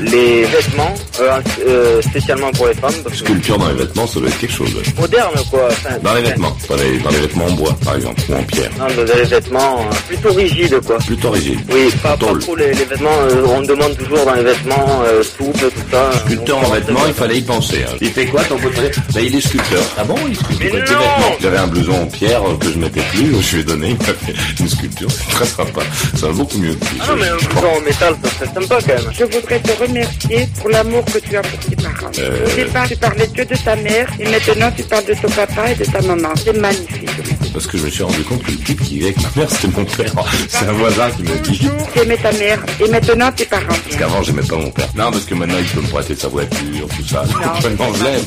les 0.02 0.44
vêtements, 0.44 0.94
euh, 1.20 1.40
euh, 1.66 2.02
spécialement 2.02 2.50
pour 2.52 2.66
les 2.68 2.74
femmes. 2.74 2.92
parce 3.04 3.20
que- 3.20 3.26
Sculpture 3.26 3.58
dans 3.58 3.68
les 3.68 3.74
vêtements, 3.74 4.06
ça 4.06 4.20
doit 4.20 4.28
être 4.28 4.38
quelque 4.38 4.54
chose. 4.54 4.70
Moderne 4.98 5.34
quoi. 5.50 5.68
Enfin, 5.70 5.96
Dans 6.02 6.14
les 6.14 6.22
vêtements, 6.22 6.56
dans 6.68 6.76
les, 6.76 6.98
dans 6.98 7.10
les 7.10 7.18
vêtements 7.20 7.44
en 7.46 7.52
bois, 7.52 7.76
par 7.84 7.94
exemple, 7.96 8.20
ou 8.28 8.34
en 8.34 8.42
pierre. 8.44 8.70
Non, 8.78 8.86
dans 9.04 9.14
les 9.14 9.24
vêtements 9.24 9.80
euh, 9.80 9.94
plutôt 10.08 10.32
rigides 10.32 10.80
quoi. 10.86 10.98
Plutôt 10.98 11.30
rigide. 11.30 11.58
Oui, 11.70 11.88
pas, 12.02 12.16
pas 12.16 12.26
trop 12.40 12.56
les, 12.56 12.72
les 12.74 12.84
vêtements, 12.84 13.10
euh, 13.30 13.44
on 13.48 13.62
demande 13.62 13.96
toujours 13.96 14.24
dans 14.24 14.34
les 14.34 14.42
vêtements 14.42 15.02
euh, 15.06 15.22
souples, 15.22 15.58
tout 15.70 15.90
ça. 15.90 16.10
Sculpteur 16.26 16.58
en 16.58 16.70
vêtements, 16.70 17.06
il 17.06 17.14
fallait 17.14 17.38
y 17.38 17.42
penser. 17.42 17.84
hein. 17.88 17.96
Il 18.00 18.10
fait 18.10 18.26
quoi 18.26 18.42
ton 18.44 18.56
pote 18.58 18.72
Bah 19.14 19.20
il 19.20 19.34
est 19.36 19.40
sculpteur. 19.40 19.82
Ah 19.98 20.04
bon, 20.04 20.16
il 20.28 20.36
sculpte 20.36 20.60
des 20.62 20.68
vêtements. 20.70 20.98
J'avais 21.40 21.58
un 21.58 21.66
blouson 21.66 22.02
en 22.02 22.06
pierre 22.06 22.40
que 22.60 22.70
je 22.72 22.78
mettais 22.78 23.02
plus, 23.12 23.34
je 23.42 23.54
lui 23.56 23.60
ai 23.60 23.64
donné, 23.64 23.88
il 23.88 23.94
m'a 23.96 24.04
fait 24.14 24.34
une 24.60 24.68
sculpture. 24.68 25.08
C'est 25.10 25.30
très 25.34 25.46
sympa. 25.46 25.80
Ça 26.16 26.26
va 26.28 26.32
beaucoup 26.32 26.58
mieux. 26.58 26.76
Ah 27.00 27.04
non 27.08 27.16
mais 27.16 27.28
un 27.28 27.36
blouson 27.36 27.66
en 27.76 27.80
métal, 27.80 28.14
ça 28.22 28.30
serait 28.46 28.54
sympa 28.60 28.78
quand 28.80 29.02
même. 29.02 29.12
Je 29.12 29.24
voudrais 29.42 29.60
te 29.60 29.82
remercier 29.82 30.48
pour 30.58 30.70
l'amour 30.70 31.04
que 31.04 31.18
tu 31.18 31.36
as 31.36 31.42
pour 31.42 31.58
tes 31.58 31.76
parents. 31.76 32.10
Euh. 32.18 32.46
Au 32.46 32.56
départ, 32.56 32.88
tu 32.88 32.96
parlais 32.96 33.28
que 33.28 33.42
de 33.42 33.56
ta 33.56 33.76
mère 33.76 34.08
et 34.18 34.28
maintenant 34.28 34.70
tu 34.74 34.82
parles 34.84 35.04
de 35.04 35.14
ton 35.14 35.28
papa 35.28 35.70
et 35.70 35.74
de 35.74 35.84
ta 35.84 36.00
maman. 36.02 36.30
C'est 36.42 36.56
magnifique. 36.56 37.10
Parce 37.52 37.66
que 37.66 37.76
je 37.76 37.84
me 37.84 37.90
suis 37.90 38.02
rendu 38.02 38.22
compte 38.22 38.42
que 38.42 38.50
le 38.50 38.56
type 38.58 38.82
qui 38.82 38.94
vivait 38.94 39.06
avec 39.06 39.22
ma 39.22 39.42
mère, 39.42 39.50
c'était 39.50 39.68
mon 39.68 39.84
père. 39.84 40.12
C'est 40.48 40.66
un 40.66 40.72
voisin 40.72 41.10
qui 41.10 41.22
m'a 41.22 41.34
dit. 41.36 41.58
Tu 41.92 41.98
aimais 42.00 42.16
ta 42.16 42.32
mère 42.32 42.64
et 42.80 42.88
maintenant 42.88 43.30
tes 43.32 43.44
parents. 43.44 43.66
Parce 43.66 43.96
qu'avant, 43.96 44.22
j'aimais 44.22 44.42
pas 44.42 44.56
mon 44.56 44.70
père. 44.70 44.88
Non, 44.96 45.10
parce 45.10 45.24
que 45.24 45.34
maintenant, 45.34 45.58
il 45.58 45.66
peut 45.66 45.80
me 45.80 45.88
prêter 45.88 46.14
sa 46.14 46.28
voiture, 46.28 46.88
tout 46.96 47.06
ça. 47.06 47.24
Maintenant, 47.62 47.92
je 47.94 48.04
l'aime. 48.04 48.22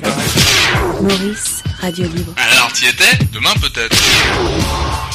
Maurice. 1.01 1.63
Radio 1.81 2.05
Libre. 2.05 2.33
Alors, 2.37 2.71
t'y 2.73 2.85
étais? 2.85 3.25
Demain 3.33 3.53
peut-être. 3.61 3.95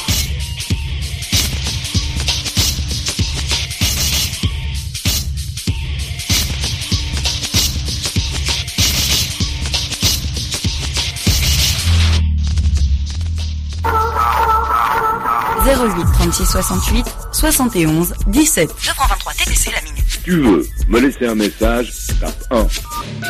08 15.81 16.05
36 16.13 16.45
68 16.45 17.05
71 17.31 18.13
17. 18.27 18.69
Je 18.79 18.91
prends 18.91 19.07
23 19.07 19.33
TTC 19.33 19.71
la 19.71 19.81
minute. 19.81 20.05
Si 20.07 20.19
tu 20.19 20.31
veux 20.41 20.67
me 20.87 20.99
laisser 20.99 21.25
un 21.25 21.35
message, 21.35 21.91
tape 22.19 22.35
1. 22.51 22.67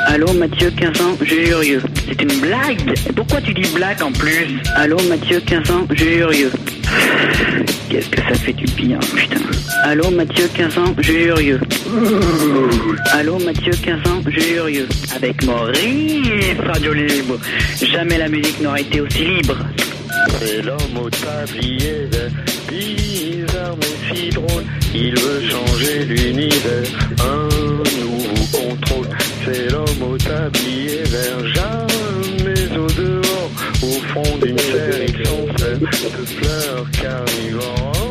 Allô 0.07 0.33
Mathieu, 0.33 0.69
15 0.71 1.01
ans, 1.01 1.17
jurieux. 1.21 1.81
C'est 2.07 2.21
une 2.21 2.41
blague 2.41 2.93
Pourquoi 3.15 3.39
tu 3.41 3.53
dis 3.53 3.69
blague 3.73 4.01
en 4.01 4.11
plus? 4.11 4.59
Allô 4.75 4.97
Mathieu, 5.07 5.39
15 5.39 5.71
ans, 5.71 5.87
jurieux. 5.91 6.51
Qu'est-ce 7.89 8.09
que 8.09 8.21
ça 8.21 8.33
fait 8.33 8.53
du 8.53 8.65
bien, 8.73 8.99
putain. 8.99 9.39
Allô 9.83 10.09
Mathieu, 10.11 10.49
15 10.53 10.77
ans, 10.77 10.95
jurieux. 10.99 11.61
Allô 13.13 13.39
Mathieu, 13.39 13.71
15 13.71 14.11
ans, 14.11 14.21
jurieux. 14.27 14.89
Avec 15.15 15.43
Maurice, 15.45 16.59
Radio 16.65 16.93
Libre. 16.93 17.37
Jamais 17.81 18.17
la 18.17 18.27
musique 18.27 18.59
n'aurait 18.59 18.81
été 18.81 18.99
aussi 18.99 19.25
libre. 19.25 19.55
C'est 20.39 20.61
l'homme 20.61 20.97
au 21.03 21.09
tablier 21.09 22.07
bizarre 22.69 23.75
mais 23.77 24.15
si 24.15 24.29
drôle, 24.29 24.63
il 24.93 25.19
veut 25.19 25.41
changer 25.49 26.05
l'univers, 26.05 26.87
un 27.19 27.49
nouveau 27.99 28.45
contrôle. 28.51 29.09
C'est 29.45 29.71
l'homme 29.71 30.11
au 30.11 30.17
tablier 30.17 31.03
vert, 31.03 31.45
jamais 31.47 32.77
au 32.77 32.87
dehors, 32.87 33.51
au 33.83 33.99
fond 34.13 34.37
d'une 34.37 34.57
serre 34.57 35.03
il 35.07 35.25
s'enferme, 35.25 35.79
de 35.79 36.25
fleurs 36.25 36.91
carnivores. 36.91 38.10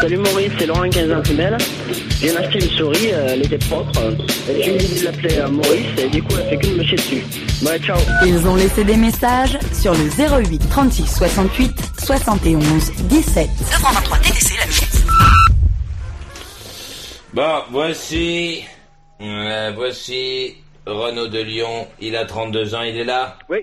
Salut 0.00 0.16
Maurice, 0.16 0.52
c'est 0.58 0.66
Laurent 0.66 0.88
15 0.88 1.12
ans 1.12 1.20
plus 1.22 1.34
belle. 1.34 1.58
Je 1.88 2.26
viens 2.26 2.34
d'acheter 2.34 2.64
une 2.64 2.70
souris, 2.70 3.12
euh, 3.12 3.28
elle 3.30 3.44
était 3.44 3.58
propre. 3.58 4.00
Et 4.48 4.62
je 4.62 4.70
me 4.72 4.78
dit 4.78 5.00
de 5.00 5.04
l'appeler 5.04 5.38
euh, 5.38 5.48
Maurice 5.48 5.86
et 5.98 6.08
du 6.08 6.22
coup 6.22 6.34
elle 6.38 6.48
fait 6.48 6.56
que 6.56 6.66
de 6.68 6.74
me 6.76 6.82
chier 6.84 6.96
dessus. 6.96 7.22
Ouais, 7.64 7.78
ciao. 7.80 7.98
Ils 8.24 8.46
ont 8.48 8.56
laissé 8.56 8.84
des 8.84 8.96
messages 8.96 9.58
sur 9.72 9.92
le 9.92 10.08
08 10.48 10.58
36 10.70 11.06
68 11.06 11.72
71 11.98 12.92
17. 12.92 13.48
923 13.60 14.18
TTC 14.18 14.54
la 14.58 14.66
nuit. 14.66 14.86
Bon, 17.34 17.62
voici. 17.70 18.64
euh, 19.20 19.72
voici 19.76 20.56
Renaud 20.86 21.28
de 21.28 21.40
Lyon. 21.40 21.86
Il 22.00 22.16
a 22.16 22.24
32 22.24 22.74
ans, 22.74 22.82
il 22.82 22.96
est 22.96 23.04
là? 23.04 23.36
Oui. 23.50 23.58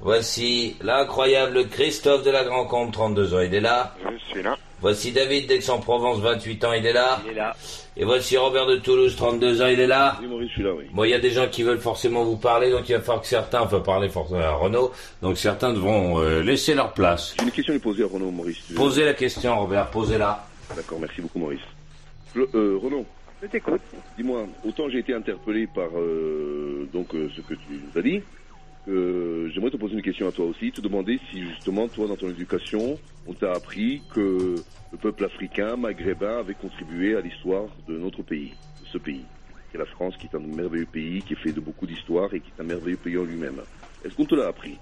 Voici 0.00 0.76
l'incroyable 0.82 1.68
Christophe 1.68 2.22
de 2.24 2.30
la 2.30 2.44
Grand 2.44 2.64
Combe, 2.66 2.92
32 2.92 3.34
ans, 3.34 3.40
il 3.40 3.54
est 3.54 3.60
là? 3.60 3.94
Je 4.04 4.30
suis 4.32 4.42
là. 4.42 4.56
Voici 4.80 5.12
David 5.12 5.46
d'Aix-en-Provence, 5.48 6.20
28 6.20 6.64
ans, 6.64 6.72
il 6.72 6.84
est 6.84 6.92
là 6.92 7.20
Il 7.24 7.30
est 7.30 7.34
là. 7.34 7.56
Et 7.96 8.04
voici 8.04 8.36
Robert 8.36 8.66
de 8.66 8.76
Toulouse, 8.76 9.14
32 9.16 9.62
ans, 9.62 9.66
il 9.66 9.80
est 9.80 9.86
là 9.86 10.18
Oui, 10.20 10.26
Maurice, 10.26 10.48
je 10.48 10.54
suis 10.54 10.62
là, 10.62 10.72
oui. 10.76 10.84
Bon, 10.92 11.04
il 11.04 11.10
y 11.10 11.14
a 11.14 11.18
des 11.20 11.30
gens 11.30 11.46
qui 11.48 11.62
veulent 11.62 11.78
forcément 11.80 12.24
vous 12.24 12.36
parler, 12.36 12.70
donc 12.70 12.88
il 12.88 12.94
va 12.94 13.00
falloir 13.00 13.20
que 13.22 13.26
certains, 13.28 13.60
enfin 13.62 13.80
parler 13.80 14.08
forcément 14.08 14.40
à 14.40 14.50
Renaud, 14.52 14.90
donc 15.22 15.38
certains 15.38 15.72
devront 15.72 16.20
euh, 16.20 16.42
laisser 16.42 16.74
leur 16.74 16.92
place. 16.92 17.34
J'ai 17.38 17.44
une 17.46 17.50
question 17.52 17.72
à 17.72 17.76
lui 17.76 17.82
poser 17.82 18.02
à 18.02 18.06
Renaud, 18.08 18.30
Maurice. 18.30 18.58
tu 18.66 18.72
veux 18.72 18.78
Posez 18.78 19.04
la 19.04 19.14
question, 19.14 19.58
Robert, 19.58 19.88
posez-la. 19.90 20.44
D'accord, 20.76 20.98
merci 21.00 21.20
beaucoup, 21.22 21.38
Maurice. 21.38 21.60
Le- 22.34 22.48
euh, 22.54 22.78
Renaud. 22.82 23.06
Je 23.42 23.46
t'écoute. 23.48 23.80
Dis-moi, 24.16 24.46
autant 24.66 24.88
j'ai 24.88 24.98
été 25.00 25.12
interpellé 25.14 25.66
par 25.66 25.88
euh, 25.96 26.88
donc 26.92 27.14
euh, 27.14 27.28
ce 27.36 27.42
que 27.42 27.54
tu 27.54 27.60
nous 27.70 27.98
as 27.98 28.02
dit, 28.02 28.22
que 28.84 29.50
j'aimerais 29.52 29.70
te 29.70 29.76
poser 29.76 29.94
une 29.94 30.02
question 30.02 30.28
à 30.28 30.32
toi 30.32 30.46
aussi, 30.46 30.72
te 30.72 30.80
demander 30.80 31.18
si 31.30 31.42
justement 31.42 31.88
toi 31.88 32.06
dans 32.06 32.16
ton 32.16 32.30
éducation, 32.30 33.00
on 33.26 33.34
t'a 33.34 33.54
appris 33.54 34.04
que 34.14 34.64
le 34.92 34.98
peuple 34.98 35.24
africain, 35.24 35.76
maghrébin, 35.76 36.38
avait 36.38 36.54
contribué 36.54 37.16
à 37.16 37.20
l'histoire 37.20 37.68
de 37.88 37.98
notre 37.98 38.22
pays, 38.22 38.56
de 38.80 38.86
ce 38.86 38.98
pays, 38.98 39.26
qui 39.70 39.76
est 39.76 39.78
la 39.78 39.86
France, 39.86 40.16
qui 40.18 40.26
est 40.26 40.36
un 40.36 40.40
merveilleux 40.40 40.86
pays, 40.86 41.22
qui 41.22 41.32
est 41.32 41.36
fait 41.36 41.52
de 41.52 41.60
beaucoup 41.60 41.86
d'histoire 41.86 42.32
et 42.34 42.40
qui 42.40 42.50
est 42.50 42.60
un 42.60 42.64
merveilleux 42.64 42.98
pays 42.98 43.16
en 43.16 43.24
lui-même. 43.24 43.62
Est-ce 44.04 44.14
qu'on 44.14 44.26
te 44.26 44.34
l'a 44.34 44.48
appris? 44.48 44.80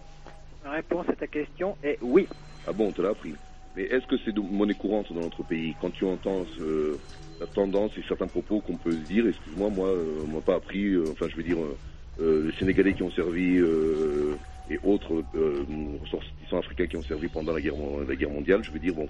La 0.64 0.72
réponse 0.72 1.08
à 1.08 1.16
ta 1.16 1.26
question 1.26 1.76
est 1.82 1.98
oui. 2.02 2.28
Ah 2.66 2.72
bon, 2.72 2.88
on 2.88 2.92
te 2.92 3.02
l'a 3.02 3.10
appris? 3.10 3.34
Mais 3.74 3.84
est-ce 3.84 4.06
que 4.06 4.16
c'est 4.24 4.32
de 4.32 4.40
monnaie 4.40 4.74
courante 4.74 5.12
dans 5.12 5.22
notre 5.22 5.42
pays? 5.42 5.74
Quand 5.80 5.90
tu 5.90 6.04
entends 6.04 6.44
ce- 6.56 6.98
la 7.40 7.46
tendance 7.46 7.96
et 7.96 8.02
certains 8.08 8.28
propos 8.28 8.60
qu'on 8.60 8.76
peut 8.76 8.96
se 8.96 9.02
dire, 9.04 9.26
excuse-moi, 9.26 9.70
moi, 9.70 9.88
euh, 9.88 10.22
on 10.24 10.28
m'a 10.28 10.42
pas 10.42 10.54
appris, 10.56 10.92
euh, 10.92 11.10
enfin 11.12 11.26
je 11.28 11.36
veux 11.36 11.42
dire, 11.42 11.58
euh, 11.60 11.78
euh, 11.78 11.78
les 12.18 12.52
Sénégalais 12.58 12.92
qui 12.94 13.02
ont 13.02 13.10
servi 13.10 13.56
euh, 13.58 14.34
et 14.70 14.78
autres 14.84 15.22
euh, 15.34 15.64
ressortissants 16.02 16.58
africains 16.58 16.86
qui 16.86 16.96
ont 16.96 17.02
servi 17.02 17.28
pendant 17.28 17.52
la 17.52 17.60
guerre, 17.60 17.76
mon- 17.76 18.00
la 18.06 18.14
guerre 18.16 18.30
mondiale, 18.30 18.62
je 18.62 18.70
veux 18.70 18.78
dire, 18.78 18.94
bon, 18.94 19.08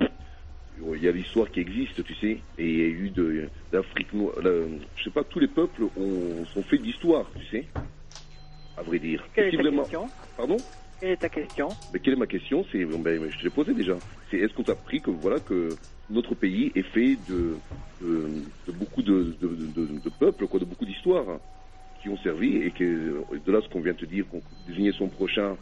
il 0.94 1.02
y 1.02 1.08
a 1.08 1.12
l'histoire 1.12 1.50
qui 1.50 1.60
existe, 1.60 2.02
tu 2.02 2.14
sais, 2.14 2.38
et 2.58 2.68
il 2.68 2.78
y 2.78 2.82
a 2.82 2.86
eu 2.86 3.10
de 3.10 3.48
l'Afrique 3.72 4.12
noire, 4.14 4.34
je 4.42 5.04
sais 5.04 5.10
pas, 5.10 5.24
tous 5.24 5.38
les 5.38 5.48
peuples 5.48 5.84
ont, 5.96 6.44
sont 6.54 6.62
faits 6.62 6.82
d'histoire, 6.82 7.30
tu 7.38 7.44
sais, 7.46 7.66
à 8.76 8.82
vrai 8.82 8.98
dire. 8.98 9.22
Quelle 9.34 9.48
est 9.48 9.56
ta 9.56 9.62
vraiment- 9.62 9.82
question? 9.82 10.08
Pardon? 10.36 10.56
Quelle 11.00 11.10
est 11.10 11.16
ta 11.16 11.28
question? 11.28 11.68
Mais 11.92 11.98
quelle 12.00 12.14
est 12.14 12.18
ma 12.18 12.26
question? 12.26 12.64
C'est, 12.72 12.84
ben, 12.84 13.30
je 13.30 13.38
te 13.38 13.44
l'ai 13.44 13.50
posé 13.50 13.74
déjà. 13.74 13.96
C'est 14.30 14.38
est-ce 14.38 14.54
qu'on 14.54 14.62
t'a 14.62 14.72
appris 14.72 15.00
que 15.00 15.10
voilà 15.10 15.40
que 15.40 15.68
notre 16.08 16.34
pays 16.34 16.72
est 16.74 16.82
fait 16.82 17.16
de, 17.28 17.56
de, 18.00 18.28
de 18.66 18.72
beaucoup 18.72 19.02
de, 19.02 19.36
de, 19.42 20.10
peuples, 20.18 20.46
quoi, 20.46 20.58
de 20.60 20.64
beaucoup 20.64 20.86
d'histoires? 20.86 21.38
Qui 22.02 22.08
ont 22.08 22.18
servi 22.18 22.56
et 22.56 22.70
que 22.70 23.24
de 23.46 23.52
là 23.52 23.60
ce 23.62 23.68
qu'on 23.68 23.80
vient 23.80 23.94
de 23.94 24.06
dire, 24.06 24.24
qu'on 24.28 24.42
son 24.92 25.08
prochain 25.08 25.56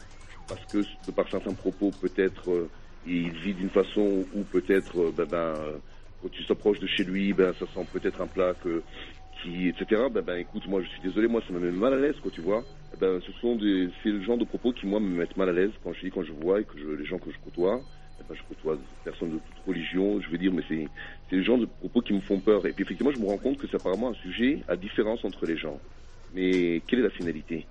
parce 0.48 0.64
que 0.72 1.10
par 1.12 1.28
certains 1.28 1.52
propos 1.52 1.92
peut-être 2.00 2.50
euh, 2.50 2.68
il 3.06 3.30
vit 3.30 3.54
d'une 3.54 3.70
façon 3.70 4.24
ou 4.34 4.42
peut-être 4.44 4.98
euh, 4.98 5.12
ben, 5.16 5.26
ben, 5.26 5.54
quand 6.22 6.30
tu 6.30 6.42
s'approches 6.44 6.80
de 6.80 6.86
chez 6.86 7.04
lui, 7.04 7.32
ben 7.32 7.52
ça 7.58 7.66
sent 7.74 7.86
peut-être 7.92 8.20
un 8.20 8.26
plat 8.26 8.54
que 8.54 8.82
qui 9.42 9.68
etc. 9.68 10.02
Ben, 10.10 10.22
ben 10.22 10.36
écoute, 10.36 10.66
moi 10.66 10.82
je 10.82 10.88
suis 10.88 11.02
désolé, 11.02 11.28
moi 11.28 11.42
ça 11.46 11.52
me 11.52 11.60
met 11.60 11.70
mal 11.70 11.94
à 11.94 11.98
l'aise 11.98 12.16
quoi, 12.22 12.30
tu 12.30 12.40
vois. 12.40 12.64
Eh 12.94 12.96
Ben 12.98 13.20
ce 13.20 13.32
sont 13.40 13.56
des, 13.56 13.88
c'est 14.02 14.10
le 14.10 14.22
genre 14.22 14.38
de 14.38 14.44
propos 14.44 14.72
qui 14.72 14.86
moi 14.86 14.98
me 14.98 15.08
mettent 15.18 15.36
mal 15.36 15.48
à 15.50 15.52
l'aise 15.52 15.72
quand 15.84 15.92
je 15.92 16.00
dis 16.00 16.10
quand 16.10 16.24
je 16.24 16.32
vois 16.32 16.60
et 16.60 16.64
que 16.64 16.78
je, 16.78 16.88
les 16.88 17.04
gens 17.04 17.18
que 17.18 17.30
je 17.30 17.38
côtoie. 17.44 17.80
eh 18.20 18.24
ben, 18.28 18.34
je 18.34 18.42
côtoie 18.54 18.76
des 18.76 18.82
personnes 19.04 19.30
de 19.30 19.38
toute 19.38 19.66
religion, 19.66 20.20
je 20.20 20.28
veux 20.30 20.38
dire, 20.38 20.52
mais 20.52 20.62
c'est 20.68 20.88
c'est 21.28 21.36
le 21.36 21.42
genre 21.42 21.58
de 21.58 21.66
propos 21.66 22.00
qui 22.00 22.12
me 22.14 22.20
font 22.20 22.40
peur. 22.40 22.66
Et 22.66 22.72
puis 22.72 22.82
effectivement, 22.82 23.12
je 23.12 23.20
me 23.20 23.26
rends 23.26 23.38
compte 23.38 23.58
que 23.58 23.66
c'est 23.68 23.76
apparemment 23.76 24.10
un 24.10 24.14
sujet 24.14 24.62
à 24.68 24.76
différence 24.76 25.24
entre 25.24 25.46
les 25.46 25.56
gens. 25.56 25.78
Mais 26.32 26.82
quelle 26.86 27.00
est 27.00 27.02
la 27.04 27.10
finalité? 27.10 27.66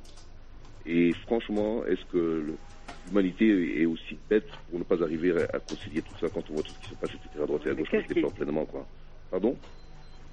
Et 0.86 1.14
franchement, 1.26 1.86
est-ce 1.86 2.03
que 2.05 2.57
l'humanité 3.05 3.82
est 3.82 3.86
aussi 3.86 4.20
bête 4.30 4.47
pour 4.70 4.80
ne 4.80 4.84
pas 4.84 5.01
arriver 5.03 5.32
à, 5.53 5.60
concilier 5.60 6.01
tout 6.01 6.16
ça 6.20 6.30
quand 6.30 6.49
on 6.49 6.53
voit 6.53 6.64
tout 6.64 6.74
ce 6.74 6.80
qui 6.80 6.89
se 6.89 6.95
passe, 6.95 7.12
etc. 7.14 7.43
à 7.43 7.45
droite 7.45 7.62
et 7.66 7.70
à 7.70 7.74
gauche, 7.74 7.89
je 7.91 7.99
qui- 7.99 8.07
déplore 8.07 8.34
pleinement, 8.34 8.66
quoi? 8.66 8.88
Pardon? 9.30 9.57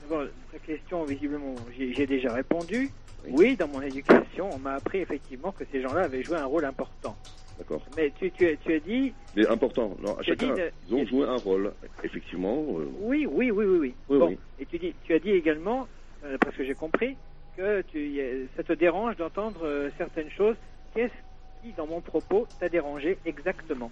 D'abord, 0.00 0.26
ta 0.52 0.58
question, 0.58 1.04
visiblement, 1.04 1.66
j'ai 1.76 2.06
déjà 2.06 2.32
répondu. 2.32 2.92
Oui, 3.28 3.56
dans 3.56 3.66
mon 3.66 3.82
éducation, 3.82 4.54
on 4.54 4.58
m'a 4.58 4.74
appris 4.74 4.98
effectivement 4.98 5.52
que 5.52 5.64
ces 5.72 5.82
gens-là 5.82 6.04
avaient 6.04 6.22
joué 6.22 6.36
un 6.36 6.44
rôle 6.44 6.64
important. 6.64 7.16
D'accord. 7.58 7.82
Mais 7.96 8.10
tu, 8.12 8.30
tu, 8.32 8.46
as- 8.46 8.56
tu 8.58 8.72
as 8.74 8.80
dit, 8.80 9.14
Mais 9.34 9.46
important, 9.46 9.96
non, 10.00 10.16
à 10.18 10.22
chacun, 10.22 10.54
dit 10.54 10.60
de- 10.60 10.72
ils 10.86 10.94
ont 10.94 11.06
joué 11.06 11.26
un 11.26 11.36
rôle, 11.36 11.72
effectivement. 12.04 12.78
euh, 12.78 12.86
oui, 13.00 13.26
oui, 13.26 13.50
oui, 13.50 13.64
oui, 13.64 13.78
oui. 13.78 13.96
Oui, 14.08 14.18
bon, 14.18 14.28
oui. 14.28 14.38
et 14.58 14.66
tu, 14.66 14.78
dis, 14.78 14.94
tu 15.04 15.14
as 15.14 15.18
dit 15.18 15.30
également, 15.30 15.88
euh, 16.22 16.36
parce 16.38 16.54
que 16.54 16.64
j'ai 16.64 16.74
compris, 16.74 17.16
que 17.56 17.82
tu, 17.82 18.48
ça 18.56 18.62
te 18.62 18.72
dérange 18.72 19.16
d'entendre 19.16 19.66
euh, 19.66 19.90
certaines 19.98 20.30
choses. 20.30 20.56
Qu'est-ce 20.94 21.12
qui, 21.62 21.72
dans 21.72 21.86
mon 21.86 22.00
propos, 22.00 22.46
t'a 22.60 22.68
dérangé 22.68 23.18
exactement? 23.24 23.90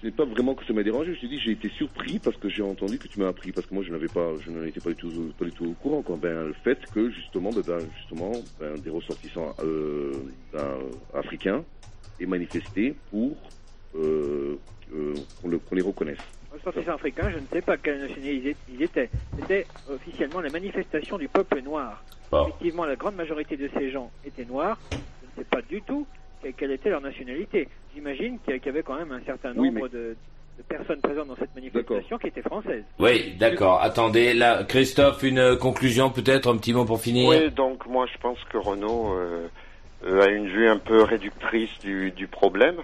Ce 0.00 0.06
n'est 0.06 0.12
pas 0.12 0.24
vraiment 0.24 0.54
que 0.54 0.64
ça 0.64 0.72
m'a 0.72 0.82
dérangé, 0.82 1.14
je 1.14 1.20
te 1.20 1.26
dis 1.26 1.38
j'ai 1.38 1.50
été 1.50 1.68
surpris 1.70 2.18
parce 2.18 2.36
que 2.38 2.48
j'ai 2.48 2.62
entendu 2.62 2.98
que 2.98 3.06
tu 3.06 3.18
m'as 3.18 3.28
appris, 3.28 3.52
parce 3.52 3.66
que 3.66 3.74
moi 3.74 3.84
je 3.84 3.92
n'avais 3.92 4.08
pas, 4.08 4.38
je 4.38 4.50
n'en 4.50 4.64
étais 4.64 4.80
pas 4.80 4.90
du 4.90 4.96
tout, 4.96 5.34
pas 5.38 5.44
du 5.44 5.52
tout 5.52 5.66
au 5.66 5.74
courant. 5.74 6.02
Quoi. 6.02 6.16
Ben, 6.16 6.46
le 6.46 6.54
fait 6.54 6.78
que 6.86 7.10
justement, 7.10 7.52
ben, 7.52 7.60
ben, 7.60 7.86
justement, 7.98 8.42
ben, 8.58 8.78
des 8.78 8.88
ressortissants 8.88 9.54
euh, 9.62 10.22
ben, 10.54 10.78
africains 11.12 11.66
aient 12.18 12.24
manifesté 12.24 12.94
pour 13.10 13.52
euh, 13.94 14.56
euh, 14.90 15.20
qu'on 15.42 15.48
le- 15.48 15.58
qu'on 15.58 15.74
les 15.74 15.82
reconnaisse. 15.82 16.18
Ressortissants 16.50 16.94
africains, 16.94 17.30
je 17.30 17.38
ne 17.38 17.46
sais 17.52 17.60
pas 17.60 17.76
quelle 17.76 18.00
nationalité 18.00 18.56
ils 18.68 18.82
étaient. 18.82 19.10
C'était 19.36 19.66
officiellement 19.86 20.40
la 20.40 20.50
manifestation 20.50 21.18
du 21.18 21.28
peuple 21.28 21.60
noir. 21.60 22.02
Bon. 22.30 22.46
Effectivement, 22.46 22.84
la 22.86 22.96
grande 22.96 23.16
majorité 23.16 23.56
de 23.56 23.68
ces 23.76 23.90
gens 23.90 24.12
étaient 24.24 24.44
noirs. 24.44 24.80
Je 25.20 25.26
ne 25.26 25.32
sais 25.36 25.44
pas 25.44 25.62
du 25.62 25.82
tout 25.82 26.06
que- 26.42 26.48
quelle 26.48 26.70
était 26.70 26.90
leur 26.90 27.00
nationalité. 27.00 27.68
J'imagine 27.92 28.38
qu'il 28.40 28.60
y 28.64 28.68
avait 28.68 28.82
quand 28.82 28.96
même 28.96 29.12
un 29.12 29.22
certain 29.24 29.52
Oui, 29.54 29.70
nombre 29.70 29.88
de, 29.88 30.16
de 30.56 30.62
personnes 30.62 31.00
présentes 31.00 31.28
dans 31.28 31.36
cette 31.36 31.54
manifestation 31.54 32.18
qui 32.18 32.28
étaient 32.28 32.42
françaises. 32.42 32.84
Oui, 32.98 33.34
d'accord. 33.36 33.80
Attendez, 33.82 34.32
là, 34.34 34.64
Christophe, 34.64 35.22
une 35.22 35.56
conclusion 35.56 36.10
peut-être, 36.10 36.48
un 36.52 36.56
petit 36.56 36.72
mot 36.72 36.84
pour 36.84 37.00
finir? 37.00 37.28
Oui, 37.28 37.50
donc 37.50 37.86
moi 37.86 38.06
je 38.06 38.16
pense 38.18 38.42
que 38.44 38.56
Renault 38.56 39.14
euh, 39.14 39.48
euh, 40.04 40.22
a 40.22 40.28
une 40.28 40.46
vue 40.48 40.68
un 40.68 40.78
peu 40.78 41.02
réductrice 41.02 41.70
du, 41.80 42.12
du 42.12 42.28
problème. 42.28 42.76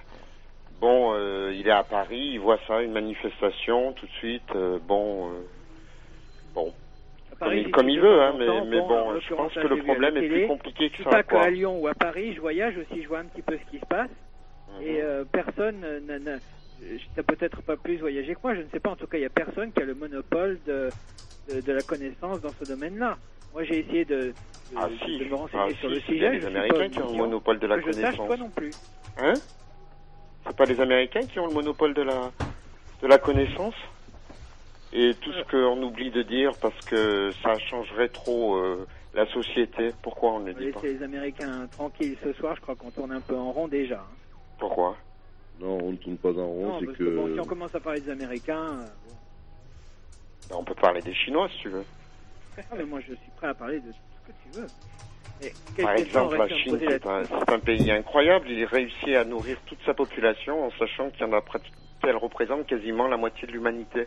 Bon, 0.80 1.14
euh, 1.14 1.54
il 1.54 1.66
est 1.66 1.70
à 1.70 1.84
Paris, 1.84 2.30
il 2.34 2.40
voit 2.40 2.58
ça, 2.66 2.82
une 2.82 2.92
manifestation, 2.92 3.92
tout 3.94 4.06
de 4.06 4.12
suite, 4.12 4.50
euh, 4.54 4.78
bon, 4.78 5.30
euh, 5.30 5.42
bon, 6.54 6.74
Comme 7.38 7.48
Paris, 7.48 7.70
comme 7.70 7.88
il 7.90 7.96
de 7.96 8.00
veut, 8.00 8.22
hein, 8.22 8.34
mais, 8.38 8.46
bon, 8.80 9.20
je 9.20 9.34
pense 9.34 9.52
que 9.52 9.66
le 9.66 9.82
problème 9.82 10.16
est 10.16 10.28
plus 10.28 10.46
compliqué 10.46 10.88
que 10.88 10.96
Je 10.98 11.02
ça. 11.02 11.10
pas 11.10 11.22
qu'à 11.22 11.50
Lyon 11.50 11.78
ou 11.78 11.86
à 11.86 11.94
Paris, 11.94 12.32
je 12.34 12.40
voyage 12.40 12.74
aussi, 12.78 13.02
je 13.02 13.08
vois 13.08 13.18
un 13.18 13.26
petit 13.26 13.42
peu 13.42 13.58
ce 13.58 13.70
qui 13.70 13.78
se 13.78 13.84
passe. 13.86 14.10
Mhm. 14.68 14.82
Et 14.82 15.02
euh, 15.02 15.24
personne 15.30 15.80
n'a- 16.06 16.38
t'as 17.14 17.22
peut-être 17.22 17.62
pas 17.62 17.76
plus 17.76 17.98
voyagé 17.98 18.34
que 18.34 18.40
moi, 18.42 18.54
je 18.54 18.62
ne 18.62 18.68
sais 18.68 18.80
pas. 18.80 18.90
En 18.90 18.96
tout 18.96 19.06
cas, 19.06 19.18
il 19.18 19.22
y 19.22 19.26
a 19.26 19.30
personne 19.30 19.72
qui 19.72 19.80
a 19.82 19.84
le 19.84 19.94
monopole 19.94 20.60
de, 20.64 20.92
de, 21.48 21.60
de 21.60 21.72
la 21.72 21.82
connaissance 21.82 22.40
dans 22.40 22.54
ce 22.58 22.64
domaine-là. 22.64 23.18
Moi, 23.52 23.64
j'ai 23.64 23.80
essayé 23.80 24.04
de, 24.06 24.34
de, 24.70 24.76
Ah, 24.76 24.88
de 24.88 24.96
si. 25.04 25.24
me 25.28 25.34
renseigner 25.34 25.74
Ah, 25.76 25.80
sur 25.80 25.88
si, 25.88 25.94
le 25.94 26.00
sujet. 26.00 26.30
les 26.32 26.40
je 26.40 26.46
Américains 26.46 26.88
qui 26.88 27.00
ont 27.00 27.12
le 27.12 27.18
monopole 27.18 27.58
de 27.58 27.66
la 27.66 27.76
que 27.76 27.82
je 27.82 27.86
sache, 28.00 28.16
connaissance. 28.16 28.26
toi 28.26 28.36
non 28.38 28.50
plus. 28.50 28.74
Hein? 29.18 29.40
C'est 30.46 30.56
pas 30.56 30.66
les 30.66 30.80
Américains 30.80 31.26
qui 31.26 31.38
ont 31.38 31.46
le 31.46 31.52
monopole 31.52 31.92
de 31.94 32.02
la, 32.02 32.32
de 33.02 33.06
la 33.06 33.18
connaissance? 33.18 33.74
Et 34.92 35.14
tout 35.20 35.32
ce 35.32 35.42
qu'on 35.50 35.82
oublie 35.82 36.10
de 36.10 36.22
dire 36.22 36.52
parce 36.60 36.78
que 36.86 37.30
ça 37.42 37.58
changerait 37.58 38.08
trop 38.08 38.56
euh, 38.56 38.86
la 39.14 39.26
société, 39.26 39.92
pourquoi 40.02 40.32
on 40.34 40.40
ne 40.40 40.46
le 40.46 40.52
On 40.52 40.54
va 40.54 40.60
dit 40.64 40.70
pas 40.70 40.80
laisser 40.82 40.94
les 40.98 41.02
Américains 41.02 41.66
tranquilles 41.72 42.16
ce 42.22 42.32
soir. 42.34 42.54
Je 42.56 42.60
crois 42.60 42.76
qu'on 42.76 42.90
tourne 42.90 43.12
un 43.12 43.20
peu 43.20 43.36
en 43.36 43.50
rond 43.50 43.68
déjà. 43.68 43.96
hein. 43.96 44.14
Pourquoi? 44.58 44.96
Non, 45.60 45.78
on 45.82 45.92
ne 45.92 45.96
tourne 45.96 46.16
pas 46.18 46.30
en 46.30 46.46
rond, 46.46 46.66
Non, 46.66 46.80
c'est 46.80 46.86
parce 46.86 46.98
que. 46.98 47.04
que 47.04 47.16
bon, 47.16 47.34
si 47.34 47.40
on 47.40 47.44
commence 47.44 47.74
à 47.74 47.80
parler 47.80 48.00
des 48.00 48.10
Américains, 48.10 48.78
euh, 48.80 48.86
bon. 49.08 49.14
Ben, 50.50 50.56
On 50.58 50.64
peut 50.64 50.74
parler 50.74 51.02
des 51.02 51.14
Chinois 51.14 51.48
si 51.48 51.58
tu 51.62 51.68
veux. 51.68 51.84
Ah, 52.58 52.62
mais 52.76 52.84
moi, 52.84 53.00
je 53.00 53.14
suis 53.14 53.30
prêt 53.36 53.48
à 53.48 53.54
parler 53.54 53.80
de 53.80 53.90
tout 53.90 53.98
ce 54.24 54.32
que 54.32 54.36
tu 54.56 54.60
veux. 54.60 54.66
Mais 55.42 55.82
Par 55.82 55.92
exemple, 55.94 56.36
la 56.36 56.48
Chine, 56.48 56.78
c'est 56.80 57.06
un, 57.06 57.58
pays 57.58 57.90
incroyable. 57.90 58.48
Il 58.50 58.64
réussit 58.64 59.14
à 59.14 59.24
nourrir 59.24 59.58
toute 59.66 59.78
sa 59.84 59.92
population 59.92 60.64
en 60.64 60.70
sachant 60.78 61.10
qu'il 61.10 61.22
y 61.22 61.24
en 61.24 61.32
a 61.32 61.42
représente 62.18 62.66
quasiment 62.66 63.08
la 63.08 63.16
moitié 63.16 63.46
de 63.48 63.52
l'humanité. 63.52 64.06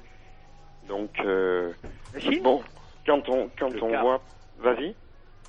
Donc, 0.89 1.17
euh, 1.19 1.71
La 2.13 2.19
Chine 2.19 2.43
bon, 2.43 2.63
quand 3.05 3.29
on, 3.29 3.49
quand 3.57 3.69
Le 3.69 3.83
on 3.83 3.91
cas. 3.91 4.01
voit... 4.01 4.23
Vas-y 4.57 4.95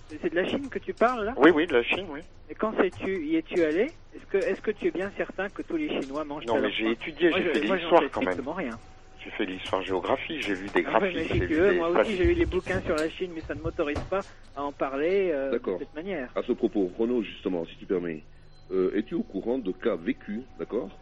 C'est- 0.08 0.28
de 0.28 0.34
la 0.36 0.46
Chine 0.46 0.68
que 0.68 0.78
tu 0.78 0.92
parles 0.94 1.24
là? 1.24 1.34
Oui, 1.38 1.50
oui, 1.50 1.66
de 1.66 1.72
la 1.72 1.82
Chine, 1.82 2.06
oui. 2.10 2.20
Et 2.48 2.54
quand 2.54 2.76
sais-tu, 2.76 3.26
y 3.26 3.36
es-tu 3.36 3.64
allé? 3.64 3.94
Est-ce 4.12 4.26
que, 4.26 4.36
est-ce 4.36 4.60
que 4.60 4.70
tu 4.70 4.86
es 4.88 4.90
bien 4.90 5.10
certain 5.16 5.48
que 5.48 5.62
tous 5.62 5.76
les 5.76 5.88
Chinois 5.88 6.24
mangent 6.24 6.46
Non, 6.46 6.60
mais 6.60 6.70
j'ai 6.70 6.90
étudié, 6.90 7.32
j'ai 7.32 7.42
fait 7.44 7.60
l'histoire 7.60 8.04
quand 8.12 8.22
même. 8.22 8.46
rien. 8.48 8.78
J'ai 9.24 9.30
fait 9.30 9.46
l'histoire-géographie, 9.46 10.40
j'ai 10.42 10.54
vu 10.54 10.70
des 10.70 10.82
Ah 10.84 10.98
ouais, 10.98 10.98
graphiques, 11.12 11.16
mais 11.16 11.26
si 11.28 11.32
j'ai 11.34 11.38
tu 11.40 11.54
vu 11.54 11.60
veux, 11.60 11.70
des 11.72 11.76
moi 11.78 11.88
aussi 11.88 12.16
j'ai 12.16 12.24
eu 12.24 12.34
les 12.34 12.46
bouquins 12.46 12.80
sur 12.82 12.96
la 12.96 13.08
Chine, 13.10 13.32
mais 13.34 13.42
ça 13.46 13.54
ne 13.54 13.60
m'autorise 13.60 14.02
pas 14.08 14.24
à 14.54 14.62
en 14.62 14.72
parler 14.72 15.30
euh, 15.32 15.58
de 15.58 15.78
cette 15.78 15.94
manière. 15.94 16.30
À 16.34 16.42
ce 16.42 16.52
propos, 16.52 16.90
Renaud, 16.98 17.22
justement, 17.22 17.64
si 17.66 17.76
tu 17.76 17.86
permets, 17.86 18.24
euh, 18.70 18.92
es-tu 18.96 19.14
au 19.14 19.22
courant 19.22 19.58
de 19.58 19.72
cas 19.72 19.96
vécus, 19.96 20.44
d'accord, 20.58 20.98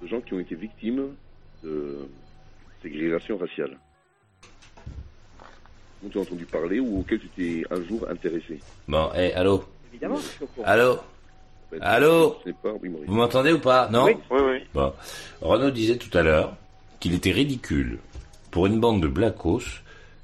de 0.00 0.06
gens 0.06 0.20
qui 0.20 0.32
ont 0.34 0.40
été 0.40 0.54
victimes 0.54 1.16
de 1.62 2.08
ségrégation 2.82 3.36
raciale 3.38 3.78
dont 6.02 6.08
tu 6.08 6.18
as 6.18 6.22
entendu 6.22 6.44
parler 6.46 6.80
ou 6.80 7.00
auquel 7.00 7.20
tu 7.20 7.28
t'es 7.28 7.62
un 7.70 7.82
jour 7.84 8.06
intéressé 8.10 8.58
Bon, 8.88 9.10
hé, 9.14 9.32
allô 9.34 9.64
Évidemment, 9.92 10.16
je 10.16 10.22
suis 10.22 10.44
au 10.44 10.46
courant. 10.48 10.66
Allô 10.66 10.98
Allô 11.80 12.36
Je 12.44 12.50
sais 12.50 12.56
pas, 12.62 12.72
oui, 12.82 12.88
Maurice. 12.88 13.08
Vous 13.08 13.14
m'entendez 13.14 13.52
ou 13.52 13.58
pas 13.58 13.88
Non 13.90 14.04
Oui, 14.06 14.16
oui, 14.30 14.40
oui. 14.42 14.58
Bon. 14.74 14.92
Renaud 15.40 15.70
disait 15.70 15.96
tout 15.96 16.16
à 16.16 16.22
l'heure 16.22 16.56
qu'il 17.00 17.14
était 17.14 17.30
ridicule 17.30 17.98
pour 18.50 18.66
une 18.66 18.80
bande 18.80 19.00
de 19.02 19.08
blackos 19.08 19.60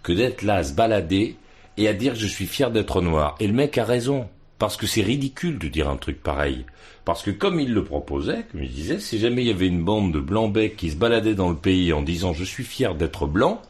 que 0.03 0.13
d'être 0.13 0.43
là 0.43 0.57
à 0.57 0.65
se 0.65 0.75
balader 0.75 1.37
et 1.77 1.89
à 1.89 1.93
dire 1.95 2.15
que 2.15 2.19
je 2.19 2.27
suis 2.27 2.47
fier 2.47 2.71
d'être 2.71 3.01
noir. 3.01 3.37
Et 3.41 3.47
le 3.47 3.53
mec 3.53 3.79
a 3.79 3.85
raison. 3.85 4.29
Parce 4.59 4.77
que 4.77 4.87
c'est 4.87 5.03
ridicule 5.03 5.59
de 5.59 5.69
dire 5.69 5.89
un 5.89 5.97
truc 5.97 6.23
pareil. 6.23 6.65
Parce 7.05 7.23
que 7.23 7.31
comme 7.31 7.61
il 7.61 7.73
le 7.73 7.85
proposait, 7.85 8.45
comme 8.51 8.63
il 8.63 8.71
disait, 8.71 9.01
si 9.01 9.19
jamais 9.19 9.43
il 9.43 9.49
y 9.49 9.53
avait 9.53 9.69
une 9.69 9.85
bande 9.85 10.13
de 10.13 10.21
blancs-becs 10.21 10.77
qui 10.77 10.91
se 10.91 10.97
baladait 10.97 11.35
dans 11.35 11.49
le 11.49 11.57
pays 11.57 11.93
en 11.93 12.03
disant 12.03 12.33
je 12.33 12.45
suis 12.45 12.65
fier 12.65 12.95
d'être 12.95 13.27
blanc, 13.27 13.63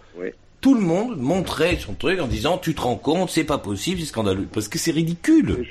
tout 0.60 0.74
le 0.74 0.80
monde 0.80 1.16
montrait 1.18 1.78
son 1.78 1.94
truc 1.94 2.20
en 2.20 2.26
disant 2.26 2.58
tu 2.58 2.74
te 2.74 2.80
rends 2.80 2.96
compte, 2.96 3.30
c'est 3.30 3.44
pas 3.44 3.58
possible, 3.58 4.00
c'est 4.00 4.06
scandaleux. 4.06 4.48
Parce 4.52 4.66
que 4.66 4.78
c'est 4.78 4.90
ridicule. 4.90 5.64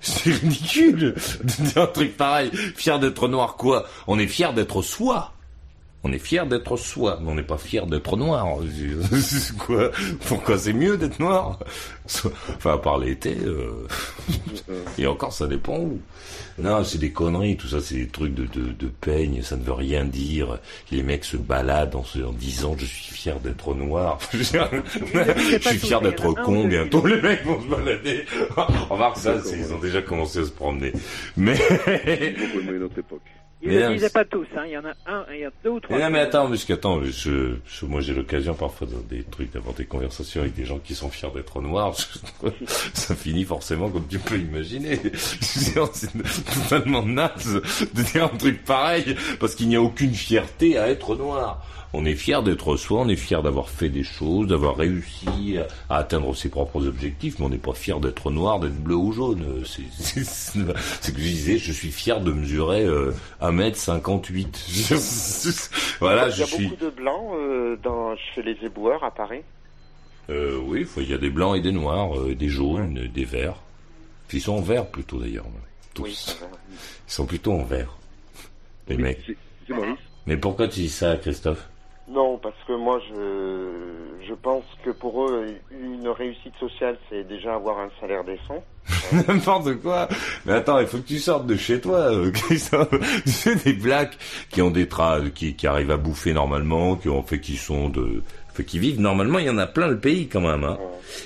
C'est 0.00 0.30
ridicule 0.30 1.14
de 1.42 1.64
dire 1.64 1.82
un 1.82 1.86
truc 1.86 2.16
pareil. 2.16 2.50
Fier 2.76 2.98
d'être 2.98 3.28
noir, 3.28 3.56
quoi? 3.56 3.86
On 4.06 4.18
est 4.18 4.26
fier 4.26 4.54
d'être 4.54 4.80
soi. 4.80 5.32
On 6.08 6.12
est 6.12 6.20
fier 6.20 6.46
d'être 6.46 6.76
soi, 6.76 7.18
mais 7.20 7.32
on 7.32 7.34
n'est 7.34 7.42
pas 7.42 7.58
fier 7.58 7.84
d'être 7.84 8.16
noir. 8.16 8.46
Quoi 9.58 9.90
Pourquoi 10.28 10.56
c'est 10.56 10.72
mieux 10.72 10.96
d'être 10.96 11.18
noir 11.18 11.58
Enfin, 12.04 12.74
à 12.74 12.78
part 12.78 12.98
l'été. 12.98 13.36
euh, 13.44 13.88
Et 14.98 15.06
encore, 15.08 15.32
ça 15.32 15.48
dépend 15.48 15.78
où. 15.80 16.00
Non, 16.58 16.84
c'est 16.84 16.98
des 16.98 17.10
conneries, 17.10 17.56
tout 17.56 17.66
ça, 17.66 17.80
c'est 17.80 17.96
des 17.96 18.06
trucs 18.06 18.34
de, 18.34 18.44
de, 18.46 18.70
de 18.70 18.86
peigne, 18.86 19.42
ça 19.42 19.56
ne 19.56 19.64
veut 19.64 19.72
rien 19.72 20.04
dire. 20.04 20.60
Les 20.92 21.02
mecs 21.02 21.24
se 21.24 21.36
baladent 21.36 21.96
en, 21.96 22.04
se, 22.04 22.20
en 22.20 22.32
disant 22.32 22.76
je 22.78 22.86
suis 22.86 23.12
fier 23.12 23.40
d'être 23.40 23.74
noir. 23.74 24.18
je 24.32 25.58
suis 25.60 25.78
fier 25.78 26.00
d'être 26.00 26.32
con, 26.34 26.68
bientôt 26.68 27.04
les 27.04 27.20
mecs 27.20 27.44
vont 27.44 27.60
se 27.60 27.66
balader. 27.66 28.26
Remarque 28.88 29.16
ça, 29.16 29.34
ils 29.52 29.74
ont 29.74 29.80
déjà 29.80 30.02
commencé 30.02 30.38
à 30.38 30.44
se 30.44 30.52
promener. 30.52 30.92
Mais... 31.36 31.56
Complètement 31.56 32.72
une 32.72 32.82
autre 32.84 32.98
époque. 33.00 33.22
Ils 33.66 33.78
ne 33.80 33.88
le 33.88 33.94
disaient 33.94 34.10
pas 34.10 34.24
tous, 34.24 34.46
hein. 34.56 34.62
il 34.66 34.72
y 34.72 34.78
en 34.78 34.84
a 34.84 34.94
un, 35.06 35.24
il 35.32 35.40
y 35.40 35.44
a 35.44 35.50
deux 35.64 35.70
ou 35.70 35.80
trois. 35.80 35.96
Mais 35.96 36.02
non, 36.04 36.10
mais 36.10 36.20
attends, 36.20 36.48
parce 36.48 36.64
qu'attends, 36.64 37.02
je, 37.04 37.54
je- 37.66 37.86
moi 37.86 38.00
j'ai 38.00 38.14
l'occasion 38.14 38.54
parfois 38.54 38.86
dans 38.86 39.00
des 39.08 39.22
trucs 39.24 39.52
d'avoir 39.52 39.74
des 39.74 39.84
conversations 39.84 40.40
avec 40.42 40.54
des 40.54 40.64
gens 40.64 40.78
qui 40.78 40.94
sont 40.94 41.10
fiers 41.10 41.30
d'être 41.34 41.60
noirs. 41.60 41.94
Ça 42.94 43.14
finit 43.14 43.44
forcément 43.44 43.88
comme 43.90 44.06
tu 44.08 44.18
peux 44.18 44.38
imaginer. 44.38 44.98
C'est 45.14 45.74
totalement 46.54 47.02
naze 47.04 47.60
de 47.94 48.02
dire 48.02 48.24
un 48.24 48.36
truc 48.36 48.64
pareil 48.64 49.16
parce 49.40 49.54
qu'il 49.54 49.68
n'y 49.68 49.76
a 49.76 49.82
aucune 49.82 50.14
fierté 50.14 50.78
à 50.78 50.88
être 50.88 51.16
noir. 51.16 51.64
On 51.98 52.04
est 52.04 52.14
fier 52.14 52.42
d'être 52.42 52.76
soi, 52.76 53.00
on 53.00 53.08
est 53.08 53.16
fier 53.16 53.42
d'avoir 53.42 53.70
fait 53.70 53.88
des 53.88 54.02
choses, 54.02 54.48
d'avoir 54.48 54.76
réussi 54.76 55.56
à 55.88 55.96
atteindre 55.96 56.36
ses 56.36 56.50
propres 56.50 56.86
objectifs, 56.86 57.38
mais 57.38 57.46
on 57.46 57.48
n'est 57.48 57.56
pas 57.56 57.72
fier 57.72 58.00
d'être 58.00 58.30
noir, 58.30 58.60
d'être 58.60 58.76
bleu 58.76 58.96
ou 58.96 59.12
jaune. 59.12 59.64
C'est 59.64 59.80
c'est- 60.24 60.58
c'est 61.00 61.14
que 61.14 61.18
je 61.20 61.24
disais, 61.26 61.56
je 61.56 61.72
suis 61.72 61.90
fier 61.90 62.20
de 62.20 62.32
mesurer 62.32 62.84
euh, 62.84 63.12
1m58. 63.40 65.96
voilà, 66.00 66.28
il 66.28 66.34
je 66.34 66.40
y 66.40 66.42
a 66.42 66.46
beaucoup 66.68 66.84
de 66.84 66.90
blancs 66.90 67.32
euh, 67.34 67.76
dans, 67.82 68.14
chez 68.16 68.42
les 68.42 68.58
éboueurs 68.62 69.02
à 69.02 69.10
Paris. 69.10 69.40
Euh, 70.28 70.58
oui, 70.66 70.86
il 70.98 71.08
y 71.10 71.14
a 71.14 71.18
des 71.18 71.30
blancs 71.30 71.56
et 71.56 71.62
des 71.62 71.72
noirs, 71.72 72.18
euh, 72.18 72.34
des 72.34 72.50
jaunes, 72.50 72.98
euh, 72.98 73.08
des 73.08 73.24
verts. 73.24 73.56
Ils 74.34 74.40
sont 74.42 74.52
en 74.56 74.60
vert 74.60 74.84
plutôt 74.86 75.18
d'ailleurs. 75.18 75.46
Tous. 75.94 76.02
Oui. 76.04 76.14
Ils 77.08 77.12
sont 77.12 77.24
plutôt 77.24 77.54
en 77.54 77.64
vert. 77.64 77.96
Les 78.86 78.98
mecs. 78.98 79.24
Mais 80.26 80.36
pourquoi 80.36 80.68
tu 80.68 80.80
dis 80.80 80.90
ça, 80.90 81.16
Christophe? 81.16 81.66
Non, 82.08 82.38
parce 82.38 82.56
que 82.68 82.72
moi, 82.72 83.00
je, 83.08 84.26
je 84.28 84.34
pense 84.34 84.64
que 84.84 84.90
pour 84.90 85.28
eux, 85.28 85.46
une 85.72 86.08
réussite 86.08 86.54
sociale, 86.60 86.96
c'est 87.10 87.24
déjà 87.26 87.54
avoir 87.54 87.80
un 87.80 87.88
salaire 88.00 88.22
décent. 88.22 88.62
N'importe 89.28 89.74
quoi. 89.80 90.08
Mais 90.44 90.52
attends, 90.52 90.78
il 90.78 90.86
faut 90.86 90.98
que 90.98 91.06
tu 91.06 91.18
sortes 91.18 91.46
de 91.46 91.56
chez 91.56 91.80
toi, 91.80 92.12
euh, 92.12 92.30
Christophe. 92.32 92.94
Sais, 93.26 93.56
des 93.56 93.72
blacks 93.72 94.16
qui 94.50 94.62
ont 94.62 94.70
des 94.70 94.86
tras, 94.88 95.20
qui, 95.34 95.54
qui 95.56 95.66
arrivent 95.66 95.90
à 95.90 95.96
bouffer 95.96 96.32
normalement, 96.32 96.94
qui 96.94 97.08
ont 97.08 97.22
fait, 97.24 97.40
qui 97.40 97.56
sont 97.56 97.88
de, 97.88 98.22
qui 98.62 98.78
vivent 98.78 99.00
normalement. 99.00 99.38
Il 99.38 99.46
y 99.46 99.50
en 99.50 99.58
a 99.58 99.66
plein 99.66 99.88
le 99.88 99.98
pays 99.98 100.28
quand 100.28 100.40
même. 100.40 100.64
Hein. 100.64 100.78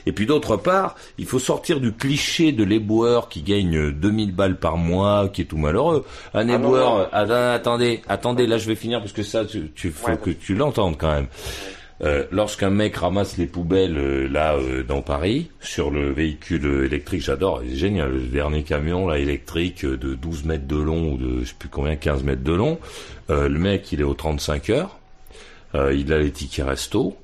Et 0.07 0.12
puis 0.12 0.27
d'autre 0.27 0.57
part, 0.57 0.97
il 1.19 1.27
faut 1.27 1.39
sortir 1.39 1.81
du 1.81 1.93
cliché 1.93 2.52
de 2.52 2.65
l'éboueur 2.65 3.28
qui 3.28 3.43
gagne 3.43 3.90
2000 3.90 4.35
balles 4.35 4.59
par 4.59 4.77
mois, 4.77 5.28
qui 5.32 5.43
est 5.43 5.47
tout 5.47 5.59
malheureux. 5.59 6.05
Un 6.35 6.44
non, 6.44 6.55
éboueur, 6.55 6.94
non. 6.98 7.07
attends, 7.12 7.51
attendez, 7.52 8.02
attendez, 8.09 8.47
là 8.47 8.59
je 8.59 8.66
vais 8.66 8.74
finir 8.77 9.01
parce 9.01 9.12
que 9.12 9.23
ça, 9.23 9.44
tu, 9.44 9.70
tu 9.74 9.90
faut 9.90 10.16
que 10.16 10.31
tu 10.31 10.55
l'entendes 10.55 10.97
quand 10.98 11.12
même. 11.12 11.27
Euh, 12.02 12.24
lorsqu'un 12.31 12.70
mec 12.70 12.97
ramasse 12.97 13.36
les 13.36 13.47
poubelles 13.47 13.98
euh, 13.98 14.27
là 14.27 14.55
euh, 14.55 14.82
dans 14.82 15.02
Paris 15.02 15.51
sur 15.61 15.90
le 15.90 16.11
véhicule 16.11 16.65
euh, 16.65 16.86
électrique, 16.86 17.20
j'adore, 17.20 17.61
c'est 17.62 17.77
génial, 17.77 18.12
le 18.12 18.20
dernier 18.20 18.62
camion 18.62 19.07
là 19.07 19.19
électrique 19.19 19.85
euh, 19.85 19.98
de 19.98 20.15
12 20.15 20.44
mètres 20.47 20.66
de 20.66 20.77
long 20.77 21.12
ou 21.12 21.16
de 21.19 21.40
je 21.40 21.48
sais 21.51 21.55
plus 21.59 21.69
combien, 21.69 21.97
15 21.97 22.23
mètres 22.23 22.43
de 22.43 22.55
long, 22.55 22.78
euh, 23.28 23.51
le 23.51 23.59
mec 23.59 23.93
il 23.93 24.01
est 24.01 24.05
aux 24.05 24.15
35 24.15 24.70
heures, 24.70 24.98
euh, 25.74 25.94
il 25.94 26.12
a 26.12 26.18
les 26.18 26.30
tickets 26.30 26.66
resto, 26.66 27.16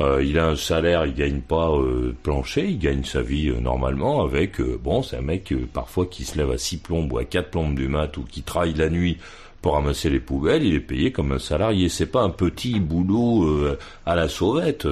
euh, 0.00 0.22
il 0.22 0.38
a 0.38 0.46
un 0.46 0.56
salaire, 0.56 1.06
il 1.06 1.14
gagne 1.14 1.40
pas 1.40 1.70
euh, 1.70 2.14
plancher, 2.22 2.66
il 2.68 2.78
gagne 2.78 3.02
sa 3.02 3.20
vie 3.20 3.48
euh, 3.48 3.58
normalement 3.60 4.22
avec 4.22 4.60
euh, 4.60 4.78
bon, 4.80 5.02
c'est 5.02 5.16
un 5.16 5.22
mec 5.22 5.52
euh, 5.52 5.66
parfois 5.72 6.06
qui 6.06 6.24
se 6.24 6.38
lève 6.38 6.52
à 6.52 6.58
6 6.58 6.78
plombes 6.78 7.12
ou 7.12 7.18
à 7.18 7.24
4 7.24 7.50
plombes 7.50 7.74
du 7.74 7.88
mat 7.88 8.16
ou 8.16 8.22
qui 8.22 8.42
travaille 8.42 8.74
la 8.74 8.90
nuit 8.90 9.18
pour 9.60 9.72
ramasser 9.74 10.08
les 10.08 10.20
poubelles, 10.20 10.62
il 10.62 10.74
est 10.74 10.80
payé 10.80 11.10
comme 11.10 11.32
un 11.32 11.40
salarié. 11.40 11.88
C'est 11.88 12.06
pas 12.06 12.22
un 12.22 12.30
petit 12.30 12.78
boulot 12.78 13.74
à 14.06 14.14
la 14.14 14.28
sauvette, 14.28 14.86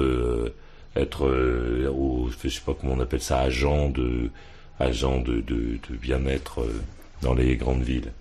être 0.93 1.25
au, 1.89 2.27
je 2.43 2.49
sais 2.49 2.59
pas 2.65 2.73
comment 2.73 2.95
on 2.95 2.99
appelle 2.99 3.21
ça, 3.21 3.39
agent 3.39 3.89
de 3.91 4.29
agent 4.81 5.21
de, 5.21 5.39
de, 5.39 5.79
bien-être 6.01 6.65
dans 7.21 7.33
les 7.33 7.55
grandes 7.55 7.83
villes. 7.83 8.11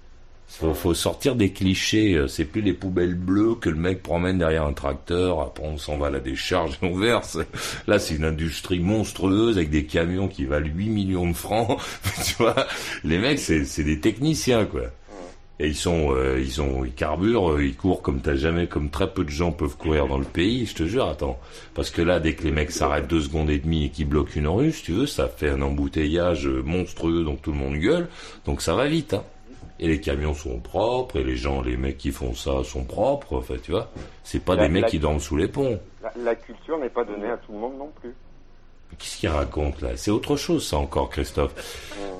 Faut, 0.59 0.73
faut 0.73 0.95
sortir 0.95 1.37
des 1.37 1.51
clichés. 1.51 2.15
euh, 2.15 2.29
C'est 2.29 2.47
plus 2.47 2.63
les 2.63 2.73
poubelles 2.73 3.15
bleues 3.15 3.57
que 3.61 3.69
le 3.69 3.77
mec 3.77 4.03
promène 4.03 4.39
derrière 4.39 4.65
un 4.65 4.73
tracteur. 4.73 5.41
Après, 5.41 5.65
on 5.67 5.77
s'en 5.77 5.99
va 5.99 6.07
à 6.07 6.11
la 6.11 6.21
décharge 6.21 6.79
et 6.83 6.87
on 6.87 6.97
verse. 6.97 7.39
Là, 7.87 7.99
c'est 7.99 8.15
une 8.15 8.25
industrie 8.25 8.81
monstrueuse 8.81 9.59
avec 9.59 9.71
des 9.71 9.85
camions 9.85 10.29
qui 10.29 10.47
valent 10.47 10.67
8 10.67 10.89
millions 10.89 11.29
de 11.29 11.37
francs. 11.37 11.79
tu 12.25 12.35
vois, 12.39 12.67
les 13.05 13.19
mecs, 13.19 13.39
c'est 13.39 13.85
des 13.85 14.01
techniciens, 14.01 14.65
quoi. 14.65 14.83
Et 15.59 15.69
ils 15.69 15.75
sont, 15.75 16.09
euh, 16.15 16.39
ils 16.39 16.61
ont, 16.61 16.85
ils 16.85 16.93
carburent, 16.93 17.53
euh, 17.53 17.65
ils 17.65 17.75
courent 17.75 18.03
comme 18.03 18.21
t'as 18.21 18.35
jamais, 18.37 18.67
comme 18.67 18.91
très 18.91 19.11
peu 19.11 19.25
de 19.25 19.31
gens 19.31 19.53
peuvent 19.53 19.77
courir 19.77 20.07
dans 20.07 20.19
le 20.19 20.25
pays. 20.25 20.67
Je 20.67 20.75
te 20.75 20.83
jure, 20.85 21.09
attends, 21.09 21.39
parce 21.75 21.89
que 21.91 22.03
là, 22.03 22.21
dès 22.21 22.35
que 22.35 22.45
les 22.45 22.51
mecs 22.51 22.71
s'arrêtent 22.71 23.09
deux 23.09 23.23
secondes 23.23 23.49
et 23.49 23.59
demie 23.59 23.87
et 23.87 23.89
qu'ils 23.89 24.07
bloquent 24.07 24.33
une 24.37 24.49
rue, 24.49 24.71
tu 24.85 24.93
veux, 24.93 25.07
ça 25.07 25.29
fait 25.29 25.49
un 25.49 25.63
embouteillage 25.63 26.47
euh, 26.47 26.63
monstrueux, 26.63 27.25
donc 27.25 27.41
tout 27.41 27.53
le 27.53 27.59
monde 27.59 27.77
gueule, 27.77 28.09
donc 28.45 28.61
ça 28.61 28.75
va 28.75 28.87
vite. 28.87 29.15
Hein. 29.15 29.25
Et 29.79 29.89
les 29.89 30.01
camions 30.01 30.33
sont 30.35 30.59
propres, 30.59 31.17
et 31.17 31.25
les 31.25 31.37
gens, 31.37 31.61
les 31.61 31.77
mecs 31.77 31.99
qui 31.99 32.11
font 32.11 32.35
ça 32.35 32.65
sont 32.65 32.85
propres. 32.85 33.37
Enfin, 33.37 33.57
tu 33.63 33.73
vois, 33.73 33.91
c'est 34.25 34.43
pas 34.43 34.55
La- 34.57 34.63
des 34.67 34.69
mecs 34.73 34.83
la- 34.85 34.89
qui 34.89 34.99
dorment 34.99 35.21
sous 35.21 35.37
les 35.37 35.49
ponts. 35.49 35.79
La, 36.03 36.13
la 36.25 36.35
culture 36.35 36.79
n'est 36.79 36.89
pas 36.89 37.05
donnée 37.05 37.29
à 37.29 37.37
tout 37.37 37.53
le 37.53 37.59
monde 37.59 37.77
non 37.79 37.91
plus. 38.01 38.15
Qu'est-ce 38.99 39.19
qu'il 39.19 39.29
raconte 39.29 39.83
là? 39.83 39.91
C'est 39.97 40.11
autre 40.13 40.37
chose 40.37 40.67
ça 40.67 40.79
encore, 40.79 41.11
Christophe. 41.11 41.53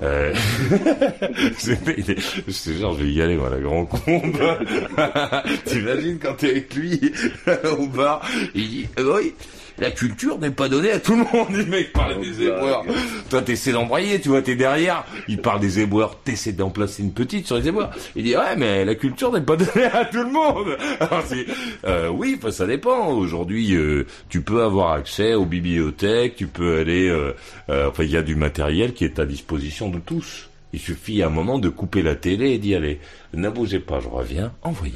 Euh... 0.03 0.33
c'est- 1.57 1.75
je 1.85 2.63
te 2.63 2.69
jure, 2.77 2.93
je 2.93 3.03
vais 3.03 3.09
y 3.11 3.21
aller, 3.21 3.35
moi, 3.37 3.49
la 3.49 3.59
grand 3.59 3.85
combe. 3.85 4.37
T'imagines 5.65 6.19
quand 6.19 6.35
t'es 6.35 6.51
avec 6.51 6.75
lui 6.75 6.99
au 7.79 7.87
bar, 7.87 8.27
il 8.53 8.69
dit 8.69 8.87
euh, 8.99 9.15
oui. 9.17 9.33
La 9.79 9.91
culture 9.91 10.39
n'est 10.39 10.51
pas 10.51 10.69
donnée 10.69 10.91
à 10.91 10.99
tout 10.99 11.11
le 11.15 11.23
monde, 11.31 11.51
le 11.51 11.65
mec 11.65 11.93
parle 11.93 12.19
des 12.19 12.41
éboueurs. 12.43 12.83
Toi, 13.29 13.41
t'essaies 13.43 13.73
d'embrayer, 13.73 14.19
tu 14.19 14.29
vois, 14.29 14.41
t'es 14.41 14.55
derrière. 14.55 15.05
Il 15.27 15.39
parle 15.39 15.59
des 15.59 15.79
éboueurs, 15.79 16.19
t'essaies 16.23 16.53
d'en 16.53 16.71
placer 16.71 17.03
une 17.03 17.13
petite 17.13 17.45
sur 17.45 17.57
les 17.57 17.67
éboueurs. 17.67 17.91
Il 18.15 18.23
dit, 18.23 18.35
ouais, 18.35 18.55
mais 18.57 18.85
la 18.85 18.95
culture 18.95 19.31
n'est 19.31 19.41
pas 19.41 19.55
donnée 19.57 19.85
à 19.85 20.05
tout 20.05 20.23
le 20.23 20.31
monde. 20.31 20.77
Alors, 20.99 21.23
c'est, 21.27 21.45
euh, 21.85 22.09
oui, 22.09 22.39
ça 22.49 22.65
dépend. 22.65 23.09
Aujourd'hui, 23.09 23.75
euh, 23.75 24.05
tu 24.29 24.41
peux 24.41 24.63
avoir 24.63 24.93
accès 24.93 25.35
aux 25.35 25.45
bibliothèques, 25.45 26.35
tu 26.35 26.47
peux 26.47 26.79
aller, 26.79 27.07
euh, 27.07 27.33
euh, 27.69 27.89
enfin, 27.89 28.03
il 28.03 28.11
y 28.11 28.17
a 28.17 28.23
du 28.23 28.35
matériel 28.35 28.93
qui 28.93 29.05
est 29.05 29.19
à 29.19 29.25
disposition 29.25 29.89
de 29.89 29.99
tous. 29.99 30.49
Il 30.73 30.79
suffit 30.79 31.21
à 31.21 31.27
un 31.27 31.29
moment 31.29 31.59
de 31.59 31.69
couper 31.69 32.01
la 32.01 32.15
télé 32.15 32.51
et 32.51 32.57
d'y 32.57 32.75
aller. 32.75 32.99
Ne 33.33 33.49
bougez 33.49 33.79
pas, 33.79 33.99
je 33.99 34.07
reviens, 34.07 34.51
envoyez. 34.63 34.95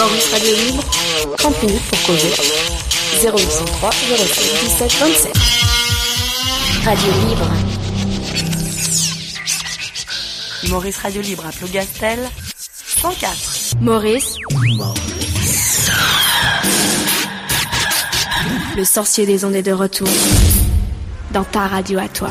Maurice 0.00 0.32
Radio 0.32 0.56
Libre, 0.56 0.82
30 1.36 1.62
minutes 1.62 1.82
pour 1.90 2.02
causer. 2.06 2.32
0803 3.22 3.90
07 3.90 4.64
17 4.64 4.92
27. 4.98 5.32
Radio 6.86 7.12
Libre. 7.28 7.50
Maurice 10.70 10.96
Radio 10.96 11.20
Libre 11.20 11.44
à 11.46 11.52
Plougastel, 11.52 12.18
104. 12.56 13.76
Maurice. 13.82 14.36
Le 18.78 18.84
sorcier 18.84 19.26
des 19.26 19.44
ondes 19.44 19.54
est 19.54 19.62
de 19.62 19.72
retour. 19.72 20.08
Dans 21.32 21.44
ta 21.44 21.66
radio 21.66 21.98
à 21.98 22.08
toi. 22.08 22.30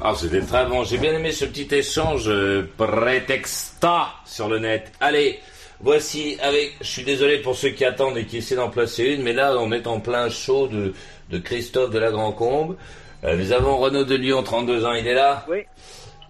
Ah, 0.00 0.14
c'était 0.20 0.40
très 0.40 0.66
bon. 0.66 0.82
J'ai 0.82 0.98
bien 0.98 1.12
aimé 1.12 1.30
ce 1.30 1.44
petit 1.44 1.72
échange 1.72 2.24
euh, 2.26 2.68
prétexta 2.76 4.08
sur 4.24 4.48
le 4.48 4.58
net. 4.58 4.90
Allez, 4.98 5.38
voici 5.80 6.36
avec... 6.42 6.76
Je 6.80 6.86
suis 6.86 7.04
désolé 7.04 7.38
pour 7.38 7.56
ceux 7.56 7.70
qui 7.70 7.84
attendent 7.84 8.16
et 8.16 8.24
qui 8.24 8.38
essaient 8.38 8.56
d'en 8.56 8.70
placer 8.70 9.04
une, 9.04 9.22
mais 9.22 9.32
là, 9.32 9.56
on 9.58 9.72
est 9.72 9.86
en 9.86 10.00
plein 10.00 10.28
show 10.28 10.68
de, 10.68 10.92
de 11.30 11.38
Christophe 11.38 11.90
de 11.90 11.98
la 11.98 12.10
Grand-Combe. 12.10 12.76
Euh, 13.24 13.36
nous 13.36 13.52
avons 13.52 13.76
Renaud 13.78 14.04
de 14.04 14.14
Lyon, 14.14 14.42
32 14.42 14.84
ans, 14.86 14.92
il 14.92 15.06
est 15.06 15.14
là. 15.14 15.44
Oui. 15.48 15.64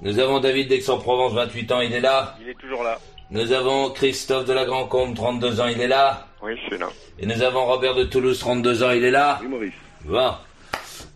Nous 0.03 0.19
avons 0.19 0.41
David 0.41 0.69
d'Aix-en-Provence, 0.69 1.35
28 1.35 1.73
ans, 1.73 1.81
il 1.81 1.93
est 1.93 2.01
là. 2.01 2.37
Il 2.41 2.49
est 2.49 2.59
toujours 2.59 2.83
là. 2.83 2.99
Nous 3.31 3.53
avons 3.53 3.91
Christophe 3.91 4.47
de 4.47 4.53
la 4.53 4.65
Grand-Combe, 4.65 5.15
32 5.15 5.61
ans, 5.61 5.69
il 5.69 5.81
est 5.81 5.89
là. 5.89 6.27
Oui, 6.43 6.53
je 6.57 6.69
suis 6.69 6.79
là. 6.79 6.89
Et 7.19 7.27
nous 7.27 7.43
avons 7.43 7.67
Robert 7.67 7.95
de 7.95 8.05
Toulouse, 8.05 8.39
32 8.39 8.83
ans, 8.83 8.91
il 8.91 9.05
est 9.05 9.11
là. 9.11 9.39
Oui, 9.43 9.49
Maurice. 9.49 9.75
Bon. 10.05 10.33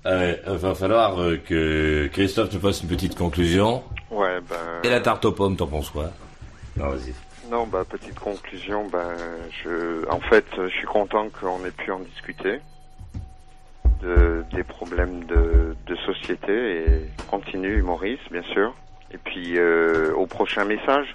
Euh, 0.06 0.36
il 0.47 0.52
va 0.52 0.74
falloir 0.74 1.20
euh, 1.20 1.39
que 1.39 2.09
Christophe 2.12 2.51
te 2.51 2.59
fasse 2.59 2.82
une 2.82 2.89
petite 2.89 3.16
conclusion. 3.16 3.82
Ouais, 4.11 4.39
ben. 4.48 4.56
Et 4.85 4.90
la 4.90 5.01
tarte 5.01 5.24
aux 5.24 5.32
pommes, 5.32 5.56
t'en 5.56 5.66
penses 5.66 5.90
quoi? 5.90 6.11
Non, 6.77 6.90
vas-y. 6.90 7.15
Non, 7.51 7.66
bah, 7.66 7.85
petite 7.89 8.19
conclusion, 8.19 8.89
ben, 8.89 9.16
je, 9.62 10.09
en 10.11 10.21
fait, 10.21 10.47
je 10.57 10.69
suis 10.69 10.87
content 10.87 11.29
qu'on 11.29 11.65
ait 11.65 11.71
pu 11.71 11.91
en 11.93 12.01
discuter 12.01 12.61
de, 14.01 14.45
des 14.53 14.65
problèmes 14.65 15.25
de, 15.25 15.77
de 15.87 15.97
société 15.97 16.53
et 16.53 17.11
continue, 17.31 17.83
Maurice, 17.83 18.21
bien 18.31 18.43
sûr. 18.43 18.75
Et 19.12 19.19
puis, 19.19 19.59
euh, 19.59 20.12
au 20.15 20.27
prochain 20.27 20.65
message. 20.65 21.12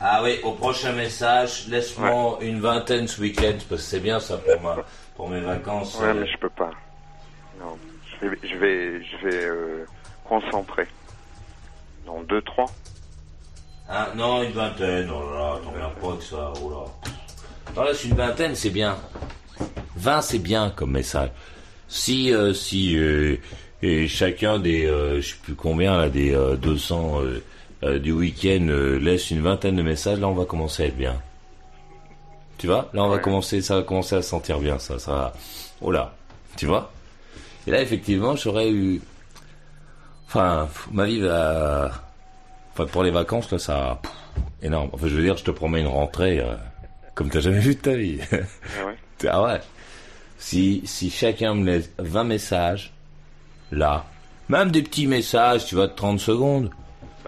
Ah 0.00 0.22
oui, 0.22 0.38
au 0.44 0.52
prochain 0.52 0.92
message, 0.92 1.66
laisse-moi 1.68 2.38
une 2.40 2.60
vingtaine 2.60 3.08
ce 3.08 3.20
week-end, 3.20 3.58
parce 3.68 3.82
que 3.82 3.88
c'est 3.88 4.00
bien 4.00 4.20
ça 4.20 4.38
pour, 4.38 4.60
ma, 4.62 4.76
pour 5.16 5.28
mes 5.28 5.40
vacances. 5.40 5.98
Ouais, 5.98 6.06
euh. 6.06 6.14
mais 6.14 6.26
je 6.26 6.38
peux 6.38 6.50
pas. 6.50 6.70
Non, 7.58 7.76
je 8.20 8.26
vais, 8.26 8.38
je 8.44 8.56
vais, 8.56 9.02
je 9.02 9.26
vais 9.26 9.44
euh, 9.44 9.84
concentrer. 10.24 10.86
Dans 12.06 12.22
deux, 12.22 12.40
trois. 12.42 12.66
Ah, 13.88 14.08
non, 14.14 14.42
une 14.42 14.52
vingtaine, 14.52 15.08
oh 15.10 15.30
là 15.32 15.38
là, 15.38 15.60
t'en 15.64 15.70
reviens 15.70 15.90
pas 16.00 16.16
que 16.16 16.22
ça, 16.22 16.52
oh 16.62 16.70
là. 16.70 17.10
Non, 17.74 17.84
laisse 17.88 18.04
une 18.04 18.14
vingtaine, 18.14 18.54
c'est 18.54 18.70
bien. 18.70 18.96
20, 19.96 20.20
c'est 20.20 20.38
bien 20.38 20.70
comme 20.76 20.90
message. 20.92 21.30
Si, 21.88 22.32
euh, 22.32 22.52
si, 22.52 22.98
euh, 22.98 23.36
et 23.80 24.06
chacun 24.06 24.58
des, 24.58 24.84
euh, 24.84 25.22
je 25.22 25.28
sais 25.30 25.36
plus 25.42 25.54
combien, 25.54 25.96
là, 25.96 26.08
des 26.10 26.34
euh, 26.34 26.56
200 26.56 27.22
euh, 27.22 27.42
euh, 27.84 27.98
du 27.98 28.12
week-end 28.12 28.66
laisse 29.00 29.30
une 29.30 29.40
vingtaine 29.40 29.76
de 29.76 29.82
messages, 29.82 30.20
là, 30.20 30.28
on 30.28 30.34
va 30.34 30.44
commencer 30.44 30.82
à 30.82 30.86
être 30.86 30.96
bien. 30.96 31.16
Tu 32.58 32.66
vois? 32.66 32.90
Là, 32.92 33.04
on 33.04 33.08
va 33.08 33.18
commencer, 33.18 33.62
ça 33.62 33.76
va 33.76 33.82
commencer 33.82 34.16
à 34.16 34.22
se 34.22 34.28
sentir 34.28 34.58
bien, 34.58 34.78
ça, 34.78 34.98
ça 34.98 35.12
va. 35.12 35.32
Oh 35.80 35.90
là, 35.90 36.14
tu 36.56 36.66
vois? 36.66 36.92
Et 37.66 37.70
là, 37.70 37.80
effectivement, 37.80 38.36
j'aurais 38.36 38.70
eu... 38.70 39.00
Enfin, 40.26 40.68
ma 40.92 41.06
vie 41.06 41.20
va... 41.20 42.07
Enfin, 42.78 42.86
pour 42.92 43.02
les 43.02 43.10
vacances, 43.10 43.50
là, 43.50 43.58
ça... 43.58 43.98
pff, 44.02 44.12
énorme. 44.62 44.90
Enfin, 44.92 45.08
je 45.08 45.16
veux 45.16 45.22
dire, 45.22 45.36
je 45.36 45.42
te 45.44 45.50
promets 45.50 45.80
une 45.80 45.88
rentrée 45.88 46.38
euh, 46.38 46.54
comme 47.16 47.28
t'as 47.28 47.40
jamais 47.40 47.58
vu 47.58 47.74
de 47.74 47.80
ta 47.80 47.94
vie. 47.94 48.20
Ah 48.32 48.86
ouais 48.86 48.96
Ah 49.28 49.42
ouais. 49.42 49.60
Si, 50.38 50.82
si 50.84 51.10
chacun 51.10 51.54
me 51.54 51.64
laisse 51.66 51.90
20 51.98 52.22
messages, 52.22 52.92
là, 53.72 54.04
même 54.48 54.70
des 54.70 54.82
petits 54.82 55.08
messages, 55.08 55.66
tu 55.66 55.74
vois, 55.74 55.88
de 55.88 55.92
30 55.94 56.20
secondes, 56.20 56.70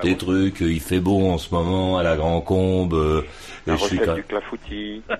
des 0.05 0.16
trucs, 0.16 0.62
euh, 0.62 0.72
il 0.72 0.81
fait 0.81 1.01
beau 1.01 1.28
en 1.28 1.36
ce 1.36 1.52
moment 1.52 1.98
à 1.98 2.05
la 2.05 2.16
Grand 2.16 2.40
Combe, 2.40 2.94
euh, 2.94 3.22
La 3.66 3.74
je 3.77 3.85
suis 3.86 3.98
quand- 3.98 4.14
du 4.14 4.22
clafoutis. 4.22 5.02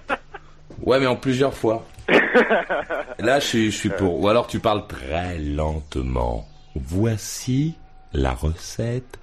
Ouais, 0.83 0.99
mais 0.99 1.07
en 1.07 1.17
plusieurs 1.17 1.53
fois. 1.53 1.85
Là, 3.19 3.39
je 3.41 3.45
suis, 3.45 3.71
je 3.71 3.77
suis 3.77 3.89
pour. 3.91 4.19
Ou 4.21 4.29
alors 4.29 4.47
tu 4.47 4.61
parles 4.61 4.87
très 4.87 5.39
lentement. 5.39 6.49
Voici 6.75 7.75
la 8.15 8.33
recette 8.33 9.19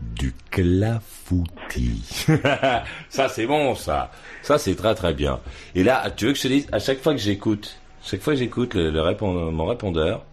du 0.00 0.34
clafoutis. 0.50 2.26
ça, 3.08 3.28
c'est 3.28 3.46
bon, 3.46 3.74
ça. 3.74 4.10
Ça, 4.42 4.58
c'est 4.58 4.74
très 4.74 4.94
très 4.94 5.14
bien. 5.14 5.40
Et 5.74 5.82
là, 5.82 6.10
tu 6.14 6.26
veux 6.26 6.32
que 6.32 6.38
je 6.38 6.42
te 6.42 6.48
dise, 6.48 6.66
à 6.72 6.78
chaque 6.78 7.02
fois 7.02 7.12
que 7.12 7.18
j'écoute, 7.20 7.76
chaque 8.04 8.20
fois 8.20 8.34
que 8.34 8.38
j'écoute 8.38 8.74
le, 8.74 8.90
le 8.90 9.00
répond- 9.00 9.50
mon 9.50 9.66
répondeur, 9.66 10.24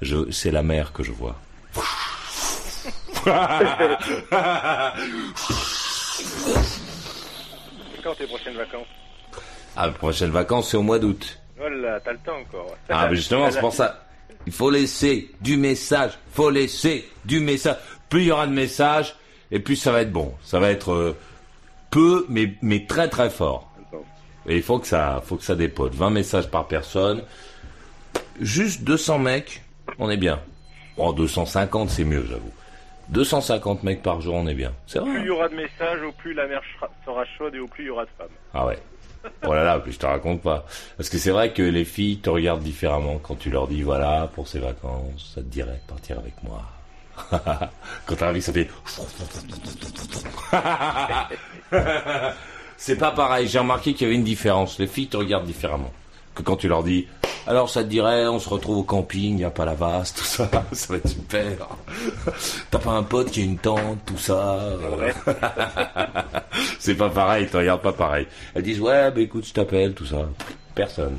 je, 0.00 0.30
c'est 0.30 0.50
la 0.50 0.62
mer 0.62 0.92
que 0.92 1.02
je 1.02 1.12
vois. 1.12 1.36
Quand 8.02 8.14
tes 8.14 8.26
prochaines 8.26 8.56
vacances 8.56 8.86
Ah, 9.76 9.86
les 9.88 9.92
prochaines 9.92 10.30
vacances, 10.30 10.70
c'est 10.70 10.76
au 10.76 10.82
mois 10.82 10.98
d'août. 10.98 11.38
Oh 11.62 11.68
là, 11.68 12.00
t'as 12.02 12.12
le 12.12 12.18
temps 12.18 12.38
encore. 12.38 12.74
Ah, 12.88 13.06
mais 13.10 13.16
justement, 13.16 13.50
c'est 13.50 13.60
pour 13.60 13.74
ça. 13.74 14.04
Il 14.46 14.52
faut 14.52 14.70
laisser 14.70 15.30
du 15.42 15.56
message. 15.58 16.12
faut 16.32 16.48
laisser 16.50 17.08
du 17.26 17.40
message. 17.40 17.76
Plus 18.10 18.20
il 18.22 18.26
y 18.26 18.30
aura 18.32 18.46
de 18.46 18.52
messages, 18.52 19.14
et 19.50 19.58
plus 19.60 19.76
ça 19.76 19.90
va 19.92 20.02
être 20.02 20.12
bon. 20.12 20.34
Ça 20.42 20.60
va 20.60 20.70
être 20.70 20.92
euh, 20.92 21.16
peu, 21.90 22.26
mais, 22.28 22.52
mais 22.60 22.84
très 22.86 23.08
très 23.08 23.30
fort. 23.30 23.66
Et 24.46 24.56
il 24.56 24.62
faut 24.62 24.78
que 24.78 24.86
ça, 24.86 25.22
faut 25.24 25.36
que 25.36 25.44
ça 25.44 25.54
dépote. 25.54 25.94
20 25.94 26.10
messages 26.10 26.50
par 26.50 26.66
personne. 26.66 27.22
Juste 28.40 28.82
200 28.84 29.18
mecs, 29.18 29.62
on 29.98 30.10
est 30.10 30.16
bien. 30.16 30.40
Bon, 30.96 31.12
250, 31.12 31.90
c'est 31.90 32.04
mieux, 32.04 32.24
j'avoue. 32.28 32.50
250 33.10 33.82
mecs 33.82 34.02
par 34.02 34.20
jour, 34.20 34.34
on 34.34 34.46
est 34.46 34.54
bien. 34.54 34.72
C'est 34.86 34.98
vrai. 34.98 35.10
Plus 35.10 35.20
il 35.20 35.26
y 35.26 35.30
aura 35.30 35.48
de 35.48 35.54
messages, 35.56 36.02
au 36.02 36.12
plus 36.12 36.32
la 36.34 36.46
mer 36.46 36.62
sera- 37.04 37.24
chaude 37.38 37.54
et 37.54 37.58
au 37.58 37.66
plus 37.66 37.84
il 37.84 37.86
y 37.88 37.90
aura 37.90 38.04
de 38.04 38.10
femmes. 38.16 38.28
Ah 38.54 38.66
ouais. 38.66 38.78
Oh 39.46 39.52
là 39.52 39.62
là, 39.64 39.78
puis 39.80 39.92
je 39.92 39.98
te 39.98 40.06
raconte 40.06 40.40
pas. 40.40 40.64
Parce 40.96 41.10
que 41.10 41.18
c'est 41.18 41.30
vrai 41.32 41.52
que 41.52 41.62
les 41.62 41.84
filles 41.84 42.18
te 42.20 42.30
regardent 42.30 42.62
différemment 42.62 43.18
quand 43.18 43.34
tu 43.38 43.50
leur 43.50 43.68
dis 43.68 43.82
voilà, 43.82 44.30
pour 44.34 44.48
ces 44.48 44.58
vacances, 44.60 45.32
ça 45.34 45.42
te 45.42 45.46
dirait 45.46 45.80
de 45.86 45.88
partir 45.88 46.18
avec 46.18 46.34
moi. 46.42 46.62
quand 48.06 48.16
t'arrives, 48.16 48.42
ça 48.42 48.52
fait. 48.52 48.68
c'est 52.76 52.96
pas 52.96 53.10
pareil. 53.12 53.46
J'ai 53.48 53.58
remarqué 53.58 53.94
qu'il 53.94 54.06
y 54.06 54.10
avait 54.10 54.16
une 54.16 54.24
différence. 54.24 54.78
Les 54.78 54.86
filles 54.86 55.08
te 55.08 55.16
regardent 55.16 55.46
différemment. 55.46 55.92
Que 56.34 56.42
quand 56.42 56.56
tu 56.56 56.68
leur 56.68 56.82
dis 56.82 57.06
alors 57.46 57.70
ça 57.70 57.82
te 57.82 57.88
dirait, 57.88 58.26
on 58.26 58.38
se 58.38 58.48
retrouve 58.48 58.76
au 58.78 58.82
camping, 58.82 59.38
y 59.38 59.44
a 59.44 59.50
pas 59.50 59.64
la 59.64 59.74
vase, 59.74 60.12
tout 60.12 60.24
ça, 60.24 60.48
ça 60.72 60.86
va 60.92 60.96
être 60.98 61.08
super. 61.08 61.68
T'as 62.70 62.78
pas 62.78 62.90
un 62.92 63.02
pote 63.02 63.30
qui 63.30 63.40
a 63.40 63.44
une 63.44 63.56
tente, 63.58 63.98
tout 64.04 64.18
ça. 64.18 64.56
euh. 64.60 65.10
c'est 66.78 66.94
pas 66.94 67.08
pareil, 67.08 67.48
tu 67.50 67.56
regardes 67.56 67.80
pas 67.80 67.94
pareil. 67.94 68.26
Elles 68.54 68.62
disent 68.62 68.80
ouais, 68.80 69.10
bah 69.10 69.20
écoute, 69.20 69.46
je 69.46 69.54
t'appelle, 69.54 69.94
tout 69.94 70.04
ça. 70.06 70.28
Personne. 70.74 71.18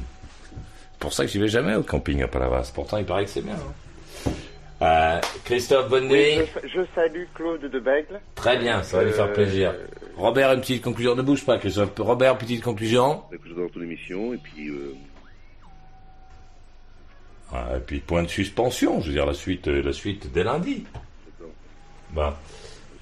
C'est 0.92 1.00
pour 1.00 1.12
ça 1.12 1.26
que 1.26 1.32
j'y 1.32 1.40
vais 1.40 1.48
jamais 1.48 1.76
au 1.76 1.84
camping 1.84 2.22
à 2.22 2.28
Palavas. 2.28 2.72
Pourtant, 2.74 2.98
il 2.98 3.06
paraît 3.06 3.26
que 3.26 3.32
c'est 3.32 3.42
bien. 3.42 3.56
hein. 3.56 3.74
Euh, 4.82 5.20
Christophe, 5.46 5.90
bonne 5.90 6.08
nuit. 6.08 6.40
Oui, 6.40 6.46
je, 6.64 6.68
je 6.68 6.82
salue 6.96 7.26
Claude 7.36 7.62
de 7.62 7.80
Bègle. 7.80 8.20
Très 8.36 8.58
bien, 8.58 8.82
ça 8.82 8.98
va 8.98 9.04
lui 9.04 9.12
faire 9.12 9.26
Euh, 9.26 9.34
plaisir. 9.34 9.76
Robert, 10.18 10.52
une 10.54 10.62
petite 10.62 10.84
conclusion. 10.84 11.16
Ne 11.16 11.22
bouge 11.22 11.46
pas, 11.46 11.58
Christophe. 11.60 11.92
Robert, 12.00 12.38
petite 12.38 12.64
conclusion. 12.64 13.22
Que 13.32 13.38
j'adore 13.48 13.70
ton 13.72 13.82
émission 13.82 14.34
et 14.34 14.38
puis 14.38 14.70
euh, 14.70 14.94
Ah, 17.54 17.78
et 17.78 17.80
puis 17.80 18.00
point 18.00 18.24
de 18.24 18.28
suspension, 18.30 19.02
je 19.02 19.08
veux 19.08 19.14
dire 19.14 19.26
la 19.26 19.34
suite, 19.34 19.68
la 19.68 19.94
suite 19.94 20.32
dès 20.32 20.44
lundi. 20.44 20.86
Bon. 22.12 22.34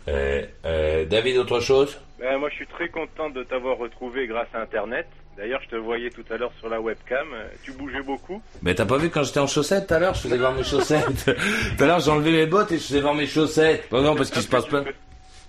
Euh, 0.07 0.43
euh, 0.65 1.05
David, 1.05 1.37
autre 1.37 1.59
chose? 1.61 1.99
Ben, 2.19 2.37
moi, 2.39 2.49
je 2.49 2.55
suis 2.55 2.67
très 2.67 2.89
content 2.89 3.29
de 3.29 3.43
t'avoir 3.43 3.77
retrouvé 3.77 4.27
grâce 4.27 4.47
à 4.53 4.61
Internet. 4.61 5.07
D'ailleurs, 5.39 5.61
je 5.63 5.69
te 5.69 5.75
voyais 5.77 6.09
tout 6.09 6.25
à 6.31 6.35
l'heure 6.35 6.51
sur 6.59 6.67
la 6.67 6.81
webcam. 6.81 7.25
Euh, 7.33 7.47
Tu 7.63 7.71
bougeais 7.71 8.01
beaucoup. 8.01 8.41
Mais 8.61 8.75
t'as 8.75 8.85
pas 8.85 8.97
vu 8.97 9.09
quand 9.09 9.23
j'étais 9.23 9.39
en 9.39 9.47
chaussettes 9.47 9.87
tout 9.87 9.93
à 9.93 9.99
l'heure 9.99 10.13
Je 10.13 10.19
faisais 10.23 10.37
voir 10.37 10.53
mes 10.53 10.65
chaussettes. 10.65 11.23
tout 11.77 11.83
à 11.83 11.87
l'heure, 11.87 12.01
j'ai 12.01 12.11
enlevé 12.11 12.31
mes 12.33 12.45
bottes 12.45 12.73
et 12.73 12.77
je 12.77 12.83
faisais 12.83 12.99
voir 12.99 13.13
mes 13.15 13.25
chaussettes. 13.25 13.89
Non, 13.89 14.01
non, 14.01 14.15
parce 14.17 14.31
qu'il 14.31 14.41
se 14.41 14.49
passe 14.49 14.65
plein. 14.65 14.83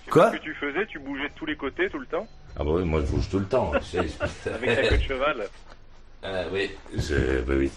Quoi 0.08 0.30
Ce 0.30 0.36
que 0.36 0.42
tu 0.42 0.54
faisais, 0.54 0.86
tu 0.86 1.00
bougeais 1.00 1.28
de 1.28 1.34
tous 1.34 1.44
les 1.46 1.56
côtés 1.56 1.88
tout 1.90 1.98
le 1.98 2.06
temps. 2.06 2.24
Ah 2.56 2.62
bah 2.62 2.70
oui, 2.74 2.84
moi 2.84 3.00
je 3.00 3.06
bouge 3.10 3.28
tout 3.28 3.40
le 3.40 3.46
temps. 3.46 3.72
Avec 3.74 4.76
ta 4.76 4.88
queue 4.88 4.96
de 4.96 5.02
cheval. 5.02 5.48
Ah 6.22 6.42
oui, 6.52 6.70
je, 6.94 7.40
bah 7.40 7.54
oui. 7.56 7.70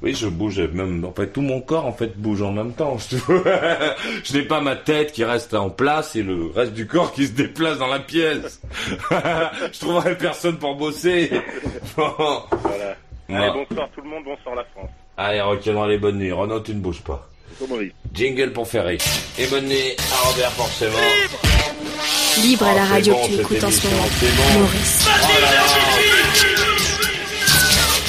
Oui, 0.00 0.14
je 0.14 0.26
bouge 0.26 0.60
même. 0.60 1.04
En 1.04 1.12
fait, 1.12 1.26
tout 1.28 1.42
mon 1.42 1.60
corps 1.60 1.84
en 1.84 1.92
fait 1.92 2.16
bouge 2.18 2.40
en 2.40 2.50
même 2.52 2.72
temps. 2.72 2.96
Je, 4.24 4.32
n'ai 4.36 4.44
pas 4.44 4.60
ma 4.62 4.76
tête 4.76 5.12
qui 5.12 5.24
reste 5.24 5.52
en 5.52 5.68
place 5.68 6.16
et 6.16 6.22
le 6.22 6.50
reste 6.54 6.72
du 6.72 6.86
corps 6.86 7.12
qui 7.12 7.26
se 7.26 7.32
déplace 7.32 7.78
dans 7.78 7.88
la 7.88 7.98
pièce. 7.98 8.62
je 9.10 9.78
trouverai 9.78 10.16
personne 10.16 10.58
pour 10.58 10.76
bosser. 10.76 11.30
Bon. 11.96 12.12
Voilà. 12.62 12.96
Ouais. 13.28 13.36
Allez, 13.36 13.64
bonsoir 13.68 13.88
tout 13.94 14.00
le 14.00 14.08
monde, 14.08 14.24
bonsoir 14.24 14.54
la 14.54 14.64
France. 14.64 14.88
Allez, 15.18 15.40
reculons 15.42 15.84
les 15.84 15.98
bonnes 15.98 16.16
nuits. 16.18 16.32
Renaud, 16.32 16.60
tu 16.60 16.74
ne 16.74 16.80
bouges 16.80 17.02
pas. 17.02 17.28
Jingle 18.14 18.52
pour 18.52 18.66
Ferry. 18.66 18.96
Et 19.38 19.46
bonne 19.48 19.66
nuit 19.66 19.94
à 19.98 20.28
Robert 20.28 20.52
forcément. 20.52 20.96
Libre 22.42 22.64
à 22.66 22.74
la 22.74 22.82
Oh, 22.82 22.86
c'est 22.86 22.92
radio 22.94 23.12
bon, 23.14 23.20
que 23.20 23.26
tu 23.26 23.32
cette 23.32 23.40
écoutes 23.42 23.64
en 23.64 23.70
ce 23.70 23.86
moment. 23.88 24.02
bon. 24.02 24.60
Maurice. 24.60 25.06
Oh 25.06 25.40
là 25.40 25.50
là. 26.66 26.71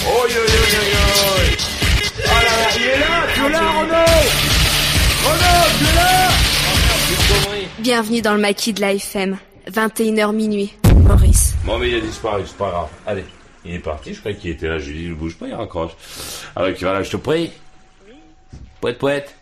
Oh 0.05 0.27
yo 0.27 0.35
yo 0.35 0.63
yo 0.73 0.81
yo. 0.93 1.03
Oh 2.25 2.39
là 2.45 2.53
là, 2.59 2.67
il 2.75 2.83
est 2.83 2.99
là, 2.99 3.13
tu 3.33 3.39
es 3.45 3.49
là 3.49 3.59
Renaud 3.59 4.13
Renaud, 5.25 5.65
tu 5.77 5.85
es 5.85 5.95
là 5.95 6.11
Bienvenue 7.79 8.21
dans 8.21 8.33
le 8.33 8.39
maquis 8.41 8.73
de 8.73 8.81
la 8.81 8.93
FM. 8.93 9.37
21h 9.69 10.33
minuit. 10.35 10.73
Maurice. 11.07 11.55
Bon, 11.65 11.77
mais 11.77 11.89
il 11.89 11.95
a 11.95 11.99
disparu, 12.01 12.43
c'est 12.45 12.57
pas 12.57 12.69
grave. 12.69 12.89
Allez, 13.05 13.25
il 13.65 13.75
est 13.75 13.79
parti, 13.79 14.13
je 14.13 14.19
croyais 14.19 14.37
qu'il 14.37 14.51
était 14.51 14.67
là. 14.67 14.77
Je 14.79 14.89
lui 14.91 14.99
dis, 14.99 15.09
ne 15.09 15.13
bouge 15.15 15.37
pas, 15.37 15.47
il 15.47 15.53
raccroche. 15.53 15.91
Alors, 16.55 16.73
tu 16.75 16.83
vas 16.85 16.93
là, 16.93 17.03
je 17.03 17.11
te 17.11 17.17
prie. 17.17 17.51
Oui. 18.07 18.13
Poète, 18.81 18.97
poète. 18.97 19.35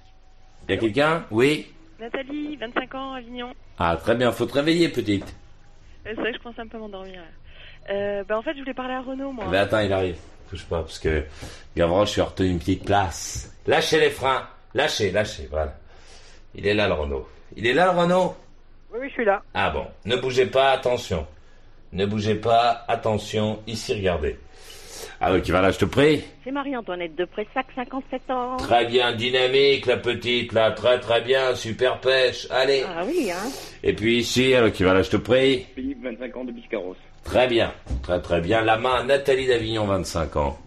Y 0.69 0.73
a 0.73 0.77
quelqu'un 0.77 1.25
Oui 1.31 1.67
Nathalie, 1.99 2.55
25 2.57 2.95
ans, 2.95 3.13
Avignon. 3.13 3.53
Ah, 3.77 3.97
très 4.01 4.15
bien, 4.15 4.31
faut 4.31 4.45
te 4.45 4.53
réveiller, 4.53 4.89
petite. 4.89 5.23
Euh, 6.05 6.11
C'est 6.15 6.21
vrai 6.21 6.31
que 6.31 6.37
je 6.37 6.43
commence 6.43 6.59
un 6.59 6.67
peu 6.67 6.77
m'endormir. 6.77 7.21
Euh, 7.91 8.23
bah, 8.27 8.37
en 8.37 8.41
fait, 8.41 8.53
je 8.53 8.59
voulais 8.59 8.73
parler 8.73 8.93
à 8.93 9.01
Renaud, 9.01 9.31
moi. 9.31 9.45
Mais 9.51 9.57
attends, 9.57 9.79
il 9.79 9.91
arrive. 9.93 10.15
Touche 10.51 10.65
pas, 10.65 10.81
parce 10.81 10.99
que 10.99 11.23
Gavroche 11.77 12.15
lui 12.15 12.21
a 12.21 12.25
retenu 12.25 12.49
une 12.49 12.59
petite 12.59 12.83
place. 12.83 13.55
Lâchez 13.67 14.01
les 14.01 14.09
freins. 14.09 14.45
Lâchez, 14.73 15.09
lâchez, 15.09 15.47
voilà. 15.49 15.73
Il 16.55 16.67
est 16.67 16.73
là, 16.73 16.87
le 16.87 16.93
Renault. 16.93 17.25
Il 17.55 17.65
est 17.65 17.73
là, 17.73 17.93
le 17.93 17.97
Renault? 17.97 18.35
Oui, 18.91 18.99
oui, 19.01 19.07
je 19.07 19.13
suis 19.13 19.23
là. 19.23 19.41
Ah 19.53 19.69
bon. 19.69 19.85
Ne 20.03 20.17
bougez 20.17 20.47
pas, 20.47 20.71
attention. 20.71 21.25
Ne 21.93 22.05
bougez 22.05 22.35
pas, 22.35 22.83
attention. 22.89 23.63
Ici, 23.65 23.93
regardez. 23.93 24.37
Ah 25.21 25.31
oui, 25.31 25.41
qui 25.41 25.51
va 25.51 25.61
là, 25.61 25.71
je 25.71 25.79
te 25.79 25.85
prie? 25.85 26.21
C'est 26.43 26.51
Marie-Antoinette 26.51 27.15
de 27.15 27.23
Pressac, 27.23 27.67
57 27.73 28.29
ans. 28.29 28.57
Très 28.57 28.85
bien, 28.85 29.13
dynamique, 29.13 29.85
la 29.85 29.95
petite, 29.95 30.51
là. 30.51 30.71
Très, 30.71 30.99
très 30.99 31.21
bien. 31.21 31.55
Super 31.55 32.01
pêche. 32.01 32.45
Allez. 32.49 32.83
Ah 32.85 33.03
oui, 33.05 33.31
hein. 33.31 33.49
Et 33.83 33.93
puis 33.93 34.17
ici, 34.17 34.53
alors, 34.53 34.73
qui 34.73 34.83
va 34.83 34.93
là, 34.93 35.01
je 35.01 35.11
te 35.11 35.17
prie? 35.17 35.65
Philippe, 35.75 36.03
25 36.03 36.35
ans 36.35 36.43
de 36.43 36.51
Biscarros. 36.51 36.97
Très 37.23 37.47
bien. 37.47 37.73
Très, 38.03 38.21
très 38.21 38.41
bien. 38.41 38.61
La 38.61 38.77
main 38.77 38.95
à 38.95 39.03
Nathalie 39.03 39.47
d'Avignon, 39.47 39.85
25 39.85 40.35
ans. 40.35 40.57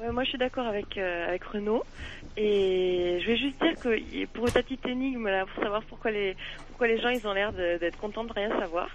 Ouais, 0.00 0.10
moi, 0.10 0.24
je 0.24 0.30
suis 0.30 0.38
d'accord 0.38 0.66
avec, 0.66 0.98
euh, 0.98 1.28
avec 1.28 1.44
Renaud. 1.44 1.84
Et 2.36 3.20
je 3.22 3.26
vais 3.26 3.36
juste 3.36 3.60
dire 3.62 3.74
que 3.80 4.26
pour 4.26 4.50
ta 4.50 4.62
petite 4.62 4.84
énigme, 4.86 5.28
là, 5.28 5.46
pour 5.46 5.62
savoir 5.62 5.82
pourquoi 5.84 6.10
les, 6.10 6.36
pourquoi 6.68 6.88
les 6.88 7.00
gens, 7.00 7.10
ils 7.10 7.26
ont 7.26 7.32
l'air 7.32 7.52
d'être 7.52 7.98
contents 7.98 8.24
de 8.24 8.32
rien 8.32 8.48
savoir, 8.58 8.88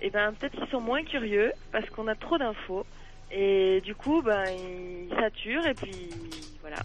et 0.00 0.10
ben, 0.10 0.32
peut-être 0.32 0.56
qu'ils 0.56 0.70
sont 0.70 0.80
moins 0.80 1.02
curieux 1.02 1.52
parce 1.72 1.88
qu'on 1.90 2.06
a 2.08 2.14
trop 2.14 2.38
d'infos. 2.38 2.86
Et 3.30 3.82
du 3.82 3.94
coup, 3.94 4.22
ben, 4.22 4.44
ils 4.46 5.14
saturent 5.14 5.66
et 5.66 5.74
puis, 5.74 6.08
voilà. 6.62 6.78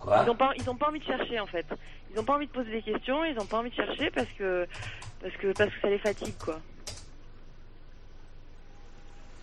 Quoi 0.00 0.22
Ils 0.26 0.30
ont 0.30 0.34
pas, 0.36 0.52
ils 0.56 0.68
ont 0.70 0.74
pas 0.76 0.88
envie 0.88 0.98
de 1.00 1.04
chercher 1.04 1.38
en 1.40 1.46
fait. 1.46 1.66
Ils 2.12 2.18
ont 2.18 2.24
pas 2.24 2.34
envie 2.34 2.46
de 2.46 2.52
poser 2.52 2.70
des 2.70 2.82
questions, 2.82 3.24
ils 3.24 3.38
ont 3.38 3.46
pas 3.46 3.58
envie 3.58 3.70
de 3.70 3.74
chercher 3.74 4.10
parce 4.10 4.28
que, 4.38 4.66
parce 5.20 5.34
que, 5.36 5.52
parce 5.52 5.70
que 5.74 5.80
ça 5.80 5.88
les 5.90 5.98
fatigue 5.98 6.36
quoi. 6.38 6.58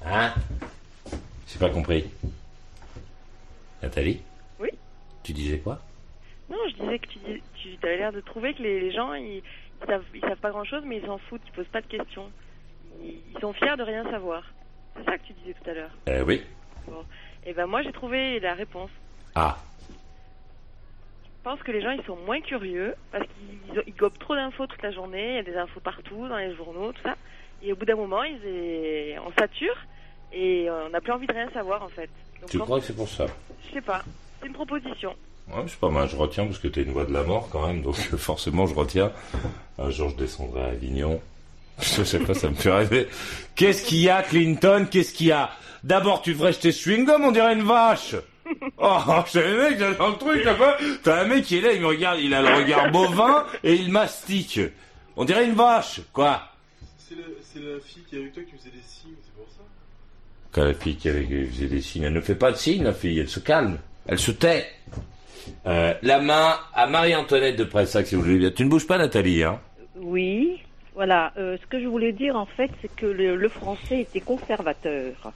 Hein 0.05 0.33
J'ai 1.47 1.59
pas 1.59 1.69
compris. 1.69 2.09
Nathalie 3.81 4.21
Oui. 4.59 4.69
Tu 5.23 5.33
disais 5.33 5.59
quoi 5.59 5.79
Non, 6.49 6.57
je 6.69 6.75
disais 6.83 6.99
que 6.99 7.07
tu, 7.07 7.19
dis- 7.19 7.43
tu 7.55 7.77
avais 7.85 7.97
l'air 7.97 8.11
de 8.11 8.21
trouver 8.21 8.53
que 8.53 8.63
les, 8.63 8.79
les 8.79 8.91
gens 8.91 9.13
ils, 9.13 9.37
ils 9.81 9.87
savent, 9.87 10.03
ils 10.13 10.21
savent 10.21 10.37
pas 10.37 10.49
grand 10.51 10.63
chose 10.63 10.83
mais 10.85 10.97
ils 10.97 11.05
s'en 11.05 11.17
foutent, 11.17 11.41
ils 11.45 11.51
posent 11.51 11.67
pas 11.67 11.81
de 11.81 11.87
questions. 11.87 12.31
Ils, 13.03 13.19
ils 13.35 13.39
sont 13.39 13.53
fiers 13.53 13.77
de 13.77 13.83
rien 13.83 14.03
savoir. 14.09 14.43
C'est 14.95 15.05
ça 15.05 15.17
que 15.17 15.23
tu 15.27 15.33
disais 15.33 15.53
tout 15.63 15.69
à 15.69 15.73
l'heure. 15.73 15.91
Euh, 16.09 16.23
oui. 16.25 16.43
Bon. 16.87 17.03
Et 17.45 17.53
ben 17.53 17.67
moi 17.67 17.83
j'ai 17.83 17.91
trouvé 17.91 18.39
la 18.39 18.53
réponse. 18.55 18.89
Ah. 19.35 19.57
Je 21.47 21.53
pense 21.53 21.63
que 21.63 21.71
les 21.71 21.81
gens 21.81 21.91
ils 21.91 22.03
sont 22.05 22.17
moins 22.25 22.41
curieux 22.41 22.93
parce 23.09 23.23
qu'ils 23.23 23.83
ils 23.87 23.95
gobent 23.95 24.17
trop 24.19 24.35
d'infos 24.35 24.67
toute 24.67 24.81
la 24.83 24.91
journée, 24.91 25.29
il 25.29 25.35
y 25.35 25.39
a 25.39 25.43
des 25.43 25.55
infos 25.55 25.79
partout 25.79 26.27
dans 26.27 26.35
les 26.35 26.53
journaux, 26.53 26.91
tout 26.91 27.01
ça. 27.05 27.15
Et 27.63 27.71
au 27.71 27.77
bout 27.77 27.85
d'un 27.85 27.95
moment, 27.95 28.21
ils 28.23 28.45
est- 28.45 29.17
on 29.19 29.31
sature 29.39 29.77
et 30.33 30.67
on 30.69 30.89
n'a 30.89 30.99
plus 30.99 31.13
envie 31.13 31.25
de 31.25 31.31
rien 31.31 31.49
savoir 31.51 31.83
en 31.83 31.87
fait. 31.87 32.09
Donc, 32.41 32.49
Tu 32.49 32.59
crois 32.59 32.81
que 32.81 32.85
c'est 32.85 32.95
pour 32.97 33.07
ça? 33.07 33.27
Je 33.65 33.75
sais 33.75 33.81
pas. 33.81 34.01
C'est 34.41 34.47
une 34.47 34.53
proposition. 34.53 35.15
Ouais, 35.47 35.63
c'est 35.67 35.79
pas 35.79 35.89
mal, 35.89 36.09
je 36.09 36.17
retiens 36.17 36.45
parce 36.47 36.59
que 36.59 36.67
t'es 36.67 36.81
une 36.81 36.91
voix 36.91 37.05
de 37.05 37.13
la 37.13 37.23
mort 37.23 37.47
quand 37.49 37.65
même, 37.65 37.81
donc 37.81 37.95
forcément 38.17 38.65
je 38.67 38.75
retiens. 38.75 39.13
Un 39.79 39.89
jour 39.89 40.09
je 40.09 40.15
descendrai 40.17 40.61
à 40.63 40.65
Avignon. 40.65 41.21
Je 41.79 42.03
sais 42.03 42.19
pas, 42.19 42.33
ça 42.33 42.49
me 42.49 42.55
fait 42.55 42.71
rêver. 42.71 43.07
Qu'est-ce 43.55 43.85
qu'il 43.85 43.99
y 43.99 44.09
a, 44.09 44.21
Clinton? 44.23 44.85
Qu'est-ce 44.91 45.13
qu'il 45.13 45.27
y 45.27 45.31
a? 45.31 45.51
D'abord, 45.83 46.23
tu 46.23 46.33
devrais 46.33 46.51
jeter 46.51 46.71
chewing-gum, 46.71 47.23
on 47.23 47.31
dirait 47.31 47.53
une 47.53 47.61
vache 47.61 48.15
Oh, 48.77 48.99
j'ai 49.31 49.41
le 49.43 49.57
mec 49.57 49.79
j'ai 49.79 49.95
dans 49.95 50.09
le 50.09 50.15
truc 50.17 50.43
là-bas. 50.43 50.77
T'as 51.03 51.21
un 51.21 51.25
mec 51.25 51.43
qui 51.45 51.57
est 51.57 51.61
là, 51.61 51.73
il 51.73 51.81
me 51.81 51.87
regarde, 51.87 52.19
il 52.19 52.33
a 52.33 52.41
le 52.41 52.55
regard 52.63 52.91
bovin 52.91 53.45
et 53.63 53.73
il 53.73 53.91
mastique. 53.91 54.59
On 55.15 55.25
dirait 55.25 55.45
une 55.45 55.55
vache, 55.55 56.01
quoi 56.13 56.43
C'est 56.97 57.15
la, 57.15 57.23
c'est 57.41 57.59
fille 57.87 58.03
qui 58.09 58.15
est 58.15 58.19
avec 58.19 58.33
toi 58.33 58.43
qui 58.43 58.55
faisait 58.57 58.69
des 58.69 58.83
signes, 58.85 59.15
c'est 59.23 59.33
pour 59.33 59.47
ça 59.49 59.61
Quand 60.51 60.63
la 60.63 60.73
fille 60.73 60.95
qui 60.95 61.09
avait- 61.09 61.25
qui 61.25 61.45
faisait 61.47 61.65
des 61.67 61.81
signes, 61.81 62.03
elle 62.03 62.13
ne 62.13 62.21
fait 62.21 62.35
pas 62.35 62.51
de 62.51 62.57
signes, 62.57 62.83
la 62.83 62.93
fille, 62.93 63.19
elle 63.19 63.29
se 63.29 63.39
calme, 63.39 63.79
elle 64.07 64.19
se 64.19 64.31
tait. 64.31 64.67
Euh, 65.65 65.93
la 66.03 66.19
main 66.19 66.55
à 66.73 66.87
Marie-Antoinette 66.87 67.55
de 67.55 67.63
Pressac, 67.63 68.05
si 68.05 68.15
vous 68.15 68.21
voulez 68.21 68.37
bien. 68.37 68.51
Tu 68.51 68.63
ne 68.65 68.69
bouges 68.69 68.85
pas, 68.85 68.97
Nathalie, 68.97 69.43
hein? 69.43 69.59
Oui, 69.95 70.59
voilà. 70.93 71.31
Euh, 71.37 71.57
ce 71.61 71.65
que 71.67 71.79
je 71.81 71.87
voulais 71.87 72.11
dire, 72.11 72.35
en 72.35 72.45
fait, 72.45 72.69
c'est 72.81 72.93
que 72.95 73.05
le, 73.05 73.35
le 73.35 73.49
français 73.49 74.01
était 74.01 74.19
conservateur. 74.19 75.31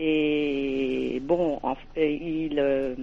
Et 0.00 1.20
bon, 1.24 1.60
il, 1.96 2.60
euh, 2.60 2.94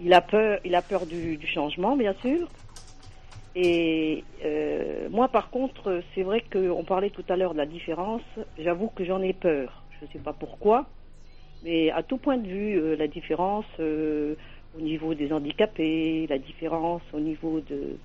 il 0.00 0.14
a 0.14 0.22
peur, 0.22 0.58
il 0.64 0.74
a 0.74 0.80
peur 0.80 1.04
du, 1.04 1.38
changement, 1.46 1.96
bien 1.96 2.14
sûr. 2.22 2.48
Et 3.54 4.24
euh, 4.42 5.08
moi, 5.10 5.28
par 5.28 5.50
contre, 5.50 6.00
c'est 6.14 6.22
vrai 6.22 6.42
qu'on 6.50 6.82
parlait 6.84 7.10
tout 7.10 7.24
à 7.28 7.36
l'heure 7.36 7.52
de 7.52 7.58
la 7.58 7.66
différence. 7.66 8.22
J'avoue 8.58 8.88
que 8.88 9.04
j'en 9.04 9.20
ai 9.20 9.34
peur. 9.34 9.82
Je 10.00 10.06
ne 10.06 10.10
sais 10.10 10.18
pas 10.18 10.32
pourquoi, 10.32 10.86
mais 11.62 11.90
à 11.90 12.02
tout 12.02 12.16
point 12.16 12.38
de 12.38 12.46
vue, 12.46 12.78
euh, 12.78 12.96
la 12.96 13.08
différence 13.08 13.66
au 13.78 14.80
niveau 14.80 15.12
des 15.12 15.30
handicapés, 15.30 16.26
la 16.28 16.38
différence 16.38 17.02
au 17.12 17.20
niveau 17.20 17.60
de, 17.60 17.98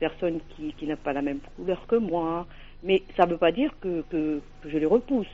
personnes 0.00 0.40
qui, 0.56 0.86
n'ont 0.86 0.96
pas 0.96 1.12
la 1.12 1.22
même 1.22 1.40
couleur 1.56 1.86
que 1.86 1.96
moi. 1.96 2.46
Mais 2.82 3.02
ça 3.16 3.26
ne 3.26 3.32
veut 3.32 3.38
pas 3.38 3.52
dire 3.52 3.72
que 3.80 4.40
je 4.64 4.78
les 4.78 4.86
repousse. 4.86 5.28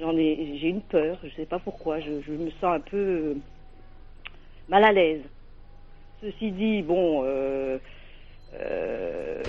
J'en 0.00 0.16
ai, 0.16 0.58
j'ai 0.60 0.68
une 0.68 0.80
peur. 0.80 1.18
Je 1.22 1.28
ne 1.28 1.32
sais 1.32 1.46
pas 1.46 1.58
pourquoi. 1.58 2.00
Je, 2.00 2.22
je 2.26 2.32
me 2.32 2.50
sens 2.52 2.76
un 2.76 2.80
peu 2.80 2.96
euh, 2.96 3.34
mal 4.68 4.84
à 4.84 4.92
l'aise. 4.92 5.22
Ceci 6.22 6.50
dit, 6.52 6.82
bon, 6.82 7.22
euh, 7.24 7.78
euh, 8.54 9.42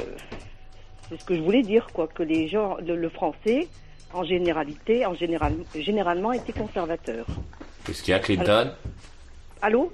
c'est 1.09 1.19
ce 1.19 1.25
que 1.25 1.35
je 1.35 1.41
voulais 1.41 1.61
dire, 1.61 1.87
quoi, 1.93 2.07
que 2.07 2.23
les 2.23 2.47
gens, 2.47 2.77
le, 2.77 2.95
le 2.95 3.09
français, 3.09 3.67
en 4.13 4.23
généralité, 4.23 5.05
en 5.05 5.13
général, 5.13 5.53
généralement, 5.75 6.33
était 6.33 6.53
conservateur. 6.53 7.25
Qu'est-ce 7.85 8.03
qu'il 8.03 8.11
y 8.11 8.15
a, 8.15 8.19
Clinton 8.19 8.71
Allô? 9.61 9.91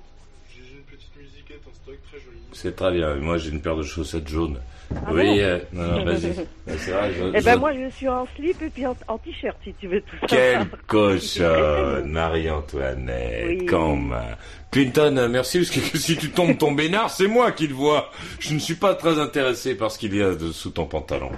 J'ai 0.50 0.62
une 0.76 0.84
petite 0.84 1.16
musiquette 1.18 1.62
en 1.68 1.74
stock 1.74 1.98
très 2.10 2.20
jolie. 2.20 2.38
C'est 2.54 2.76
très 2.76 2.92
bien. 2.92 3.16
Moi, 3.16 3.38
j'ai 3.38 3.52
une 3.52 3.62
paire 3.62 3.76
de 3.76 3.84
chaussettes 3.84 4.28
jaunes. 4.28 4.60
Ah 4.96 5.10
oui, 5.12 5.42
euh, 5.42 5.60
non, 5.74 5.84
non, 5.84 6.06
vas-y. 6.06 6.26
Ouais, 6.28 6.46
C'est 6.78 6.92
vrai, 6.92 7.12
je- 7.14 7.32
Eh 7.36 7.40
je- 7.40 7.46
ben 7.46 7.58
moi, 7.58 7.74
je 7.74 7.90
suis 7.90 8.08
en 8.08 8.26
slip 8.36 8.62
et 8.62 8.70
puis 8.70 8.86
en, 8.86 8.96
en 9.08 9.18
t-shirt, 9.18 9.58
si 9.64 9.74
tu 9.74 9.88
veux 9.88 10.02
tout 10.02 10.16
ça. 10.22 10.28
Quelle 10.28 10.66
cochonne, 10.88 12.10
Marie-Antoinette, 12.12 13.46
Oui. 13.48 13.66
quand 13.66 13.96
même. 13.96 14.36
Clinton, 14.72 15.18
euh, 15.18 15.28
merci, 15.28 15.60
parce 15.60 15.72
que 15.72 15.98
si 15.98 16.18
tu 16.18 16.30
tombes 16.32 16.58
ton 16.58 16.72
bénard, 16.72 17.10
c'est 17.10 17.28
moi 17.28 17.52
qui 17.52 17.68
le 17.68 17.74
vois. 17.74 18.10
Je 18.40 18.54
ne 18.54 18.60
suis 18.60 18.76
pas 18.76 18.96
très 18.96 19.20
intéressé 19.20 19.76
par 19.76 19.92
ce 19.92 20.00
qu'il 20.00 20.16
y 20.16 20.22
a 20.22 20.36
de- 20.36 20.52
sous 20.52 20.70
ton 20.72 20.86
pantalon. 20.86 21.32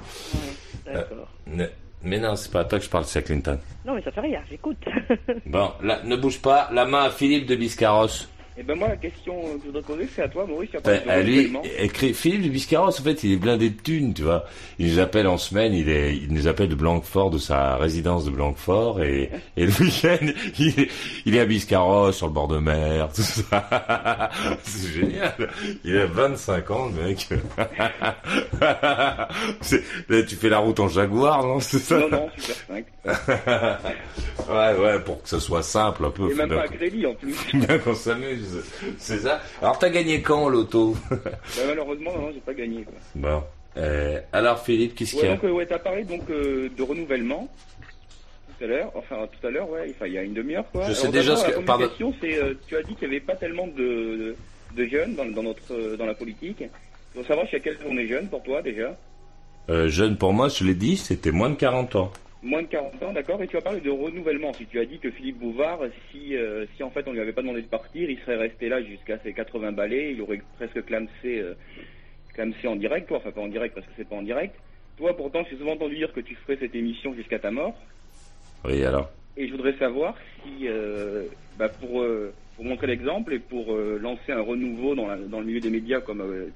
D'accord. 0.86 1.28
Euh, 1.58 1.68
mais 2.04 2.20
non, 2.20 2.36
c'est 2.36 2.52
pas 2.52 2.62
à 2.62 2.66
toi 2.66 2.80
que 2.80 2.86
je 2.86 2.90
parle, 2.90 3.06
c'est 3.06 3.20
à 3.20 3.22
Clinton. 3.24 3.60
Non, 3.86 3.94
mais 3.96 4.02
ça 4.02 4.12
fait 4.12 4.22
rien, 4.22 4.42
j'écoute. 4.50 4.78
Bon, 5.46 5.72
là, 5.84 6.00
ne 6.06 6.16
bouge 6.16 6.40
pas, 6.40 6.70
la 6.72 6.86
main 6.86 7.04
à 7.06 7.10
Philippe 7.10 7.46
de 7.46 7.56
Biscarros. 7.56 8.08
Et 8.60 8.64
ben 8.64 8.76
moi, 8.78 8.90
la 8.90 8.98
question 8.98 9.42
que 9.42 9.62
je 9.62 9.66
voudrais 9.68 9.82
poser, 9.84 10.10
c'est 10.14 10.24
à 10.24 10.28
toi, 10.28 10.46
Maurice. 10.46 10.70
as 10.76 10.82
Ben, 10.82 11.02
de 11.06 11.22
lui, 11.26 11.54
écrit 11.78 12.14
Philippe 12.14 12.42
de 12.44 12.50
Biscarros, 12.50 12.90
en 12.90 12.92
fait, 13.04 13.24
il 13.24 13.32
est 13.32 13.38
blindé 13.38 13.70
de 13.70 13.80
thunes, 13.82 14.14
tu 14.14 14.24
vois. 14.24 14.44
Il 14.80 14.92
nous 14.92 15.00
appelle 15.00 15.28
en 15.28 15.38
semaine, 15.38 15.74
il, 15.74 15.88
est, 15.88 16.14
il 16.18 16.34
nous 16.34 16.46
appelle 16.48 16.68
de 16.68 16.76
Blanquefort, 16.76 17.30
de 17.32 17.38
sa 17.38 17.78
résidence 17.78 18.26
de 18.26 18.32
Blanquefort, 18.32 19.02
et, 19.02 19.30
et 19.56 19.66
le 19.66 19.72
week-end, 19.72 20.18
il, 20.60 20.78
est- 20.78 20.90
il 21.26 21.36
est 21.36 21.40
à 21.40 21.46
Biscarros, 21.46 22.12
sur 22.12 22.28
le 22.28 22.34
bord 22.34 22.50
de 22.50 22.58
mer, 22.58 23.08
tout 23.16 23.22
ça. 23.22 24.30
C'est 24.64 24.92
génial. 24.94 25.34
Il 25.86 25.96
a 25.98 26.06
25 26.08 26.72
ans, 26.72 26.90
le 26.94 27.02
mec. 27.08 27.30
Là, 28.60 29.28
tu 30.28 30.36
fais 30.36 30.50
la 30.50 30.58
route 30.60 30.80
en 30.82 30.90
Jaguar, 30.90 31.44
non 31.46 31.62
C'est 31.62 31.80
ça? 31.80 31.98
Non, 31.98 32.10
non, 32.10 32.30
super 32.38 32.56
5. 32.68 32.86
ouais, 34.50 34.76
ouais, 34.78 35.00
pour 35.00 35.22
que 35.24 35.30
ce 35.30 35.40
soit 35.40 35.64
simple 35.64 36.06
un 36.06 36.12
peu. 36.12 36.32
Et 36.32 36.36
même 36.36 36.50
pas 36.50 36.68
crédit 36.68 37.06
en 37.06 37.14
plus. 37.14 37.36
Bien 37.54 37.78
qu'on 37.80 37.96
s'amuse, 37.96 38.64
c'est 38.98 39.20
ça. 39.20 39.42
Alors 39.62 39.78
t'as 39.80 39.90
gagné 39.90 40.22
quand 40.22 40.44
au 40.44 40.50
loto 40.50 40.96
Ben, 41.10 41.20
malheureusement, 41.68 42.12
non, 42.18 42.32
j'ai 42.34 42.40
pas 42.42 42.54
gagné. 42.54 42.84
Quoi. 42.84 42.94
Bon. 43.16 43.44
Euh, 43.78 44.20
alors 44.34 44.60
Philippe, 44.60 44.96
qu'est-ce 44.96 45.12
qu'il 45.12 45.22
Ouais, 45.22 45.28
y 45.28 45.32
a? 45.32 45.36
Donc, 45.36 45.44
euh, 45.46 45.52
ouais, 45.52 45.66
t'as 45.66 45.80
parlé 45.80 46.04
donc 46.04 46.24
euh, 46.30 46.70
de 46.76 46.84
renouvellement 46.84 47.48
tout 48.58 48.66
à 48.66 48.68
l'heure, 48.68 48.92
enfin 48.96 49.28
tout 49.40 49.48
à 49.48 49.52
l'heure, 49.52 49.70
ouais, 49.70 49.88
enfin 49.96 50.08
il 50.08 50.14
y 50.14 50.18
a 50.18 50.24
une 50.24 50.34
demi-heure 50.34 50.66
quoi. 50.72 50.84
Je 50.88 50.94
sais 50.94 51.02
Alors, 51.04 51.14
déjà 51.14 51.36
ce 51.38 51.46
que- 51.46 51.52
La 51.52 51.62
pardon. 51.62 51.88
communication, 51.88 52.14
c'est, 52.20 52.38
euh, 52.44 52.54
tu 52.68 52.76
as 52.76 52.84
dit 52.84 52.96
qu'il 52.96 53.08
n'y 53.10 53.16
avait 53.16 53.26
pas 53.26 53.36
tellement 53.36 53.68
de, 53.68 54.36
de, 54.76 54.86
jeunes 54.88 55.16
dans, 55.16 55.26
dans 55.26 55.44
notre, 55.44 55.96
dans 55.96 56.06
la 56.06 56.14
politique. 56.16 56.58
Il 56.62 57.22
faut 57.22 57.28
savoir 57.28 57.46
jusqu'à 57.46 57.60
quel 57.60 57.78
on 57.88 57.98
est 57.98 58.08
jeune 58.08 58.28
pour 58.28 58.44
toi 58.44 58.62
déjà? 58.62 58.98
Jeune 59.86 60.18
pour 60.18 60.34
moi, 60.34 60.48
je 60.50 60.64
l'ai 60.64 60.74
dit, 60.74 60.98
c'était 60.98 61.32
moins 61.32 61.52
de 61.52 61.56
40 61.56 61.96
ans. 61.96 62.12
Moins 62.42 62.62
de 62.62 62.68
40 62.68 63.04
ans, 63.04 63.12
d'accord. 63.14 63.42
Et 63.44 63.48
tu 63.48 63.58
as 63.58 63.62
parlé 63.62 63.82
de 63.82 63.90
renouvellement. 63.90 64.56
Si 64.58 64.66
tu 64.68 64.80
as 64.80 64.86
dit 64.86 65.00
que 65.00 65.12
Philippe 65.12 65.40
Bouvard, 65.40 65.82
si, 66.12 66.36
euh, 66.38 66.66
si 66.76 66.84
en 66.84 66.90
fait 66.90 67.06
on 67.08 67.12
lui 67.12 67.20
avait 67.20 67.34
pas 67.34 67.42
demandé 67.42 67.62
de 67.62 67.68
partir, 67.68 68.10
il 68.10 68.18
serait 68.20 68.38
resté 68.38 68.70
là 68.70 68.82
jusqu'à 68.82 69.20
ses 69.20 69.34
80 69.34 69.74
balais, 69.74 70.14
il 70.14 70.22
aurait 70.22 70.42
presque 70.56 70.86
clamsé, 70.86 71.40
euh, 71.40 71.56
clamsé 72.34 72.68
en 72.68 72.78
direct, 72.78 73.08
quoi. 73.10 73.18
Enfin 73.18 73.32
pas 73.32 73.42
en 73.42 73.50
direct 73.50 73.76
parce 73.76 73.86
que 73.86 73.92
c'est 73.98 74.08
pas 74.08 74.16
en 74.16 74.22
direct. 74.22 74.56
Toi, 74.96 75.18
pourtant, 75.18 75.46
j'ai 75.50 75.58
souvent 75.58 75.74
entendu 75.74 75.96
dire 75.98 76.14
que 76.14 76.22
tu 76.22 76.36
ferais 76.36 76.58
cette 76.62 76.76
émission 76.76 77.14
jusqu'à 77.14 77.40
ta 77.40 77.52
mort. 77.52 77.78
Oui, 78.64 78.84
alors 78.86 79.12
Et 79.36 79.48
je 79.48 79.52
voudrais 79.52 79.78
savoir 79.78 80.16
si, 80.44 80.68
euh, 80.68 81.26
bah, 81.58 81.70
pour, 81.70 82.02
euh, 82.02 82.34
pour 82.56 82.64
montrer 82.66 82.88
l'exemple 82.88 83.34
et 83.34 83.40
pour 83.40 83.74
lancer 83.76 84.32
un 84.32 84.42
renouveau 84.42 84.96
dans, 84.96 85.08
la- 85.08 85.18
dans 85.18 85.40
le 85.40 85.46
milieu 85.46 85.62
des 85.62 85.70
médias, 85.70 86.02
comme, 86.02 86.52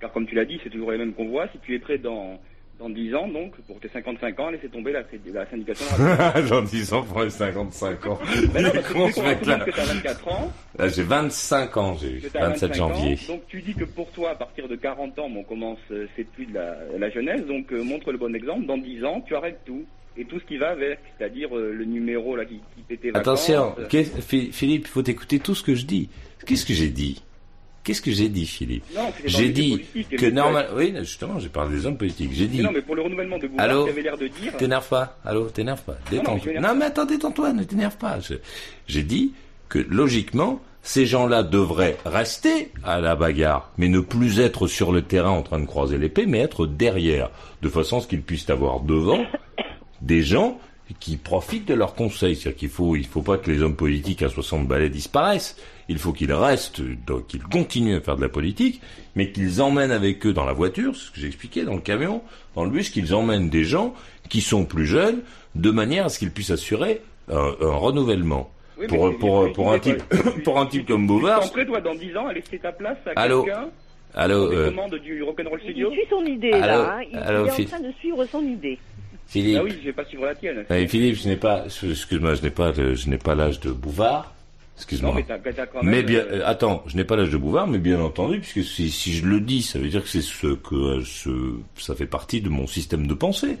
car 0.00 0.12
comme 0.12 0.26
tu 0.26 0.34
l'as 0.34 0.44
dit, 0.44 0.60
c'est 0.62 0.70
toujours 0.70 0.90
les 0.92 0.98
mêmes 0.98 1.14
qu'on 1.14 1.28
voit, 1.28 1.48
si 1.48 1.58
tu 1.60 1.74
es 1.74 1.78
prêt 1.78 1.98
dans, 1.98 2.40
dans 2.80 2.88
10 2.90 3.14
ans, 3.14 3.28
donc, 3.28 3.54
pour 3.66 3.78
tes 3.78 3.88
55 3.88 4.40
ans, 4.40 4.50
laisser 4.50 4.68
tomber 4.68 4.90
la, 4.92 5.02
la 5.32 5.46
syndication 5.50 5.84
de. 5.96 6.48
Dans 6.48 6.62
10 6.62 6.92
ans 6.94 7.02
pour 7.04 7.22
les 7.22 7.30
55 7.30 8.06
ans. 8.06 8.18
Ben 8.54 8.62
non, 8.64 8.70
con, 8.92 9.06
tu 9.08 9.12
ce 9.12 9.20
que 9.20 9.70
t'as 9.70 9.84
24 9.84 10.28
ans, 10.28 10.52
Là, 10.78 10.88
j'ai 10.88 11.02
25 11.02 11.76
ans, 11.76 11.96
j'ai 12.00 12.12
eu. 12.16 12.20
que 12.20 12.28
t'as 12.28 12.48
27 12.48 12.70
25 12.70 12.82
ans, 12.82 12.88
janvier. 12.94 13.18
donc 13.28 13.42
tu 13.48 13.60
dis 13.62 13.74
que 13.74 13.84
pour 13.84 14.10
toi, 14.12 14.30
à 14.30 14.34
partir 14.34 14.66
de 14.66 14.76
40 14.76 15.18
ans, 15.18 15.30
on 15.36 15.42
commence, 15.44 15.78
euh, 15.90 16.06
c'est 16.16 16.24
plus 16.24 16.46
de 16.46 16.54
la, 16.54 16.74
la 16.98 17.10
jeunesse, 17.10 17.44
donc 17.46 17.72
euh, 17.72 17.82
montre 17.84 18.10
le 18.12 18.18
bon 18.18 18.34
exemple, 18.34 18.66
dans 18.66 18.78
10 18.78 19.04
ans, 19.04 19.20
tu 19.26 19.36
arrêtes 19.36 19.60
tout. 19.66 19.84
Et 20.16 20.24
tout 20.24 20.40
ce 20.40 20.44
qui 20.44 20.56
va 20.56 20.70
avec, 20.70 20.98
c'est-à-dire 21.16 21.56
euh, 21.56 21.72
le 21.72 21.84
numéro 21.84 22.34
là 22.34 22.44
qui, 22.44 22.56
qui 22.74 22.82
pétait 22.82 23.10
Attention, 23.14 23.74
vacances, 23.78 24.10
Phi- 24.26 24.50
Philippe, 24.52 24.86
il 24.86 24.90
faut 24.90 25.04
écouter 25.04 25.38
tout 25.38 25.54
ce 25.54 25.62
que 25.62 25.74
je 25.74 25.86
dis. 25.86 26.08
Qu'est-ce 26.44 26.66
que 26.66 26.74
j'ai 26.74 26.88
dit? 26.90 27.22
Qu'est-ce 27.82 28.02
que 28.02 28.10
j'ai 28.10 28.28
dit, 28.28 28.46
Philippe 28.46 28.84
J'ai 29.24 29.48
dit 29.48 29.84
que 30.18 30.26
normal. 30.26 30.68
Oui, 30.76 30.92
justement, 30.98 31.38
j'ai 31.38 31.48
parlé 31.48 31.76
des 31.76 31.86
hommes 31.86 31.96
politiques. 31.96 32.30
J'ai 32.32 32.46
dit. 32.46 32.58
Mais 32.58 32.64
non, 32.64 32.72
mais 32.72 32.82
pour 32.82 32.94
le 32.94 33.02
renouvellement 33.02 33.38
de 33.38 33.48
Allô 33.56 33.84
tu 33.84 33.90
avais 33.90 34.02
l'air 34.02 34.18
de 34.18 34.28
dire. 34.28 34.56
T'énerve 34.56 34.88
pas. 34.88 35.18
Allô, 35.24 35.44
t'énerve 35.46 35.82
pas. 35.82 35.96
Non, 36.12 36.22
non, 36.22 36.60
Non, 36.60 36.74
mais 36.74 36.84
attends, 36.86 37.06
détends-toi, 37.06 37.52
ne 37.52 37.64
t'énerve 37.64 37.96
pas. 37.96 38.18
J'ai 38.86 39.02
dit 39.02 39.32
que 39.68 39.78
logiquement, 39.78 40.60
ces 40.82 41.06
gens-là 41.06 41.42
devraient 41.42 41.96
rester 42.04 42.70
à 42.84 43.00
la 43.00 43.16
bagarre, 43.16 43.70
mais 43.78 43.88
ne 43.88 44.00
plus 44.00 44.40
être 44.40 44.66
sur 44.66 44.92
le 44.92 45.02
terrain 45.02 45.30
en 45.30 45.42
train 45.42 45.60
de 45.60 45.66
croiser 45.66 45.98
l'épée, 45.98 46.26
mais 46.26 46.38
être 46.38 46.66
derrière, 46.66 47.30
de 47.62 47.68
façon 47.68 47.98
à 47.98 48.00
ce 48.00 48.06
qu'ils 48.08 48.22
puissent 48.22 48.50
avoir 48.50 48.80
devant 48.80 49.24
des 50.02 50.22
gens 50.22 50.58
qui 50.98 51.16
profitent 51.16 51.68
de 51.68 51.74
leurs 51.74 51.94
conseils. 51.94 52.36
C'est-à-dire 52.36 52.58
qu'il 52.58 52.68
faut, 52.68 52.96
il 52.96 53.06
faut 53.06 53.22
pas 53.22 53.38
que 53.38 53.50
les 53.50 53.62
hommes 53.62 53.76
politiques 53.76 54.22
à 54.22 54.28
60 54.28 54.66
balais 54.66 54.88
disparaissent. 54.90 55.56
Il 55.88 55.98
faut 55.98 56.12
qu'ils 56.12 56.32
restent, 56.32 56.80
donc 57.06 57.26
qu'ils 57.26 57.42
continuent 57.42 57.96
à 57.96 58.00
faire 58.00 58.16
de 58.16 58.22
la 58.22 58.28
politique, 58.28 58.80
mais 59.16 59.30
qu'ils 59.32 59.60
emmènent 59.60 59.90
avec 59.90 60.24
eux 60.26 60.32
dans 60.32 60.44
la 60.44 60.52
voiture, 60.52 60.94
c'est 60.94 61.06
ce 61.06 61.10
que 61.10 61.20
j'expliquais, 61.20 61.64
dans 61.64 61.74
le 61.74 61.80
camion, 61.80 62.22
dans 62.54 62.64
le 62.64 62.70
bus, 62.70 62.90
qu'ils 62.90 63.14
emmènent 63.14 63.50
des 63.50 63.64
gens 63.64 63.94
qui 64.28 64.40
sont 64.40 64.64
plus 64.64 64.86
jeunes, 64.86 65.20
de 65.56 65.70
manière 65.70 66.06
à 66.06 66.08
ce 66.08 66.18
qu'ils 66.18 66.30
puissent 66.30 66.50
assurer 66.50 67.00
un, 67.28 67.54
un 67.60 67.72
renouvellement. 67.72 68.50
Oui, 68.78 68.86
pour, 68.86 69.18
pour, 69.18 69.52
pour, 69.52 69.72
un 69.72 69.78
type, 69.78 70.02
pour 70.44 70.58
un 70.58 70.66
type 70.66 70.86
comme 70.86 71.02
Tu 71.02 71.06
Bouvard, 71.08 71.40
t'en 71.40 71.48
prêt, 71.48 71.66
toi, 71.66 71.80
dans 71.80 71.94
10 71.94 72.16
ans, 72.16 72.28
à 72.28 72.32
laisser 72.32 72.58
ta 72.58 72.72
place 72.72 72.96
à 73.04 73.20
Allô 73.20 73.42
quelqu'un 73.42 73.68
allô, 74.14 74.50
euh, 74.52 74.70
du 75.02 75.22
Rock'n'Roll 75.22 75.60
Il 75.62 75.70
Studio 75.70 75.90
suit 75.90 76.06
son 76.08 76.24
idée, 76.24 76.52
Allô, 76.52 76.66
là. 76.66 76.96
hein. 76.98 77.02
Il, 77.12 77.18
allô, 77.18 77.44
il 77.44 77.48
est 77.62 77.66
en 77.66 77.68
train 77.68 77.80
de 77.80 77.92
suivre 77.98 78.24
son 78.26 78.42
idée. 78.42 78.78
Philippe. 79.30 79.58
Ah 79.60 79.64
oui, 79.64 79.78
je 79.80 79.86
vais 79.86 79.92
pas 79.92 80.04
suivre 80.04 80.26
la 80.26 80.34
tienne. 80.34 80.64
Eh, 80.68 80.88
Philippe, 80.88 81.14
je 81.14 81.28
n'ai 81.28 81.36
pas, 81.36 81.64
excuse-moi, 81.66 82.34
je 82.34 82.42
n'ai 82.42 82.50
pas, 82.50 82.72
je 82.72 83.08
n'ai 83.08 83.16
pas 83.16 83.36
l'âge 83.36 83.60
de 83.60 83.70
Bouvard. 83.70 84.34
Excuse-moi. 84.76 85.12
Non, 85.12 85.16
mais. 85.16 85.82
Mais 85.82 86.02
bien, 86.02 86.18
euh, 86.18 86.40
euh, 86.40 86.42
attends, 86.46 86.82
je 86.86 86.96
n'ai 86.96 87.04
pas 87.04 87.14
l'âge 87.14 87.30
de 87.30 87.36
Bouvard, 87.36 87.68
mais 87.68 87.78
bien 87.78 88.00
entendu, 88.00 88.40
puisque 88.40 88.68
si, 88.68 88.90
si 88.90 89.12
je 89.12 89.26
le 89.26 89.40
dis, 89.40 89.62
ça 89.62 89.78
veut 89.78 89.88
dire 89.88 90.02
que 90.02 90.08
c'est 90.08 90.20
ce 90.20 90.48
que 90.54 90.74
euh, 90.74 91.02
ce, 91.04 91.30
ça 91.76 91.94
fait 91.94 92.06
partie 92.06 92.40
de 92.40 92.48
mon 92.48 92.66
système 92.66 93.06
de 93.06 93.14
pensée. 93.14 93.56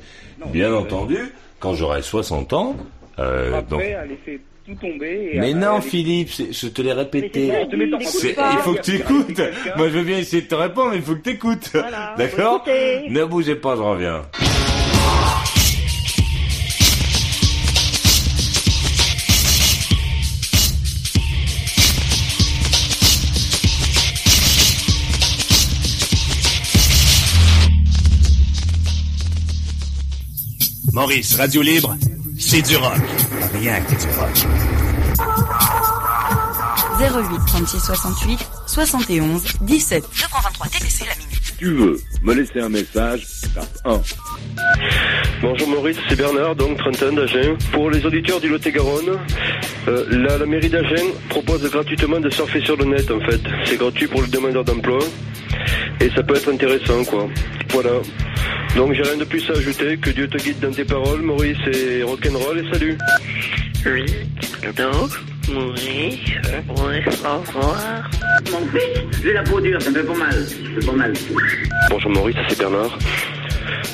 bien 0.46 0.70
mais, 0.70 0.74
euh, 0.74 0.78
entendu, 0.78 1.18
quand 1.60 1.74
j'aurai 1.74 2.02
60 2.02 2.52
ans, 2.52 2.76
euh, 3.20 3.54
après, 3.54 3.96
donc. 4.26 4.40
tout 4.66 4.74
tomber. 4.74 5.30
Et 5.34 5.38
Mais 5.38 5.54
non, 5.54 5.80
Philippe, 5.80 6.30
je 6.30 6.66
te 6.66 6.82
l'ai 6.82 6.94
répété. 6.94 7.46
Dit, 7.70 7.76
il. 7.76 7.98
Il 7.98 8.58
faut 8.62 8.74
que 8.74 8.82
tu 8.82 8.96
écoutes. 8.96 9.40
Moi, 9.76 9.88
je 9.88 9.98
veux 9.98 10.04
bien 10.04 10.18
essayer 10.18 10.42
de 10.42 10.48
te 10.48 10.56
répondre, 10.56 10.90
mais 10.90 10.96
il 10.96 11.02
faut 11.02 11.14
que 11.14 11.22
tu 11.22 11.30
écoutes. 11.30 11.70
D'accord 12.18 12.64
faut 12.64 12.70
écouter. 12.70 13.08
Ne 13.08 13.24
bougez 13.24 13.54
pas, 13.54 13.76
je 13.76 13.82
reviens. 13.82 14.22
Maurice, 30.92 31.36
Radio 31.36 31.62
Libre, 31.62 31.96
c'est 32.38 32.62
du 32.62 32.76
rock. 32.76 32.98
Rien 33.54 33.80
que 33.82 33.90
du 33.90 34.06
rock. 34.18 34.30
08 37.00 37.38
36 37.46 37.78
68 37.80 38.38
71 38.66 39.42
17. 39.62 40.02
223 40.02 40.66
TTC 40.66 41.04
la 41.06 41.14
minute. 41.14 41.40
Si 41.42 41.52
tu 41.56 41.72
veux 41.74 42.00
me 42.22 42.34
laisser 42.34 42.60
un 42.60 42.68
message, 42.68 43.26
tape 43.54 43.68
1. 43.84 44.00
Bonjour 45.42 45.68
Maurice, 45.68 45.96
c'est 46.08 46.16
Bernard, 46.16 46.56
donc 46.56 46.78
31 46.78 47.12
d'Agen. 47.12 47.56
Pour 47.72 47.90
les 47.90 48.04
auditeurs 48.04 48.40
du 48.40 48.48
Lot-et-Garonne, 48.48 49.18
euh, 49.88 50.06
la, 50.10 50.38
la 50.38 50.46
mairie 50.46 50.68
d'Agen 50.70 51.06
propose 51.28 51.62
gratuitement 51.70 52.20
de 52.20 52.30
surfer 52.30 52.60
sur 52.64 52.76
le 52.76 52.84
net 52.86 53.10
en 53.10 53.20
fait. 53.20 53.40
C'est 53.64 53.78
gratuit 53.78 54.08
pour 54.08 54.22
le 54.22 54.28
demandeur 54.28 54.64
d'emploi 54.64 54.98
et 56.00 56.10
ça 56.10 56.22
peut 56.22 56.34
être 56.36 56.50
intéressant 56.52 57.04
quoi. 57.04 57.28
Voilà. 57.70 57.90
Donc 58.76 58.92
j'ai 58.94 59.02
rien 59.02 59.16
de 59.16 59.24
plus 59.24 59.50
à 59.50 59.54
ajouter, 59.54 59.98
que 59.98 60.10
Dieu 60.10 60.28
te 60.28 60.36
guide 60.38 60.60
dans 60.60 60.70
tes 60.70 60.84
paroles 60.84 61.22
Maurice 61.22 61.58
et 61.72 62.02
rock'n'roll 62.02 62.58
et 62.58 62.72
salut. 62.72 62.98
Oui, 63.86 64.04
donc, 64.76 65.10
Maurice, 65.52 66.18
ouais, 66.84 67.02
au 67.24 67.38
revoir. 67.40 68.10
Mon 68.52 68.66
fils, 68.68 69.00
j'ai 69.22 69.32
la 69.32 69.42
peau 69.42 69.60
dure, 69.60 69.82
ça 69.82 69.90
me 69.90 69.96
fait 69.96 70.04
pas 70.04 70.14
mal. 70.14 70.32
Ça 70.32 70.56
fait 70.80 70.86
pas 70.86 70.92
mal. 70.92 71.12
Bonjour 71.90 72.10
Maurice, 72.10 72.36
c'est 72.48 72.58
Bernard. 72.58 72.96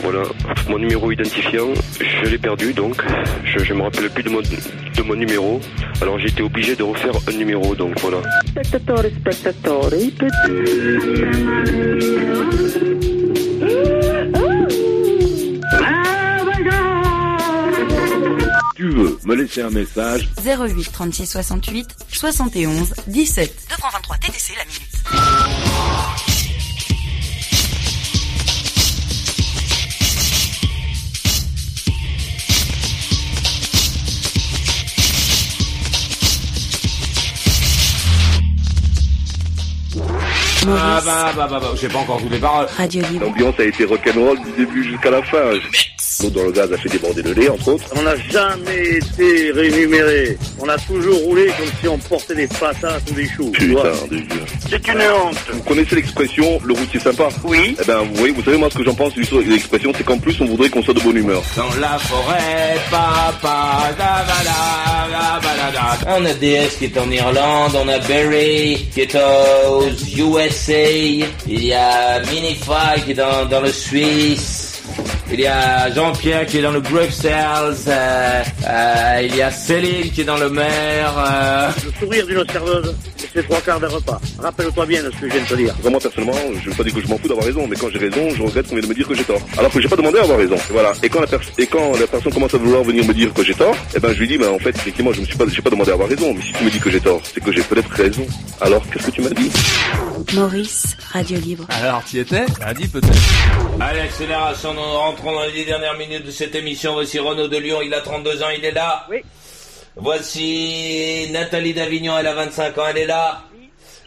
Voilà, 0.03 0.23
mon 0.69 0.79
numéro 0.79 1.11
identifiant, 1.11 1.73
je 1.99 2.29
l'ai 2.29 2.39
perdu 2.39 2.73
donc. 2.73 3.03
Je 3.45 3.73
ne 3.73 3.79
me 3.79 3.83
rappelle 3.85 4.11
plus 4.11 4.23
de 4.23 4.29
mon, 4.29 4.41
de 4.41 5.03
mon 5.03 5.15
numéro. 5.15 5.61
Alors 6.03 6.19
j'ai 6.19 6.29
été 6.29 6.43
obligé 6.43 6.77
de 6.77 6.83
refaire 6.83 7.15
un 7.29 7.33
numéro, 7.33 7.75
donc 7.75 7.99
voilà. 8.01 8.19
Si 8.63 8.71
tu 18.91 18.97
veux 18.97 19.19
me 19.25 19.35
laisser 19.35 19.63
un 19.63 19.71
message, 19.71 20.29
08 20.45 20.93
36 20.93 21.27
68 21.27 21.89
71 22.09 22.95
17. 23.09 23.67
223 23.69 24.17
TTC 24.19 24.53
la 24.57 24.65
minute. 24.65 25.67
Ah 40.69 41.01
bah 41.05 41.33
bah 41.37 41.47
bah 41.49 41.61
bah, 41.61 41.71
j'ai 41.81 41.89
pas 41.89 41.99
encore 41.99 42.21
toutes 42.21 42.31
les 42.31 42.39
paroles. 42.39 42.67
Radio 42.77 43.03
Libre. 43.11 43.27
l'ambiance 43.27 43.55
a 43.61 43.65
été 43.65 43.85
rock'n'roll 43.85 44.39
du 44.43 44.51
début 44.53 44.83
jusqu'à 44.83 45.11
la 45.11 45.23
fin. 45.23 45.53
L'eau 46.23 46.31
dans 46.31 46.45
le 46.45 46.53
gaz 46.53 46.73
a 46.73 46.79
fait 46.79 46.89
déborder 46.89 47.23
le 47.23 47.33
lait, 47.33 47.49
entre 47.49 47.69
autres. 47.69 47.85
On 47.95 48.03
n'a 48.03 48.17
jamais 48.31 48.97
été 48.97 49.51
rémunéré. 49.53 50.39
On 50.61 50.69
a 50.69 50.79
toujours 50.79 51.19
roulé 51.25 51.47
comme 51.47 51.69
si 51.81 51.89
on 51.89 51.99
portait 51.99 52.35
des 52.35 52.47
patates 52.47 53.11
ou 53.11 53.15
des 53.15 53.29
choux. 53.29 53.51
Putain 53.51 53.83
de 54.11 54.17
Dieu. 54.19 54.41
C'est 54.69 54.89
une 54.89 54.99
honte. 54.99 55.37
Vous 55.53 55.63
connaissez 55.63 55.97
l'expression 55.97 56.59
le 56.65 56.75
routier 56.75 57.01
sympa 57.01 57.29
Oui. 57.45 57.77
Eh 57.81 57.85
ben, 57.85 57.99
vous 57.99 58.15
voyez, 58.15 58.33
vous 58.33 58.43
savez, 58.43 58.57
moi, 58.57 58.69
ce 58.71 58.79
que 58.79 58.85
j'en 58.85 58.95
pense 58.95 59.15
de 59.15 59.21
l'expression, 59.51 59.93
c'est 59.97 60.05
qu'en 60.05 60.19
plus, 60.19 60.41
on 60.41 60.47
voudrait 60.47 60.71
qu'on 60.71 60.83
soit 60.83 60.95
de 60.95 61.01
bonne 61.01 61.17
humeur. 61.17 61.43
Dans 61.57 61.81
la 61.81 61.99
forêt, 61.99 62.77
papa, 62.91 63.93
da, 63.99 64.25
da, 64.27 64.45
da, 64.45 65.41
ba, 65.43 65.57
da, 65.57 65.73
da. 65.73 66.17
On 66.19 66.25
a 66.25 66.33
DS 66.35 66.77
qui 66.79 66.87
est 66.87 66.99
en 66.99 67.11
Irlande, 67.11 67.73
on 67.75 67.89
a 67.89 67.99
Barry 67.99 68.87
qui 68.93 69.03
est 69.03 69.15
aux 69.69 69.91
USA, 70.17 70.91
il 71.47 71.65
y 71.65 71.73
a 71.75 72.21
Minify 72.21 73.03
qui 73.05 73.11
est 73.11 73.15
dans, 73.15 73.45
dans 73.47 73.61
le 73.61 73.73
Suisse. 73.73 74.76
Il 75.33 75.41
y 75.41 75.47
a 75.47 75.91
Jean-Pierre 75.93 76.47
qui 76.47 76.59
est 76.59 76.63
dans 76.63 76.71
le 76.71 76.81
Bruxelles, 76.81 77.35
euh, 77.89 78.43
euh, 78.69 79.21
il 79.23 79.35
y 79.35 79.43
a 79.43 79.51
Céline 79.51 80.11
qui 80.13 80.21
est 80.21 80.25
dans 80.25 80.37
le 80.37 80.49
Maire. 80.49 81.13
euh. 81.19 81.69
Le 81.85 81.93
sourire 82.01 82.27
d'une 82.27 82.45
serveuse, 82.51 82.95
c'est 83.35 83.43
trois 83.43 83.61
quarts 83.61 83.81
d'un 83.81 83.89
repas. 83.89 84.21
Rappelle-toi 84.39 84.87
bien 84.87 85.03
de 85.03 85.11
ce 85.11 85.17
que 85.17 85.29
je 85.29 85.33
viens 85.35 85.43
de 85.43 85.49
te 85.49 85.55
dire. 85.57 85.75
Enfin, 85.81 85.91
moi, 85.91 85.99
personnellement, 86.01 86.39
je 86.65 86.71
veux 86.71 86.77
pas 86.77 86.85
dire 86.85 86.95
que 86.95 87.01
je 87.03 87.09
m'en 87.09 87.19
fous 87.19 87.27
d'avoir 87.29 87.45
raison, 87.45 87.67
mais 87.69 87.75
quand 87.77 87.89
j'ai 87.93 87.99
raison, 87.99 88.31
je 88.37 88.43
regrette 88.43 88.69
qu'on 88.69 88.77
vienne 88.77 88.85
de 88.85 88.89
me 88.91 88.95
dire 88.95 89.09
que 89.09 89.15
j'ai 89.15 89.25
tort. 89.25 89.41
Alors 89.59 89.71
que 89.73 89.81
j'ai 89.81 89.89
pas 89.89 89.97
demandé 89.97 90.19
à 90.19 90.23
avoir 90.23 90.39
raison. 90.39 90.57
Voilà. 90.71 90.93
Et 91.03 91.09
quand 91.09 91.21
la, 91.21 91.27
pers- 91.27 91.41
et 91.59 91.67
quand 91.67 91.99
la 91.99 92.07
personne 92.07 92.33
commence 92.33 92.55
à 92.55 92.59
vouloir 92.59 92.85
venir 92.85 93.05
me 93.05 93.13
dire 93.13 93.35
que 93.35 93.43
j'ai 93.45 93.55
tort, 93.55 93.75
eh 93.97 93.99
ben, 93.99 94.13
je 94.15 94.21
lui 94.21 94.29
dis, 94.29 94.39
ben, 94.39 94.49
en 94.51 94.59
fait, 94.61 94.71
effectivement, 94.77 95.13
je 95.13 95.21
me 95.23 95.27
suis 95.27 95.37
pas, 95.37 95.45
j'ai 95.49 95.61
pas 95.61 95.71
demandé 95.71 95.91
à 95.91 95.95
avoir 95.95 96.09
raison. 96.09 96.33
Mais 96.35 96.43
si 96.43 96.53
tu 96.53 96.65
me 96.65 96.71
dis 96.71 96.79
que 96.79 96.89
j'ai 96.91 97.01
tort, 97.01 97.21
c'est 97.35 97.43
que 97.43 97.51
j'ai 97.53 97.63
peut-être 97.63 97.91
raison. 97.91 98.25
Alors, 98.61 98.83
qu'est-ce 98.93 99.07
que 99.07 99.11
tu 99.11 99.23
m'as 99.23 99.31
dit? 99.31 99.51
Maurice, 100.35 100.97
Radio 101.13 101.39
Libre. 101.39 101.67
Alors, 101.71 102.05
tu 102.05 102.19
étais 102.19 102.45
A 102.61 102.75
dit 102.75 102.89
peut-être. 102.89 103.13
Allez, 103.81 104.01
accélération, 104.01 104.75
nous 104.75 104.81
rentrons 104.81 105.33
dans 105.33 105.45
les 105.45 105.53
dix 105.53 105.65
dernières 105.65 105.97
minutes 105.97 106.27
de 106.27 106.31
cette 106.31 106.55
émission. 106.55 106.95
Voici 106.95 107.19
Renaud 107.19 107.49
de 107.49 107.57
Lyon, 107.57 107.79
il 107.83 107.95
a 107.95 108.01
32 108.01 108.43
ans, 108.43 108.49
il 108.57 108.65
est 108.65 108.73
là. 108.73 109.07
Oui. 109.11 109.23
Voici 109.95 111.29
Nathalie 111.31 111.75
d'Avignon, 111.75 112.19
elle 112.19 112.27
a 112.27 112.35
25 112.35 112.79
ans, 112.79 112.85
elle 112.91 112.99
est 112.99 113.07
là. 113.07 113.43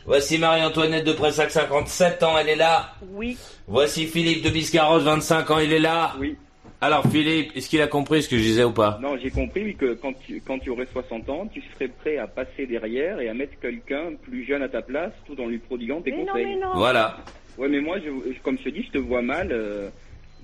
Voici 0.05 0.37
Marie-Antoinette 0.37 1.05
de 1.05 1.13
Pressac, 1.13 1.51
57 1.51 2.23
ans, 2.23 2.37
elle 2.37 2.49
est 2.49 2.55
là. 2.55 2.93
Oui. 3.13 3.37
Voici 3.67 4.07
Philippe 4.07 4.43
de 4.43 4.49
Biscarrosse, 4.49 5.03
25 5.03 5.51
ans, 5.51 5.59
il 5.59 5.71
est 5.71 5.79
là. 5.79 6.15
Oui. 6.19 6.35
Alors 6.81 7.05
Philippe, 7.11 7.51
est-ce 7.55 7.67
qu'il 7.69 7.81
a 7.81 7.87
compris 7.87 8.23
ce 8.23 8.29
que 8.29 8.37
je 8.37 8.41
disais 8.43 8.63
ou 8.63 8.71
pas? 8.71 8.99
Non, 9.01 9.17
j'ai 9.21 9.31
compris 9.31 9.75
que 9.75 9.95
quand 9.95 10.13
tu, 10.25 10.41
quand 10.45 10.59
tu 10.59 10.69
aurais 10.69 10.87
60 10.93 11.29
ans, 11.29 11.45
tu 11.53 11.61
serais 11.73 11.89
prêt 11.89 12.17
à 12.17 12.25
passer 12.27 12.65
derrière 12.67 13.19
et 13.19 13.27
à 13.27 13.33
mettre 13.33 13.59
quelqu'un 13.59 14.13
plus 14.21 14.45
jeune 14.45 14.61
à 14.61 14.69
ta 14.69 14.81
place 14.81 15.11
tout 15.25 15.39
en 15.41 15.47
lui 15.47 15.57
prodiguant 15.57 16.01
tes 16.01 16.11
Mais 16.11 16.17
non, 16.19 16.25
conseils. 16.27 16.45
mais 16.45 16.55
non. 16.55 16.71
Voilà. 16.75 17.17
Ouais, 17.57 17.67
mais 17.67 17.81
moi, 17.81 17.97
je, 17.99 18.09
comme 18.41 18.57
je 18.57 18.63
te 18.63 18.69
dis, 18.69 18.83
je 18.83 18.91
te 18.91 18.97
vois 18.97 19.21
mal 19.21 19.49
euh, 19.51 19.89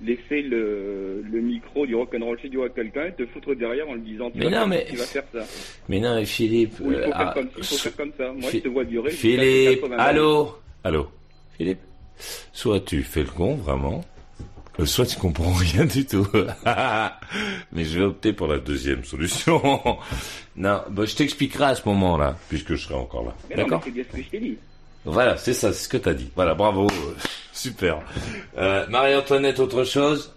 laisser 0.04 0.42
le, 0.42 1.22
le 1.26 1.40
micro 1.40 1.86
du 1.86 1.94
rock'n'roll 1.94 2.38
studio 2.38 2.64
à 2.64 2.68
quelqu'un 2.68 3.06
et 3.06 3.12
te 3.12 3.24
foutre 3.24 3.54
derrière 3.54 3.88
en 3.88 3.94
lui 3.94 4.02
disant 4.02 4.30
tu, 4.30 4.36
Mais 4.36 4.44
vas, 4.44 4.50
non, 4.50 4.56
faire, 4.58 4.66
mais- 4.68 4.84
tu 4.90 4.96
vas 4.96 5.04
faire 5.06 5.24
ça. 5.32 5.40
Mais 5.88 6.00
non, 6.00 6.16
mais 6.16 6.26
Philippe... 6.26 6.74
Ou 6.80 6.92
il 6.92 6.98
faut, 6.98 7.00
euh, 7.00 7.04
faire, 7.04 7.14
ah, 7.16 7.30
comme, 7.34 7.48
il 7.56 7.64
faut 7.64 7.76
faire 7.76 7.96
comme 7.96 8.12
ça. 8.18 8.32
Moi, 8.34 8.50
je 8.52 8.58
te 8.58 8.68
vois 8.68 8.84
durer. 8.84 9.10
Philippe, 9.10 9.80
80 9.80 9.96
ans. 9.96 9.98
allô? 9.98 10.54
Allô? 10.84 11.08
Philippe? 11.56 11.80
Soit 12.52 12.80
tu 12.80 13.02
fais 13.02 13.20
le 13.22 13.30
con, 13.30 13.54
vraiment, 13.54 14.04
soit 14.84 15.06
tu 15.06 15.16
comprends 15.18 15.52
rien 15.54 15.84
du 15.86 16.04
tout. 16.06 16.26
Mais 17.72 17.84
je 17.84 17.98
vais 17.98 18.04
opter 18.04 18.32
pour 18.32 18.46
la 18.46 18.58
deuxième 18.58 19.04
solution. 19.04 19.60
non, 20.56 20.82
bah, 20.90 21.04
je 21.04 21.16
t'expliquerai 21.16 21.64
à 21.64 21.74
ce 21.74 21.88
moment-là, 21.88 22.36
puisque 22.48 22.74
je 22.74 22.82
serai 22.84 22.94
encore 22.94 23.24
là. 23.24 23.34
Mais 23.48 23.56
non, 23.56 23.62
mais 23.62 23.64
D'accord 23.64 23.80
c'est 23.84 23.90
bien 23.90 24.04
ce 24.10 24.16
que 24.16 24.22
je 24.22 24.28
t'ai 24.28 24.40
dit. 24.40 24.58
Voilà, 25.04 25.36
c'est 25.36 25.54
ça, 25.54 25.72
c'est 25.72 25.84
ce 25.84 25.88
que 25.88 25.96
t'as 25.98 26.14
dit. 26.14 26.30
Voilà, 26.34 26.54
bravo. 26.54 26.86
euh, 26.86 27.14
Super. 27.52 28.00
Euh, 28.58 28.86
Marie-Antoinette, 28.88 29.60
autre 29.60 29.84
chose? 29.84 30.34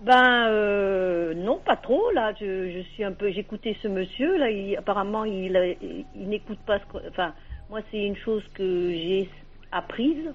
Ben 0.00 0.48
euh, 0.50 1.32
non, 1.34 1.58
pas 1.64 1.76
trop. 1.76 2.10
Là, 2.12 2.32
je, 2.40 2.70
je 2.72 2.80
suis 2.94 3.04
un 3.04 3.12
peu. 3.12 3.30
J'écoutais 3.30 3.76
ce 3.82 3.88
monsieur 3.88 4.36
là. 4.36 4.50
Il, 4.50 4.76
apparemment, 4.76 5.24
il, 5.24 5.56
a- 5.56 5.66
il, 5.68 6.04
il 6.16 6.28
n'écoute 6.28 6.58
pas. 6.66 6.78
Ce 6.80 6.84
que- 6.92 7.08
enfin, 7.08 7.32
moi, 7.70 7.80
c'est 7.90 8.02
une 8.04 8.16
chose 8.16 8.42
que 8.54 8.90
j'ai 8.90 9.30
apprise 9.70 10.28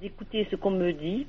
d'écouter 0.00 0.46
ce 0.50 0.56
qu'on 0.56 0.70
me 0.70 0.92
dit 0.92 1.26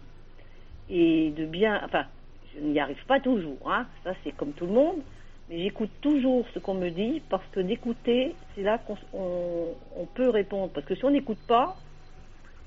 et 0.89 1.31
de 1.31 1.45
bien. 1.45 1.81
Enfin, 1.85 2.05
je 2.53 2.59
n'y 2.59 2.79
arrive 2.79 3.03
pas 3.05 3.19
toujours. 3.19 3.57
Hein. 3.71 3.87
Ça, 4.03 4.13
c'est 4.23 4.31
comme 4.31 4.53
tout 4.53 4.65
le 4.65 4.73
monde. 4.73 5.01
Mais 5.49 5.59
j'écoute 5.59 5.91
toujours 6.01 6.45
ce 6.53 6.59
qu'on 6.59 6.73
me 6.75 6.89
dit 6.89 7.21
parce 7.29 7.45
que 7.51 7.59
d'écouter, 7.59 8.37
c'est 8.55 8.61
là 8.61 8.77
qu'on 8.77 8.97
on, 9.13 9.75
on 9.97 10.05
peut 10.05 10.29
répondre. 10.29 10.71
Parce 10.71 10.85
que 10.85 10.95
si 10.95 11.03
on 11.03 11.09
n'écoute 11.11 11.39
pas, 11.47 11.77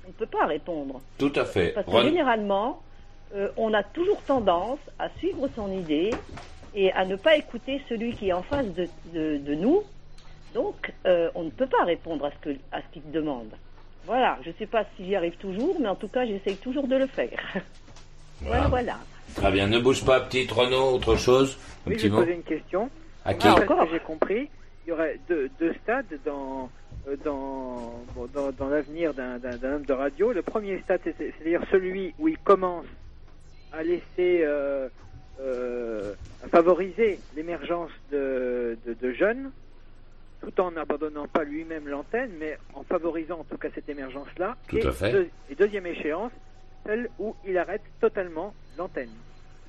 on 0.05 0.09
ne 0.09 0.13
peut 0.13 0.27
pas 0.27 0.45
répondre. 0.45 1.01
Tout 1.17 1.31
à 1.35 1.45
fait. 1.45 1.69
Parce 1.73 1.85
que 1.87 1.91
généralement, 2.03 2.83
euh, 3.33 3.49
on 3.57 3.73
a 3.73 3.83
toujours 3.83 4.21
tendance 4.23 4.79
à 4.99 5.09
suivre 5.17 5.49
son 5.55 5.71
idée 5.71 6.23
et 6.73 6.91
à 6.93 7.05
ne 7.05 7.15
pas 7.15 7.35
écouter 7.35 7.81
celui 7.89 8.15
qui 8.15 8.29
est 8.29 8.33
en 8.33 8.43
face 8.43 8.67
de, 8.67 8.89
de- 9.05 9.37
de 9.37 9.55
nous. 9.55 9.83
Donc, 10.53 10.93
euh, 11.07 11.29
on 11.35 11.43
ne 11.43 11.49
peut 11.49 11.67
pas 11.67 11.83
répondre 11.83 12.25
à 12.25 12.31
ce 12.31 12.37
que- 12.37 12.59
à 12.71 12.81
ce 12.81 12.87
qu'il 12.93 13.09
demande. 13.11 13.51
Voilà, 14.05 14.37
je 14.43 14.49
ne 14.49 14.53
sais 14.55 14.67
pas 14.67 14.85
si 14.95 15.05
j'y 15.05 15.15
arrive 15.15 15.35
toujours, 15.37 15.79
mais 15.79 15.87
en 15.89 15.95
tout 15.95 16.07
cas, 16.07 16.25
j'essaye 16.25 16.57
toujours 16.57 16.87
de 16.87 16.95
le 16.95 17.07
faire. 17.07 17.37
voilà, 18.41 18.67
voilà. 18.67 18.97
Très 19.35 19.51
bien, 19.51 19.67
ne 19.67 19.79
bouge 19.79 20.03
pas, 20.05 20.19
petite 20.21 20.51
Renaud, 20.51 20.93
autre 20.95 21.15
chose 21.15 21.57
Un 21.85 21.89
Oui, 21.89 21.95
petit 21.95 22.07
je 22.07 22.11
mot 22.13 22.19
poser 22.19 22.33
une 22.35 22.43
question. 22.43 22.89
À 23.25 23.33
qui 23.33 23.47
Après 23.47 23.61
ce 23.61 23.67
que 23.67 23.91
j'ai 23.91 23.99
compris, 23.99 24.49
il 24.85 24.89
y 24.89 24.91
aurait 24.93 25.19
deux, 25.27 25.49
deux 25.59 25.73
stades 25.83 26.05
dans, 26.25 26.69
euh, 27.07 27.15
dans, 27.25 27.93
bon, 28.15 28.27
dans, 28.33 28.51
dans 28.51 28.69
l'avenir 28.69 29.13
d'un 29.13 29.37
d'un- 29.37 29.57
d'un 29.57 29.73
homme 29.75 29.85
de 29.85 29.93
radio. 29.93 30.31
Le 30.31 30.41
premier 30.41 30.79
stade, 30.81 31.01
c'est- 31.03 31.13
c'est-à-dire 31.19 31.61
celui 31.71 32.13
où 32.19 32.27
il 32.29 32.37
commence 32.37 32.85
à 33.73 33.83
laisser, 33.83 34.41
euh, 34.43 34.87
euh, 35.41 36.13
à 36.43 36.47
favoriser 36.47 37.19
l'émergence 37.35 37.91
de, 38.11 38.77
de, 38.87 38.93
de 38.93 39.11
jeunes, 39.13 39.51
tout 40.41 40.61
en 40.61 40.71
n'abandonnant 40.71 41.27
pas 41.27 41.43
lui-même 41.43 41.87
l'antenne, 41.87 42.31
mais 42.39 42.57
en 42.73 42.83
favorisant 42.83 43.39
en 43.39 43.43
tout 43.43 43.57
cas 43.57 43.67
cette 43.75 43.89
émergence-là. 43.89 44.55
Tout 44.69 44.77
et, 44.77 44.85
à 44.87 44.91
fait. 44.91 45.11
deux- 45.11 45.29
et 45.51 45.55
deuxième 45.55 45.85
échéance, 45.85 46.31
celle 46.87 47.09
où 47.19 47.35
il 47.47 47.57
arrête 47.57 47.81
totalement 47.99 48.53
l'antenne. 48.77 49.09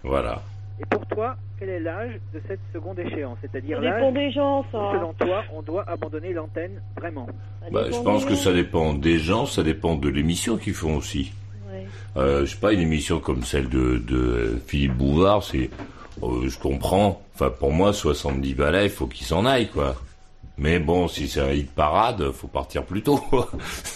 Voilà. 0.02 0.42
Et 0.80 0.86
pour 0.86 1.04
toi, 1.06 1.36
quel 1.58 1.68
est 1.70 1.80
l'âge 1.80 2.12
de 2.32 2.40
cette 2.46 2.60
seconde 2.72 3.00
écéchéance 3.00 3.38
C'est-à-dire 3.40 3.80
l'âge 3.80 3.96
dépend 3.96 4.12
des 4.12 4.30
gens, 4.30 4.60
où, 4.60 4.64
ça. 4.70 4.92
selon 4.94 5.12
toi, 5.14 5.42
on 5.52 5.62
doit 5.62 5.84
abandonner 5.88 6.32
l'antenne 6.32 6.80
vraiment? 6.96 7.26
Bah, 7.72 7.86
je 7.90 7.98
pense 8.00 8.24
que 8.24 8.36
ça 8.36 8.52
dépend 8.52 8.94
des 8.94 9.18
gens, 9.18 9.44
ça 9.44 9.64
dépend 9.64 9.96
de 9.96 10.08
l'émission 10.08 10.56
qu'ils 10.56 10.74
font 10.74 10.96
aussi. 10.96 11.32
Euh, 12.16 12.46
je 12.46 12.52
sais 12.52 12.60
pas, 12.60 12.72
une 12.72 12.80
émission 12.80 13.20
comme 13.20 13.42
celle 13.42 13.68
de, 13.68 13.98
de 13.98 14.58
Philippe 14.66 14.94
Bouvard, 14.94 15.42
c'est, 15.42 15.70
euh, 16.22 16.48
je 16.48 16.58
comprends. 16.58 17.22
Enfin, 17.34 17.50
pour 17.50 17.72
moi, 17.72 17.92
70 17.92 18.54
balais, 18.54 18.86
il 18.86 18.90
faut 18.90 19.06
qu'il 19.06 19.26
s'en 19.26 19.44
aille, 19.44 19.68
quoi. 19.68 19.94
Mais 20.58 20.78
bon, 20.80 21.06
si 21.08 21.28
c'est 21.28 21.40
un 21.40 21.52
hit 21.52 21.70
parade, 21.70 22.32
faut 22.32 22.48
partir 22.48 22.82
plus 22.84 23.02
tôt. 23.02 23.20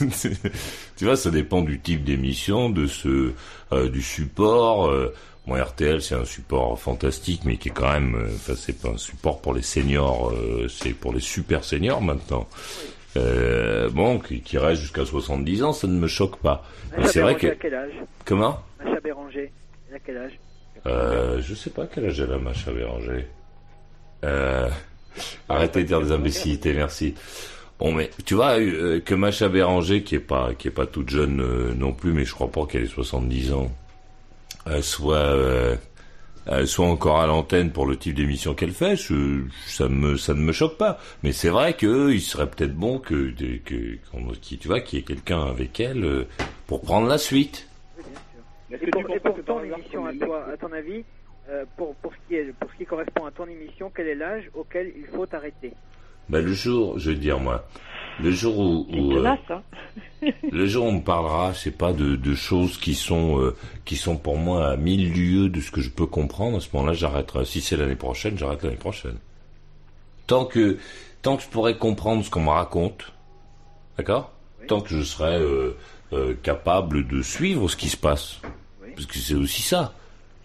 tu 0.97 1.05
vois, 1.05 1.17
ça 1.17 1.31
dépend 1.31 1.63
du 1.63 1.81
type 1.81 2.05
d'émission, 2.05 2.71
de 2.71 2.87
ce, 2.87 3.33
euh, 3.73 3.89
du 3.89 4.03
support. 4.03 4.87
euh, 4.89 5.13
Bon, 5.45 5.61
RTL, 5.61 6.01
c'est 6.01 6.15
un 6.15 6.25
support 6.25 6.79
fantastique, 6.79 7.41
mais 7.45 7.57
qui 7.57 7.71
est 7.71 7.73
quand 7.73 7.91
même, 7.91 8.15
euh, 8.15 8.29
enfin, 8.33 8.53
c'est 8.57 8.81
pas 8.81 8.91
un 8.91 8.97
support 8.97 9.41
pour 9.41 9.53
les 9.55 9.63
seniors, 9.63 10.31
euh, 10.31 10.69
c'est 10.69 10.93
pour 10.93 11.13
les 11.13 11.19
super 11.19 11.65
seniors 11.65 12.01
maintenant. 12.01 12.47
Euh, 13.17 13.91
bon, 13.91 14.21
qui, 14.21 14.41
qui 14.41 14.57
reste 14.57 14.83
jusqu'à 14.83 15.05
70 15.05 15.65
ans, 15.65 15.73
ça 15.73 15.89
ne 15.89 15.99
me 15.99 16.07
choque 16.07 16.37
pas. 16.39 16.65
Mais 16.97 17.09
c'est 17.09 17.23
vrai 17.23 17.35
que 17.35 17.49
à 17.49 17.55
quel 17.57 17.75
âge? 17.75 17.91
Comment? 18.25 18.61
Macha 18.85 19.01
Béranger, 19.01 19.53
a 19.93 19.99
quel 19.99 20.17
âge? 20.19 20.39
Euh, 20.87 21.41
Je 21.43 21.55
sais 21.57 21.71
pas 21.71 21.87
quel 21.93 22.05
âge 22.07 22.21
elle 22.21 22.33
a, 22.33 22.39
Macha 22.39 22.71
Béranger. 22.71 23.27
Euh, 24.25 24.71
arrêtez 25.49 25.83
de 25.83 25.89
dire 25.89 26.01
des 26.01 26.13
imbécilités, 26.13 26.73
merci. 26.75 27.15
Bon, 27.79 27.93
mais 27.93 28.11
tu 28.25 28.35
vois 28.35 28.59
euh, 28.61 29.01
que 29.01 29.15
Macha 29.15 29.49
Béranger, 29.49 30.03
qui 30.05 30.15
est 30.15 30.21
pas 30.21 30.55
qui 30.55 30.69
est 30.69 30.73
pas 30.73 30.87
toute 30.87 31.09
jeune 31.11 31.41
euh, 31.41 31.73
non 31.75 31.93
plus, 31.93 32.13
mais 32.13 32.25
je 32.25 32.33
crois 32.33 32.49
pas 32.51 32.65
qu'elle 32.67 32.85
ait 32.85 32.87
70 32.87 33.53
ans, 33.55 33.73
euh, 34.69 35.77
soit 36.65 36.87
encore 36.87 37.21
à 37.21 37.27
l'antenne 37.27 37.71
pour 37.71 37.87
le 37.87 37.97
type 37.97 38.15
d'émission 38.15 38.55
qu'elle 38.55 38.73
fait, 38.73 38.97
ça 39.67 39.89
me 39.89 40.17
ça 40.17 40.35
ne 40.35 40.41
me 40.41 40.53
choque 40.53 40.77
pas. 40.77 40.99
Mais 41.23 41.33
c'est 41.33 41.49
vrai 41.49 41.75
que 41.75 42.11
il 42.13 42.21
serait 42.21 42.49
peut-être 42.49 42.75
bon 42.75 42.99
que 42.99 43.31
que 43.33 43.57
que- 43.65 44.35
qu'il- 44.41 44.59
tu 44.59 44.69
vois 44.69 44.81
qu'il 44.81 44.99
y 44.99 45.03
ait 45.03 45.05
quelqu'un 45.05 45.43
avec 45.43 45.79
elle 45.81 46.27
pour 46.67 46.83
prendre 46.83 47.07
la 47.09 47.19
suite. 47.19 47.69
Et 48.71 48.87
pour, 48.87 49.03
et 49.15 49.21
pour 49.21 49.37
ton 49.45 49.63
émission, 49.63 50.07
à 50.07 50.13
toi, 50.15 50.47
à 50.53 50.57
ton 50.57 50.73
avis, 50.73 51.05
euh, 51.49 51.65
pour, 51.77 51.95
pour, 51.97 52.13
ce 52.13 52.19
qui 52.29 52.35
est, 52.37 52.53
pour 52.53 52.71
ce 52.71 52.77
qui 52.77 52.87
correspond 52.87 53.27
à 53.27 53.31
ton 53.31 53.47
émission, 53.47 53.91
quel 53.95 54.09
est 54.09 54.15
l'âge 54.15 54.51
auquel 54.55 54.93
il 54.97 55.07
faut 55.07 55.27
arrêter 55.33 55.73
Ben, 56.29 56.45
le 56.45 56.53
jour, 56.53 56.99
je 56.99 57.11
te 57.11 57.17
dire 57.17 57.39
moi, 57.39 57.65
le 58.21 58.31
jour 58.31 58.59
où, 58.59 58.87
où, 58.91 59.17
euh, 59.17 59.27
hein. 59.27 59.63
le 60.53 60.67
jour 60.67 60.87
où 60.87 60.89
on 60.89 60.93
me 60.93 61.03
parlera, 61.03 61.53
je 61.53 61.59
sais 61.59 61.71
pas, 61.71 61.93
de, 61.93 62.17
de 62.17 62.35
choses 62.35 62.79
qui 62.79 62.95
sont 62.95 63.41
euh, 63.41 63.57
qui 63.85 63.97
sont 63.97 64.17
pour 64.17 64.37
moi 64.37 64.71
à 64.71 64.77
mille 64.77 65.13
lieues 65.13 65.49
de 65.49 65.61
ce 65.61 65.71
que 65.71 65.81
je 65.81 65.91
peux 65.91 66.07
comprendre, 66.07 66.59
à 66.59 66.61
ce 66.61 66.69
moment-là, 66.75 66.93
j'arrêterai. 66.93 67.45
Si 67.45 67.61
c'est 67.61 67.77
l'année 67.77 67.97
prochaine, 67.97 68.39
j'arrête 68.39 68.63
l'année 68.63 68.77
prochaine. 68.77 69.17
Tant 70.27 70.45
que 70.45 70.79
tant 71.23 71.37
que 71.37 71.43
je 71.43 71.49
pourrais 71.49 71.77
comprendre 71.77 72.25
ce 72.25 72.31
qu'on 72.31 72.43
me 72.43 72.51
raconte, 72.51 73.13
d'accord? 73.97 74.33
Tant 74.69 74.81
que 74.81 74.91
je 74.91 75.03
serai 75.03 75.37
euh, 75.37 75.77
euh, 76.13 76.35
capable 76.43 77.07
de 77.07 77.23
suivre 77.23 77.69
ce 77.69 77.77
qui 77.77 77.89
se 77.89 77.97
passe, 77.97 78.41
parce 78.95 79.07
que 79.07 79.17
c'est 79.17 79.35
aussi 79.35 79.63
ça. 79.63 79.95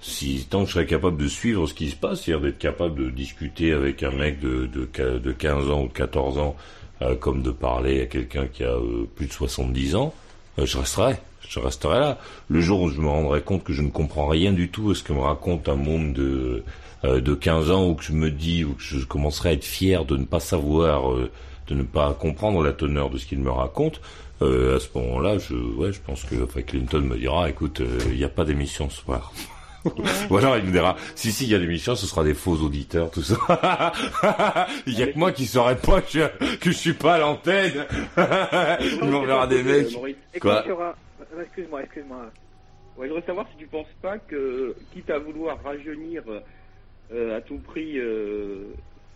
Si 0.07 0.47
tant 0.49 0.61
que 0.61 0.67
je 0.67 0.73
serais 0.73 0.85
capable 0.85 1.17
de 1.17 1.27
suivre 1.27 1.67
ce 1.67 1.73
qui 1.73 1.89
se 1.89 1.95
passe, 1.95 2.21
c'est-à-dire 2.21 2.45
d'être 2.45 2.59
capable 2.59 2.95
de 3.03 3.09
discuter 3.09 3.73
avec 3.73 4.03
un 4.03 4.11
mec 4.11 4.39
de 4.39 4.65
de, 4.65 5.17
de 5.19 5.31
15 5.31 5.69
ans 5.69 5.83
ou 5.83 5.87
de 5.87 5.93
14 5.93 6.37
ans, 6.37 6.55
euh, 7.01 7.15
comme 7.15 7.41
de 7.41 7.51
parler 7.51 8.01
à 8.01 8.05
quelqu'un 8.05 8.47
qui 8.47 8.63
a 8.63 8.71
euh, 8.71 9.05
plus 9.15 9.27
de 9.27 9.33
70 9.33 9.95
ans, 9.95 10.13
euh, 10.59 10.65
je 10.65 10.77
resterai. 10.77 11.15
Je 11.47 11.59
resterai 11.59 11.99
là. 11.99 12.17
Le 12.49 12.59
jour 12.59 12.81
où 12.81 12.89
je 12.89 12.99
me 12.99 13.07
rendrai 13.07 13.41
compte 13.41 13.63
que 13.63 13.73
je 13.73 13.81
ne 13.81 13.89
comprends 13.89 14.27
rien 14.27 14.51
du 14.51 14.69
tout 14.69 14.91
à 14.91 14.95
ce 14.95 15.03
que 15.03 15.13
me 15.13 15.19
raconte 15.19 15.69
un 15.69 15.75
monde 15.75 16.13
de 16.13 16.63
euh, 17.05 17.21
de 17.21 17.35
15 17.35 17.69
ans, 17.69 17.87
ou 17.89 17.93
que 17.93 18.03
je 18.03 18.11
me 18.11 18.31
dis, 18.31 18.63
ou 18.63 18.73
que 18.73 18.81
je 18.81 19.05
commencerai 19.05 19.49
à 19.49 19.51
être 19.53 19.63
fier 19.63 20.03
de 20.03 20.17
ne 20.17 20.25
pas 20.25 20.39
savoir, 20.39 21.11
euh, 21.11 21.29
de 21.67 21.75
ne 21.75 21.83
pas 21.83 22.13
comprendre 22.13 22.63
la 22.63 22.73
teneur 22.73 23.11
de 23.11 23.19
ce 23.19 23.27
qu'il 23.27 23.39
me 23.39 23.51
raconte, 23.51 24.01
euh, 24.41 24.77
à 24.77 24.79
ce 24.79 24.87
moment-là, 24.95 25.37
je, 25.37 25.53
ouais, 25.53 25.93
je 25.93 25.99
pense 26.01 26.23
que 26.23 26.43
enfin, 26.43 26.61
Clinton 26.63 27.01
me 27.01 27.17
dira, 27.17 27.49
écoute, 27.49 27.81
il 28.09 28.17
n'y 28.17 28.23
a 28.23 28.29
pas 28.29 28.45
d'émission 28.45 28.89
ce 28.89 29.01
soir. 29.01 29.31
Ou 30.29 30.37
alors 30.37 30.57
il 30.57 30.65
me 30.65 30.71
dira, 30.71 30.95
si 31.15 31.31
si 31.31 31.45
il 31.45 31.51
y 31.51 31.55
a 31.55 31.57
l'émission, 31.57 31.95
ce 31.95 32.05
sera 32.05 32.23
des 32.23 32.33
faux 32.33 32.55
auditeurs, 32.57 33.09
tout 33.11 33.21
ça. 33.21 33.37
Il 34.85 34.99
y 34.99 35.03
a 35.03 35.07
que 35.07 35.17
moi 35.17 35.31
qui 35.31 35.45
saurais 35.45 35.77
pas 35.77 36.01
que 36.01 36.11
je, 36.11 36.55
que 36.57 36.71
je 36.71 36.77
suis 36.77 36.93
pas 36.93 37.15
à 37.15 37.19
l'antenne. 37.19 37.85
il 38.81 39.09
m'enverra 39.09 39.47
des 39.47 39.63
mecs. 39.63 39.97
Quoi 40.41 40.65
euh, 40.67 41.41
Excuse-moi, 41.41 41.83
excuse-moi. 41.83 42.31
Ouais, 42.97 43.07
je 43.07 43.13
voudrais 43.13 43.27
savoir 43.27 43.47
si 43.51 43.57
tu 43.57 43.67
penses 43.67 43.85
pas 44.01 44.17
que, 44.17 44.75
quitte 44.91 45.09
à 45.11 45.19
vouloir 45.19 45.61
rajeunir 45.63 46.23
euh, 47.11 47.37
à 47.37 47.41
tout 47.41 47.59
prix 47.59 47.97
euh, 47.99 48.73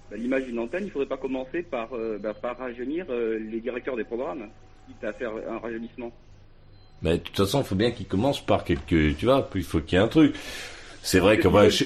bah, 0.09 0.17
l'image 0.17 0.45
d'une 0.45 0.59
antenne, 0.59 0.85
il 0.85 0.91
faudrait 0.91 1.07
pas 1.07 1.17
commencer 1.17 1.63
par, 1.63 1.89
euh, 1.93 2.17
bah, 2.17 2.33
par 2.33 2.57
rajeunir 2.57 3.07
les 3.11 3.59
directeurs 3.59 3.97
des 3.97 4.03
programmes, 4.03 4.47
quitte 4.87 5.03
à 5.03 5.13
faire 5.13 5.31
un 5.49 5.57
rajeunissement. 5.57 6.11
Mais 7.01 7.13
de 7.13 7.17
toute 7.17 7.37
façon, 7.37 7.61
il 7.61 7.65
faut 7.65 7.75
bien 7.75 7.91
qu'il 7.91 8.05
commence 8.05 8.39
par 8.45 8.63
quelques, 8.63 9.17
tu 9.17 9.25
vois, 9.25 9.49
il 9.55 9.63
faut 9.63 9.79
qu'il 9.79 9.97
y 9.97 10.01
ait 10.01 10.03
un 10.03 10.07
truc. 10.07 10.35
C'est 11.01 11.19
vrai 11.19 11.37
que 11.37 11.47
qu'ils 11.47 11.69
je- 11.69 11.83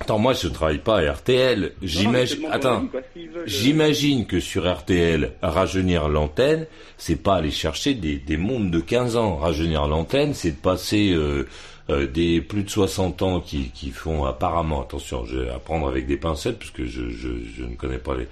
Attends, 0.00 0.18
moi 0.18 0.34
je 0.34 0.48
travaille 0.48 0.78
pas 0.78 0.98
à 0.98 1.12
RTL. 1.12 1.72
J'imagine. 1.82 2.46
Attends. 2.50 2.84
euh, 2.94 3.42
J'imagine 3.46 4.26
que 4.26 4.40
sur 4.40 4.70
RTL, 4.70 5.32
rajeunir 5.42 6.08
l'antenne, 6.08 6.66
c'est 6.98 7.16
pas 7.22 7.36
aller 7.36 7.50
chercher 7.50 7.94
des, 7.94 8.16
des 8.16 8.36
mondes 8.36 8.70
de 8.70 8.80
15 8.80 9.16
ans. 9.16 9.36
Rajeunir 9.36 9.86
l'antenne, 9.86 10.34
c'est 10.34 10.50
de 10.50 10.56
passer 10.56 11.12
euh, 11.14 11.46
euh, 11.88 12.06
des 12.06 12.40
plus 12.40 12.64
de 12.64 12.70
60 12.70 13.22
ans 13.22 13.40
qui, 13.40 13.70
qui 13.70 13.90
font 13.90 14.24
apparemment, 14.24 14.82
attention, 14.82 15.24
je 15.24 15.38
vais 15.38 15.50
apprendre 15.50 15.86
avec 15.86 16.06
des 16.06 16.16
pincettes 16.16 16.58
parce 16.58 16.72
que 16.72 16.84
je, 16.84 17.10
je, 17.10 17.62
ne 17.62 17.76
connais 17.76 17.98
pas 17.98 18.16
les... 18.16 18.26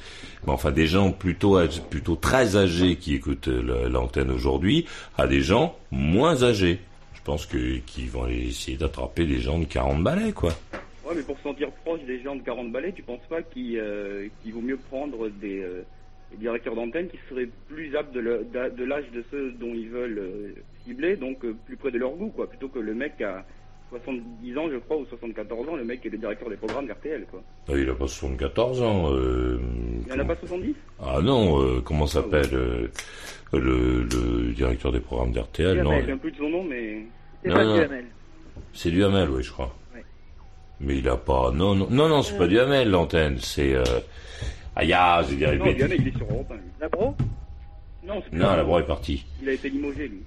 Mais 0.45 0.53
enfin, 0.53 0.73
des 0.73 0.87
gens 0.87 1.13
plutôt, 1.13 1.59
plutôt 1.89 2.17
très 2.17 2.57
âgés 2.57 2.97
qui 2.97 3.15
écoutent 3.15 3.47
l'antenne 3.47 4.31
aujourd'hui, 4.31 4.87
à 5.17 5.27
des 5.29 5.41
gens 5.41 5.77
moins 5.93 6.43
âgés. 6.43 6.81
Je 7.15 7.23
pense 7.23 7.47
que 7.47 7.79
qu'ils 7.87 8.11
vont 8.11 8.27
essayer 8.27 8.77
d'attraper 8.77 9.25
des 9.25 9.41
gens 9.41 9.59
de 9.59 9.65
40 9.65 10.03
balais, 10.03 10.33
quoi. 10.33 10.53
Ouais, 11.07 11.15
mais 11.15 11.23
pour 11.23 11.37
se 11.37 11.43
sentir 11.45 11.71
proche 11.85 12.03
des 12.03 12.21
gens 12.23 12.35
de 12.35 12.43
40 12.43 12.73
balais, 12.73 12.93
tu 12.93 13.03
penses 13.03 13.25
pas 13.29 13.43
qu'il 13.43 13.79
euh, 13.79 14.29
vaut 14.53 14.61
mieux 14.61 14.77
prendre 14.77 15.29
des, 15.29 15.61
euh, 15.61 15.85
des 16.33 16.39
directeurs 16.39 16.75
d'antenne 16.75 17.09
qui 17.09 17.19
seraient 17.31 17.49
plus 17.69 17.95
aptes 17.97 18.13
de 18.13 18.85
l'âge 18.85 19.05
de 19.15 19.25
ceux 19.31 19.53
dont 19.53 19.73
ils 19.75 19.89
veulent 19.89 20.55
cibler, 20.85 21.17
donc 21.17 21.45
euh, 21.45 21.55
plus 21.67 21.77
près 21.77 21.91
de 21.91 21.99
leur 21.99 22.11
goût, 22.13 22.29
quoi, 22.35 22.49
plutôt 22.49 22.69
que 22.69 22.79
le 22.79 22.95
mec 22.95 23.21
à 23.21 23.45
70 23.91 24.59
ans, 24.59 24.69
je 24.71 24.77
crois, 24.79 24.97
ou 24.97 25.07
74 25.07 25.69
ans, 25.69 25.77
le 25.77 25.85
mec 25.85 26.01
qui 26.01 26.09
est 26.09 26.11
le 26.11 26.19
directeur 26.19 26.49
des 26.51 26.57
programmes 26.57 26.87
d'RTL, 26.87 27.27
quoi. 27.31 27.43
Ah, 27.69 27.73
il 27.77 27.89
a 27.89 27.95
pas 27.95 28.07
74 28.09 28.83
ans. 28.83 29.13
Euh, 29.13 29.61
Il 30.07 30.13
y 30.13 30.17
en 30.17 30.21
a 30.21 30.25
pas 30.25 30.37
70 30.37 30.75
Ah 31.01 31.21
non, 31.23 31.61
euh, 31.63 31.81
comment 31.81 32.07
s'appelle 32.07 32.53
euh, 32.55 32.89
le, 33.53 34.03
le 34.03 34.53
directeur 34.53 34.91
des 34.93 35.01
programmes 35.01 35.33
d'RTL 35.33 35.83
Non, 35.83 35.91
Je 35.93 35.97
me 35.97 36.01
souviens 36.01 36.17
plus 36.19 36.33
de 36.33 36.37
son 36.37 36.49
nom, 36.49 36.65
mais... 36.65 37.05
Non, 37.45 37.63
non. 37.63 37.87
c'est 38.73 38.91
Duhamel, 38.91 39.29
oui, 39.31 39.43
je 39.43 39.53
crois. 39.53 39.75
Mais 40.81 40.99
il 40.99 41.09
a 41.09 41.17
pas. 41.17 41.53
Non, 41.53 41.75
non, 41.75 41.87
non, 41.91 42.09
non 42.09 42.23
c'est 42.23 42.37
pas 42.37 42.47
Duhamel 42.49 42.91
l'antenne. 42.91 43.39
C'est. 43.39 43.75
Euh... 43.75 43.85
Aïe, 44.77 44.93
ah, 44.93 45.23
j'ai 45.29 45.37
dit 45.37 45.45
Non, 45.45 45.51
répéter. 45.51 45.75
Diana, 45.75 45.95
il 45.95 46.09
est 46.09 46.17
sur 46.17 46.27
Europe 46.31 46.51
1, 46.51 46.55
lui. 46.55 46.63
Labro 46.81 47.15
Non, 48.05 48.15
c'est 48.23 48.31
plus 48.31 48.39
Non, 48.39 48.57
la 48.57 48.65
broie 48.65 48.81
est 48.81 48.87
partie. 48.87 49.25
Il 49.41 49.49
a 49.49 49.53
été 49.53 49.69
limogé, 49.69 50.09
lui. 50.09 50.23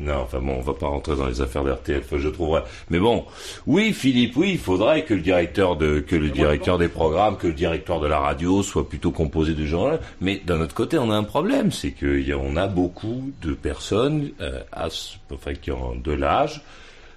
Non, 0.00 0.14
enfin 0.22 0.38
bon, 0.40 0.54
on 0.56 0.60
va 0.62 0.72
pas 0.72 0.86
rentrer 0.86 1.14
dans 1.14 1.26
les 1.26 1.42
affaires 1.42 1.62
que 1.84 2.18
je 2.18 2.28
trouverai. 2.30 2.62
Mais 2.88 2.98
bon, 2.98 3.26
oui, 3.66 3.92
Philippe, 3.92 4.34
oui, 4.36 4.52
il 4.52 4.58
faudrait 4.58 5.04
que 5.04 5.12
le 5.12 5.20
directeur 5.20 5.76
de, 5.76 6.00
que 6.00 6.16
le 6.16 6.30
directeur 6.30 6.78
des 6.78 6.88
programmes, 6.88 7.36
que 7.36 7.46
le 7.48 7.52
directeur 7.52 8.00
de 8.00 8.06
la 8.06 8.18
radio 8.18 8.62
soit 8.62 8.88
plutôt 8.88 9.10
composé 9.10 9.52
de 9.52 9.66
gens 9.66 9.88
là. 9.88 10.00
Mais 10.22 10.40
d'un 10.44 10.60
autre 10.62 10.74
côté, 10.74 10.96
on 10.96 11.10
a 11.10 11.14
un 11.14 11.22
problème, 11.22 11.70
c'est 11.70 11.94
y 12.00 12.32
a, 12.32 12.38
on 12.38 12.56
a 12.56 12.66
beaucoup 12.66 13.30
de 13.42 13.52
personnes, 13.52 14.30
euh, 14.40 14.62
à 14.72 14.88
ce- 14.88 15.16
enfin, 15.34 15.52
qui 15.52 15.70
ont 15.70 15.94
de 15.94 16.12
l'âge, 16.12 16.62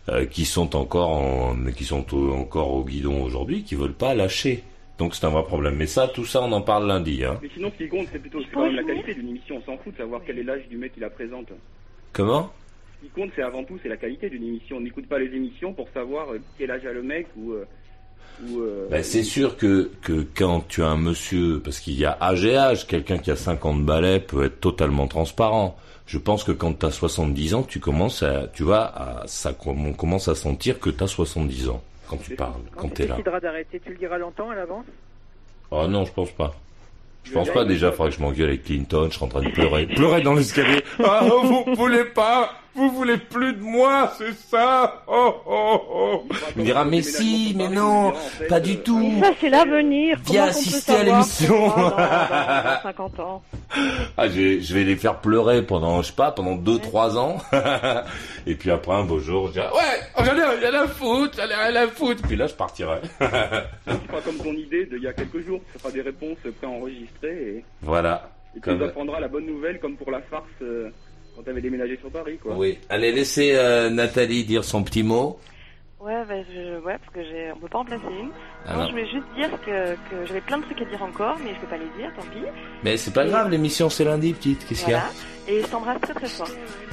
euh, 0.09 0.25
qui 0.25 0.43
sont 0.43 0.75
encore 0.75 1.09
en, 1.09 1.55
qui 1.75 1.85
sont 1.85 2.13
au- 2.13 2.33
encore 2.33 2.73
au 2.73 2.83
guidon 2.83 3.23
aujourd'hui, 3.23 3.63
qui 3.63 3.75
veulent 3.75 3.93
pas 3.93 4.13
lâcher. 4.13 4.61
Donc 4.97 5.15
c'est 5.15 5.25
un 5.25 5.29
vrai 5.29 5.43
problème. 5.43 5.75
Mais 5.77 5.87
ça, 5.87 6.09
tout 6.09 6.25
ça, 6.25 6.41
on 6.41 6.51
en 6.51 6.61
parle 6.61 6.85
lundi, 6.87 7.23
hein. 7.23 7.39
Mais 7.41 7.49
sinon, 7.53 7.71
ce 7.77 7.81
qui 7.83 7.89
compte, 7.89 8.07
c'est 8.11 8.19
plutôt 8.19 8.39
quand 8.53 8.63
même 8.65 8.75
la 8.75 8.83
qualité 8.83 9.13
d'une 9.15 9.29
émission. 9.29 9.61
On 9.65 9.71
s'en 9.71 9.77
fout 9.81 9.93
de 9.93 9.97
savoir 9.99 10.19
quel 10.25 10.37
est 10.37 10.43
l'âge 10.43 10.67
du 10.69 10.75
mec 10.77 10.93
qui 10.93 10.99
la 10.99 11.09
présente. 11.09 11.47
Comment? 12.11 12.51
Qui 13.03 13.09
compte, 13.09 13.31
c'est 13.35 13.41
avant 13.41 13.65
tout, 13.65 13.77
c'est 13.83 13.89
la 13.89 13.97
qualité 13.97 14.29
d'une 14.29 14.43
émission. 14.43 14.77
On 14.77 14.81
n'écoute 14.81 15.07
pas 15.09 15.19
les 15.19 15.35
émissions 15.35 15.73
pour 15.73 15.89
savoir 15.93 16.31
euh, 16.31 16.39
quel 16.57 16.71
âge 16.71 16.85
a 16.85 16.93
le 16.93 17.03
mec 17.03 17.27
ou. 17.35 17.51
euh, 17.51 17.65
euh, 18.57 18.87
Ben, 18.89 19.03
c'est 19.03 19.23
sûr 19.23 19.57
que, 19.57 19.91
que 20.01 20.25
quand 20.35 20.61
tu 20.69 20.81
as 20.83 20.87
un 20.87 20.97
monsieur, 20.97 21.59
parce 21.61 21.79
qu'il 21.79 21.95
y 21.95 22.05
a 22.05 22.17
âge 22.21 22.45
et 22.45 22.55
âge, 22.55 22.87
quelqu'un 22.87 23.17
qui 23.17 23.29
a 23.29 23.35
50 23.35 23.83
balais 23.83 24.21
peut 24.21 24.45
être 24.45 24.61
totalement 24.61 25.07
transparent. 25.07 25.75
Je 26.05 26.17
pense 26.17 26.45
que 26.45 26.53
quand 26.53 26.79
tu 26.79 26.85
as 26.85 26.91
70 26.91 27.55
ans, 27.55 27.63
tu 27.63 27.81
commences 27.81 28.23
à, 28.23 28.47
tu 28.47 28.63
vois, 28.63 28.85
à, 28.85 29.23
ça, 29.27 29.53
on 29.65 29.91
commence 29.93 30.29
à 30.29 30.35
sentir 30.35 30.79
que 30.79 30.89
tu 30.89 31.03
as 31.03 31.07
70 31.07 31.69
ans 31.69 31.83
quand 32.07 32.17
tu 32.17 32.35
parles, 32.35 32.61
quand 32.77 32.87
tu 32.93 33.01
es 33.03 33.07
là. 33.07 33.15
décideras 33.15 33.39
d'arrêter, 33.41 33.81
tu 33.83 33.89
le 33.89 33.97
diras 33.97 34.17
longtemps 34.17 34.49
à 34.49 34.55
l'avance? 34.55 34.85
Oh 35.71 35.87
non, 35.87 36.05
je 36.05 36.13
pense 36.13 36.31
pas. 36.31 36.53
Je 37.23 37.33
pense 37.33 37.49
pas 37.49 37.65
déjà, 37.65 37.91
faudrait 37.91 38.11
que 38.11 38.17
je 38.17 38.21
m'engueule 38.21 38.49
avec 38.49 38.63
Clinton, 38.63 39.07
je 39.09 39.15
suis 39.15 39.23
en 39.25 39.29
train 39.29 39.41
de 39.43 39.49
pleurer. 39.49 39.85
pleurer 39.95 40.21
dans 40.21 40.33
l'escalier. 40.33 40.81
Ah, 41.03 41.21
vous 41.25 41.73
voulez 41.75 42.03
pas 42.05 42.51
Vous 42.75 42.89
voulez 42.89 43.17
plus 43.17 43.53
de 43.53 43.61
moi, 43.61 44.11
c'est 44.17 44.33
ça? 44.33 45.03
Oh, 45.07 45.35
oh, 45.45 45.81
oh 45.93 46.23
Il 46.55 46.61
me 46.61 46.65
dira, 46.65 46.83
mais 46.85 47.03
si, 47.03 47.53
mais 47.55 47.67
non, 47.69 48.13
pas 48.49 48.59
du 48.59 48.77
tout. 48.77 49.13
Ça, 49.21 49.29
c'est 49.39 49.49
l'avenir. 49.49 50.17
Viens 50.25 50.45
assister 50.45 50.91
à 50.95 51.03
l'émission. 51.03 51.69
ce 51.69 51.73
qu'on 51.75 51.89
fera 51.89 52.27
dans- 52.63 52.73
dans 52.75 52.81
50 52.81 53.19
ans. 53.19 53.43
Ah, 54.17 54.27
je 54.27 54.33
vais, 54.39 54.61
je 54.61 54.73
vais 54.75 54.83
les 54.83 54.95
faire 54.95 55.19
pleurer 55.19 55.63
pendant, 55.63 56.01
je 56.03 56.07
sais 56.07 56.13
pas, 56.13 56.31
pendant 56.31 56.55
deux, 56.55 56.77
trois 56.77 57.17
ans. 57.17 57.37
Et 58.45 58.53
puis 58.55 58.69
après, 58.69 58.93
un 58.93 59.03
beau 59.03 59.19
jour, 59.19 59.47
je 59.47 59.53
dirai, 59.53 59.65
ouais, 59.67 60.23
j'en 60.25 60.35
ai 60.37 60.57
rien 60.59 60.73
à 60.83 60.87
foutre, 60.87 61.35
j'en 61.37 61.49
ai 61.49 61.55
rien 61.69 61.75
à 61.83 61.87
foutre. 61.87 62.21
Puis 62.21 62.35
là, 62.35 62.45
je 62.47 62.53
partirai. 62.53 62.97
C'est 63.19 63.27
pas 64.07 64.21
comme 64.23 64.37
ton 64.37 64.53
idée 64.53 64.85
d'il 64.85 65.01
y 65.01 65.07
a 65.07 65.13
quelques 65.13 65.43
jours. 65.45 65.59
Ce 65.73 65.79
sera 65.79 65.91
des 65.91 66.01
réponses 66.01 66.37
préenregistrées 66.59 67.29
et, 67.57 67.65
voilà. 67.81 68.29
et 68.55 68.59
tu 68.59 68.61
Comme- 68.61 68.77
nous 68.79 68.85
apprendras 68.85 69.19
la 69.19 69.27
bonne 69.27 69.45
nouvelle 69.47 69.79
comme 69.79 69.95
pour 69.95 70.11
la 70.11 70.21
farce 70.21 70.43
euh, 70.61 70.89
quand 71.35 71.43
t'avais 71.43 71.61
déménagé 71.61 71.97
sur 71.97 72.09
Paris, 72.09 72.37
quoi. 72.41 72.55
Oui. 72.55 72.77
Allez, 72.89 73.11
laissez 73.11 73.53
euh, 73.55 73.89
Nathalie 73.89 74.43
dire 74.43 74.63
son 74.63 74.83
petit 74.83 75.03
mot. 75.03 75.39
Ouais, 75.99 76.21
bah, 76.27 76.35
je, 76.53 76.79
ouais, 76.79 76.97
parce 76.97 77.13
que 77.13 77.23
j'ai, 77.23 77.51
on 77.55 77.59
peut 77.59 77.69
pas 77.69 77.79
en 77.79 77.85
placer 77.85 78.03
une. 78.19 78.29
Ah 78.65 78.75
non, 78.75 78.87
je 78.87 78.91
voulais 78.91 79.07
juste 79.07 79.25
dire 79.35 79.49
que, 79.65 79.95
que 80.09 80.25
j'avais 80.25 80.41
plein 80.41 80.57
de 80.57 80.63
trucs 80.63 80.81
à 80.81 80.85
dire 80.85 81.01
encore, 81.01 81.37
mais 81.43 81.53
je 81.55 81.59
peux 81.61 81.67
pas 81.67 81.77
les 81.77 81.89
dire, 81.97 82.11
tant 82.15 82.23
pis. 82.23 82.45
Mais 82.83 82.97
c'est 82.97 83.13
pas 83.13 83.25
grave, 83.25 83.49
l'émission 83.49 83.89
c'est 83.89 84.03
lundi, 84.03 84.33
petite. 84.33 84.65
Qu'est-ce 84.67 84.83
qu'il 84.83 84.91
y 84.91 84.95
a? 84.95 85.09
Et 85.47 85.61
je 85.61 85.67
t'embrasse 85.67 85.99
très 86.01 86.13
très 86.13 86.27
fort. 86.27 86.47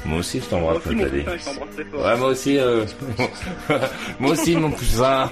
Moi 0.04 0.18
aussi, 0.18 0.40
je 0.40 0.44
t'embrasse, 0.46 0.82
très 0.82 0.94
fort. 0.94 2.04
Ouais, 2.04 2.16
moi 2.16 2.28
aussi, 2.28 2.58
euh... 2.58 2.84
moi 4.18 4.32
aussi, 4.32 4.56
mon 4.56 4.70
cousin. 4.72 5.30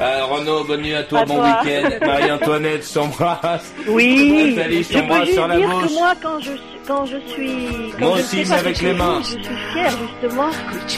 Euh, 0.00 0.24
Renaud, 0.24 0.64
bonne 0.64 0.80
nuit 0.82 0.94
à 0.94 1.04
toi, 1.04 1.20
À 1.20 1.24
bon 1.26 1.42
week-end. 1.42 1.88
Marie-Antoinette, 2.04 2.86
je 2.88 2.94
t'embrasse. 2.94 3.72
Oui, 3.86 4.52
Nathalie, 4.56 4.82
je 4.82 4.92
t'embrasse 4.98 5.20
juste 5.26 5.34
sur 5.34 5.46
la 5.46 5.56
dire 5.58 5.68
bouche. 5.68 5.86
que 5.86 5.92
moi, 5.92 6.12
quand 6.22 6.40
je, 6.40 6.50
suis- 6.50 6.60
quand 6.88 7.06
je 7.06 7.16
suis... 7.28 7.92
Quand 7.98 8.06
Moi 8.06 8.16
je 8.16 8.22
aussi, 8.22 8.44
sais 8.46 8.54
avec 8.54 8.80
les 8.82 8.94
mains. 8.94 9.20
Je 9.22 9.26
suis 9.28 9.42
fière, 9.72 9.90
justement, 9.90 10.50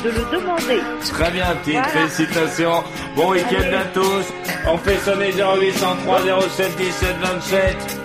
de 0.05 0.09
le 0.09 0.39
demander. 0.41 0.81
Très 1.13 1.31
bien, 1.33 1.45
petite 1.63 1.75
Voilà. 1.75 1.89
félicitations. 1.89 2.85
Bon 3.15 3.31
week-end 3.31 3.77
à 3.79 3.85
tous. 3.93 4.33
On 4.71 4.79
fait 4.79 4.97
sonner 4.99 5.33
0803 5.33 6.21
07 6.49 6.77
17 6.79 7.17
27. 7.21 7.99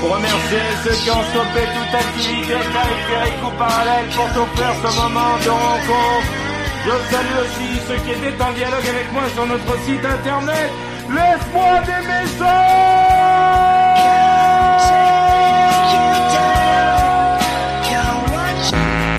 Pour 0.00 0.14
remercier 0.14 0.58
ceux 0.82 0.96
qui 1.02 1.10
ont 1.10 1.22
stoppé 1.30 1.60
toute 1.76 1.94
activité 1.94 2.54
périphérique 2.54 3.42
ou 3.44 3.50
parallèle 3.58 4.06
pour 4.16 4.26
t'offrir 4.32 4.72
ce 4.82 4.96
moment 5.00 5.36
de 5.44 5.50
rencontre. 5.50 6.30
Je 6.84 6.90
salue 7.12 7.36
aussi 7.44 7.68
ceux 7.86 7.96
qui 7.96 8.10
étaient 8.12 8.42
en 8.42 8.52
dialogue 8.52 8.88
avec 8.88 9.12
moi 9.12 9.22
sur 9.34 9.46
notre 9.46 9.78
site 9.84 10.04
internet. 10.04 10.70
Laisse-moi 11.10 11.80
des 11.84 12.06
messages 12.06 12.80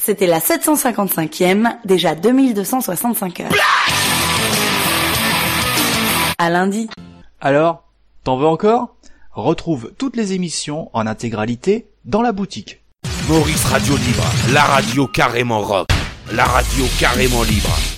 C'était 0.04 0.28
la 0.28 0.40
755e, 0.40 1.78
déjà 1.86 2.16
2265 2.16 3.40
heures. 3.42 3.52
À 6.40 6.50
lundi. 6.50 6.90
Alors, 7.40 7.84
t'en 8.24 8.38
veux 8.38 8.48
encore? 8.48 8.96
Retrouve 9.34 9.94
toutes 9.98 10.18
les 10.18 10.34
émissions 10.34 10.90
en 10.92 11.08
intégralité 11.08 11.88
dans 12.04 12.22
la 12.22 12.34
boutique. 12.34 12.82
Maurice 13.30 13.64
Radio 13.64 13.96
Libre, 13.96 14.26
la 14.52 14.64
radio 14.64 15.08
carrément 15.08 15.62
rock, 15.62 15.88
la 16.34 16.44
radio 16.44 16.84
carrément 17.00 17.44
libre. 17.44 17.91